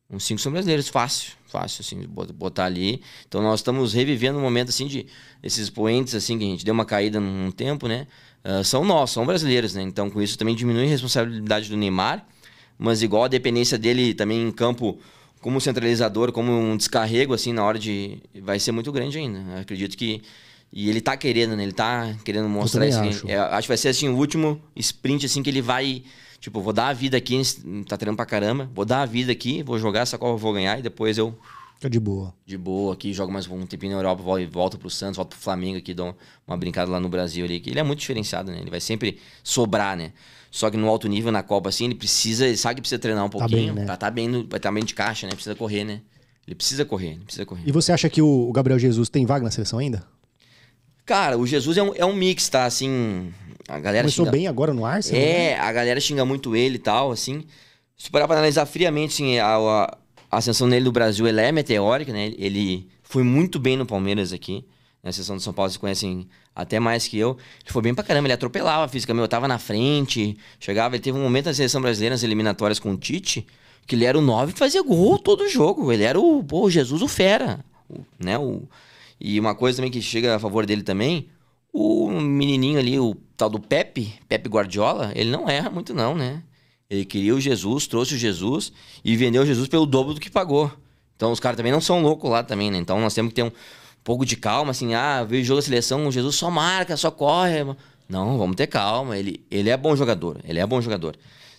Uns 0.08 0.24
cinco 0.24 0.40
são 0.40 0.52
brasileiros, 0.52 0.88
fácil, 0.88 1.32
fácil, 1.48 1.82
assim, 1.82 2.08
botar 2.36 2.66
ali. 2.66 3.02
Então 3.28 3.42
nós 3.42 3.62
estamos 3.62 3.92
revivendo 3.92 4.38
um 4.38 4.42
momento, 4.44 4.70
assim, 4.70 4.86
de 4.86 5.08
esses 5.42 5.64
expoentes, 5.64 6.14
assim, 6.14 6.38
que 6.38 6.46
a 6.46 6.48
gente 6.48 6.64
deu 6.64 6.76
uma 6.76 6.86
caída 6.86 7.20
num 7.20 7.50
tempo, 7.50 7.88
né? 7.88 8.06
ah, 8.44 8.64
são 8.64 8.86
nossos, 8.86 9.16
são 9.16 9.26
brasileiros, 9.26 9.74
né? 9.74 9.82
Então 9.82 10.12
com 10.12 10.22
isso 10.22 10.38
também 10.38 10.54
diminui 10.54 10.86
a 10.86 10.90
responsabilidade 10.90 11.70
do 11.70 11.76
Neymar, 11.76 12.24
mas 12.78 13.02
igual 13.02 13.24
a 13.24 13.28
dependência 13.28 13.80
dele 13.80 14.14
também 14.14 14.48
em 14.48 14.52
campo 14.52 15.00
como 15.42 15.60
centralizador, 15.62 16.32
como 16.32 16.52
um 16.52 16.76
descarrego, 16.78 17.34
assim, 17.34 17.54
na 17.54 17.64
hora 17.64 17.80
de... 17.80 18.18
vai 18.42 18.60
ser 18.60 18.72
muito 18.72 18.92
grande 18.92 19.18
ainda. 19.18 19.40
Eu 19.56 19.62
acredito 19.62 19.98
que... 19.98 20.22
E 20.72 20.88
ele 20.90 21.02
tá 21.02 21.18
querendo, 21.18 21.56
né? 21.56 21.64
Ele 21.64 21.72
tá 21.72 22.16
querendo 22.24 22.48
mostrar 22.48 22.86
isso. 22.88 23.00
acho. 23.00 23.28
É, 23.30 23.38
acho 23.40 23.62
que 23.64 23.68
vai 23.70 23.78
ser, 23.78 23.88
assim, 23.88 24.08
o 24.10 24.16
último 24.16 24.62
sprint, 24.76 25.26
assim, 25.26 25.42
que 25.42 25.50
ele 25.50 25.62
vai... 25.62 26.04
Tipo, 26.40 26.62
vou 26.62 26.72
dar 26.72 26.88
a 26.90 26.94
vida 26.94 27.18
aqui, 27.18 27.42
tá 27.88 27.98
treinando 27.98 28.16
pra 28.18 28.26
caramba. 28.26 28.70
Vou 28.74 28.86
dar 28.86 29.02
a 29.02 29.06
vida 29.06 29.32
aqui, 29.32 29.64
vou 29.64 29.78
jogar 29.80 30.02
essa 30.02 30.18
Copa, 30.18 30.38
vou 30.38 30.54
ganhar 30.54 30.78
e 30.80 30.82
depois 30.82 31.18
eu 31.18 31.38
Tá 31.82 31.88
de 31.88 32.00
boa. 32.00 32.34
De 32.46 32.58
boa 32.58 32.94
aqui, 32.94 33.14
joga 33.14 33.32
mais 33.32 33.48
um 33.48 33.66
tempinho 33.66 33.94
na 33.94 34.00
Europa, 34.00 34.22
vol- 34.22 34.48
volta 34.50 34.78
pro 34.78 34.90
Santos, 34.90 35.16
volta 35.16 35.30
pro 35.36 35.40
Flamengo 35.44 35.78
aqui, 35.78 35.94
dá 35.94 36.04
um- 36.04 36.14
uma 36.46 36.58
brincada 36.58 36.92
lá 36.92 37.00
no 37.00 37.08
Brasil 37.10 37.46
ali. 37.46 37.60
que 37.62 37.70
Ele 37.70 37.80
é 37.80 37.84
muito 37.84 38.00
diferenciado, 38.00 38.52
né? 38.52 38.60
Ele 38.60 38.70
vai 38.70 38.82
sempre 38.82 39.18
sobrar, 39.44 39.96
né? 39.98 40.12
Só 40.52 40.70
que 40.72 40.78
no 40.78 40.88
alto 40.90 41.08
nível, 41.08 41.32
na 41.32 41.44
Copa, 41.44 41.70
assim, 41.70 41.86
ele 41.86 41.96
precisa, 41.96 42.48
ele 42.48 42.58
sabe 42.58 42.76
que 42.76 42.82
precisa 42.82 43.00
treinar 43.00 43.24
um 43.26 43.30
Tá 43.30 43.38
pouquinho. 43.40 43.66
bem, 43.68 43.72
né? 43.74 43.86
Pra 43.86 43.96
tá 43.98 44.10
bem, 44.10 44.28
no, 44.28 44.46
pra 44.46 44.60
tá 44.60 44.72
bem 44.72 44.84
de 44.84 44.94
caixa, 44.96 45.28
né? 45.28 45.34
Precisa 45.34 45.56
correr, 45.56 45.84
né? 45.84 46.02
Ele 46.48 46.56
precisa 46.56 46.84
correr, 46.84 47.10
ele 47.12 47.24
precisa 47.26 47.46
correr. 47.46 47.62
E 47.66 47.72
você 47.72 47.92
acha 47.92 48.10
que 48.10 48.22
o 48.22 48.52
Gabriel 48.52 48.80
Jesus 48.80 49.08
tem 49.10 49.26
vaga 49.26 49.44
na 49.46 49.52
seleção 49.52 49.78
ainda? 49.78 50.04
Cara, 51.06 51.38
o 51.38 51.46
Jesus 51.46 51.78
é 51.78 51.84
um, 51.84 51.94
é 51.96 52.06
um 52.06 52.14
mix, 52.16 52.48
tá? 52.50 52.66
Assim, 52.66 53.32
a 53.68 53.80
galera 53.80 54.04
Começou 54.04 54.26
xinga- 54.26 54.32
bem 54.32 54.48
agora 54.48 54.74
no 54.74 54.86
Arsenal? 54.86 55.22
né? 55.22 55.28
É, 55.52 55.60
a 55.60 55.72
galera 55.72 56.00
xinga 56.00 56.24
muito 56.26 56.56
ele 56.56 56.76
e 56.76 56.80
tal, 56.80 57.12
assim. 57.12 57.44
Se 57.98 58.10
parar 58.10 58.28
pra 58.28 58.38
analisar 58.38 58.66
friamente, 58.66 59.14
assim, 59.14 59.38
a, 59.40 59.56
a- 59.56 59.98
a 60.32 60.38
ascensão 60.38 60.70
dele 60.70 60.86
no 60.86 60.92
Brasil, 60.92 61.26
ela 61.28 61.42
é 61.42 61.52
meteórica, 61.52 62.14
né? 62.14 62.32
Ele 62.38 62.88
foi 63.04 63.24
muito 63.24 63.60
bem 63.60 63.76
no 63.78 63.86
Palmeiras 63.86 64.32
aqui. 64.32 64.66
Na 65.04 65.12
seleção 65.12 65.38
de 65.38 65.44
São 65.44 65.54
Paulo, 65.54 65.70
vocês 65.72 65.78
conhecem 65.78 66.28
até 66.62 66.80
mais 66.80 67.08
que 67.08 67.18
eu. 67.18 67.38
Ele 67.64 67.72
foi 67.72 67.82
bem 67.82 67.94
pra 67.94 68.04
caramba, 68.04 68.28
ele 68.28 68.34
atropelava 68.34 68.88
fisicamente, 68.88 69.24
eu 69.24 69.28
tava 69.28 69.48
na 69.48 69.58
frente, 69.58 70.38
chegava, 70.60 70.96
ele 70.96 71.04
teve 71.04 71.18
um 71.18 71.22
momento 71.24 71.46
na 71.48 71.54
seleção 71.54 71.82
brasileira, 71.82 72.14
nas 72.14 72.24
eliminatórias 72.24 72.80
com 72.80 72.92
o 72.92 72.98
Tite, 72.98 73.46
que 73.88 73.96
ele 73.96 74.06
era 74.06 74.18
o 74.18 74.22
9 74.22 74.54
que 74.54 74.60
fazia 74.60 74.82
gol 74.84 75.18
todo 75.18 75.48
jogo. 75.50 75.92
Ele 75.92 76.04
era 76.04 76.20
o, 76.20 76.44
pô, 76.44 76.70
Jesus 76.70 77.02
o 77.02 77.08
fera, 77.08 77.64
o- 77.90 78.00
né? 78.24 78.38
O, 78.38 78.64
e 79.20 79.40
uma 79.40 79.56
coisa 79.56 79.78
também 79.78 79.92
que 79.92 80.02
chega 80.02 80.36
a 80.36 80.40
favor 80.40 80.66
dele 80.66 80.84
também, 80.84 81.28
o 81.74 82.10
menininho 82.12 82.80
ali, 82.80 83.00
o 83.00 83.16
tal 83.38 83.50
do 83.50 83.60
Pepe, 83.60 84.14
Pepe 84.28 84.50
Guardiola, 84.50 85.12
ele 85.16 85.30
não 85.30 85.50
erra 85.50 85.70
muito 85.70 85.94
não, 85.94 86.16
né? 86.16 86.42
Ele 86.90 87.06
queria 87.06 87.36
o 87.36 87.40
Jesus, 87.40 87.86
trouxe 87.86 88.16
o 88.16 88.18
Jesus 88.18 88.74
e 89.06 89.16
vendeu 89.16 89.44
o 89.44 89.46
Jesus 89.46 89.68
pelo 89.68 89.86
dobro 89.86 90.14
do 90.14 90.20
que 90.20 90.30
pagou. 90.30 90.72
Então 91.16 91.32
os 91.32 91.40
caras 91.40 91.58
também 91.58 91.72
não 91.72 91.82
são 91.82 92.02
loucos 92.02 92.30
lá 92.32 92.44
também, 92.44 92.72
né? 92.72 92.78
Então 92.80 93.00
nós 93.00 93.14
temos 93.14 93.30
que 93.30 93.36
ter 93.36 93.44
um 93.44 93.52
pouco 94.04 94.26
de 94.26 94.36
calma, 94.36 94.72
assim, 94.72 94.94
ah, 94.94 95.24
veio 95.24 95.42
o 95.42 95.46
jogo 95.46 95.60
da 95.62 95.66
seleção, 95.66 96.08
o 96.08 96.12
Jesus 96.12 96.36
só 96.36 96.50
marca, 96.50 96.96
só 96.98 97.10
corre. 97.12 97.64
Não, 98.08 98.38
vamos 98.38 98.56
ter 98.56 98.68
calma. 98.68 99.18
Ele, 99.18 99.42
ele 99.52 99.70
é 99.70 99.78
bom 99.78 99.96
jogador, 99.96 100.38
ele 100.44 100.60
é 100.60 100.66
bom 100.66 100.82
jogador. 100.82 101.16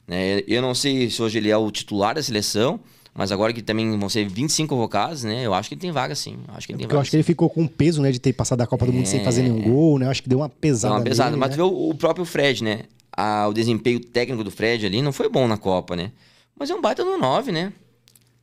Né? 0.07 0.43
Eu 0.49 0.61
não 0.61 0.75
sei 0.75 1.09
se 1.11 1.23
hoje 1.23 1.39
ele 1.39 1.51
é 1.51 1.57
o 1.57 1.71
titular 1.71 2.15
da 2.17 2.23
seleção, 2.23 2.81
mas 3.15 3.31
agora 3.31 3.53
que 3.53 3.63
também 3.63 3.97
vão 3.99 4.09
ser 4.09 4.27
25 4.29 4.69
convocados, 4.75 5.23
né? 5.25 5.45
Eu 5.45 5.53
acho 5.55 5.69
que 5.69 5.75
ele 5.75 5.81
tem 5.81 5.93
vaga 5.93 6.15
sim. 6.15 6.39
Eu 6.49 6.55
acho 6.55 6.67
que 6.67 6.73
ele 6.73 6.79
tem 6.79 6.87
Porque 6.87 6.95
eu 6.95 6.99
vaga. 6.99 7.03
acho 7.03 7.11
que 7.11 7.17
ele 7.17 7.23
ficou 7.23 7.49
com 7.51 7.67
peso, 7.67 8.01
né, 8.03 8.11
de 8.11 8.19
ter 8.19 8.33
passado 8.33 8.59
da 8.59 8.67
Copa 8.67 8.87
do 8.87 8.93
Mundo 8.93 9.07
sem 9.07 9.23
fazer 9.23 9.43
nenhum 9.43 9.61
gol, 9.63 9.99
né? 9.99 10.07
Eu 10.07 10.11
acho 10.11 10.23
que 10.23 10.29
deu 10.29 10.39
uma 10.39 10.49
pesada. 10.49 10.95
uma 10.95 11.03
pesada. 11.03 11.31
nele, 11.31 11.41
Mas 11.41 11.51
né? 11.51 11.55
tu 11.55 11.59
vê 11.59 11.63
o, 11.63 11.91
o 11.91 11.95
próprio 11.95 12.25
Fred, 12.25 12.65
né? 12.65 12.81
A- 13.13 13.47
o 13.49 13.53
desempenho 13.53 14.01
técnico 14.01 14.43
do 14.43 14.51
Fred 14.51 14.87
ali 14.87 15.03
não 15.03 15.13
foi 15.13 15.29
bom 15.29 15.47
na 15.47 15.57
Copa, 15.57 15.95
né? 15.95 16.11
Mas 16.59 16.71
é 16.71 16.75
um 16.75 16.81
baita 16.81 17.05
no 17.05 17.17
9, 17.19 17.53
né? 17.53 17.73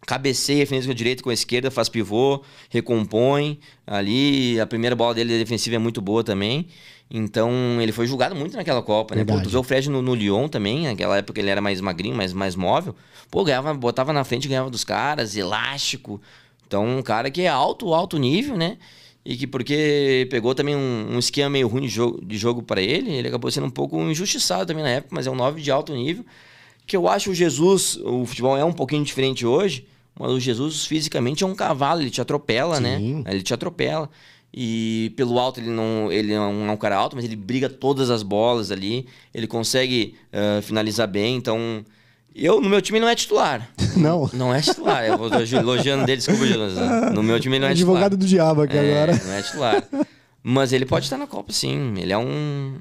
Cabeceia, 0.05 0.65
fez 0.65 0.85
com 0.85 0.91
a 0.91 0.95
direita, 0.95 1.23
com 1.23 1.29
a 1.29 1.33
esquerda, 1.33 1.69
faz 1.69 1.89
pivô, 1.89 2.41
recompõe. 2.69 3.59
Ali, 3.85 4.59
a 4.59 4.65
primeira 4.65 4.95
bola 4.95 5.13
dele 5.13 5.37
defensiva 5.37 5.75
é 5.75 5.79
muito 5.79 6.01
boa 6.01 6.23
também. 6.23 6.67
Então, 7.09 7.51
ele 7.81 7.91
foi 7.91 8.05
julgado 8.05 8.35
muito 8.35 8.55
naquela 8.57 8.81
Copa, 8.81 9.15
né? 9.15 9.23
Pô, 9.23 9.41
tu 9.41 9.49
vê 9.49 9.57
o 9.57 9.63
Fred 9.63 9.89
no, 9.89 10.01
no 10.01 10.13
Lyon 10.13 10.49
também, 10.49 10.83
naquela 10.87 11.17
época 11.17 11.39
ele 11.39 11.49
era 11.49 11.61
mais 11.61 11.79
magrinho, 11.79 12.15
mais, 12.15 12.33
mais 12.33 12.55
móvel. 12.55 12.93
Pô, 13.31 13.43
ganhava, 13.43 13.73
botava 13.73 14.11
na 14.11 14.23
frente, 14.23 14.47
ganhava 14.47 14.69
dos 14.69 14.83
caras, 14.83 15.35
elástico. 15.35 16.21
Então, 16.65 16.85
um 16.85 17.01
cara 17.01 17.31
que 17.31 17.41
é 17.41 17.47
alto, 17.47 17.93
alto 17.93 18.17
nível, 18.17 18.57
né? 18.57 18.77
E 19.25 19.35
que 19.35 19.47
porque 19.47 20.27
pegou 20.29 20.53
também 20.53 20.75
um, 20.75 21.15
um 21.15 21.19
esquema 21.19 21.49
meio 21.49 21.67
ruim 21.67 21.81
de 21.81 21.89
jogo, 21.89 22.23
de 22.25 22.37
jogo 22.37 22.61
para 22.61 22.81
ele, 22.81 23.11
ele 23.11 23.27
acabou 23.27 23.51
sendo 23.51 23.67
um 23.67 23.71
pouco 23.71 24.01
injustiçado 24.01 24.65
também 24.65 24.83
na 24.83 24.89
época, 24.89 25.15
mas 25.15 25.27
é 25.27 25.31
um 25.31 25.35
9 25.35 25.61
de 25.61 25.71
alto 25.71 25.93
nível. 25.93 26.25
Que 26.87 26.95
eu 26.95 27.07
acho 27.07 27.29
o 27.31 27.35
Jesus, 27.35 27.99
o 28.03 28.25
futebol 28.25 28.57
é 28.57 28.63
um 28.63 28.71
pouquinho 28.71 29.03
diferente 29.03 29.45
hoje, 29.45 29.85
mas 30.17 30.31
o 30.31 30.39
Jesus 30.39 30.85
fisicamente 30.85 31.43
é 31.43 31.47
um 31.47 31.53
cavalo, 31.53 32.01
ele 32.01 32.09
te 32.09 32.21
atropela, 32.21 32.79
né? 32.79 32.97
Sim. 32.97 33.23
Ele 33.27 33.43
te 33.43 33.53
atropela. 33.53 34.09
E 34.53 35.13
pelo 35.17 35.37
alto 35.37 35.59
ele 35.59 35.69
não, 35.69 36.11
ele 36.11 36.33
não 36.33 36.69
é 36.69 36.71
um 36.71 36.77
cara 36.77 36.95
alto, 36.95 37.15
mas 37.15 37.25
ele 37.25 37.35
briga 37.35 37.69
todas 37.69 38.09
as 38.09 38.23
bolas 38.23 38.71
ali. 38.71 39.05
Ele 39.33 39.45
consegue 39.45 40.15
ah, 40.31 40.61
finalizar 40.63 41.07
bem. 41.07 41.35
Então, 41.35 41.85
eu 42.33 42.61
no 42.61 42.69
meu 42.69 42.81
time 42.81 42.99
não 42.99 43.09
é 43.09 43.13
titular. 43.15 43.69
Não. 43.97 44.29
Não 44.31 44.53
é 44.53 44.61
titular. 44.61 45.03
Eu 45.05 45.17
vou 45.17 45.27
elogiando 45.27 46.05
dele, 46.05 46.17
desculpa, 46.17 46.45
Jesus. 46.45 46.73
No 47.13 47.23
meu 47.23 47.39
time 47.39 47.57
não 47.57 47.67
é 47.67 47.73
titular. 47.73 47.95
Advogado 47.97 48.17
do 48.17 48.25
diabo 48.27 48.61
aqui 48.61 48.77
É, 48.77 48.91
agora. 49.03 49.21
Não 49.25 49.33
é 49.33 49.41
titular. 49.41 49.83
Mas 50.49 50.71
ele 50.71 50.85
pode 50.85 51.05
estar 51.05 51.17
na 51.17 51.27
Copa, 51.27 51.51
sim. 51.51 51.93
Ele 51.97 52.13
é 52.13 52.17
um, 52.17 52.75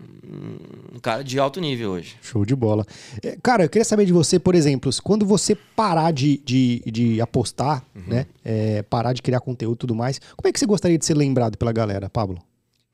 um 0.94 0.98
cara 1.00 1.24
de 1.24 1.36
alto 1.38 1.60
nível 1.60 1.90
hoje. 1.90 2.16
Show 2.22 2.44
de 2.44 2.54
bola. 2.54 2.86
É, 3.20 3.36
Cara, 3.42 3.64
eu 3.64 3.68
queria 3.68 3.84
saber 3.84 4.06
de 4.06 4.12
você, 4.12 4.38
por 4.38 4.54
exemplo, 4.54 4.88
quando 5.02 5.26
você 5.26 5.54
parar 5.54 6.12
de, 6.12 6.40
de, 6.44 6.80
de 6.86 7.20
apostar, 7.20 7.82
Uhum. 7.94 8.02
né? 8.06 8.26
é, 8.44 8.82
parar 8.82 9.12
de 9.12 9.20
criar 9.20 9.40
conteúdo 9.40 9.74
e 9.74 9.78
tudo 9.78 9.94
mais, 9.96 10.20
como 10.36 10.48
é 10.48 10.52
que 10.52 10.60
você 10.60 10.66
gostaria 10.66 10.96
de 10.96 11.04
ser 11.04 11.14
lembrado 11.14 11.58
pela 11.58 11.72
galera, 11.72 12.08
Pablo? 12.08 12.38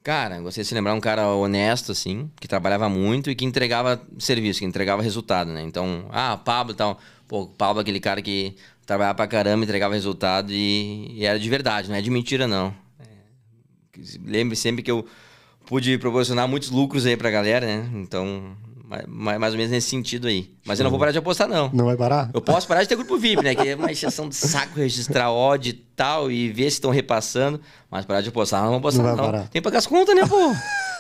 Cara, 0.03 0.41
gostei 0.41 0.63
de 0.63 0.69
se 0.69 0.75
lembrar 0.75 0.95
um 0.95 1.01
cara 1.01 1.29
honesto, 1.29 1.93
assim, 1.93 2.31
que 2.41 2.49
trabalhava 2.49 2.89
muito 2.89 3.31
e 3.31 3.35
que 3.37 3.45
entregava 3.45 4.01
serviço, 4.19 4.61
que 4.61 4.65
entregava 4.65 5.03
resultado, 5.03 5.53
né? 5.53 5.63
Então, 5.63 6.07
ah, 6.11 6.37
Pablo 6.39 6.73
e 6.73 6.77
tal. 6.77 6.99
Pô, 7.29 7.47
Pablo 7.47 7.81
aquele 7.81 8.01
cara 8.01 8.21
que 8.23 8.57
trabalhava 8.87 9.15
pra 9.17 9.27
caramba, 9.29 9.65
entregava 9.65 9.95
resultado 9.95 10.51
e, 10.51 11.13
e 11.15 11.25
era 11.27 11.39
de 11.39 11.49
verdade, 11.49 11.89
não 11.89 11.95
é 11.97 12.01
de 12.03 12.11
mentira, 12.11 12.49
não. 12.49 12.75
Lembre 14.25 14.57
sempre 14.57 14.83
que 14.83 14.91
eu 14.91 15.05
pude 15.67 15.97
proporcionar 15.99 16.49
muitos 16.49 16.71
lucros 16.71 17.05
aí 17.07 17.17
pra 17.17 17.31
galera, 17.31 17.67
né? 17.67 17.89
Então, 17.95 18.57
mais, 19.07 19.39
mais 19.39 19.53
ou 19.53 19.57
menos 19.59 19.71
nesse 19.71 19.89
sentido 19.91 20.27
aí. 20.29 20.51
Mas 20.65 20.79
eu 20.81 20.85
não 20.85 20.91
vou 20.91 20.99
parar 20.99 21.13
de 21.13 21.19
apostar, 21.19 21.49
não. 21.49 21.71
Não 21.73 21.85
vai 21.87 21.97
parar? 21.97 22.31
Eu 22.33 22.41
posso 22.41 22.67
parar 22.67 22.83
de 22.83 22.89
ter 22.89 22.97
grupo 22.97 23.17
VIP, 23.19 23.43
né? 23.43 23.55
Que 23.55 23.69
é 23.69 23.77
uma 23.77 23.93
exceção 23.93 24.29
de 24.29 24.35
saco 24.35 24.79
registrar 24.79 25.31
odd 25.33 25.69
e 25.69 25.73
tal 25.73 26.31
e 26.31 26.51
ver 26.51 26.65
se 26.71 26.77
estão 26.77 26.91
repassando. 26.91 27.61
Mas 27.91 28.05
parar 28.05 28.21
de 28.23 28.29
apostar, 28.31 28.61
não 28.63 28.69
vamos 28.71 28.81
apostar, 28.81 29.05
Não 29.07 29.17
não. 29.17 29.25
parar. 29.25 29.43
Tem 29.49 29.61
que 29.61 29.63
pagar 29.63 29.79
as 29.79 29.87
contas, 29.87 30.15
né, 30.15 30.27
pô? 30.27 30.55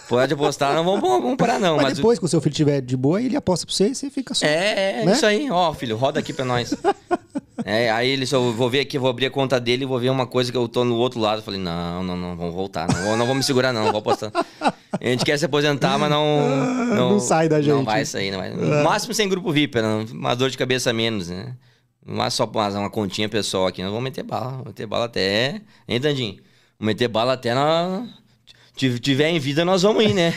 parar 0.08 0.26
de 0.26 0.34
apostar, 0.34 0.74
não 0.74 0.84
vamos, 0.84 1.00
vamos 1.00 1.36
parar, 1.36 1.58
não. 1.58 1.76
Mas, 1.76 1.84
Mas, 1.84 1.92
o- 1.94 1.96
depois, 1.96 2.18
quando 2.18 2.26
o 2.26 2.30
seu 2.30 2.40
filho 2.42 2.52
estiver 2.52 2.82
de 2.82 2.96
boa, 2.98 3.22
ele 3.22 3.34
aposta 3.34 3.64
pra 3.64 3.74
você 3.74 3.88
e 3.88 3.94
você 3.94 4.10
fica 4.10 4.34
só. 4.34 4.44
É, 4.44 5.00
é 5.00 5.04
né? 5.06 5.12
isso 5.12 5.24
aí. 5.24 5.50
Ó, 5.50 5.72
filho, 5.72 5.96
roda 5.96 6.20
aqui 6.20 6.32
pra 6.34 6.44
nós. 6.44 6.74
É, 7.64 7.90
aí 7.90 8.08
ele 8.08 8.26
só 8.26 8.40
vou 8.40 8.68
ver 8.68 8.80
aqui, 8.80 8.98
vou 8.98 9.08
abrir 9.08 9.26
a 9.26 9.30
conta 9.30 9.60
dele 9.60 9.84
e 9.84 9.86
vou 9.86 9.98
ver 9.98 10.10
uma 10.10 10.26
coisa 10.26 10.50
que 10.50 10.56
eu 10.56 10.66
tô 10.68 10.84
no 10.84 10.96
outro 10.96 11.20
lado. 11.20 11.42
Falei, 11.42 11.60
não, 11.60 12.02
não, 12.02 12.16
não, 12.16 12.36
vamos 12.36 12.54
voltar. 12.54 12.88
Não, 12.92 13.02
vou- 13.04 13.16
não 13.16 13.26
vou 13.26 13.34
me 13.34 13.42
segurar, 13.42 13.72
não, 13.72 13.90
vou 13.90 13.98
apostar. 14.00 14.32
A 14.62 15.04
gente 15.06 15.24
quer 15.24 15.38
se 15.38 15.44
aposentar, 15.44 15.98
mas 15.98 16.10
não. 16.10 16.26
Não 16.94 17.20
sai 17.20 17.48
da 17.48 17.60
gente. 17.60 17.72
Não 17.72 17.84
vai 17.84 18.04
sair, 18.04 18.30
não 18.30 18.38
vai. 18.38 18.50
No 18.50 18.84
máximo 18.84 19.14
sem 19.14 19.28
grupo 19.28 19.50
VIP, 19.50 19.80
né? 19.80 20.04
uma 20.12 20.34
dor 20.34 20.50
de 20.50 20.58
cabeça 20.58 20.90
a 20.90 20.92
menos, 20.92 21.28
né? 21.28 21.54
No 22.04 22.16
máximo 22.16 22.46
só 22.52 22.58
uma, 22.60 22.68
uma 22.80 22.90
continha 22.90 23.28
pessoal 23.28 23.66
aqui. 23.66 23.82
Nós 23.82 23.90
vamos 23.90 24.04
meter 24.04 24.22
bala. 24.22 24.50
Vamos 24.50 24.66
meter 24.66 24.86
bala 24.86 25.06
até. 25.06 25.60
Hein, 25.88 26.00
Dandinho? 26.00 26.34
Vamos 26.78 26.92
meter 26.94 27.08
bala 27.08 27.32
até 27.32 27.54
na. 27.54 28.06
Se 28.76 28.98
tiver 28.98 29.30
em 29.30 29.38
vida, 29.38 29.64
nós 29.64 29.82
vamos 29.82 30.04
ir, 30.04 30.12
né? 30.14 30.34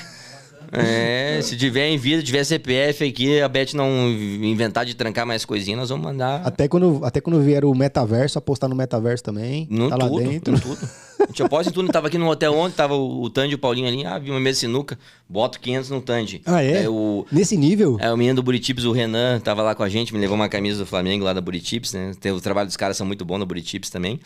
É, 0.72 1.40
se 1.42 1.56
tiver 1.58 1.88
em 1.88 1.98
vida, 1.98 2.22
tiver 2.24 2.44
CPF 2.44 3.04
aqui, 3.08 3.40
a 3.42 3.48
Beth 3.48 3.74
não 3.74 4.10
inventar 4.10 4.86
de 4.86 4.94
trancar 4.94 5.26
mais 5.26 5.46
coisinha, 5.46 5.76
nós 5.78 5.90
vamos 5.90 6.06
mandar 6.06 6.42
Até 6.46 6.68
quando, 6.68 7.02
até 7.04 7.20
quando 7.22 7.42
vier 7.42 7.64
o 7.66 7.74
metaverso, 7.76 8.38
apostar 8.38 8.70
no 8.70 8.76
metaverso 8.76 9.24
também. 9.24 9.68
no 9.70 9.90
tá 9.90 9.98
tudo, 9.98 10.16
lá 10.16 10.22
dentro. 10.22 10.54
no 10.54 10.60
tudo. 10.60 10.78
A 11.18 11.28
gente 11.28 11.42
aposta 11.44 11.70
em 11.72 11.74
tudo. 11.74 11.92
Tava 11.92 12.08
aqui 12.08 12.18
no 12.18 12.30
hotel 12.30 12.54
ontem, 12.54 12.76
tava 12.76 12.94
o, 12.96 13.30
Tandy 13.30 13.54
e 13.54 13.56
o 13.56 13.58
Paulinho 13.58 13.88
ali. 13.88 14.06
Ah, 14.06 14.20
vi 14.20 14.30
uma 14.30 14.40
mesa 14.40 14.56
de 14.56 14.60
sinuca, 14.62 15.00
boto 15.28 15.60
500 15.60 15.90
no 15.90 16.02
Tandy. 16.02 16.42
Ah, 16.46 16.62
é? 16.62 16.80
Aí 16.80 16.88
o, 16.88 17.26
Nesse 17.32 17.56
nível? 17.58 17.98
é, 18.00 18.12
o 18.12 18.18
menino 18.18 18.36
do 18.36 18.44
Buritips, 18.44 18.84
o 18.84 18.92
Renan, 18.92 19.40
tava 19.40 19.62
lá 19.64 19.74
com 19.74 19.82
a 19.84 19.90
gente, 19.90 20.14
me 20.14 20.20
levou 20.20 20.36
uma 20.36 20.50
camisa 20.50 20.78
do 20.80 20.86
Flamengo 20.86 21.24
lá 21.26 21.34
da 21.34 21.42
Buritips, 21.42 21.94
né? 21.94 22.12
Tem- 22.20 22.32
O 22.32 22.42
trabalho 22.42 22.68
dos 22.68 22.78
caras 22.78 22.98
são 22.98 23.08
muito 23.08 23.24
bom 23.26 23.38
no 23.38 23.46
Buritips 23.46 23.90
também. 23.90 24.20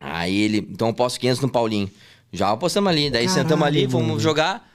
Aí 0.00 0.36
ele, 0.40 0.58
então 0.70 0.88
eu 0.88 0.94
posto 0.94 1.18
500 1.20 1.40
no 1.42 1.48
Paulinho. 1.48 1.90
Já 2.32 2.50
apostamos 2.50 2.90
ali, 2.90 3.10
daí 3.10 3.26
Caralho, 3.26 3.42
sentamos 3.42 3.66
ali, 3.66 3.88
fomos 3.88 4.08
mano. 4.08 4.20
jogar. 4.20 4.68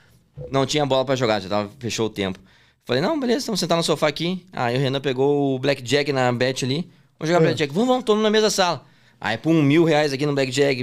Não 0.50 0.66
tinha 0.66 0.84
bola 0.84 1.04
pra 1.04 1.16
jogar, 1.16 1.40
já 1.40 1.48
tava, 1.48 1.70
fechou 1.78 2.06
o 2.06 2.10
tempo. 2.10 2.38
Falei, 2.84 3.00
não, 3.00 3.18
beleza, 3.18 3.46
vamos 3.46 3.60
sentar 3.60 3.76
no 3.78 3.82
sofá 3.84 4.08
aqui. 4.08 4.44
Aí 4.52 4.76
o 4.76 4.80
Renan 4.80 5.00
pegou 5.00 5.54
o 5.54 5.58
Blackjack 5.58 6.12
na 6.12 6.30
bet 6.32 6.64
ali. 6.64 6.88
Vamos 7.18 7.28
jogar 7.32 7.38
É. 7.38 7.46
Blackjack. 7.46 7.72
Vamos, 7.72 7.88
vamos, 7.88 8.04
todo 8.04 8.16
mundo 8.16 8.24
na 8.24 8.30
mesma 8.30 8.50
sala. 8.50 8.84
Aí, 9.20 9.38
pum, 9.38 9.62
mil 9.62 9.84
reais 9.84 10.12
aqui 10.12 10.26
no 10.26 10.34
Blackjack. 10.34 10.82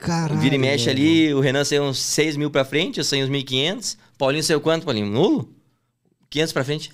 Caralho. 0.00 0.40
Vira 0.40 0.54
e 0.54 0.58
mexe 0.58 0.86
velho. 0.86 0.98
ali, 0.98 1.34
o 1.34 1.40
Renan 1.40 1.64
saiu 1.64 1.84
uns 1.84 1.98
6 1.98 2.36
mil 2.36 2.50
pra 2.50 2.64
frente, 2.64 2.98
eu 2.98 3.04
saí 3.04 3.22
uns 3.22 3.30
1.500. 3.30 3.96
Paulinho 4.18 4.42
saiu 4.42 4.60
quanto, 4.60 4.84
Paulinho? 4.84 5.06
Nulo? 5.06 5.48
500 6.30 6.52
pra 6.52 6.64
frente? 6.64 6.92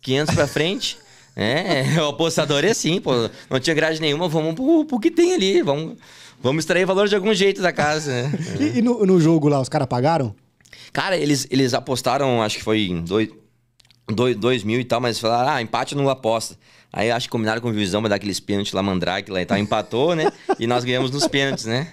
500 0.00 0.34
pra 0.34 0.46
frente. 0.46 0.98
É, 1.40 2.02
o 2.02 2.08
apostador 2.08 2.64
é 2.64 2.70
assim, 2.70 3.00
pô. 3.00 3.12
Não 3.48 3.60
tinha 3.60 3.72
grade 3.72 4.00
nenhuma, 4.00 4.26
vamos 4.26 4.56
pro, 4.56 4.84
pro 4.84 4.98
que 4.98 5.08
tem 5.08 5.34
ali. 5.34 5.62
Vamos, 5.62 5.96
vamos 6.42 6.62
extrair 6.64 6.84
valor 6.84 7.06
de 7.06 7.14
algum 7.14 7.32
jeito 7.32 7.62
da 7.62 7.72
casa, 7.72 8.10
né? 8.10 8.32
E, 8.58 8.78
e 8.78 8.82
no, 8.82 9.06
no 9.06 9.20
jogo 9.20 9.46
lá, 9.48 9.60
os 9.60 9.68
caras 9.68 9.86
pagaram? 9.86 10.34
Cara, 10.92 11.16
eles, 11.16 11.46
eles 11.50 11.74
apostaram, 11.74 12.42
acho 12.42 12.58
que 12.58 12.64
foi 12.64 12.86
em 12.86 13.00
dois, 13.02 13.28
dois, 14.08 14.36
dois 14.36 14.64
mil 14.64 14.80
e 14.80 14.84
tal, 14.84 15.00
mas 15.00 15.18
falaram, 15.18 15.50
ah, 15.50 15.62
empate 15.62 15.94
não 15.94 16.08
aposta. 16.08 16.56
Aí 16.92 17.10
acho 17.10 17.26
que 17.26 17.30
combinaram 17.32 17.60
com 17.60 17.68
o 17.68 17.74
Juizão 17.74 18.00
pra 18.00 18.08
dar 18.08 18.14
aqueles 18.16 18.40
pênaltis 18.40 18.72
lá, 18.72 18.82
Mandrake 18.82 19.30
lá 19.30 19.42
e 19.42 19.46
tal, 19.46 19.58
empatou, 19.58 20.14
né? 20.16 20.32
E 20.58 20.66
nós 20.66 20.84
ganhamos 20.84 21.10
nos 21.10 21.28
pênaltis, 21.28 21.66
né? 21.66 21.92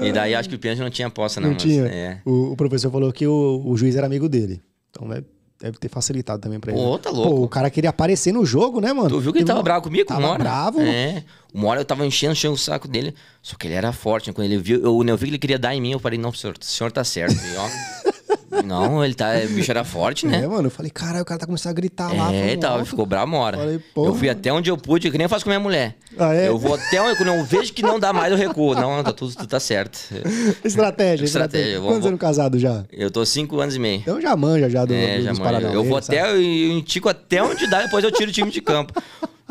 E 0.00 0.10
daí 0.10 0.34
acho 0.34 0.48
que 0.48 0.54
o 0.54 0.58
pênalti 0.58 0.80
não 0.80 0.88
tinha 0.90 1.08
aposta, 1.08 1.38
não. 1.38 1.48
Não 1.48 1.54
mas, 1.54 1.62
tinha. 1.62 1.82
É. 1.84 2.18
O, 2.24 2.52
o 2.52 2.56
professor 2.56 2.90
falou 2.90 3.12
que 3.12 3.26
o, 3.26 3.62
o 3.64 3.76
juiz 3.76 3.94
era 3.94 4.06
amigo 4.06 4.28
dele. 4.30 4.62
Então, 4.90 5.06
né? 5.06 5.22
deve 5.62 5.78
ter 5.78 5.88
facilitado 5.88 6.42
também 6.42 6.58
pra 6.58 6.72
ele. 6.72 6.80
Pô, 6.80 6.98
tá 6.98 7.08
louco. 7.08 7.36
Pô, 7.36 7.42
o 7.44 7.48
cara 7.48 7.70
queria 7.70 7.90
aparecer 7.90 8.32
no 8.32 8.44
jogo, 8.44 8.80
né, 8.80 8.92
mano? 8.92 9.08
Tu 9.08 9.20
viu 9.20 9.32
que 9.32 9.38
ele 9.38 9.44
tava 9.44 9.60
uma- 9.60 9.62
bravo 9.62 9.82
comigo? 9.84 10.04
Tava 10.04 10.20
uma 10.20 10.30
hora? 10.30 10.38
bravo. 10.42 10.80
É. 10.80 11.22
Uma 11.54 11.68
hora 11.68 11.80
eu 11.80 11.84
tava 11.84 12.04
enchendo, 12.04 12.32
enchendo 12.32 12.54
o 12.54 12.58
saco 12.58 12.88
dele. 12.88 13.14
Só 13.40 13.54
que 13.56 13.68
ele 13.68 13.74
era 13.74 13.92
forte. 13.92 14.28
né? 14.28 14.32
Quando 14.34 14.46
ele 14.46 14.58
viu, 14.58 14.80
eu, 14.82 15.04
eu 15.06 15.16
vi 15.16 15.26
que 15.26 15.30
ele 15.30 15.38
queria 15.38 15.58
dar 15.58 15.72
em 15.74 15.80
mim, 15.80 15.92
eu 15.92 16.00
falei, 16.00 16.18
não, 16.18 16.32
senhor, 16.32 16.56
o 16.60 16.64
senhor 16.64 16.90
tá 16.90 17.04
certo. 17.04 17.34
E, 17.34 17.56
ó, 17.56 18.10
não, 18.64 19.04
ele 19.04 19.14
tá. 19.14 19.32
O 19.44 19.48
bicho 19.54 19.70
era 19.70 19.82
forte, 19.84 20.26
né? 20.26 20.42
É, 20.42 20.46
mano, 20.46 20.66
eu 20.66 20.70
falei, 20.70 20.90
caralho, 20.90 21.22
o 21.22 21.24
cara 21.24 21.40
tá 21.40 21.46
começando 21.46 21.70
a 21.70 21.74
gritar 21.74 22.14
lá. 22.14 22.32
É, 22.32 22.52
então, 22.52 22.72
alto. 22.74 22.84
ficou 22.86 23.06
bravo 23.06 23.26
uma 23.32 23.38
hora. 23.38 23.56
Falei, 23.56 23.80
eu 23.96 24.14
fui 24.14 24.28
até 24.28 24.52
onde 24.52 24.70
eu 24.70 24.76
pude, 24.76 25.10
que 25.10 25.16
nem 25.16 25.24
eu 25.24 25.28
faço 25.28 25.44
com 25.44 25.50
minha 25.50 25.60
mulher. 25.60 25.96
Ah, 26.18 26.34
é? 26.34 26.48
Eu 26.48 26.58
vou 26.58 26.74
até 26.74 27.00
onde, 27.00 27.16
quando 27.16 27.28
eu 27.28 27.44
vejo 27.44 27.72
que 27.72 27.82
não 27.82 27.98
dá 27.98 28.12
mais, 28.12 28.30
eu 28.30 28.36
recuo. 28.38 28.74
Não, 28.74 29.02
tá 29.02 29.12
tudo, 29.12 29.34
tudo 29.34 29.46
tá 29.48 29.58
certo. 29.60 29.98
Estratégia, 30.64 30.64
estratégia. 30.64 31.24
Estratégia, 31.24 31.80
Quantos 31.80 32.06
anos 32.06 32.20
casado 32.20 32.58
já? 32.58 32.84
Eu 32.92 33.10
tô 33.10 33.24
cinco 33.24 33.60
anos 33.60 33.76
e 33.76 33.78
meio. 33.78 34.00
Então 34.00 34.20
já 34.20 34.36
manja 34.36 34.68
já 34.68 34.84
do, 34.84 34.92
É, 34.92 35.18
do- 35.18 35.24
já 35.24 35.30
dos 35.32 35.74
Eu 35.74 35.84
vou 35.84 35.96
até, 35.96 36.30
eu 36.30 36.40
indico 36.42 37.08
até 37.08 37.42
onde 37.42 37.66
dá, 37.66 37.82
depois 37.82 38.04
eu 38.04 38.10
tiro 38.10 38.30
o 38.30 38.32
time 38.32 38.50
de 38.50 38.60
campo. 38.60 38.92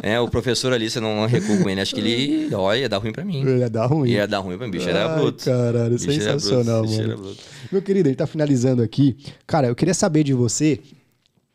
É, 0.03 0.19
o 0.19 0.27
professor 0.27 0.73
ali, 0.73 0.89
você 0.89 0.99
não 0.99 1.25
recuo 1.27 1.61
com 1.61 1.69
ele. 1.69 1.79
Acho 1.79 1.93
que 1.93 2.01
ele, 2.01 2.53
olha, 2.55 2.79
ia 2.79 2.89
dar 2.89 2.97
ruim 2.97 3.11
pra 3.11 3.23
mim. 3.23 3.43
Ia 3.43 3.69
dar 3.69 3.85
ruim. 3.85 4.09
Ia 4.09 4.27
dar 4.27 4.39
ruim 4.39 4.57
pra 4.57 4.65
mim, 4.65 4.71
bicho 4.71 4.89
era 4.89 5.13
Ai, 5.13 5.19
bruto. 5.19 5.45
caralho, 5.45 5.91
Bicho 5.91 6.05
bruto, 6.07 6.19
sensacional, 6.23 6.81
bicho 6.81 6.97
mano. 6.97 7.07
era 7.09 7.17
bruto. 7.17 7.43
Meu 7.71 7.81
querido, 7.81 8.07
a 8.07 8.11
gente 8.11 8.17
tá 8.17 8.25
finalizando 8.27 8.81
aqui. 8.81 9.15
Cara, 9.45 9.67
eu 9.67 9.75
queria 9.75 9.93
saber 9.93 10.23
de 10.23 10.33
você, 10.33 10.79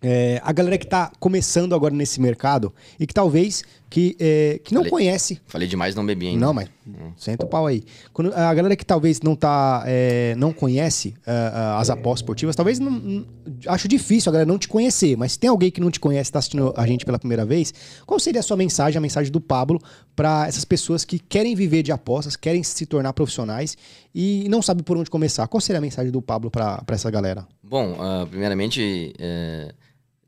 é, 0.00 0.40
a 0.44 0.52
galera 0.52 0.78
que 0.78 0.86
tá 0.86 1.10
começando 1.18 1.74
agora 1.74 1.92
nesse 1.94 2.20
mercado 2.20 2.72
e 3.00 3.06
que 3.06 3.14
talvez 3.14 3.64
que, 3.88 4.16
é, 4.18 4.60
que 4.64 4.74
não 4.74 4.80
Falei. 4.82 4.90
conhece. 4.90 5.40
Falei 5.46 5.68
demais, 5.68 5.94
não 5.94 6.04
bebi 6.04 6.28
ainda. 6.28 6.40
Não, 6.44 6.52
mas 6.52 6.68
senta 7.16 7.44
o 7.44 7.48
pau 7.48 7.66
aí. 7.66 7.84
Quando, 8.12 8.32
a 8.34 8.52
galera 8.52 8.74
que 8.76 8.84
talvez 8.84 9.20
não 9.20 9.34
tá, 9.36 9.84
é, 9.86 10.34
não 10.36 10.52
conhece 10.52 11.14
ah, 11.26 11.74
ah, 11.76 11.80
as 11.80 11.88
apostas 11.90 12.20
esportivas, 12.22 12.56
talvez 12.56 12.78
não, 12.78 12.90
não- 12.90 13.26
acho 13.66 13.86
difícil 13.88 14.30
a 14.30 14.32
galera 14.32 14.48
não 14.48 14.58
te 14.58 14.68
conhecer, 14.68 15.16
mas 15.16 15.32
se 15.32 15.38
tem 15.38 15.48
alguém 15.48 15.70
que 15.70 15.80
não 15.80 15.90
te 15.90 16.00
conhece, 16.00 16.30
tá 16.32 16.38
assistindo 16.40 16.74
a 16.76 16.86
gente 16.86 17.04
pela 17.04 17.18
primeira 17.18 17.44
vez, 17.44 17.72
qual 18.04 18.18
seria 18.18 18.40
a 18.40 18.42
sua 18.42 18.56
mensagem, 18.56 18.98
a 18.98 19.00
mensagem 19.00 19.30
do 19.32 19.40
Pablo 19.40 19.80
para 20.14 20.46
essas 20.48 20.64
pessoas 20.64 21.04
que 21.04 21.18
querem 21.18 21.54
viver 21.54 21.82
de 21.82 21.92
apostas, 21.92 22.36
querem 22.36 22.62
se 22.62 22.86
tornar 22.86 23.12
profissionais 23.12 23.76
e 24.14 24.46
não 24.48 24.62
sabem 24.62 24.82
por 24.82 24.96
onde 24.96 25.10
começar? 25.10 25.46
Qual 25.46 25.60
seria 25.60 25.78
a 25.78 25.82
mensagem 25.82 26.10
do 26.10 26.20
Pablo 26.22 26.50
para 26.50 26.82
essa 26.88 27.10
galera? 27.10 27.46
Bom, 27.62 27.96
ah, 28.00 28.26
primeiramente, 28.28 29.12
é, 29.18 29.72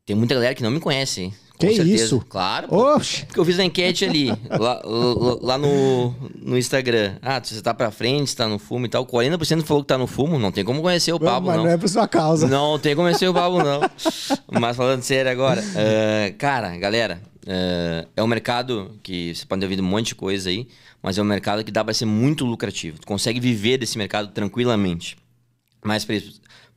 tem 0.09 0.17
muita 0.17 0.35
galera 0.35 0.55
que 0.55 0.63
não 0.63 0.71
me 0.71 0.81
conhece? 0.81 1.33
Com 1.59 1.67
Que 1.67 1.75
certeza. 1.75 2.05
isso? 2.05 2.25
Claro. 2.29 2.69
Porque 2.69 3.39
eu 3.41 3.45
fiz 3.45 3.59
a 3.59 3.65
enquete 3.65 4.05
ali, 4.05 4.29
lá, 4.49 4.81
lá- 4.85 5.39
lá 5.43 5.59
no, 5.59 6.15
no 6.41 6.57
Instagram. 6.57 7.17
Ah, 7.21 7.41
você 7.45 7.61
tá 7.61 7.75
pra 7.75 7.91
frente, 7.91 8.35
tá 8.35 8.47
no 8.49 8.59
fumo 8.59 8.87
e 8.87 8.89
tal. 8.89 9.05
40% 9.05 9.65
falou 9.65 9.83
que 9.83 9.89
tá 9.89 9.99
no 9.99 10.07
fumo, 10.07 10.39
não 10.39 10.51
tem 10.53 10.65
como 10.65 10.81
conhecer 10.81 11.13
o 11.13 11.19
Pablo, 11.21 11.49
mas 11.49 11.57
não. 11.59 11.65
não 11.65 11.71
é 11.71 11.77
por 11.77 11.89
sua 11.89 12.09
causa. 12.09 12.47
Não 12.49 12.79
tem 12.79 12.95
como 12.95 13.07
conhecer 13.09 13.29
o 13.29 13.35
Pablo, 13.35 13.59
não. 13.63 13.81
Mas 14.61 14.77
falando 14.77 15.03
sério 15.03 15.31
agora, 15.31 15.63
eh, 15.77 16.33
cara, 16.39 16.77
galera, 16.79 17.21
eh, 17.47 18.07
é 18.17 18.23
um 18.23 18.27
mercado 18.29 18.93
que 19.03 19.35
você 19.35 19.45
pode 19.45 19.59
ter 19.61 19.67
ouvido 19.67 19.83
um 19.83 19.87
monte 19.87 20.07
de 20.09 20.15
coisa 20.15 20.49
aí, 20.49 20.69
mas 21.03 21.19
é 21.19 21.23
um 21.23 21.25
mercado 21.25 21.63
que 21.65 21.73
dá 21.73 21.85
pra 21.85 21.93
ser 21.93 22.05
muito 22.07 22.47
lucrativo. 22.47 23.01
Tu 23.01 23.07
consegue 23.07 23.41
viver 23.41 23.79
desse 23.79 23.99
mercado 23.99 24.29
tranquilamente. 24.29 25.17
Mas 25.85 26.05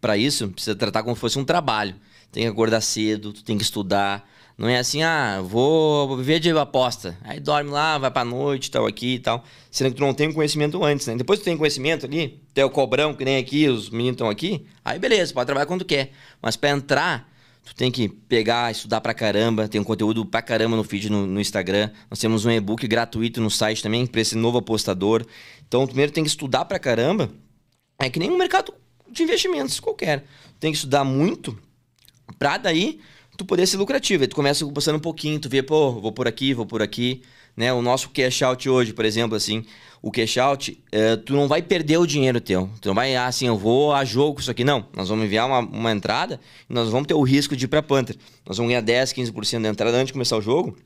pra 0.02 0.18
isso, 0.18 0.50
precisa 0.50 0.76
tratar 0.76 1.04
como 1.04 1.16
se 1.16 1.22
fosse 1.22 1.40
um 1.40 1.46
trabalho. 1.46 1.96
Tem 2.32 2.44
que 2.44 2.50
acordar 2.50 2.82
cedo, 2.82 3.32
tu 3.32 3.44
tem 3.44 3.58
que 3.58 3.64
estudar. 3.64 4.28
Não 4.58 4.68
é 4.68 4.78
assim, 4.78 5.02
ah, 5.02 5.42
vou 5.42 6.18
viver 6.18 6.40
de 6.40 6.50
aposta. 6.52 7.18
Aí 7.24 7.40
dorme 7.40 7.70
lá, 7.70 7.98
vai 7.98 8.12
pra 8.12 8.26
noite, 8.26 8.70
tal, 8.70 8.86
aqui 8.86 9.16
e 9.16 9.20
tal. 9.20 9.44
Sendo 9.70 9.92
que 9.92 9.98
tu 9.98 10.02
não 10.02 10.14
tem 10.14 10.32
conhecimento 10.32 10.84
antes, 10.84 11.08
né? 11.08 11.16
Depois 11.16 11.40
que 11.40 11.44
tu 11.44 11.46
tem 11.46 11.58
conhecimento 11.58 12.06
ali, 12.06 12.42
tem 12.54 12.64
o 12.64 12.70
cobrão, 12.70 13.14
que 13.14 13.26
nem 13.26 13.38
aqui, 13.38 13.68
os 13.68 13.90
meninos 13.90 14.14
estão 14.14 14.30
aqui. 14.30 14.66
Aí 14.84 15.00
beleza, 15.00 15.34
pode 15.34 15.46
trabalhar 15.46 15.66
quando 15.66 15.86
quer. 15.86 16.12
Mas 16.42 16.56
pra 16.56 16.70
entrar, 16.70 17.28
tu 17.66 17.76
tem 17.76 17.92
que 17.92 18.08
pegar, 18.08 18.72
estudar 18.72 19.02
pra 19.02 19.14
caramba. 19.14 19.68
Tem 19.68 19.82
um 19.82 19.84
conteúdo 19.84 20.26
pra 20.26 20.42
caramba 20.42 20.78
no 20.78 20.84
feed 20.84 21.10
no, 21.10 21.26
no 21.26 21.42
Instagram. 21.42 21.90
Nós 22.10 22.20
temos 22.20 22.46
um 22.46 22.52
e-book 22.52 22.88
gratuito 22.88 23.42
no 23.42 23.50
site 23.50 23.82
também, 23.82 24.06
pra 24.06 24.22
esse 24.22 24.36
novo 24.36 24.60
apostador. 24.60 25.26
Então, 25.68 25.86
primeiro 25.88 26.12
tem 26.12 26.24
que 26.24 26.30
estudar 26.30 26.66
pra 26.66 26.80
caramba. 26.80 27.32
É 28.00 28.10
que 28.10 28.20
nem 28.20 28.32
um 28.32 28.38
mercado 28.38 28.74
de 29.12 29.24
investimentos 29.24 29.80
qualquer. 29.80 30.24
Tem 30.60 30.72
que 30.72 30.78
estudar 30.78 31.04
muito 31.04 31.58
pra 32.38 32.58
daí 32.58 33.00
tu 33.38 33.46
poder 33.46 33.66
ser 33.66 33.78
lucrativo. 33.78 34.24
Aí 34.24 34.28
tu 34.28 34.36
começa 34.36 34.66
postando 34.68 34.98
um 34.98 35.02
pouquinho, 35.02 35.40
tu 35.40 35.50
vê, 35.50 35.64
pô, 35.64 35.92
vou 35.92 36.12
por 36.12 36.28
aqui, 36.28 36.54
vou 36.54 36.66
por 36.66 36.82
aqui. 36.82 37.22
Né? 37.56 37.74
O 37.74 37.82
nosso 37.82 38.10
cash 38.10 38.42
out 38.44 38.70
hoje, 38.70 38.94
por 38.94 39.04
exemplo, 39.04 39.36
assim, 39.36 39.66
o 40.02 40.12
cash 40.12 40.38
out, 40.38 40.84
eh, 40.92 41.16
tu 41.18 41.34
não 41.34 41.48
vai 41.48 41.62
perder 41.62 41.98
o 41.98 42.06
dinheiro 42.06 42.40
teu. 42.40 42.70
Tu 42.80 42.88
não 42.88 42.96
vai, 42.96 43.16
assim, 43.16 43.48
eu 43.48 43.58
vou 43.58 43.94
a 43.94 44.06
jogo 44.06 44.36
com 44.36 44.42
isso 44.42 44.52
aqui. 44.52 44.64
Não, 44.64 44.86
nós 44.96 45.10
vamos 45.10 45.26
enviar 45.26 45.48
uma, 45.48 45.60
uma 45.60 45.92
entrada 45.92 46.40
e 46.70 46.74
nós 46.74 46.90
vamos 46.90 47.08
ter 47.08 47.14
o 47.14 47.22
risco 47.22 47.56
de 47.56 47.66
ir 47.66 47.68
pra 47.68 47.82
Panther. 47.82 48.16
Nós 48.46 48.58
vamos 48.58 48.70
ganhar 48.70 48.82
10, 48.82 49.14
15% 49.14 49.62
da 49.62 49.70
entrada 49.70 49.98
antes 49.98 50.08
de 50.08 50.14
começar 50.14 50.38
o 50.38 50.42
jogo 50.42 50.78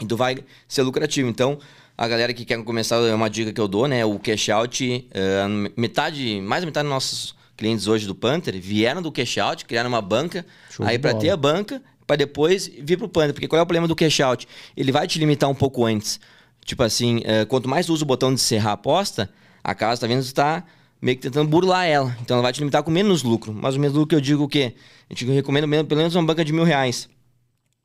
e 0.00 0.06
tu 0.06 0.16
vai 0.16 0.38
ser 0.66 0.82
lucrativo. 0.82 1.28
Então, 1.28 1.58
a 1.96 2.08
galera 2.08 2.34
que 2.34 2.44
quer 2.44 2.62
começar, 2.64 2.96
é 2.96 3.14
uma 3.14 3.30
dica 3.30 3.52
que 3.52 3.60
eu 3.60 3.68
dou, 3.68 3.86
né? 3.86 4.04
O 4.04 4.18
cash 4.18 4.48
out, 4.48 5.08
eh, 5.10 5.46
metade, 5.76 6.40
mais 6.40 6.62
da 6.62 6.66
metade 6.66 6.84
dos 6.84 6.92
nossos 6.92 7.41
clientes 7.56 7.86
hoje 7.86 8.06
do 8.06 8.14
Panther 8.14 8.58
vieram 8.60 9.00
do 9.02 9.10
cash 9.12 9.38
out, 9.38 9.64
criaram 9.64 9.88
uma 9.88 10.00
banca, 10.02 10.44
Show 10.70 10.86
aí 10.86 10.98
para 10.98 11.14
ter 11.14 11.30
a 11.30 11.36
banca, 11.36 11.82
para 12.06 12.16
depois 12.16 12.66
vir 12.82 12.96
pro 12.96 13.08
Panther. 13.08 13.32
Porque 13.34 13.48
qual 13.48 13.58
é 13.58 13.62
o 13.62 13.66
problema 13.66 13.86
do 13.88 13.94
cash 13.96 14.20
out? 14.20 14.46
Ele 14.76 14.90
vai 14.92 15.06
te 15.06 15.18
limitar 15.18 15.48
um 15.48 15.54
pouco 15.54 15.84
antes. 15.84 16.18
Tipo 16.64 16.82
assim, 16.82 17.20
eh, 17.24 17.44
quanto 17.44 17.68
mais 17.68 17.86
tu 17.86 17.92
usa 17.92 18.04
o 18.04 18.06
botão 18.06 18.28
de 18.30 18.34
encerrar 18.40 18.70
a 18.70 18.74
aposta, 18.74 19.28
a 19.64 19.74
casa 19.74 20.00
tá 20.02 20.06
vendo 20.06 20.22
que 20.22 20.28
tu 20.28 20.34
tá 20.34 20.64
meio 21.00 21.16
que 21.16 21.22
tentando 21.22 21.48
burlar 21.48 21.86
ela. 21.86 22.16
Então 22.20 22.36
ela 22.36 22.42
vai 22.42 22.52
te 22.52 22.60
limitar 22.60 22.82
com 22.82 22.90
menos 22.90 23.22
lucro. 23.22 23.52
Mas 23.52 23.74
o 23.74 23.80
menos 23.80 23.94
lucro 23.96 24.08
que 24.10 24.14
eu 24.14 24.20
digo 24.20 24.44
o 24.44 24.48
quê? 24.48 24.74
Eu 25.10 25.16
te 25.16 25.24
recomendo 25.26 25.66
menos- 25.66 25.86
pelo 25.88 25.98
menos 25.98 26.14
uma 26.14 26.24
banca 26.24 26.44
de 26.44 26.52
mil 26.52 26.64
reais. 26.64 27.08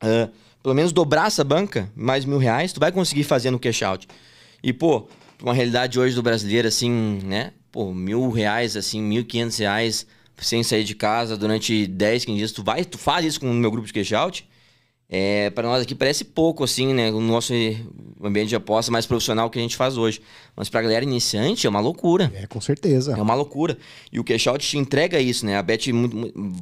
Ah, 0.00 0.28
pelo 0.62 0.74
menos 0.74 0.92
dobrar 0.92 1.26
essa 1.26 1.42
banca, 1.44 1.90
mais 1.96 2.24
mil 2.24 2.38
reais, 2.38 2.72
tu 2.72 2.80
vai 2.80 2.92
conseguir 2.92 3.24
fazer 3.24 3.50
no 3.50 3.58
cash 3.58 3.82
out. 3.82 4.06
E, 4.62 4.72
pô, 4.72 5.08
uma 5.42 5.54
realidade 5.54 5.98
hoje 5.98 6.14
do 6.14 6.22
brasileiro, 6.22 6.66
assim, 6.68 7.20
né? 7.24 7.52
Pô, 7.70 7.92
mil 7.92 8.30
reais, 8.30 8.76
assim, 8.76 9.00
mil 9.02 9.20
e 9.20 9.24
quinhentos 9.24 9.58
reais 9.58 10.06
sem 10.38 10.62
sair 10.62 10.84
de 10.84 10.94
casa 10.94 11.36
durante 11.36 11.86
10, 11.86 12.24
15 12.24 12.38
dias. 12.38 12.52
Tu 12.52 12.62
vai, 12.62 12.84
tu 12.84 12.96
faz 12.98 13.24
isso 13.26 13.40
com 13.40 13.50
o 13.50 13.54
meu 13.54 13.70
grupo 13.70 13.86
de 13.86 13.92
cash 13.92 14.12
out. 14.12 14.48
É, 15.10 15.48
para 15.50 15.66
nós 15.66 15.82
aqui 15.82 15.94
parece 15.94 16.22
pouco, 16.22 16.62
assim, 16.62 16.92
né? 16.92 17.10
O 17.10 17.18
nosso 17.20 17.52
ambiente 18.22 18.50
de 18.50 18.56
aposta 18.56 18.92
mais 18.92 19.06
profissional 19.06 19.48
que 19.48 19.58
a 19.58 19.62
gente 19.62 19.74
faz 19.74 19.96
hoje. 19.96 20.20
Mas 20.54 20.68
pra 20.68 20.82
galera 20.82 21.02
iniciante 21.02 21.66
é 21.66 21.70
uma 21.70 21.80
loucura. 21.80 22.30
É, 22.34 22.46
com 22.46 22.60
certeza. 22.60 23.12
É 23.16 23.22
uma 23.22 23.34
loucura. 23.34 23.78
E 24.12 24.20
o 24.20 24.24
cash 24.24 24.46
out 24.48 24.66
te 24.66 24.76
entrega 24.76 25.18
isso, 25.18 25.46
né? 25.46 25.56
A 25.56 25.62
Bet 25.62 25.90
muito- 25.94 26.14
mu- 26.14 26.52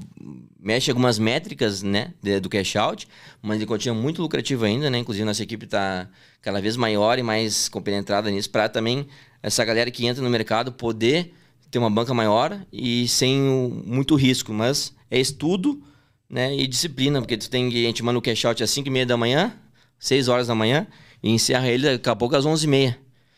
mexe 0.61 0.91
algumas 0.91 1.19
métricas, 1.19 1.83
né, 1.83 2.12
do 2.43 2.49
cash 2.49 2.74
out, 2.77 3.07
mas 3.43 3.57
ele 3.57 3.66
continua 3.66 3.97
muito 4.01 4.23
lucrativo 4.23 4.65
ainda, 4.65 4.89
né? 4.91 4.99
Inclusive 4.99 5.24
nossa 5.24 5.43
equipe 5.43 5.65
está 5.65 6.09
cada 6.41 6.61
vez 6.61 6.77
maior 6.77 7.19
e 7.19 7.23
mais 7.24 7.69
compenetrada 7.69 8.31
nisso 8.31 8.51
para 8.51 8.69
também 8.69 9.07
essa 9.47 9.64
galera 9.64 9.93
que 9.93 10.05
entra 10.05 10.20
no 10.24 10.28
mercado 10.28 10.73
poder 10.73 11.32
ter 11.70 11.78
uma 11.78 11.89
banca 11.89 12.12
maior 12.12 12.60
e 12.73 13.06
sem 13.06 13.40
muito 13.86 14.16
risco, 14.16 14.52
mas 14.52 14.93
é 15.09 15.20
estudo, 15.20 15.81
né, 16.28 16.52
e 16.56 16.66
disciplina, 16.66 17.20
porque 17.20 17.36
tu 17.36 17.48
tem 17.48 17.70
que 17.70 17.85
a 17.85 17.86
gente 17.86 18.02
manda 18.02 18.18
o 18.18 18.23
cash 18.23 18.44
out 18.44 18.60
às 18.60 18.70
5 18.70 18.89
e 18.89 18.90
meia 18.90 19.06
da 19.06 19.16
manhã, 19.16 19.55
6 20.01 20.27
horas 20.27 20.48
da 20.48 20.55
manhã 20.56 20.85
e 21.23 21.31
encerra 21.31 21.68
ele 21.68 21.93
daqui 21.93 22.09
a 22.09 22.16
pouco 22.16 22.35
às 22.35 22.44
11 22.44 22.66
e 22.66 22.68
meia. 22.68 22.90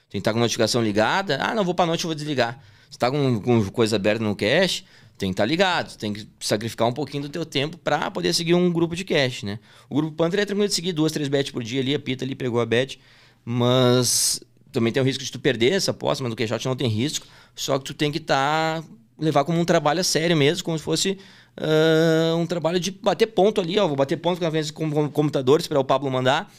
Tem 0.08 0.12
que 0.12 0.18
estar 0.18 0.32
com 0.32 0.38
a 0.38 0.40
notificação 0.40 0.82
ligada. 0.82 1.36
Ah, 1.42 1.54
não 1.54 1.62
vou 1.62 1.74
pra 1.74 1.84
noite, 1.84 2.06
vou 2.06 2.14
desligar. 2.14 2.58
Se 2.90 2.98
tá 2.98 3.10
com, 3.10 3.38
com 3.42 3.70
coisa 3.70 3.96
aberta 3.96 4.24
no 4.24 4.34
cache, 4.34 4.84
tem 5.18 5.28
que 5.28 5.34
estar 5.34 5.44
ligado. 5.44 5.94
Tem 5.98 6.14
que 6.14 6.26
sacrificar 6.40 6.88
um 6.88 6.92
pouquinho 6.94 7.24
do 7.24 7.28
teu 7.28 7.44
tempo 7.44 7.76
para 7.76 8.10
poder 8.10 8.32
seguir 8.32 8.54
um 8.54 8.72
grupo 8.72 8.96
de 8.96 9.04
cache, 9.04 9.44
né? 9.44 9.58
O 9.90 9.96
grupo 9.96 10.16
Panther 10.16 10.40
é 10.40 10.46
tranquilo 10.46 10.68
de 10.68 10.74
seguir 10.74 10.92
duas, 10.92 11.12
três 11.12 11.28
bets 11.28 11.52
por 11.52 11.62
dia 11.62 11.82
ali, 11.82 11.94
apita 11.94 12.24
ali, 12.24 12.34
pegou 12.34 12.62
a 12.62 12.64
bet. 12.64 12.98
Mas 13.44 14.40
também 14.72 14.92
tem 14.92 15.02
o 15.02 15.06
risco 15.06 15.24
de 15.24 15.32
tu 15.32 15.38
perder 15.38 15.72
essa 15.72 15.90
aposta, 15.90 16.22
mas 16.22 16.30
no 16.30 16.36
cash 16.36 16.52
out 16.52 16.66
não 16.66 16.76
tem 16.76 16.88
risco. 16.88 17.26
Só 17.54 17.78
que 17.78 17.84
tu 17.84 17.94
tem 17.94 18.12
que 18.12 18.18
estar... 18.18 18.82
levar 19.18 19.44
como 19.44 19.58
um 19.58 19.64
trabalho 19.64 20.00
a 20.00 20.04
sério 20.04 20.36
mesmo, 20.36 20.64
como 20.64 20.78
se 20.78 20.84
fosse 20.84 21.18
ah, 21.60 22.36
um 22.36 22.46
trabalho 22.46 22.78
de 22.78 22.90
bater 22.90 23.26
ponto 23.26 23.60
ali, 23.60 23.78
ó. 23.78 23.86
Vou 23.86 23.96
bater 23.96 24.16
ponto 24.16 24.38
frente 24.38 24.72
com 24.72 24.86
o 24.86 25.10
computador, 25.10 25.60
esperar 25.60 25.80
o 25.80 25.84
Pablo 25.84 26.10
mandar. 26.10 26.50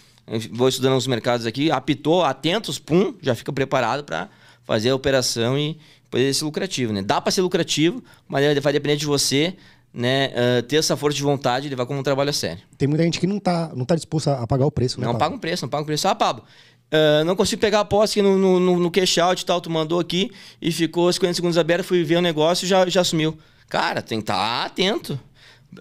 Vou 0.52 0.70
estudando 0.70 0.96
os 0.96 1.08
mercados 1.08 1.46
aqui, 1.46 1.72
apitou, 1.72 2.24
atentos, 2.24 2.78
pum, 2.78 3.16
já 3.20 3.34
fica 3.34 3.52
preparado 3.52 4.04
para 4.04 4.30
fazer 4.64 4.92
a 4.92 4.96
operação 4.96 5.58
e 5.58 5.80
poder 6.12 6.32
ser 6.34 6.46
lucrativo, 6.46 6.94
né? 6.94 7.02
Dá 7.02 7.20
para 7.20 7.32
ser 7.32 7.42
lucrativo, 7.42 8.04
mas 8.28 8.60
vai 8.62 8.72
depender 8.72 8.96
de 8.96 9.08
você, 9.08 9.56
né? 9.92 10.32
ah, 10.36 10.62
ter 10.62 10.76
essa 10.76 10.96
força 10.96 11.16
de 11.16 11.24
vontade 11.24 11.66
e 11.66 11.70
levar 11.70 11.88
como 11.88 12.00
um 12.00 12.04
trabalho 12.04 12.30
a 12.30 12.34
sério. 12.34 12.62
Tem 12.78 12.88
muita 12.88 13.04
gente 13.04 13.20
que 13.20 13.26
não 13.26 13.40
tá, 13.40 13.72
não 13.76 13.86
tá 13.86 13.96
disposto 13.96 14.28
a 14.28 14.44
a 14.44 14.46
pagar 14.46 14.68
o 14.68 14.72
preço, 14.72 15.00
né? 15.00 15.08
Não 15.08 15.14
Pablo? 15.14 15.26
paga 15.26 15.36
um 15.36 15.40
preço, 15.40 15.64
não 15.64 15.70
paga 15.70 15.84
um 15.84 15.86
preço. 15.88 16.08
Ah, 16.08 16.14
Pablo, 16.14 16.44
ah, 16.92 17.24
não 17.24 17.36
consigo 17.36 17.62
pegar 17.62 17.80
a 17.80 17.82
aposta 17.82 18.20
aqui 18.20 18.22
no, 18.22 18.38
no, 18.38 18.60
no, 18.60 18.80
no 18.80 18.92
cash 18.92 19.18
out 19.18 19.42
e 19.42 19.46
tal, 19.46 19.62
tu 19.62 19.70
mandou 19.70 20.00
aqui 20.00 20.32
e 20.62 20.72
ficou 20.72 21.12
50 21.12 21.34
segundos 21.34 21.58
aberto, 21.58 21.84
fui 21.84 22.04
ver 22.04 22.18
o 22.18 22.22
negócio 22.22 22.66
e 22.66 22.68
já, 22.68 22.88
já 22.88 23.04
sumiu. 23.04 23.38
Cara, 23.68 24.02
tem 24.02 24.20
que 24.20 24.24
estar 24.24 24.66
atento. 24.66 25.20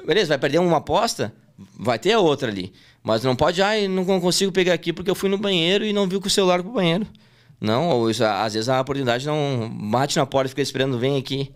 Beleza, 0.06 0.28
vai 0.28 0.38
perder 0.38 0.58
uma 0.58 0.76
aposta? 0.76 1.32
Vai 1.78 1.98
ter 1.98 2.16
outra 2.16 2.50
ali. 2.50 2.72
Mas 3.02 3.22
não 3.22 3.34
pode, 3.34 3.62
ai, 3.62 3.88
não 3.88 4.04
consigo 4.20 4.52
pegar 4.52 4.74
aqui 4.74 4.92
porque 4.92 5.10
eu 5.10 5.14
fui 5.14 5.30
no 5.30 5.38
banheiro 5.38 5.84
e 5.84 5.92
não 5.92 6.06
vi 6.06 6.20
com 6.20 6.26
o 6.26 6.30
celular 6.30 6.62
pro 6.62 6.72
banheiro. 6.72 7.06
Não, 7.60 7.88
ou 7.88 8.10
isso, 8.10 8.22
às 8.24 8.54
vezes 8.54 8.68
a 8.68 8.80
oportunidade 8.80 9.26
não 9.26 9.68
bate 9.90 10.16
na 10.16 10.26
porta 10.26 10.46
e 10.46 10.50
fica 10.50 10.62
esperando, 10.62 10.98
vem 10.98 11.16
aqui. 11.16 11.50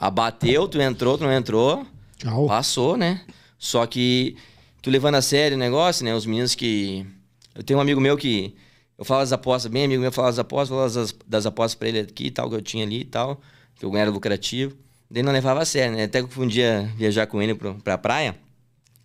Abateu, 0.00 0.66
tu 0.66 0.80
entrou, 0.80 1.18
tu 1.18 1.24
não 1.24 1.32
entrou. 1.32 1.86
Tchau. 2.16 2.46
Passou, 2.46 2.96
né? 2.96 3.20
Só 3.58 3.86
que 3.86 4.36
tu 4.82 4.90
levando 4.90 5.16
a 5.16 5.22
sério 5.22 5.56
o 5.56 5.60
negócio, 5.60 6.04
né? 6.04 6.14
Os 6.14 6.26
meninos 6.26 6.54
que. 6.54 7.06
Eu 7.54 7.62
tenho 7.62 7.78
um 7.78 7.82
amigo 7.82 8.00
meu 8.00 8.16
que. 8.16 8.56
Eu 8.96 9.04
falo 9.04 9.20
das 9.20 9.32
apostas, 9.32 9.70
bem 9.70 9.84
amigo 9.84 10.00
meu 10.00 10.12
fala 10.12 10.28
das 10.28 10.38
apostas, 10.38 10.68
falo 10.68 10.88
das, 10.88 11.14
das 11.26 11.46
apostas 11.46 11.74
pra 11.74 11.88
ele 11.88 12.00
aqui 12.00 12.26
e 12.26 12.30
tal, 12.30 12.48
que 12.48 12.54
eu 12.54 12.62
tinha 12.62 12.84
ali 12.84 13.00
e 13.00 13.04
tal, 13.04 13.40
que 13.74 13.84
eu 13.84 13.96
era 13.96 14.10
lucrativo. 14.10 14.76
Daí 15.10 15.22
não 15.22 15.32
levava 15.32 15.62
a 15.62 15.64
sério, 15.64 15.96
né? 15.96 16.04
Até 16.04 16.22
que 16.22 16.40
um 16.40 16.46
dia 16.46 16.90
viajar 16.96 17.26
com 17.26 17.42
ele 17.42 17.54
pro, 17.54 17.74
pra 17.76 17.98
praia. 17.98 18.36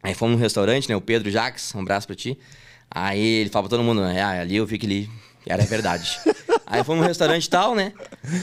Aí 0.02 0.14
fomos 0.14 0.36
num 0.36 0.42
restaurante, 0.42 0.88
né? 0.88 0.96
O 0.96 1.02
Pedro 1.02 1.30
Jacques, 1.30 1.74
um 1.76 1.82
abraço 1.82 2.08
pra 2.08 2.16
ti. 2.16 2.38
Aí 2.90 3.20
ele 3.20 3.50
falava 3.50 3.70
pra 3.70 3.78
todo 3.78 3.86
mundo, 3.86 4.02
ah, 4.02 4.42
ali 4.42 4.56
eu 4.56 4.66
vi 4.66 4.78
que 4.78 4.86
ele 4.86 5.10
era 5.46 5.64
verdade. 5.66 6.20
Aí 6.66 6.84
fomos 6.84 7.02
no 7.02 7.08
restaurante 7.08 7.46
e 7.46 7.50
tal, 7.50 7.74
né? 7.74 7.94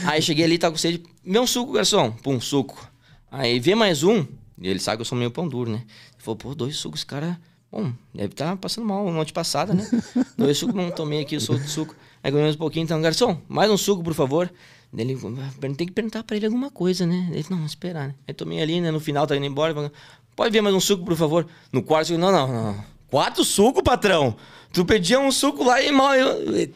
Aí 0.05 0.21
cheguei 0.21 0.43
ali, 0.43 0.57
tava 0.57 0.73
com 0.73 0.77
sede. 0.77 1.01
Vê 1.23 1.39
um 1.39 1.47
suco, 1.47 1.71
garçom. 1.71 2.11
Pum, 2.11 2.41
suco. 2.41 2.89
Aí 3.31 3.57
vê 3.57 3.73
mais 3.73 4.03
um. 4.03 4.25
E 4.59 4.67
ele 4.67 4.79
sabe 4.79 4.97
que 4.97 5.01
eu 5.01 5.05
sou 5.05 5.17
meio 5.17 5.31
pão 5.31 5.47
duro, 5.47 5.71
né? 5.71 5.77
Ele 5.77 6.23
falou, 6.23 6.35
pô, 6.35 6.53
dois 6.53 6.75
sucos, 6.75 7.05
cara. 7.05 7.39
Bom, 7.71 7.91
deve 8.13 8.33
estar 8.33 8.51
tá 8.51 8.55
passando 8.55 8.87
mal 8.87 9.11
noite 9.11 9.33
passada, 9.33 9.73
né? 9.73 9.85
dois 10.37 10.57
sucos, 10.57 10.75
não 10.75 10.89
tomei 10.89 11.21
aqui, 11.21 11.39
sou 11.39 11.57
de 11.57 11.67
suco. 11.67 11.95
Aí 12.23 12.31
comemos 12.31 12.55
um 12.55 12.59
pouquinho, 12.59 12.83
então, 12.83 13.01
garçom, 13.01 13.41
mais 13.47 13.69
um 13.69 13.77
suco, 13.77 14.03
por 14.03 14.13
favor. 14.13 14.51
Ele 14.95 15.15
tem 15.75 15.85
que 15.85 15.91
perguntar 15.91 16.23
pra 16.23 16.37
ele 16.37 16.45
alguma 16.45 16.71
coisa, 16.71 17.05
né? 17.05 17.29
Ele, 17.31 17.45
não, 17.49 17.65
esperar, 17.65 18.07
né? 18.07 18.15
Aí 18.27 18.33
tomei 18.33 18.61
ali, 18.61 18.79
né? 18.79 18.89
No 18.89 18.99
final, 18.99 19.27
tá 19.27 19.35
indo 19.35 19.45
embora. 19.45 19.91
Pode 20.35 20.51
ver 20.51 20.61
mais 20.61 20.73
um 20.73 20.79
suco, 20.79 21.03
por 21.03 21.15
favor. 21.15 21.45
No 21.71 21.83
quarto, 21.83 22.13
eu, 22.13 22.17
não, 22.17 22.31
não, 22.31 22.47
não. 22.47 22.83
Quatro 23.09 23.43
sucos, 23.43 23.83
patrão? 23.83 24.35
Tu 24.77 24.85
pedia 24.85 25.19
um 25.19 25.31
suco 25.31 25.63
lá 25.63 25.81
e 25.81 25.91
mal. 25.91 26.11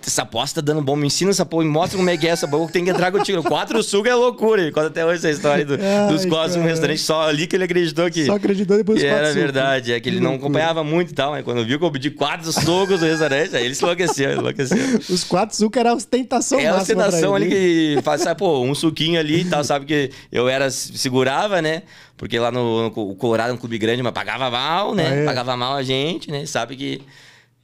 Essa 0.03 0.23
aposta 0.23 0.59
tá 0.59 0.65
dando 0.65 0.81
bom, 0.81 0.95
me 0.95 1.05
ensina 1.05 1.29
essa 1.29 1.45
porra, 1.45 1.65
me 1.65 1.69
mostra 1.69 1.99
como 1.99 2.09
é 2.09 2.17
que 2.17 2.25
é 2.25 2.31
essa 2.31 2.47
porra, 2.47 2.67
tem 2.71 2.83
que 2.83 2.89
entrar 2.89 3.11
contigo. 3.11 3.43
Quatro 3.47 3.83
sucos 3.83 4.09
é 4.09 4.15
loucura. 4.15 4.59
Ele 4.59 4.71
conta 4.71 4.87
até 4.87 5.05
hoje 5.05 5.17
essa 5.17 5.29
história 5.29 5.63
do, 5.63 5.75
Ai, 5.75 6.11
dos 6.11 6.25
quatro 6.25 6.59
no 6.59 6.65
restaurante, 6.65 6.99
só 6.99 7.29
ali 7.29 7.45
que 7.45 7.55
ele 7.55 7.65
acreditou 7.65 8.09
que. 8.09 8.25
Só 8.25 8.33
acreditou 8.33 8.75
depois 8.75 8.99
que 8.99 9.05
Era 9.05 9.31
verdade, 9.31 9.93
é 9.93 9.99
que 9.99 10.09
ele 10.09 10.19
não 10.19 10.33
acompanhava 10.33 10.83
muito 10.83 11.11
e 11.11 11.13
tal, 11.13 11.29
mas 11.29 11.43
quando 11.45 11.63
viu 11.63 11.77
que 11.77 11.85
eu 11.85 11.91
pedi 11.91 12.09
quatro 12.09 12.51
sucos 12.51 13.01
no 13.01 13.05
restaurante, 13.05 13.55
aí 13.55 13.65
ele 13.65 13.75
se 13.75 13.83
enlouqueceu, 13.83 14.31
enlouqueceu. 14.31 14.79
Os 15.07 15.23
quatro 15.23 15.55
sucos 15.55 15.79
era 15.79 15.91
a 15.91 15.93
ostentação 15.93 16.59
É 16.59 16.69
a 16.69 16.77
ostentação 16.77 17.35
ali 17.35 17.49
que 17.49 17.99
faz, 18.01 18.21
sabe, 18.21 18.39
pô, 18.39 18.61
um 18.63 18.73
suquinho 18.73 19.19
ali 19.19 19.41
e 19.41 19.45
tal, 19.45 19.63
sabe 19.63 19.85
que 19.85 20.09
eu 20.31 20.49
era, 20.49 20.71
segurava, 20.71 21.61
né? 21.61 21.83
Porque 22.17 22.39
lá 22.39 22.51
no, 22.51 22.81
no 22.81 23.15
Colorado, 23.15 23.51
é 23.51 23.53
um 23.53 23.57
clube 23.57 23.77
grande, 23.77 24.01
mas 24.01 24.11
pagava 24.11 24.49
mal, 24.49 24.95
né? 24.95 25.07
Ah, 25.07 25.15
é. 25.17 25.25
Pagava 25.25 25.55
mal 25.55 25.75
a 25.75 25.83
gente, 25.83 26.31
né? 26.31 26.47
Sabe 26.47 26.75
que 26.75 27.01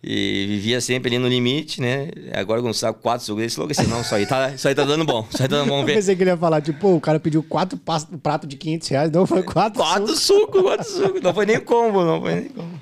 e 0.03 0.45
vivia 0.47 0.79
sempre 0.79 1.09
ali 1.09 1.17
no 1.17 1.27
limite, 1.27 1.81
né? 1.81 2.09
Agora 2.33 2.61
quando 2.61 2.73
sabe 2.73 2.99
quatro 3.01 3.25
sucos, 3.25 3.41
ele 3.41 3.51
falou 3.51 3.71
assim, 3.71 3.87
não, 3.87 4.01
isso 4.01 4.13
aí, 4.13 4.25
tá, 4.27 4.49
isso 4.51 4.67
aí 4.67 4.75
tá 4.75 4.85
dando 4.85 5.03
bom, 5.03 5.25
isso 5.29 5.41
aí 5.41 5.49
tá 5.49 5.57
dando 5.57 5.69
bom 5.69 5.83
ver. 5.83 5.93
Eu 5.93 5.95
pensei 5.95 6.15
que 6.15 6.23
ele 6.23 6.29
ia 6.29 6.37
falar, 6.37 6.61
tipo, 6.61 6.79
pô, 6.79 6.95
o 6.95 7.01
cara 7.01 7.19
pediu 7.19 7.41
quatro 7.41 7.79
pratos 8.21 8.47
de 8.47 8.55
500 8.55 8.87
reais, 8.89 9.11
não 9.11 9.25
foi 9.25 9.41
quatro 9.41 9.79
Quatro 9.79 10.15
sucos, 10.15 10.61
quatro 10.61 10.87
sucos, 10.87 11.21
não 11.21 11.33
foi 11.33 11.45
nem 11.47 11.59
combo, 11.59 12.05
não 12.05 12.21
foi 12.21 12.35
nem 12.35 12.49
combo. 12.49 12.77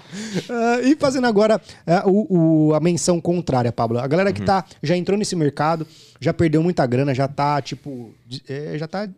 Uh, 0.50 0.88
e 0.88 0.96
fazendo 0.98 1.26
agora 1.26 1.62
uh, 1.88 2.10
o, 2.10 2.68
o, 2.68 2.74
a 2.74 2.80
menção 2.82 3.22
contrária, 3.22 3.72
Pablo, 3.72 3.98
a 4.00 4.08
galera 4.08 4.34
que 4.34 4.42
uhum. 4.42 4.48
tá, 4.48 4.66
já 4.84 4.98
entrou 4.98 5.18
nesse 5.18 5.36
mercado, 5.38 5.88
já 6.20 6.34
perdeu 6.34 6.62
muita 6.62 6.86
grana, 6.86 7.14
já 7.16 7.30
tá, 7.30 7.62
tipo, 7.62 8.14
é, 8.48 8.78
já 8.78 8.88
tá 8.88 9.10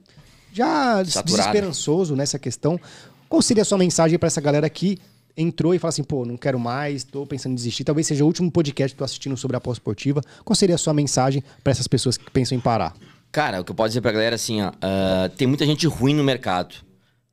já 0.54 1.02
desesperançoso 1.04 2.16
nessa 2.16 2.38
questão, 2.38 2.80
qual 3.28 3.42
seria 3.42 3.64
a 3.64 3.66
sua 3.66 3.78
mensagem 3.78 4.18
para 4.18 4.28
essa 4.28 4.42
galera 4.42 4.70
que 4.70 5.00
entrou 5.38 5.76
e 5.76 5.80
fala 5.80 5.90
assim, 5.90 6.04
pô, 6.04 6.26
não 6.26 6.36
quero 6.36 6.60
mais, 6.60 7.04
tô 7.04 7.26
pensando 7.26 7.52
em 7.52 7.56
desistir. 7.56 7.84
Talvez 7.84 8.08
seja 8.08 8.24
o 8.24 8.28
último 8.28 8.52
podcast 8.52 8.96
que 8.96 8.98
tô 8.98 9.06
assistindo 9.06 9.38
sobre 9.38 9.56
a 9.56 9.62
pós-esportiva. 9.62 10.22
Qual 10.44 10.56
seria 10.56 10.76
a 10.76 10.78
sua 10.78 10.94
mensagem 10.94 11.44
para 11.64 11.72
essas 11.72 11.88
pessoas 11.88 12.18
que 12.18 12.30
pensam 12.32 12.58
em 12.58 12.62
parar? 12.62 12.96
Cara, 13.32 13.62
o 13.62 13.64
que 13.64 13.72
eu 13.72 13.76
posso 13.76 13.90
dizer 13.90 14.02
pra 14.02 14.12
galera 14.12 14.34
é 14.34 14.38
assim, 14.38 14.62
ó, 14.64 14.70
uh, 14.70 15.30
tem 15.38 15.48
muita 15.48 15.66
gente 15.66 15.86
ruim 15.86 16.16
no 16.16 16.24
mercado. 16.24 16.76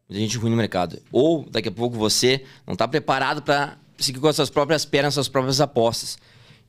Muita 0.06 0.20
gente 0.20 0.36
ruim 0.36 0.50
no 0.50 0.56
mercado. 0.56 1.00
Ou 1.10 1.48
daqui 1.50 1.68
a 1.68 1.72
pouco 1.72 1.96
você 1.96 2.44
não 2.66 2.76
tá 2.76 2.86
preparado 2.86 3.40
para 3.40 3.78
seguir 3.98 4.20
com 4.20 4.28
as 4.28 4.36
suas 4.36 4.50
próprias 4.50 4.84
pernas, 4.84 5.14
suas 5.14 5.28
próprias 5.28 5.60
apostas. 5.60 6.18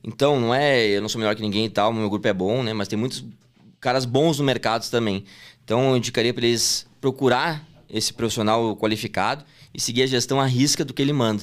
Então, 0.02 0.40
não 0.40 0.54
é, 0.54 0.86
eu 0.86 1.02
não 1.02 1.08
sou 1.08 1.18
melhor 1.18 1.34
que 1.34 1.42
ninguém 1.42 1.66
e 1.66 1.70
tal, 1.70 1.92
meu 1.92 2.08
grupo 2.08 2.26
é 2.26 2.32
bom, 2.32 2.62
né? 2.62 2.72
Mas 2.72 2.88
tem 2.88 2.98
muitos 2.98 3.24
caras 3.78 4.06
bons 4.06 4.38
no 4.38 4.44
mercado 4.44 4.88
também. 4.88 5.24
Então, 5.64 5.90
eu 5.90 5.96
indicaria 5.96 6.32
para 6.32 6.46
eles 6.46 6.86
procurar 7.00 7.66
esse 7.90 8.12
profissional 8.12 8.74
qualificado 8.76 9.44
e 9.76 9.80
seguir 9.80 10.04
a 10.04 10.06
gestão 10.06 10.40
à 10.40 10.46
risca 10.46 10.82
do 10.86 10.94
que 10.94 11.02
ele 11.02 11.12
manda. 11.12 11.42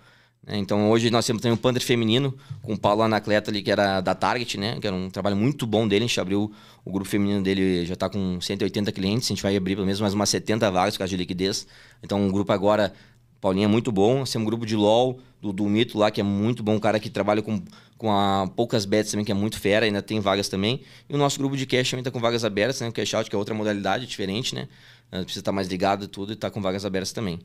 Né? 0.46 0.56
Então 0.58 0.90
hoje 0.90 1.10
nós 1.10 1.26
temos 1.26 1.42
também 1.42 1.54
um 1.54 1.56
Panther 1.56 1.82
feminino 1.82 2.34
com 2.62 2.74
o 2.74 2.78
Paulo 2.78 3.02
Anacleta 3.02 3.50
ali, 3.50 3.62
que 3.62 3.70
era 3.70 4.00
da 4.00 4.14
Target, 4.14 4.58
né? 4.58 4.78
Que 4.80 4.86
era 4.86 4.96
um 4.96 5.10
trabalho 5.10 5.36
muito 5.36 5.66
bom 5.66 5.86
dele. 5.86 6.04
A 6.04 6.08
gente 6.08 6.20
abriu 6.20 6.52
o 6.84 6.90
grupo 6.90 7.08
feminino 7.08 7.42
dele, 7.42 7.84
já 7.86 7.94
está 7.94 8.08
com 8.08 8.40
180 8.40 8.90
clientes. 8.92 9.28
A 9.28 9.34
gente 9.34 9.42
vai 9.42 9.56
abrir 9.56 9.74
pelo 9.74 9.86
menos 9.86 10.00
mais 10.00 10.14
umas 10.14 10.30
70 10.30 10.70
vagas 10.70 10.94
por 10.94 11.00
causa 11.00 11.10
de 11.10 11.16
liquidez. 11.16 11.66
Então 12.02 12.26
o 12.26 12.32
grupo 12.32 12.52
agora, 12.52 12.92
Paulinho 13.40 13.64
é 13.64 13.68
muito 13.68 13.92
bom. 13.92 14.20
Nós 14.20 14.30
temos 14.30 14.46
um 14.46 14.50
grupo 14.50 14.64
de 14.64 14.76
LOL 14.76 15.20
do, 15.40 15.52
do 15.52 15.64
Mito 15.64 15.98
lá, 15.98 16.10
que 16.10 16.20
é 16.20 16.24
muito 16.24 16.62
bom. 16.62 16.74
Um 16.74 16.80
cara 16.80 16.98
que 16.98 17.10
trabalha 17.10 17.42
com, 17.42 17.62
com 17.98 18.10
a 18.10 18.48
poucas 18.56 18.84
bets 18.84 19.10
também, 19.10 19.24
que 19.24 19.32
é 19.32 19.34
muito 19.34 19.60
fera. 19.60 19.84
Ainda 19.84 20.00
tem 20.00 20.20
vagas 20.20 20.48
também. 20.48 20.80
E 21.08 21.14
o 21.14 21.18
nosso 21.18 21.38
grupo 21.38 21.56
de 21.56 21.66
cash 21.66 21.90
também 21.90 22.00
está 22.00 22.10
com 22.10 22.20
vagas 22.20 22.44
abertas, 22.44 22.80
né? 22.80 22.88
O 22.88 22.92
cash 22.92 23.14
out, 23.14 23.28
que 23.28 23.36
é 23.36 23.38
outra 23.38 23.54
modalidade 23.54 24.06
diferente, 24.06 24.54
né? 24.54 24.68
Precisa 25.10 25.40
estar 25.40 25.50
tá 25.50 25.52
mais 25.52 25.66
ligado 25.68 26.04
e 26.04 26.08
tudo 26.08 26.32
e 26.32 26.34
está 26.34 26.50
com 26.50 26.62
vagas 26.62 26.84
abertas 26.84 27.12
também. 27.12 27.40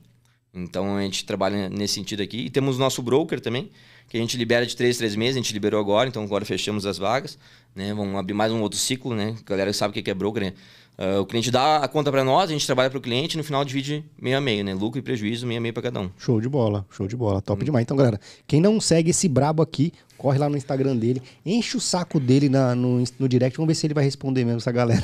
Então 0.56 0.96
a 0.96 1.02
gente 1.02 1.26
trabalha 1.26 1.70
nesse 1.70 1.96
sentido 1.96 2.24
aqui. 2.24 2.46
E 2.46 2.50
temos 2.50 2.78
o 2.78 2.80
nosso 2.80 3.02
broker 3.02 3.40
também, 3.40 3.70
que 4.08 4.18
a 4.18 4.20
gente 4.20 4.38
libera 4.38 4.66
de 4.66 4.76
três, 4.76 4.98
três 4.98 5.16
meses, 5.16 5.36
a 5.36 5.40
gente 5.40 5.54
liberou 5.54 5.80
agora, 5.80 6.08
então 6.08 6.24
agora 6.24 6.46
fechamos 6.46 6.86
as 6.86 6.98
vagas, 6.98 7.38
né? 7.76 7.94
Vamos 7.94 8.16
abrir 8.16 8.34
mais 8.34 8.52
um 8.52 8.62
outro 8.62 8.80
ciclo, 8.80 9.16
né? 9.16 9.36
A 9.46 9.50
galera 9.50 9.74
sabe 9.74 10.00
o 10.00 10.04
que 10.04 10.10
é 10.10 10.14
broker, 10.14 10.44
né? 10.44 10.54
Uh, 10.98 11.20
o 11.20 11.26
cliente 11.26 11.52
dá 11.52 11.80
a 11.80 11.88
conta 11.90 12.10
para 12.10 12.24
nós, 12.24 12.50
a 12.50 12.54
gente 12.54 12.66
trabalha 12.66 12.90
para 12.90 12.98
o 12.98 13.02
cliente 13.02 13.36
e 13.36 13.38
no 13.38 13.44
final 13.44 13.66
divide 13.66 14.02
meio 14.18 14.38
a 14.38 14.42
meio, 14.42 14.64
né? 14.64 14.74
Lucro 14.74 14.98
e 14.98 15.02
prejuízo, 15.02 15.46
meio 15.46 15.58
a 15.58 15.62
meio 15.62 15.74
para 15.74 15.84
cada 15.84 16.00
um. 16.00 16.10
Show 16.18 16.40
de 16.40 16.48
bola, 16.48 16.86
show 16.90 17.06
de 17.06 17.18
bola, 17.18 17.42
top 17.42 17.62
hum. 17.62 17.66
demais. 17.66 17.84
Então, 17.84 17.98
galera, 17.98 18.18
quem 18.48 18.62
não 18.62 18.80
segue 18.80 19.10
esse 19.10 19.28
brabo 19.28 19.62
aqui, 19.62 19.92
corre 20.18 20.38
lá 20.38 20.48
no 20.48 20.56
Instagram 20.56 20.96
dele, 20.96 21.22
enche 21.46 21.76
o 21.76 21.82
saco 21.82 22.18
dele 22.18 22.48
na, 22.48 22.74
no, 22.74 23.04
no 23.20 23.28
direct, 23.28 23.58
vamos 23.58 23.68
ver 23.68 23.76
se 23.76 23.86
ele 23.86 23.94
vai 23.94 24.06
responder 24.06 24.46
mesmo 24.46 24.60
essa 24.60 24.72
galera. 24.72 25.04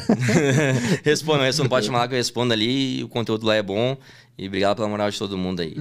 responda, 1.03 1.43
responda, 1.43 1.67
pode 1.67 1.85
chamar 1.85 1.99
lá 1.99 2.07
que 2.07 2.13
eu 2.13 2.17
respondo 2.17 2.53
ali, 2.53 3.03
o 3.03 3.09
conteúdo 3.09 3.45
lá 3.45 3.55
é 3.55 3.61
bom 3.61 3.97
e 4.37 4.47
obrigado 4.47 4.77
pela 4.77 4.87
moral 4.87 5.09
de 5.09 5.17
todo 5.17 5.37
mundo 5.37 5.61
aí. 5.61 5.75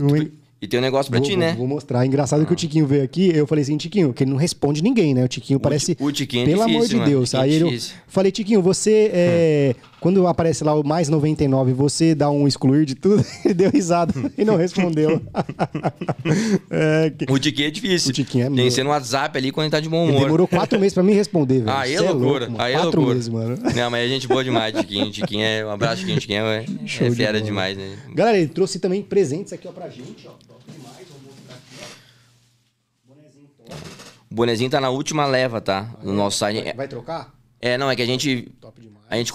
E 0.62 0.68
tem 0.68 0.78
um 0.78 0.82
negócio 0.82 1.10
pra 1.10 1.18
vou, 1.18 1.28
ti, 1.28 1.36
né? 1.36 1.54
Vou 1.56 1.66
mostrar. 1.66 2.04
Engraçado 2.04 2.42
ah. 2.42 2.44
que 2.44 2.52
o 2.52 2.56
Tiquinho 2.56 2.86
veio 2.86 3.02
aqui, 3.02 3.34
eu 3.34 3.46
falei 3.46 3.62
assim, 3.62 3.78
Tiquinho, 3.78 4.12
que 4.12 4.24
ele 4.24 4.30
não 4.30 4.36
responde 4.36 4.82
ninguém, 4.82 5.14
né? 5.14 5.24
O 5.24 5.28
Tiquinho 5.28 5.56
o 5.56 5.60
parece. 5.60 5.96
O 5.98 6.12
Tiquinho 6.12 6.42
é 6.42 6.46
Pelo 6.46 6.58
difícil, 6.58 6.76
amor 6.76 6.88
de 6.88 6.96
mano. 6.96 7.08
Deus. 7.08 7.34
É 7.34 7.38
Aí 7.38 7.60
eu 7.60 7.78
falei, 8.06 8.30
Tiquinho, 8.30 8.60
você. 8.60 9.10
É, 9.12 9.74
hum. 9.74 9.90
Quando 10.00 10.26
aparece 10.26 10.64
lá 10.64 10.74
o 10.74 10.82
mais 10.82 11.10
99, 11.10 11.74
você 11.74 12.14
dá 12.14 12.30
um 12.30 12.48
excluir 12.48 12.86
de 12.86 12.94
tudo, 12.94 13.24
ele 13.44 13.52
deu 13.52 13.70
risada 13.70 14.14
e 14.36 14.44
não 14.46 14.56
respondeu. 14.56 15.20
é, 16.70 17.10
que... 17.10 17.30
O 17.30 17.38
Tiquinho 17.38 17.68
é 17.68 17.70
difícil. 17.70 18.10
O 18.10 18.12
Tiquinho 18.12 18.46
é 18.46 18.50
Tem 18.50 18.64
que 18.64 18.70
ser 18.70 18.82
no 18.82 18.90
WhatsApp 18.90 19.36
ali 19.36 19.52
quando 19.52 19.64
ele 19.64 19.70
tá 19.70 19.78
de 19.78 19.90
bom 19.90 20.04
humor. 20.04 20.14
Ele 20.14 20.24
demorou 20.24 20.48
quatro 20.48 20.80
meses 20.80 20.94
pra 20.94 21.02
me 21.02 21.12
responder, 21.12 21.60
velho. 21.60 21.76
Aí 21.76 21.94
é 21.94 22.00
loucura. 22.00 22.46
É 22.46 22.48
louco, 22.48 22.62
aí 22.62 22.72
é 22.72 22.76
quatro 22.76 23.00
loucura. 23.00 23.14
meses, 23.14 23.28
mano. 23.28 23.58
Não, 23.74 23.90
mas 23.90 24.06
é 24.06 24.08
gente 24.08 24.26
boa 24.26 24.42
demais, 24.42 24.74
Tiquinho. 24.74 25.10
Tiquinho 25.10 25.44
é. 25.44 25.66
Um 25.66 25.70
abraço, 25.70 26.00
Tiquinho. 26.00 26.18
Tiquinho 26.18 26.44
é, 26.44 26.64
é 26.64 27.10
fera 27.10 27.38
de 27.38 27.46
demais, 27.46 27.76
né? 27.76 27.98
Galera, 28.14 28.38
ele 28.38 28.48
trouxe 28.48 28.78
também 28.78 29.02
presentes 29.02 29.52
aqui 29.52 29.68
ó, 29.68 29.72
pra 29.72 29.88
gente, 29.90 30.26
ó. 30.26 30.49
O 34.30 34.34
bonezinho 34.34 34.70
tá 34.70 34.80
na 34.80 34.90
última 34.90 35.26
leva, 35.26 35.60
tá? 35.60 35.90
No 36.02 36.12
nosso 36.12 36.38
site. 36.38 36.62
Vai, 36.62 36.72
vai 36.74 36.88
trocar? 36.88 37.34
É, 37.60 37.76
não, 37.76 37.90
é 37.90 37.96
que 37.96 38.02
a 38.02 38.06
gente. 38.06 38.50
A 39.08 39.16
gente 39.16 39.32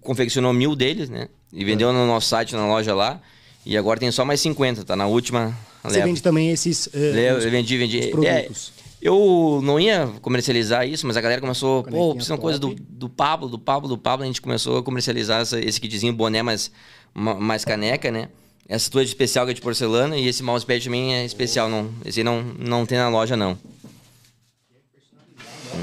confeccionou 0.00 0.52
mil 0.52 0.76
deles, 0.76 1.08
né? 1.10 1.28
E 1.52 1.64
vendeu 1.64 1.90
é. 1.90 1.92
no 1.92 2.06
nosso 2.06 2.28
site, 2.28 2.54
na 2.54 2.66
loja 2.66 2.94
lá. 2.94 3.20
E 3.64 3.76
agora 3.76 3.98
tem 3.98 4.10
só 4.12 4.24
mais 4.24 4.40
50, 4.40 4.84
tá 4.84 4.94
na 4.94 5.08
última 5.08 5.56
Você 5.82 5.94
leva. 5.94 6.06
vende 6.06 6.22
também 6.22 6.50
esses. 6.50 6.86
Uh, 6.86 6.98
eu 6.98 7.50
vendi, 7.50 7.76
vendi. 7.76 8.06
produtos. 8.08 8.72
É, 8.80 8.86
eu 9.02 9.60
não 9.62 9.78
ia 9.78 10.08
comercializar 10.22 10.86
isso, 10.86 11.06
mas 11.06 11.16
a 11.16 11.20
galera 11.20 11.40
começou, 11.40 11.82
pô, 11.82 12.14
precisa 12.14 12.34
uma 12.34 12.40
coisa 12.40 12.58
do, 12.58 12.74
do 12.74 13.08
Pablo, 13.08 13.48
do 13.48 13.58
Pablo, 13.58 13.88
do 13.88 13.98
Pablo. 13.98 14.22
A 14.22 14.26
gente 14.26 14.40
começou 14.40 14.78
a 14.78 14.82
comercializar 14.82 15.42
essa, 15.42 15.60
esse 15.60 15.80
kitzinho 15.80 16.12
boné 16.12 16.42
mais, 16.42 16.70
mais 17.12 17.64
caneca, 17.64 18.10
né? 18.10 18.28
Essa 18.68 18.90
tua 18.90 19.04
de 19.04 19.10
especial 19.10 19.44
que 19.46 19.52
é 19.52 19.54
de 19.54 19.60
porcelana 19.60 20.16
e 20.16 20.26
esse 20.26 20.42
mousepad 20.42 20.82
também 20.82 21.14
é 21.14 21.24
especial. 21.24 21.68
Não, 21.68 21.92
esse 22.04 22.22
não, 22.24 22.42
não 22.42 22.84
tem 22.84 22.98
na 22.98 23.08
loja, 23.08 23.36
não. 23.36 23.56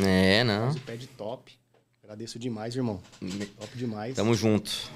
É, 0.05 0.43
não. 0.43 0.65
Mousepad 0.65 1.07
top. 1.17 1.53
Agradeço 2.03 2.37
demais, 2.37 2.75
irmão. 2.75 3.01
Top 3.59 3.77
demais. 3.77 4.15
Tamo 4.15 4.35
junto. 4.35 4.91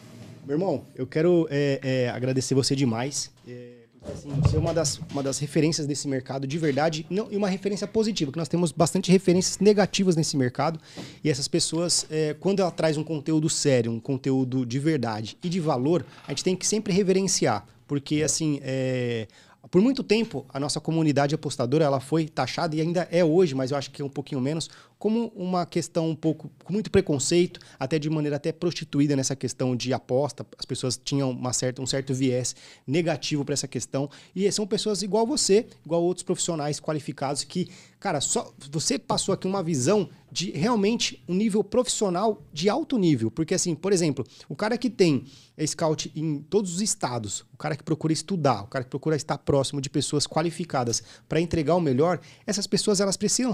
Meu 0.45 0.55
irmão, 0.55 0.85
eu 0.95 1.07
quero 1.07 1.47
é, 1.49 1.79
é, 1.81 2.09
agradecer 2.09 2.53
você 2.53 2.75
demais. 2.75 3.31
É, 3.47 3.76
assim, 4.11 4.29
você 4.41 4.55
é 4.55 4.59
uma 4.59 4.73
das, 4.73 4.99
uma 5.11 5.23
das 5.23 5.39
referências 5.39 5.87
desse 5.87 6.07
mercado 6.07 6.47
de 6.47 6.57
verdade 6.57 7.05
não, 7.09 7.27
e 7.31 7.37
uma 7.37 7.49
referência 7.49 7.87
positiva, 7.87 8.31
que 8.31 8.37
nós 8.37 8.47
temos 8.47 8.71
bastante 8.71 9.11
referências 9.11 9.59
negativas 9.59 10.15
nesse 10.15 10.35
mercado. 10.37 10.79
E 11.23 11.29
essas 11.29 11.47
pessoas, 11.47 12.05
é, 12.09 12.35
quando 12.39 12.61
ela 12.61 12.71
traz 12.71 12.97
um 12.97 13.03
conteúdo 13.03 13.49
sério, 13.49 13.91
um 13.91 13.99
conteúdo 13.99 14.65
de 14.65 14.79
verdade 14.79 15.37
e 15.43 15.49
de 15.49 15.59
valor, 15.59 16.05
a 16.25 16.31
gente 16.31 16.43
tem 16.43 16.55
que 16.55 16.65
sempre 16.65 16.93
reverenciar. 16.93 17.65
Porque, 17.87 18.21
assim, 18.21 18.59
é, 18.63 19.27
por 19.69 19.81
muito 19.81 20.03
tempo, 20.03 20.45
a 20.49 20.59
nossa 20.59 20.79
comunidade 20.79 21.35
apostadora 21.35 21.83
ela 21.83 21.99
foi 21.99 22.27
taxada 22.27 22.75
e 22.75 22.81
ainda 22.81 23.07
é 23.11 23.23
hoje, 23.23 23.53
mas 23.53 23.71
eu 23.71 23.77
acho 23.77 23.91
que 23.91 24.01
é 24.01 24.05
um 24.05 24.09
pouquinho 24.09 24.39
menos, 24.39 24.69
como 24.99 25.31
uma 25.35 25.65
questão 25.65 26.09
um 26.09 26.15
pouco 26.15 26.49
com 26.63 26.73
muito 26.73 26.89
preconceito, 26.89 27.59
até 27.79 27.99
de 27.99 28.09
maneira 28.09 28.37
até 28.37 28.51
prostituída 28.51 29.15
nessa 29.15 29.35
questão 29.35 29.75
de 29.75 29.93
aposta. 29.93 30.45
As 30.57 30.65
pessoas 30.65 30.99
tinham 31.01 31.31
uma 31.31 31.53
certa, 31.53 31.81
um 31.81 31.85
certo 31.85 32.13
viés 32.13 32.55
negativo 32.85 33.45
para 33.45 33.53
essa 33.53 33.67
questão. 33.67 34.09
E 34.35 34.51
são 34.51 34.65
pessoas 34.65 35.01
igual 35.01 35.25
você, 35.25 35.67
igual 35.85 36.03
outros 36.03 36.23
profissionais 36.23 36.79
qualificados 36.79 37.43
que, 37.43 37.69
cara, 37.99 38.19
só 38.19 38.51
você 38.71 38.97
passou 38.97 39.33
aqui 39.33 39.47
uma 39.47 39.61
visão 39.61 40.09
de 40.37 40.51
realmente 40.51 41.23
um 41.27 41.33
nível 41.33 41.63
profissional 41.63 42.43
de 42.53 42.69
alto 42.69 42.95
nível. 42.95 43.31
Porque, 43.31 43.55
assim, 43.55 43.73
por 43.73 43.91
exemplo, 43.91 44.23
o 44.47 44.55
cara 44.55 44.77
que 44.77 44.87
tem 44.87 45.25
scout 45.65 46.11
em 46.15 46.43
todos 46.43 46.75
os 46.75 46.79
estados, 46.79 47.43
o 47.51 47.57
cara 47.57 47.75
que 47.75 47.83
procura 47.83 48.13
estudar, 48.13 48.61
o 48.61 48.67
cara 48.67 48.83
que 48.83 48.89
procura 48.91 49.15
estar 49.15 49.39
próximo 49.39 49.81
de 49.81 49.89
pessoas 49.89 50.27
qualificadas 50.27 51.01
para 51.27 51.41
entregar 51.41 51.73
o 51.73 51.81
melhor, 51.81 52.19
essas 52.45 52.67
pessoas 52.67 52.99
elas 52.99 53.17
precisam, 53.17 53.51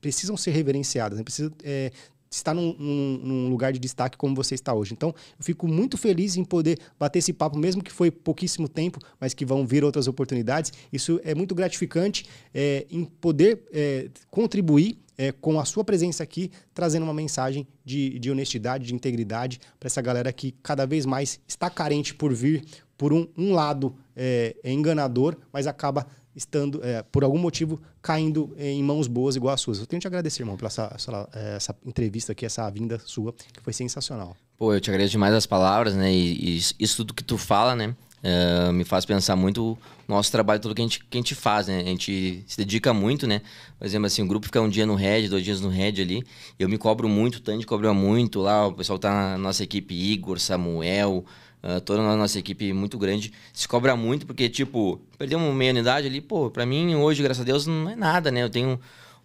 precisam 0.00 0.36
ser 0.36 0.50
reverenciadas, 0.50 1.16
né? 1.16 1.22
precisam 1.22 1.52
é, 1.62 1.92
estar 2.30 2.54
num, 2.54 2.74
num, 2.78 3.20
num, 3.22 3.48
lugar 3.48 3.72
de 3.72 3.78
destaque 3.78 4.16
como 4.16 4.34
você 4.34 4.54
está 4.54 4.72
hoje. 4.72 4.92
Então, 4.92 5.08
eu 5.08 5.44
fico 5.44 5.66
muito 5.66 5.98
feliz 5.98 6.36
em 6.36 6.44
poder 6.44 6.78
bater 6.98 7.18
esse 7.18 7.32
papo, 7.32 7.58
mesmo 7.58 7.82
que 7.82 7.92
foi 7.92 8.10
pouquíssimo 8.10 8.68
tempo, 8.68 9.00
mas 9.18 9.34
que 9.34 9.44
vão 9.44 9.66
vir 9.66 9.82
outras 9.84 10.06
oportunidades. 10.06 10.72
Isso 10.92 11.20
é 11.24 11.34
muito 11.34 11.54
gratificante 11.54 12.24
é, 12.54 12.86
em 12.88 13.04
poder 13.04 13.64
é, 13.72 14.08
contribuir 14.30 14.98
é, 15.18 15.32
com 15.32 15.58
a 15.58 15.64
sua 15.64 15.82
presença 15.82 16.22
aqui, 16.22 16.52
trazendo 16.72 17.02
uma 17.02 17.12
mensagem 17.12 17.66
de, 17.84 18.18
de 18.18 18.30
honestidade, 18.30 18.86
de 18.86 18.94
integridade 18.94 19.60
para 19.78 19.88
essa 19.88 20.00
galera 20.00 20.32
que 20.32 20.52
cada 20.62 20.86
vez 20.86 21.04
mais 21.04 21.40
está 21.48 21.68
carente 21.68 22.14
por 22.14 22.32
vir 22.32 22.64
por 22.96 23.14
um, 23.14 23.26
um 23.36 23.54
lado 23.54 23.96
é, 24.14 24.54
é 24.62 24.70
enganador, 24.70 25.34
mas 25.50 25.66
acaba 25.66 26.06
estando, 26.34 26.80
é, 26.84 27.02
por 27.02 27.24
algum 27.24 27.38
motivo, 27.38 27.80
caindo 28.00 28.54
em 28.58 28.82
mãos 28.82 29.06
boas 29.06 29.36
igual 29.36 29.54
as 29.54 29.60
suas. 29.60 29.78
Eu 29.78 29.86
tenho 29.86 30.00
que 30.00 30.04
te 30.04 30.06
agradecer, 30.06 30.42
irmão, 30.42 30.56
pela 30.56 30.68
essa, 30.68 30.92
essa, 30.94 31.28
é, 31.34 31.56
essa, 31.56 31.76
entrevista 31.84 32.32
aqui, 32.32 32.46
essa 32.46 32.68
vinda 32.70 32.98
sua, 32.98 33.32
que 33.32 33.60
foi 33.62 33.72
sensacional. 33.72 34.36
Pô, 34.56 34.74
eu 34.74 34.80
te 34.80 34.90
agradeço 34.90 35.12
demais 35.12 35.34
as 35.34 35.46
palavras, 35.46 35.94
né? 35.94 36.12
E, 36.12 36.56
e 36.56 36.58
isso 36.78 36.96
tudo 36.98 37.14
que 37.14 37.24
tu 37.24 37.38
fala, 37.38 37.74
né? 37.74 37.94
Uh, 38.22 38.70
me 38.70 38.84
faz 38.84 39.06
pensar 39.06 39.34
muito 39.34 39.78
no 40.06 40.14
nosso 40.14 40.30
trabalho, 40.30 40.60
tudo 40.60 40.74
que 40.74 40.82
a, 40.82 40.84
gente, 40.84 41.02
que 41.02 41.16
a 41.16 41.20
gente 41.20 41.34
faz, 41.34 41.68
né? 41.68 41.80
A 41.80 41.84
gente 41.84 42.44
se 42.46 42.56
dedica 42.58 42.92
muito, 42.92 43.26
né? 43.26 43.40
Por 43.78 43.86
exemplo, 43.86 44.06
assim, 44.06 44.22
o 44.22 44.26
grupo 44.26 44.44
fica 44.44 44.60
um 44.60 44.68
dia 44.68 44.84
no 44.84 44.94
Red, 44.94 45.28
dois 45.28 45.42
dias 45.42 45.60
no 45.62 45.70
Red 45.70 46.02
ali. 46.02 46.22
Eu 46.58 46.68
me 46.68 46.76
cobro 46.76 47.08
muito, 47.08 47.36
o 47.36 47.40
Tandy 47.40 47.64
cobra 47.64 47.94
muito 47.94 48.40
lá. 48.40 48.66
O 48.66 48.74
pessoal 48.74 48.98
tá 48.98 49.10
na 49.10 49.38
nossa 49.38 49.64
equipe, 49.64 49.94
Igor, 49.94 50.38
Samuel, 50.38 51.24
uh, 51.62 51.80
toda 51.80 52.02
a 52.02 52.16
nossa 52.16 52.38
equipe 52.38 52.72
muito 52.72 52.98
grande. 52.98 53.32
Se 53.52 53.66
cobra 53.66 53.96
muito, 53.96 54.26
porque, 54.26 54.48
tipo, 54.48 55.00
perdemos 55.18 55.54
meia 55.54 55.72
unidade 55.72 56.06
ali, 56.06 56.20
pô, 56.20 56.50
pra 56.50 56.66
mim 56.66 56.94
hoje, 56.94 57.22
graças 57.22 57.42
a 57.42 57.44
Deus, 57.44 57.66
não 57.66 57.88
é 57.88 57.96
nada, 57.96 58.30
né? 58.30 58.42
Eu 58.42 58.50
tenho 58.50 58.80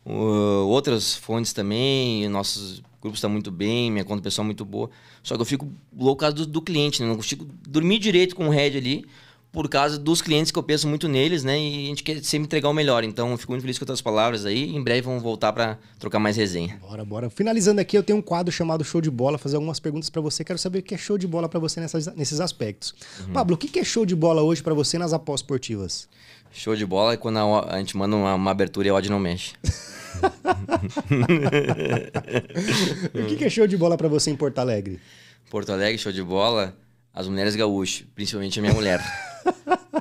uh, 0.05 0.67
outras 0.67 1.15
fontes 1.15 1.53
também, 1.53 2.27
nossos 2.29 2.81
grupos 3.01 3.17
estão 3.17 3.29
muito 3.29 3.51
bem, 3.51 3.91
minha 3.91 4.03
conta 4.03 4.21
pessoal 4.21 4.43
é 4.43 4.47
muito 4.47 4.65
boa. 4.65 4.89
Só 5.21 5.35
que 5.35 5.41
eu 5.41 5.45
fico 5.45 5.71
louco 5.95 6.31
do, 6.31 6.45
do 6.45 6.61
cliente, 6.61 7.01
né? 7.01 7.07
Não 7.07 7.15
consigo 7.15 7.47
dormir 7.67 7.99
direito 7.99 8.35
com 8.35 8.47
o 8.47 8.49
Red 8.49 8.77
ali 8.77 9.05
por 9.55 9.69
causa 9.69 9.97
dos 9.97 10.21
clientes 10.21 10.51
que 10.51 10.59
eu 10.59 10.63
penso 10.63 10.85
muito 10.85 11.07
neles, 11.07 11.45
né? 11.45 11.57
E 11.57 11.85
a 11.85 11.87
gente 11.87 12.03
quer 12.03 12.21
sempre 12.21 12.45
entregar 12.45 12.67
o 12.67 12.73
melhor. 12.73 13.05
Então, 13.05 13.37
fico 13.37 13.53
muito 13.53 13.61
feliz 13.61 13.79
com 13.79 13.85
as 13.85 13.87
tuas 13.87 14.01
palavras 14.01 14.45
aí. 14.45 14.75
Em 14.75 14.83
breve 14.83 14.99
vamos 14.99 15.23
voltar 15.23 15.53
para 15.53 15.79
trocar 15.97 16.19
mais 16.19 16.35
resenha. 16.35 16.77
Bora, 16.81 17.05
bora. 17.05 17.29
Finalizando 17.29 17.79
aqui, 17.79 17.97
eu 17.97 18.03
tenho 18.03 18.19
um 18.19 18.21
quadro 18.21 18.51
chamado 18.51 18.83
Show 18.83 18.99
de 18.99 19.09
Bola, 19.09 19.37
fazer 19.37 19.55
algumas 19.55 19.79
perguntas 19.79 20.09
para 20.09 20.21
você. 20.21 20.43
Quero 20.43 20.59
saber 20.59 20.79
o 20.79 20.83
que 20.83 20.93
é 20.93 20.97
show 20.97 21.17
de 21.17 21.25
bola 21.25 21.47
para 21.47 21.57
você 21.57 21.79
nessas, 21.79 22.13
nesses 22.17 22.41
aspectos. 22.41 22.93
Uhum. 23.21 23.31
Pablo, 23.31 23.55
o 23.55 23.57
que 23.57 23.79
é 23.79 23.83
show 23.85 24.05
de 24.05 24.13
bola 24.13 24.41
hoje 24.41 24.61
para 24.61 24.73
você 24.73 24.97
nas 24.97 25.13
apostas 25.13 25.45
esportivas? 25.45 26.09
Show 26.51 26.75
de 26.75 26.85
bola 26.85 27.13
é 27.13 27.17
quando 27.17 27.37
a, 27.37 27.75
a 27.75 27.77
gente 27.79 27.95
manda 27.95 28.13
uma, 28.13 28.35
uma 28.35 28.51
abertura 28.51 28.87
e 28.87 28.89
a 28.89 28.93
odd 28.93 29.09
não 29.09 29.19
mexe. 29.19 29.53
o 33.13 33.25
que, 33.25 33.37
que 33.37 33.45
é 33.45 33.49
show 33.49 33.65
de 33.65 33.77
bola 33.77 33.95
para 33.95 34.09
você 34.09 34.31
em 34.31 34.35
Porto 34.35 34.59
Alegre? 34.59 34.99
Porto 35.49 35.71
Alegre, 35.71 35.97
show 35.97 36.11
de 36.11 36.21
bola, 36.21 36.75
as 37.15 37.27
mulheres 37.29 37.55
gaúchas, 37.55 38.05
principalmente 38.13 38.59
a 38.59 38.61
minha 38.61 38.73
mulher. 38.73 39.01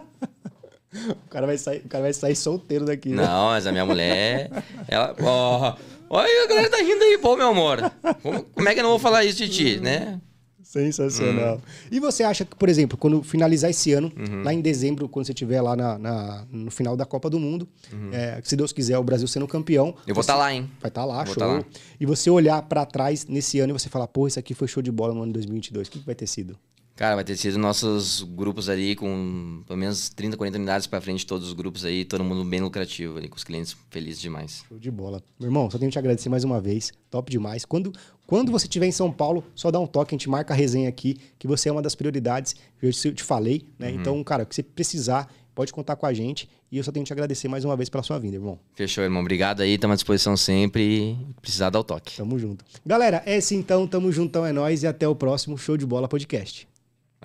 o, 1.09 1.29
cara 1.31 1.47
vai 1.47 1.57
sair, 1.57 1.79
o 1.79 1.89
cara 1.89 2.03
vai 2.03 2.13
sair 2.13 2.35
solteiro 2.35 2.85
daqui. 2.85 3.11
Né? 3.11 3.25
Não, 3.25 3.47
mas 3.47 3.67
a 3.69 3.73
minha 3.73 3.87
mulher, 3.87 4.51
ela. 4.89 5.15
Ó, 5.23 5.77
olha, 6.11 6.45
a 6.45 6.49
galera 6.49 6.69
tá 6.69 6.79
rindo 6.79 7.05
aí, 7.05 7.17
pô, 7.19 7.37
meu 7.37 7.49
amor. 7.49 7.79
Como, 8.21 8.43
como 8.43 8.69
é 8.69 8.75
que 8.75 8.81
eu 8.81 8.83
não 8.83 8.91
vou 8.91 8.99
falar 8.99 9.25
isso 9.25 9.39
de 9.39 9.49
ti, 9.49 9.81
né? 9.81 10.21
Sensacional. 10.65 11.61
E 11.89 12.01
você 12.01 12.25
acha 12.25 12.45
que, 12.45 12.57
por 12.57 12.69
exemplo, 12.69 12.99
quando 12.99 13.23
finalizar 13.23 13.71
esse 13.71 13.93
ano, 13.93 14.13
uhum. 14.17 14.43
lá 14.43 14.53
em 14.53 14.61
dezembro, 14.61 15.09
quando 15.09 15.25
você 15.25 15.31
estiver 15.31 15.61
lá 15.61 15.77
na, 15.77 15.97
na, 15.97 16.45
no 16.51 16.69
final 16.69 16.97
da 16.97 17.07
Copa 17.07 17.31
do 17.31 17.39
Mundo, 17.39 17.69
uhum. 17.93 18.11
é, 18.13 18.41
se 18.43 18.57
Deus 18.57 18.73
quiser, 18.73 18.99
o 18.99 19.05
Brasil 19.05 19.29
sendo 19.29 19.47
campeão. 19.47 19.95
Eu 20.05 20.17
vou 20.17 20.23
estar 20.23 20.33
tá 20.33 20.39
lá, 20.41 20.53
hein? 20.53 20.69
Vai 20.81 20.89
estar 20.89 21.03
tá 21.03 21.07
lá, 21.07 21.25
show. 21.25 21.37
Tá 21.37 21.47
lá. 21.47 21.65
E 22.01 22.05
você 22.05 22.29
olhar 22.29 22.61
para 22.63 22.85
trás 22.85 23.25
nesse 23.27 23.61
ano 23.61 23.71
e 23.71 23.79
você 23.79 23.89
falar, 23.89 24.09
pô, 24.09 24.27
isso 24.27 24.37
aqui 24.37 24.53
foi 24.53 24.67
show 24.67 24.83
de 24.83 24.91
bola 24.91 25.15
no 25.15 25.23
ano 25.23 25.33
2022. 25.35 25.87
O 25.87 25.91
que, 25.93 26.01
que 26.01 26.07
vai 26.07 26.17
ter 26.17 26.27
sido? 26.27 26.59
Cara, 26.97 27.17
vai 27.17 27.25
ter 27.25 27.37
sido 27.37 27.59
nossos 27.59 28.23
grupos 28.23 28.69
ali 28.69 28.95
com 28.95 29.63
pelo 29.67 29.79
menos 29.79 30.09
30, 30.11 30.37
40 30.37 30.59
unidades 30.59 30.87
para 30.87 31.01
frente, 31.01 31.27
todos 31.27 31.49
os 31.49 31.53
grupos 31.53 31.85
aí, 31.85 32.05
todo 32.05 32.23
mundo 32.23 32.45
bem 32.45 32.61
lucrativo 32.61 33.19
ali, 33.19 33.29
com 33.29 33.37
os 33.37 33.43
clientes 33.43 33.77
felizes 33.91 34.21
demais. 34.21 34.65
Show 34.69 34.79
de 34.79 34.91
bola. 34.93 35.21
Meu 35.39 35.49
irmão, 35.49 35.69
só 35.69 35.77
tenho 35.77 35.91
que 35.91 35.95
te 35.95 35.99
agradecer 35.99 36.29
mais 36.29 36.45
uma 36.45 36.61
vez. 36.61 36.93
Top 37.11 37.31
demais. 37.31 37.65
Quando, 37.65 37.93
quando 38.27 38.53
você 38.53 38.67
estiver 38.67 38.87
em 38.87 38.93
São 38.93 39.11
Paulo, 39.11 39.45
só 39.57 39.73
dá 39.73 39.81
um 39.81 39.89
toque, 39.89 40.15
a 40.15 40.17
gente 40.17 40.29
marca 40.29 40.55
a 40.55 40.57
resenha 40.57 40.89
aqui, 40.89 41.17
que 41.37 41.49
você 41.49 41.69
é 41.69 41.73
uma 41.73 41.83
das 41.83 41.97
prioridades, 41.97 42.55
eu 42.81 42.93
te 42.93 43.25
falei, 43.25 43.67
né? 43.77 43.91
Uhum. 43.91 43.95
Então, 44.01 44.25
cara, 44.25 44.45
o 44.45 44.47
que 44.47 44.55
você 44.55 44.63
precisar, 44.63 45.29
pode 45.55 45.73
contar 45.73 45.97
com 45.97 46.07
a 46.07 46.13
gente. 46.13 46.49
E 46.71 46.79
eu 46.79 46.85
só 46.85 46.93
tenho 46.93 47.05
que 47.05 47.09
te 47.09 47.13
agradecer 47.13 47.49
mais 47.49 47.65
uma 47.65 47.77
vez 47.77 47.89
pela 47.89 48.03
sua 48.03 48.19
vinda, 48.19 48.37
irmão. 48.37 48.59
Fechou, 48.75 49.03
irmão. 49.03 49.21
Obrigado 49.21 49.63
aí, 49.63 49.75
estamos 49.75 49.95
à 49.95 49.97
disposição 49.97 50.37
sempre. 50.37 51.17
Precisar 51.41 51.71
dar 51.71 51.81
o 51.81 51.85
toque. 51.85 52.17
Tamo 52.17 52.39
junto. 52.39 52.65
Galera, 52.85 53.23
é 53.25 53.37
esse 53.37 53.55
então, 53.55 53.87
tamo 53.87 54.11
juntão, 54.13 54.45
é 54.45 54.53
nóis 54.53 54.83
e 54.83 54.87
até 54.87 55.07
o 55.09 55.15
próximo 55.15 55.57
Show 55.57 55.77
de 55.77 55.87
Bola 55.87 56.09
Podcast. 56.09 56.69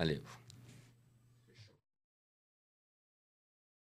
Valeu. 0.00 0.39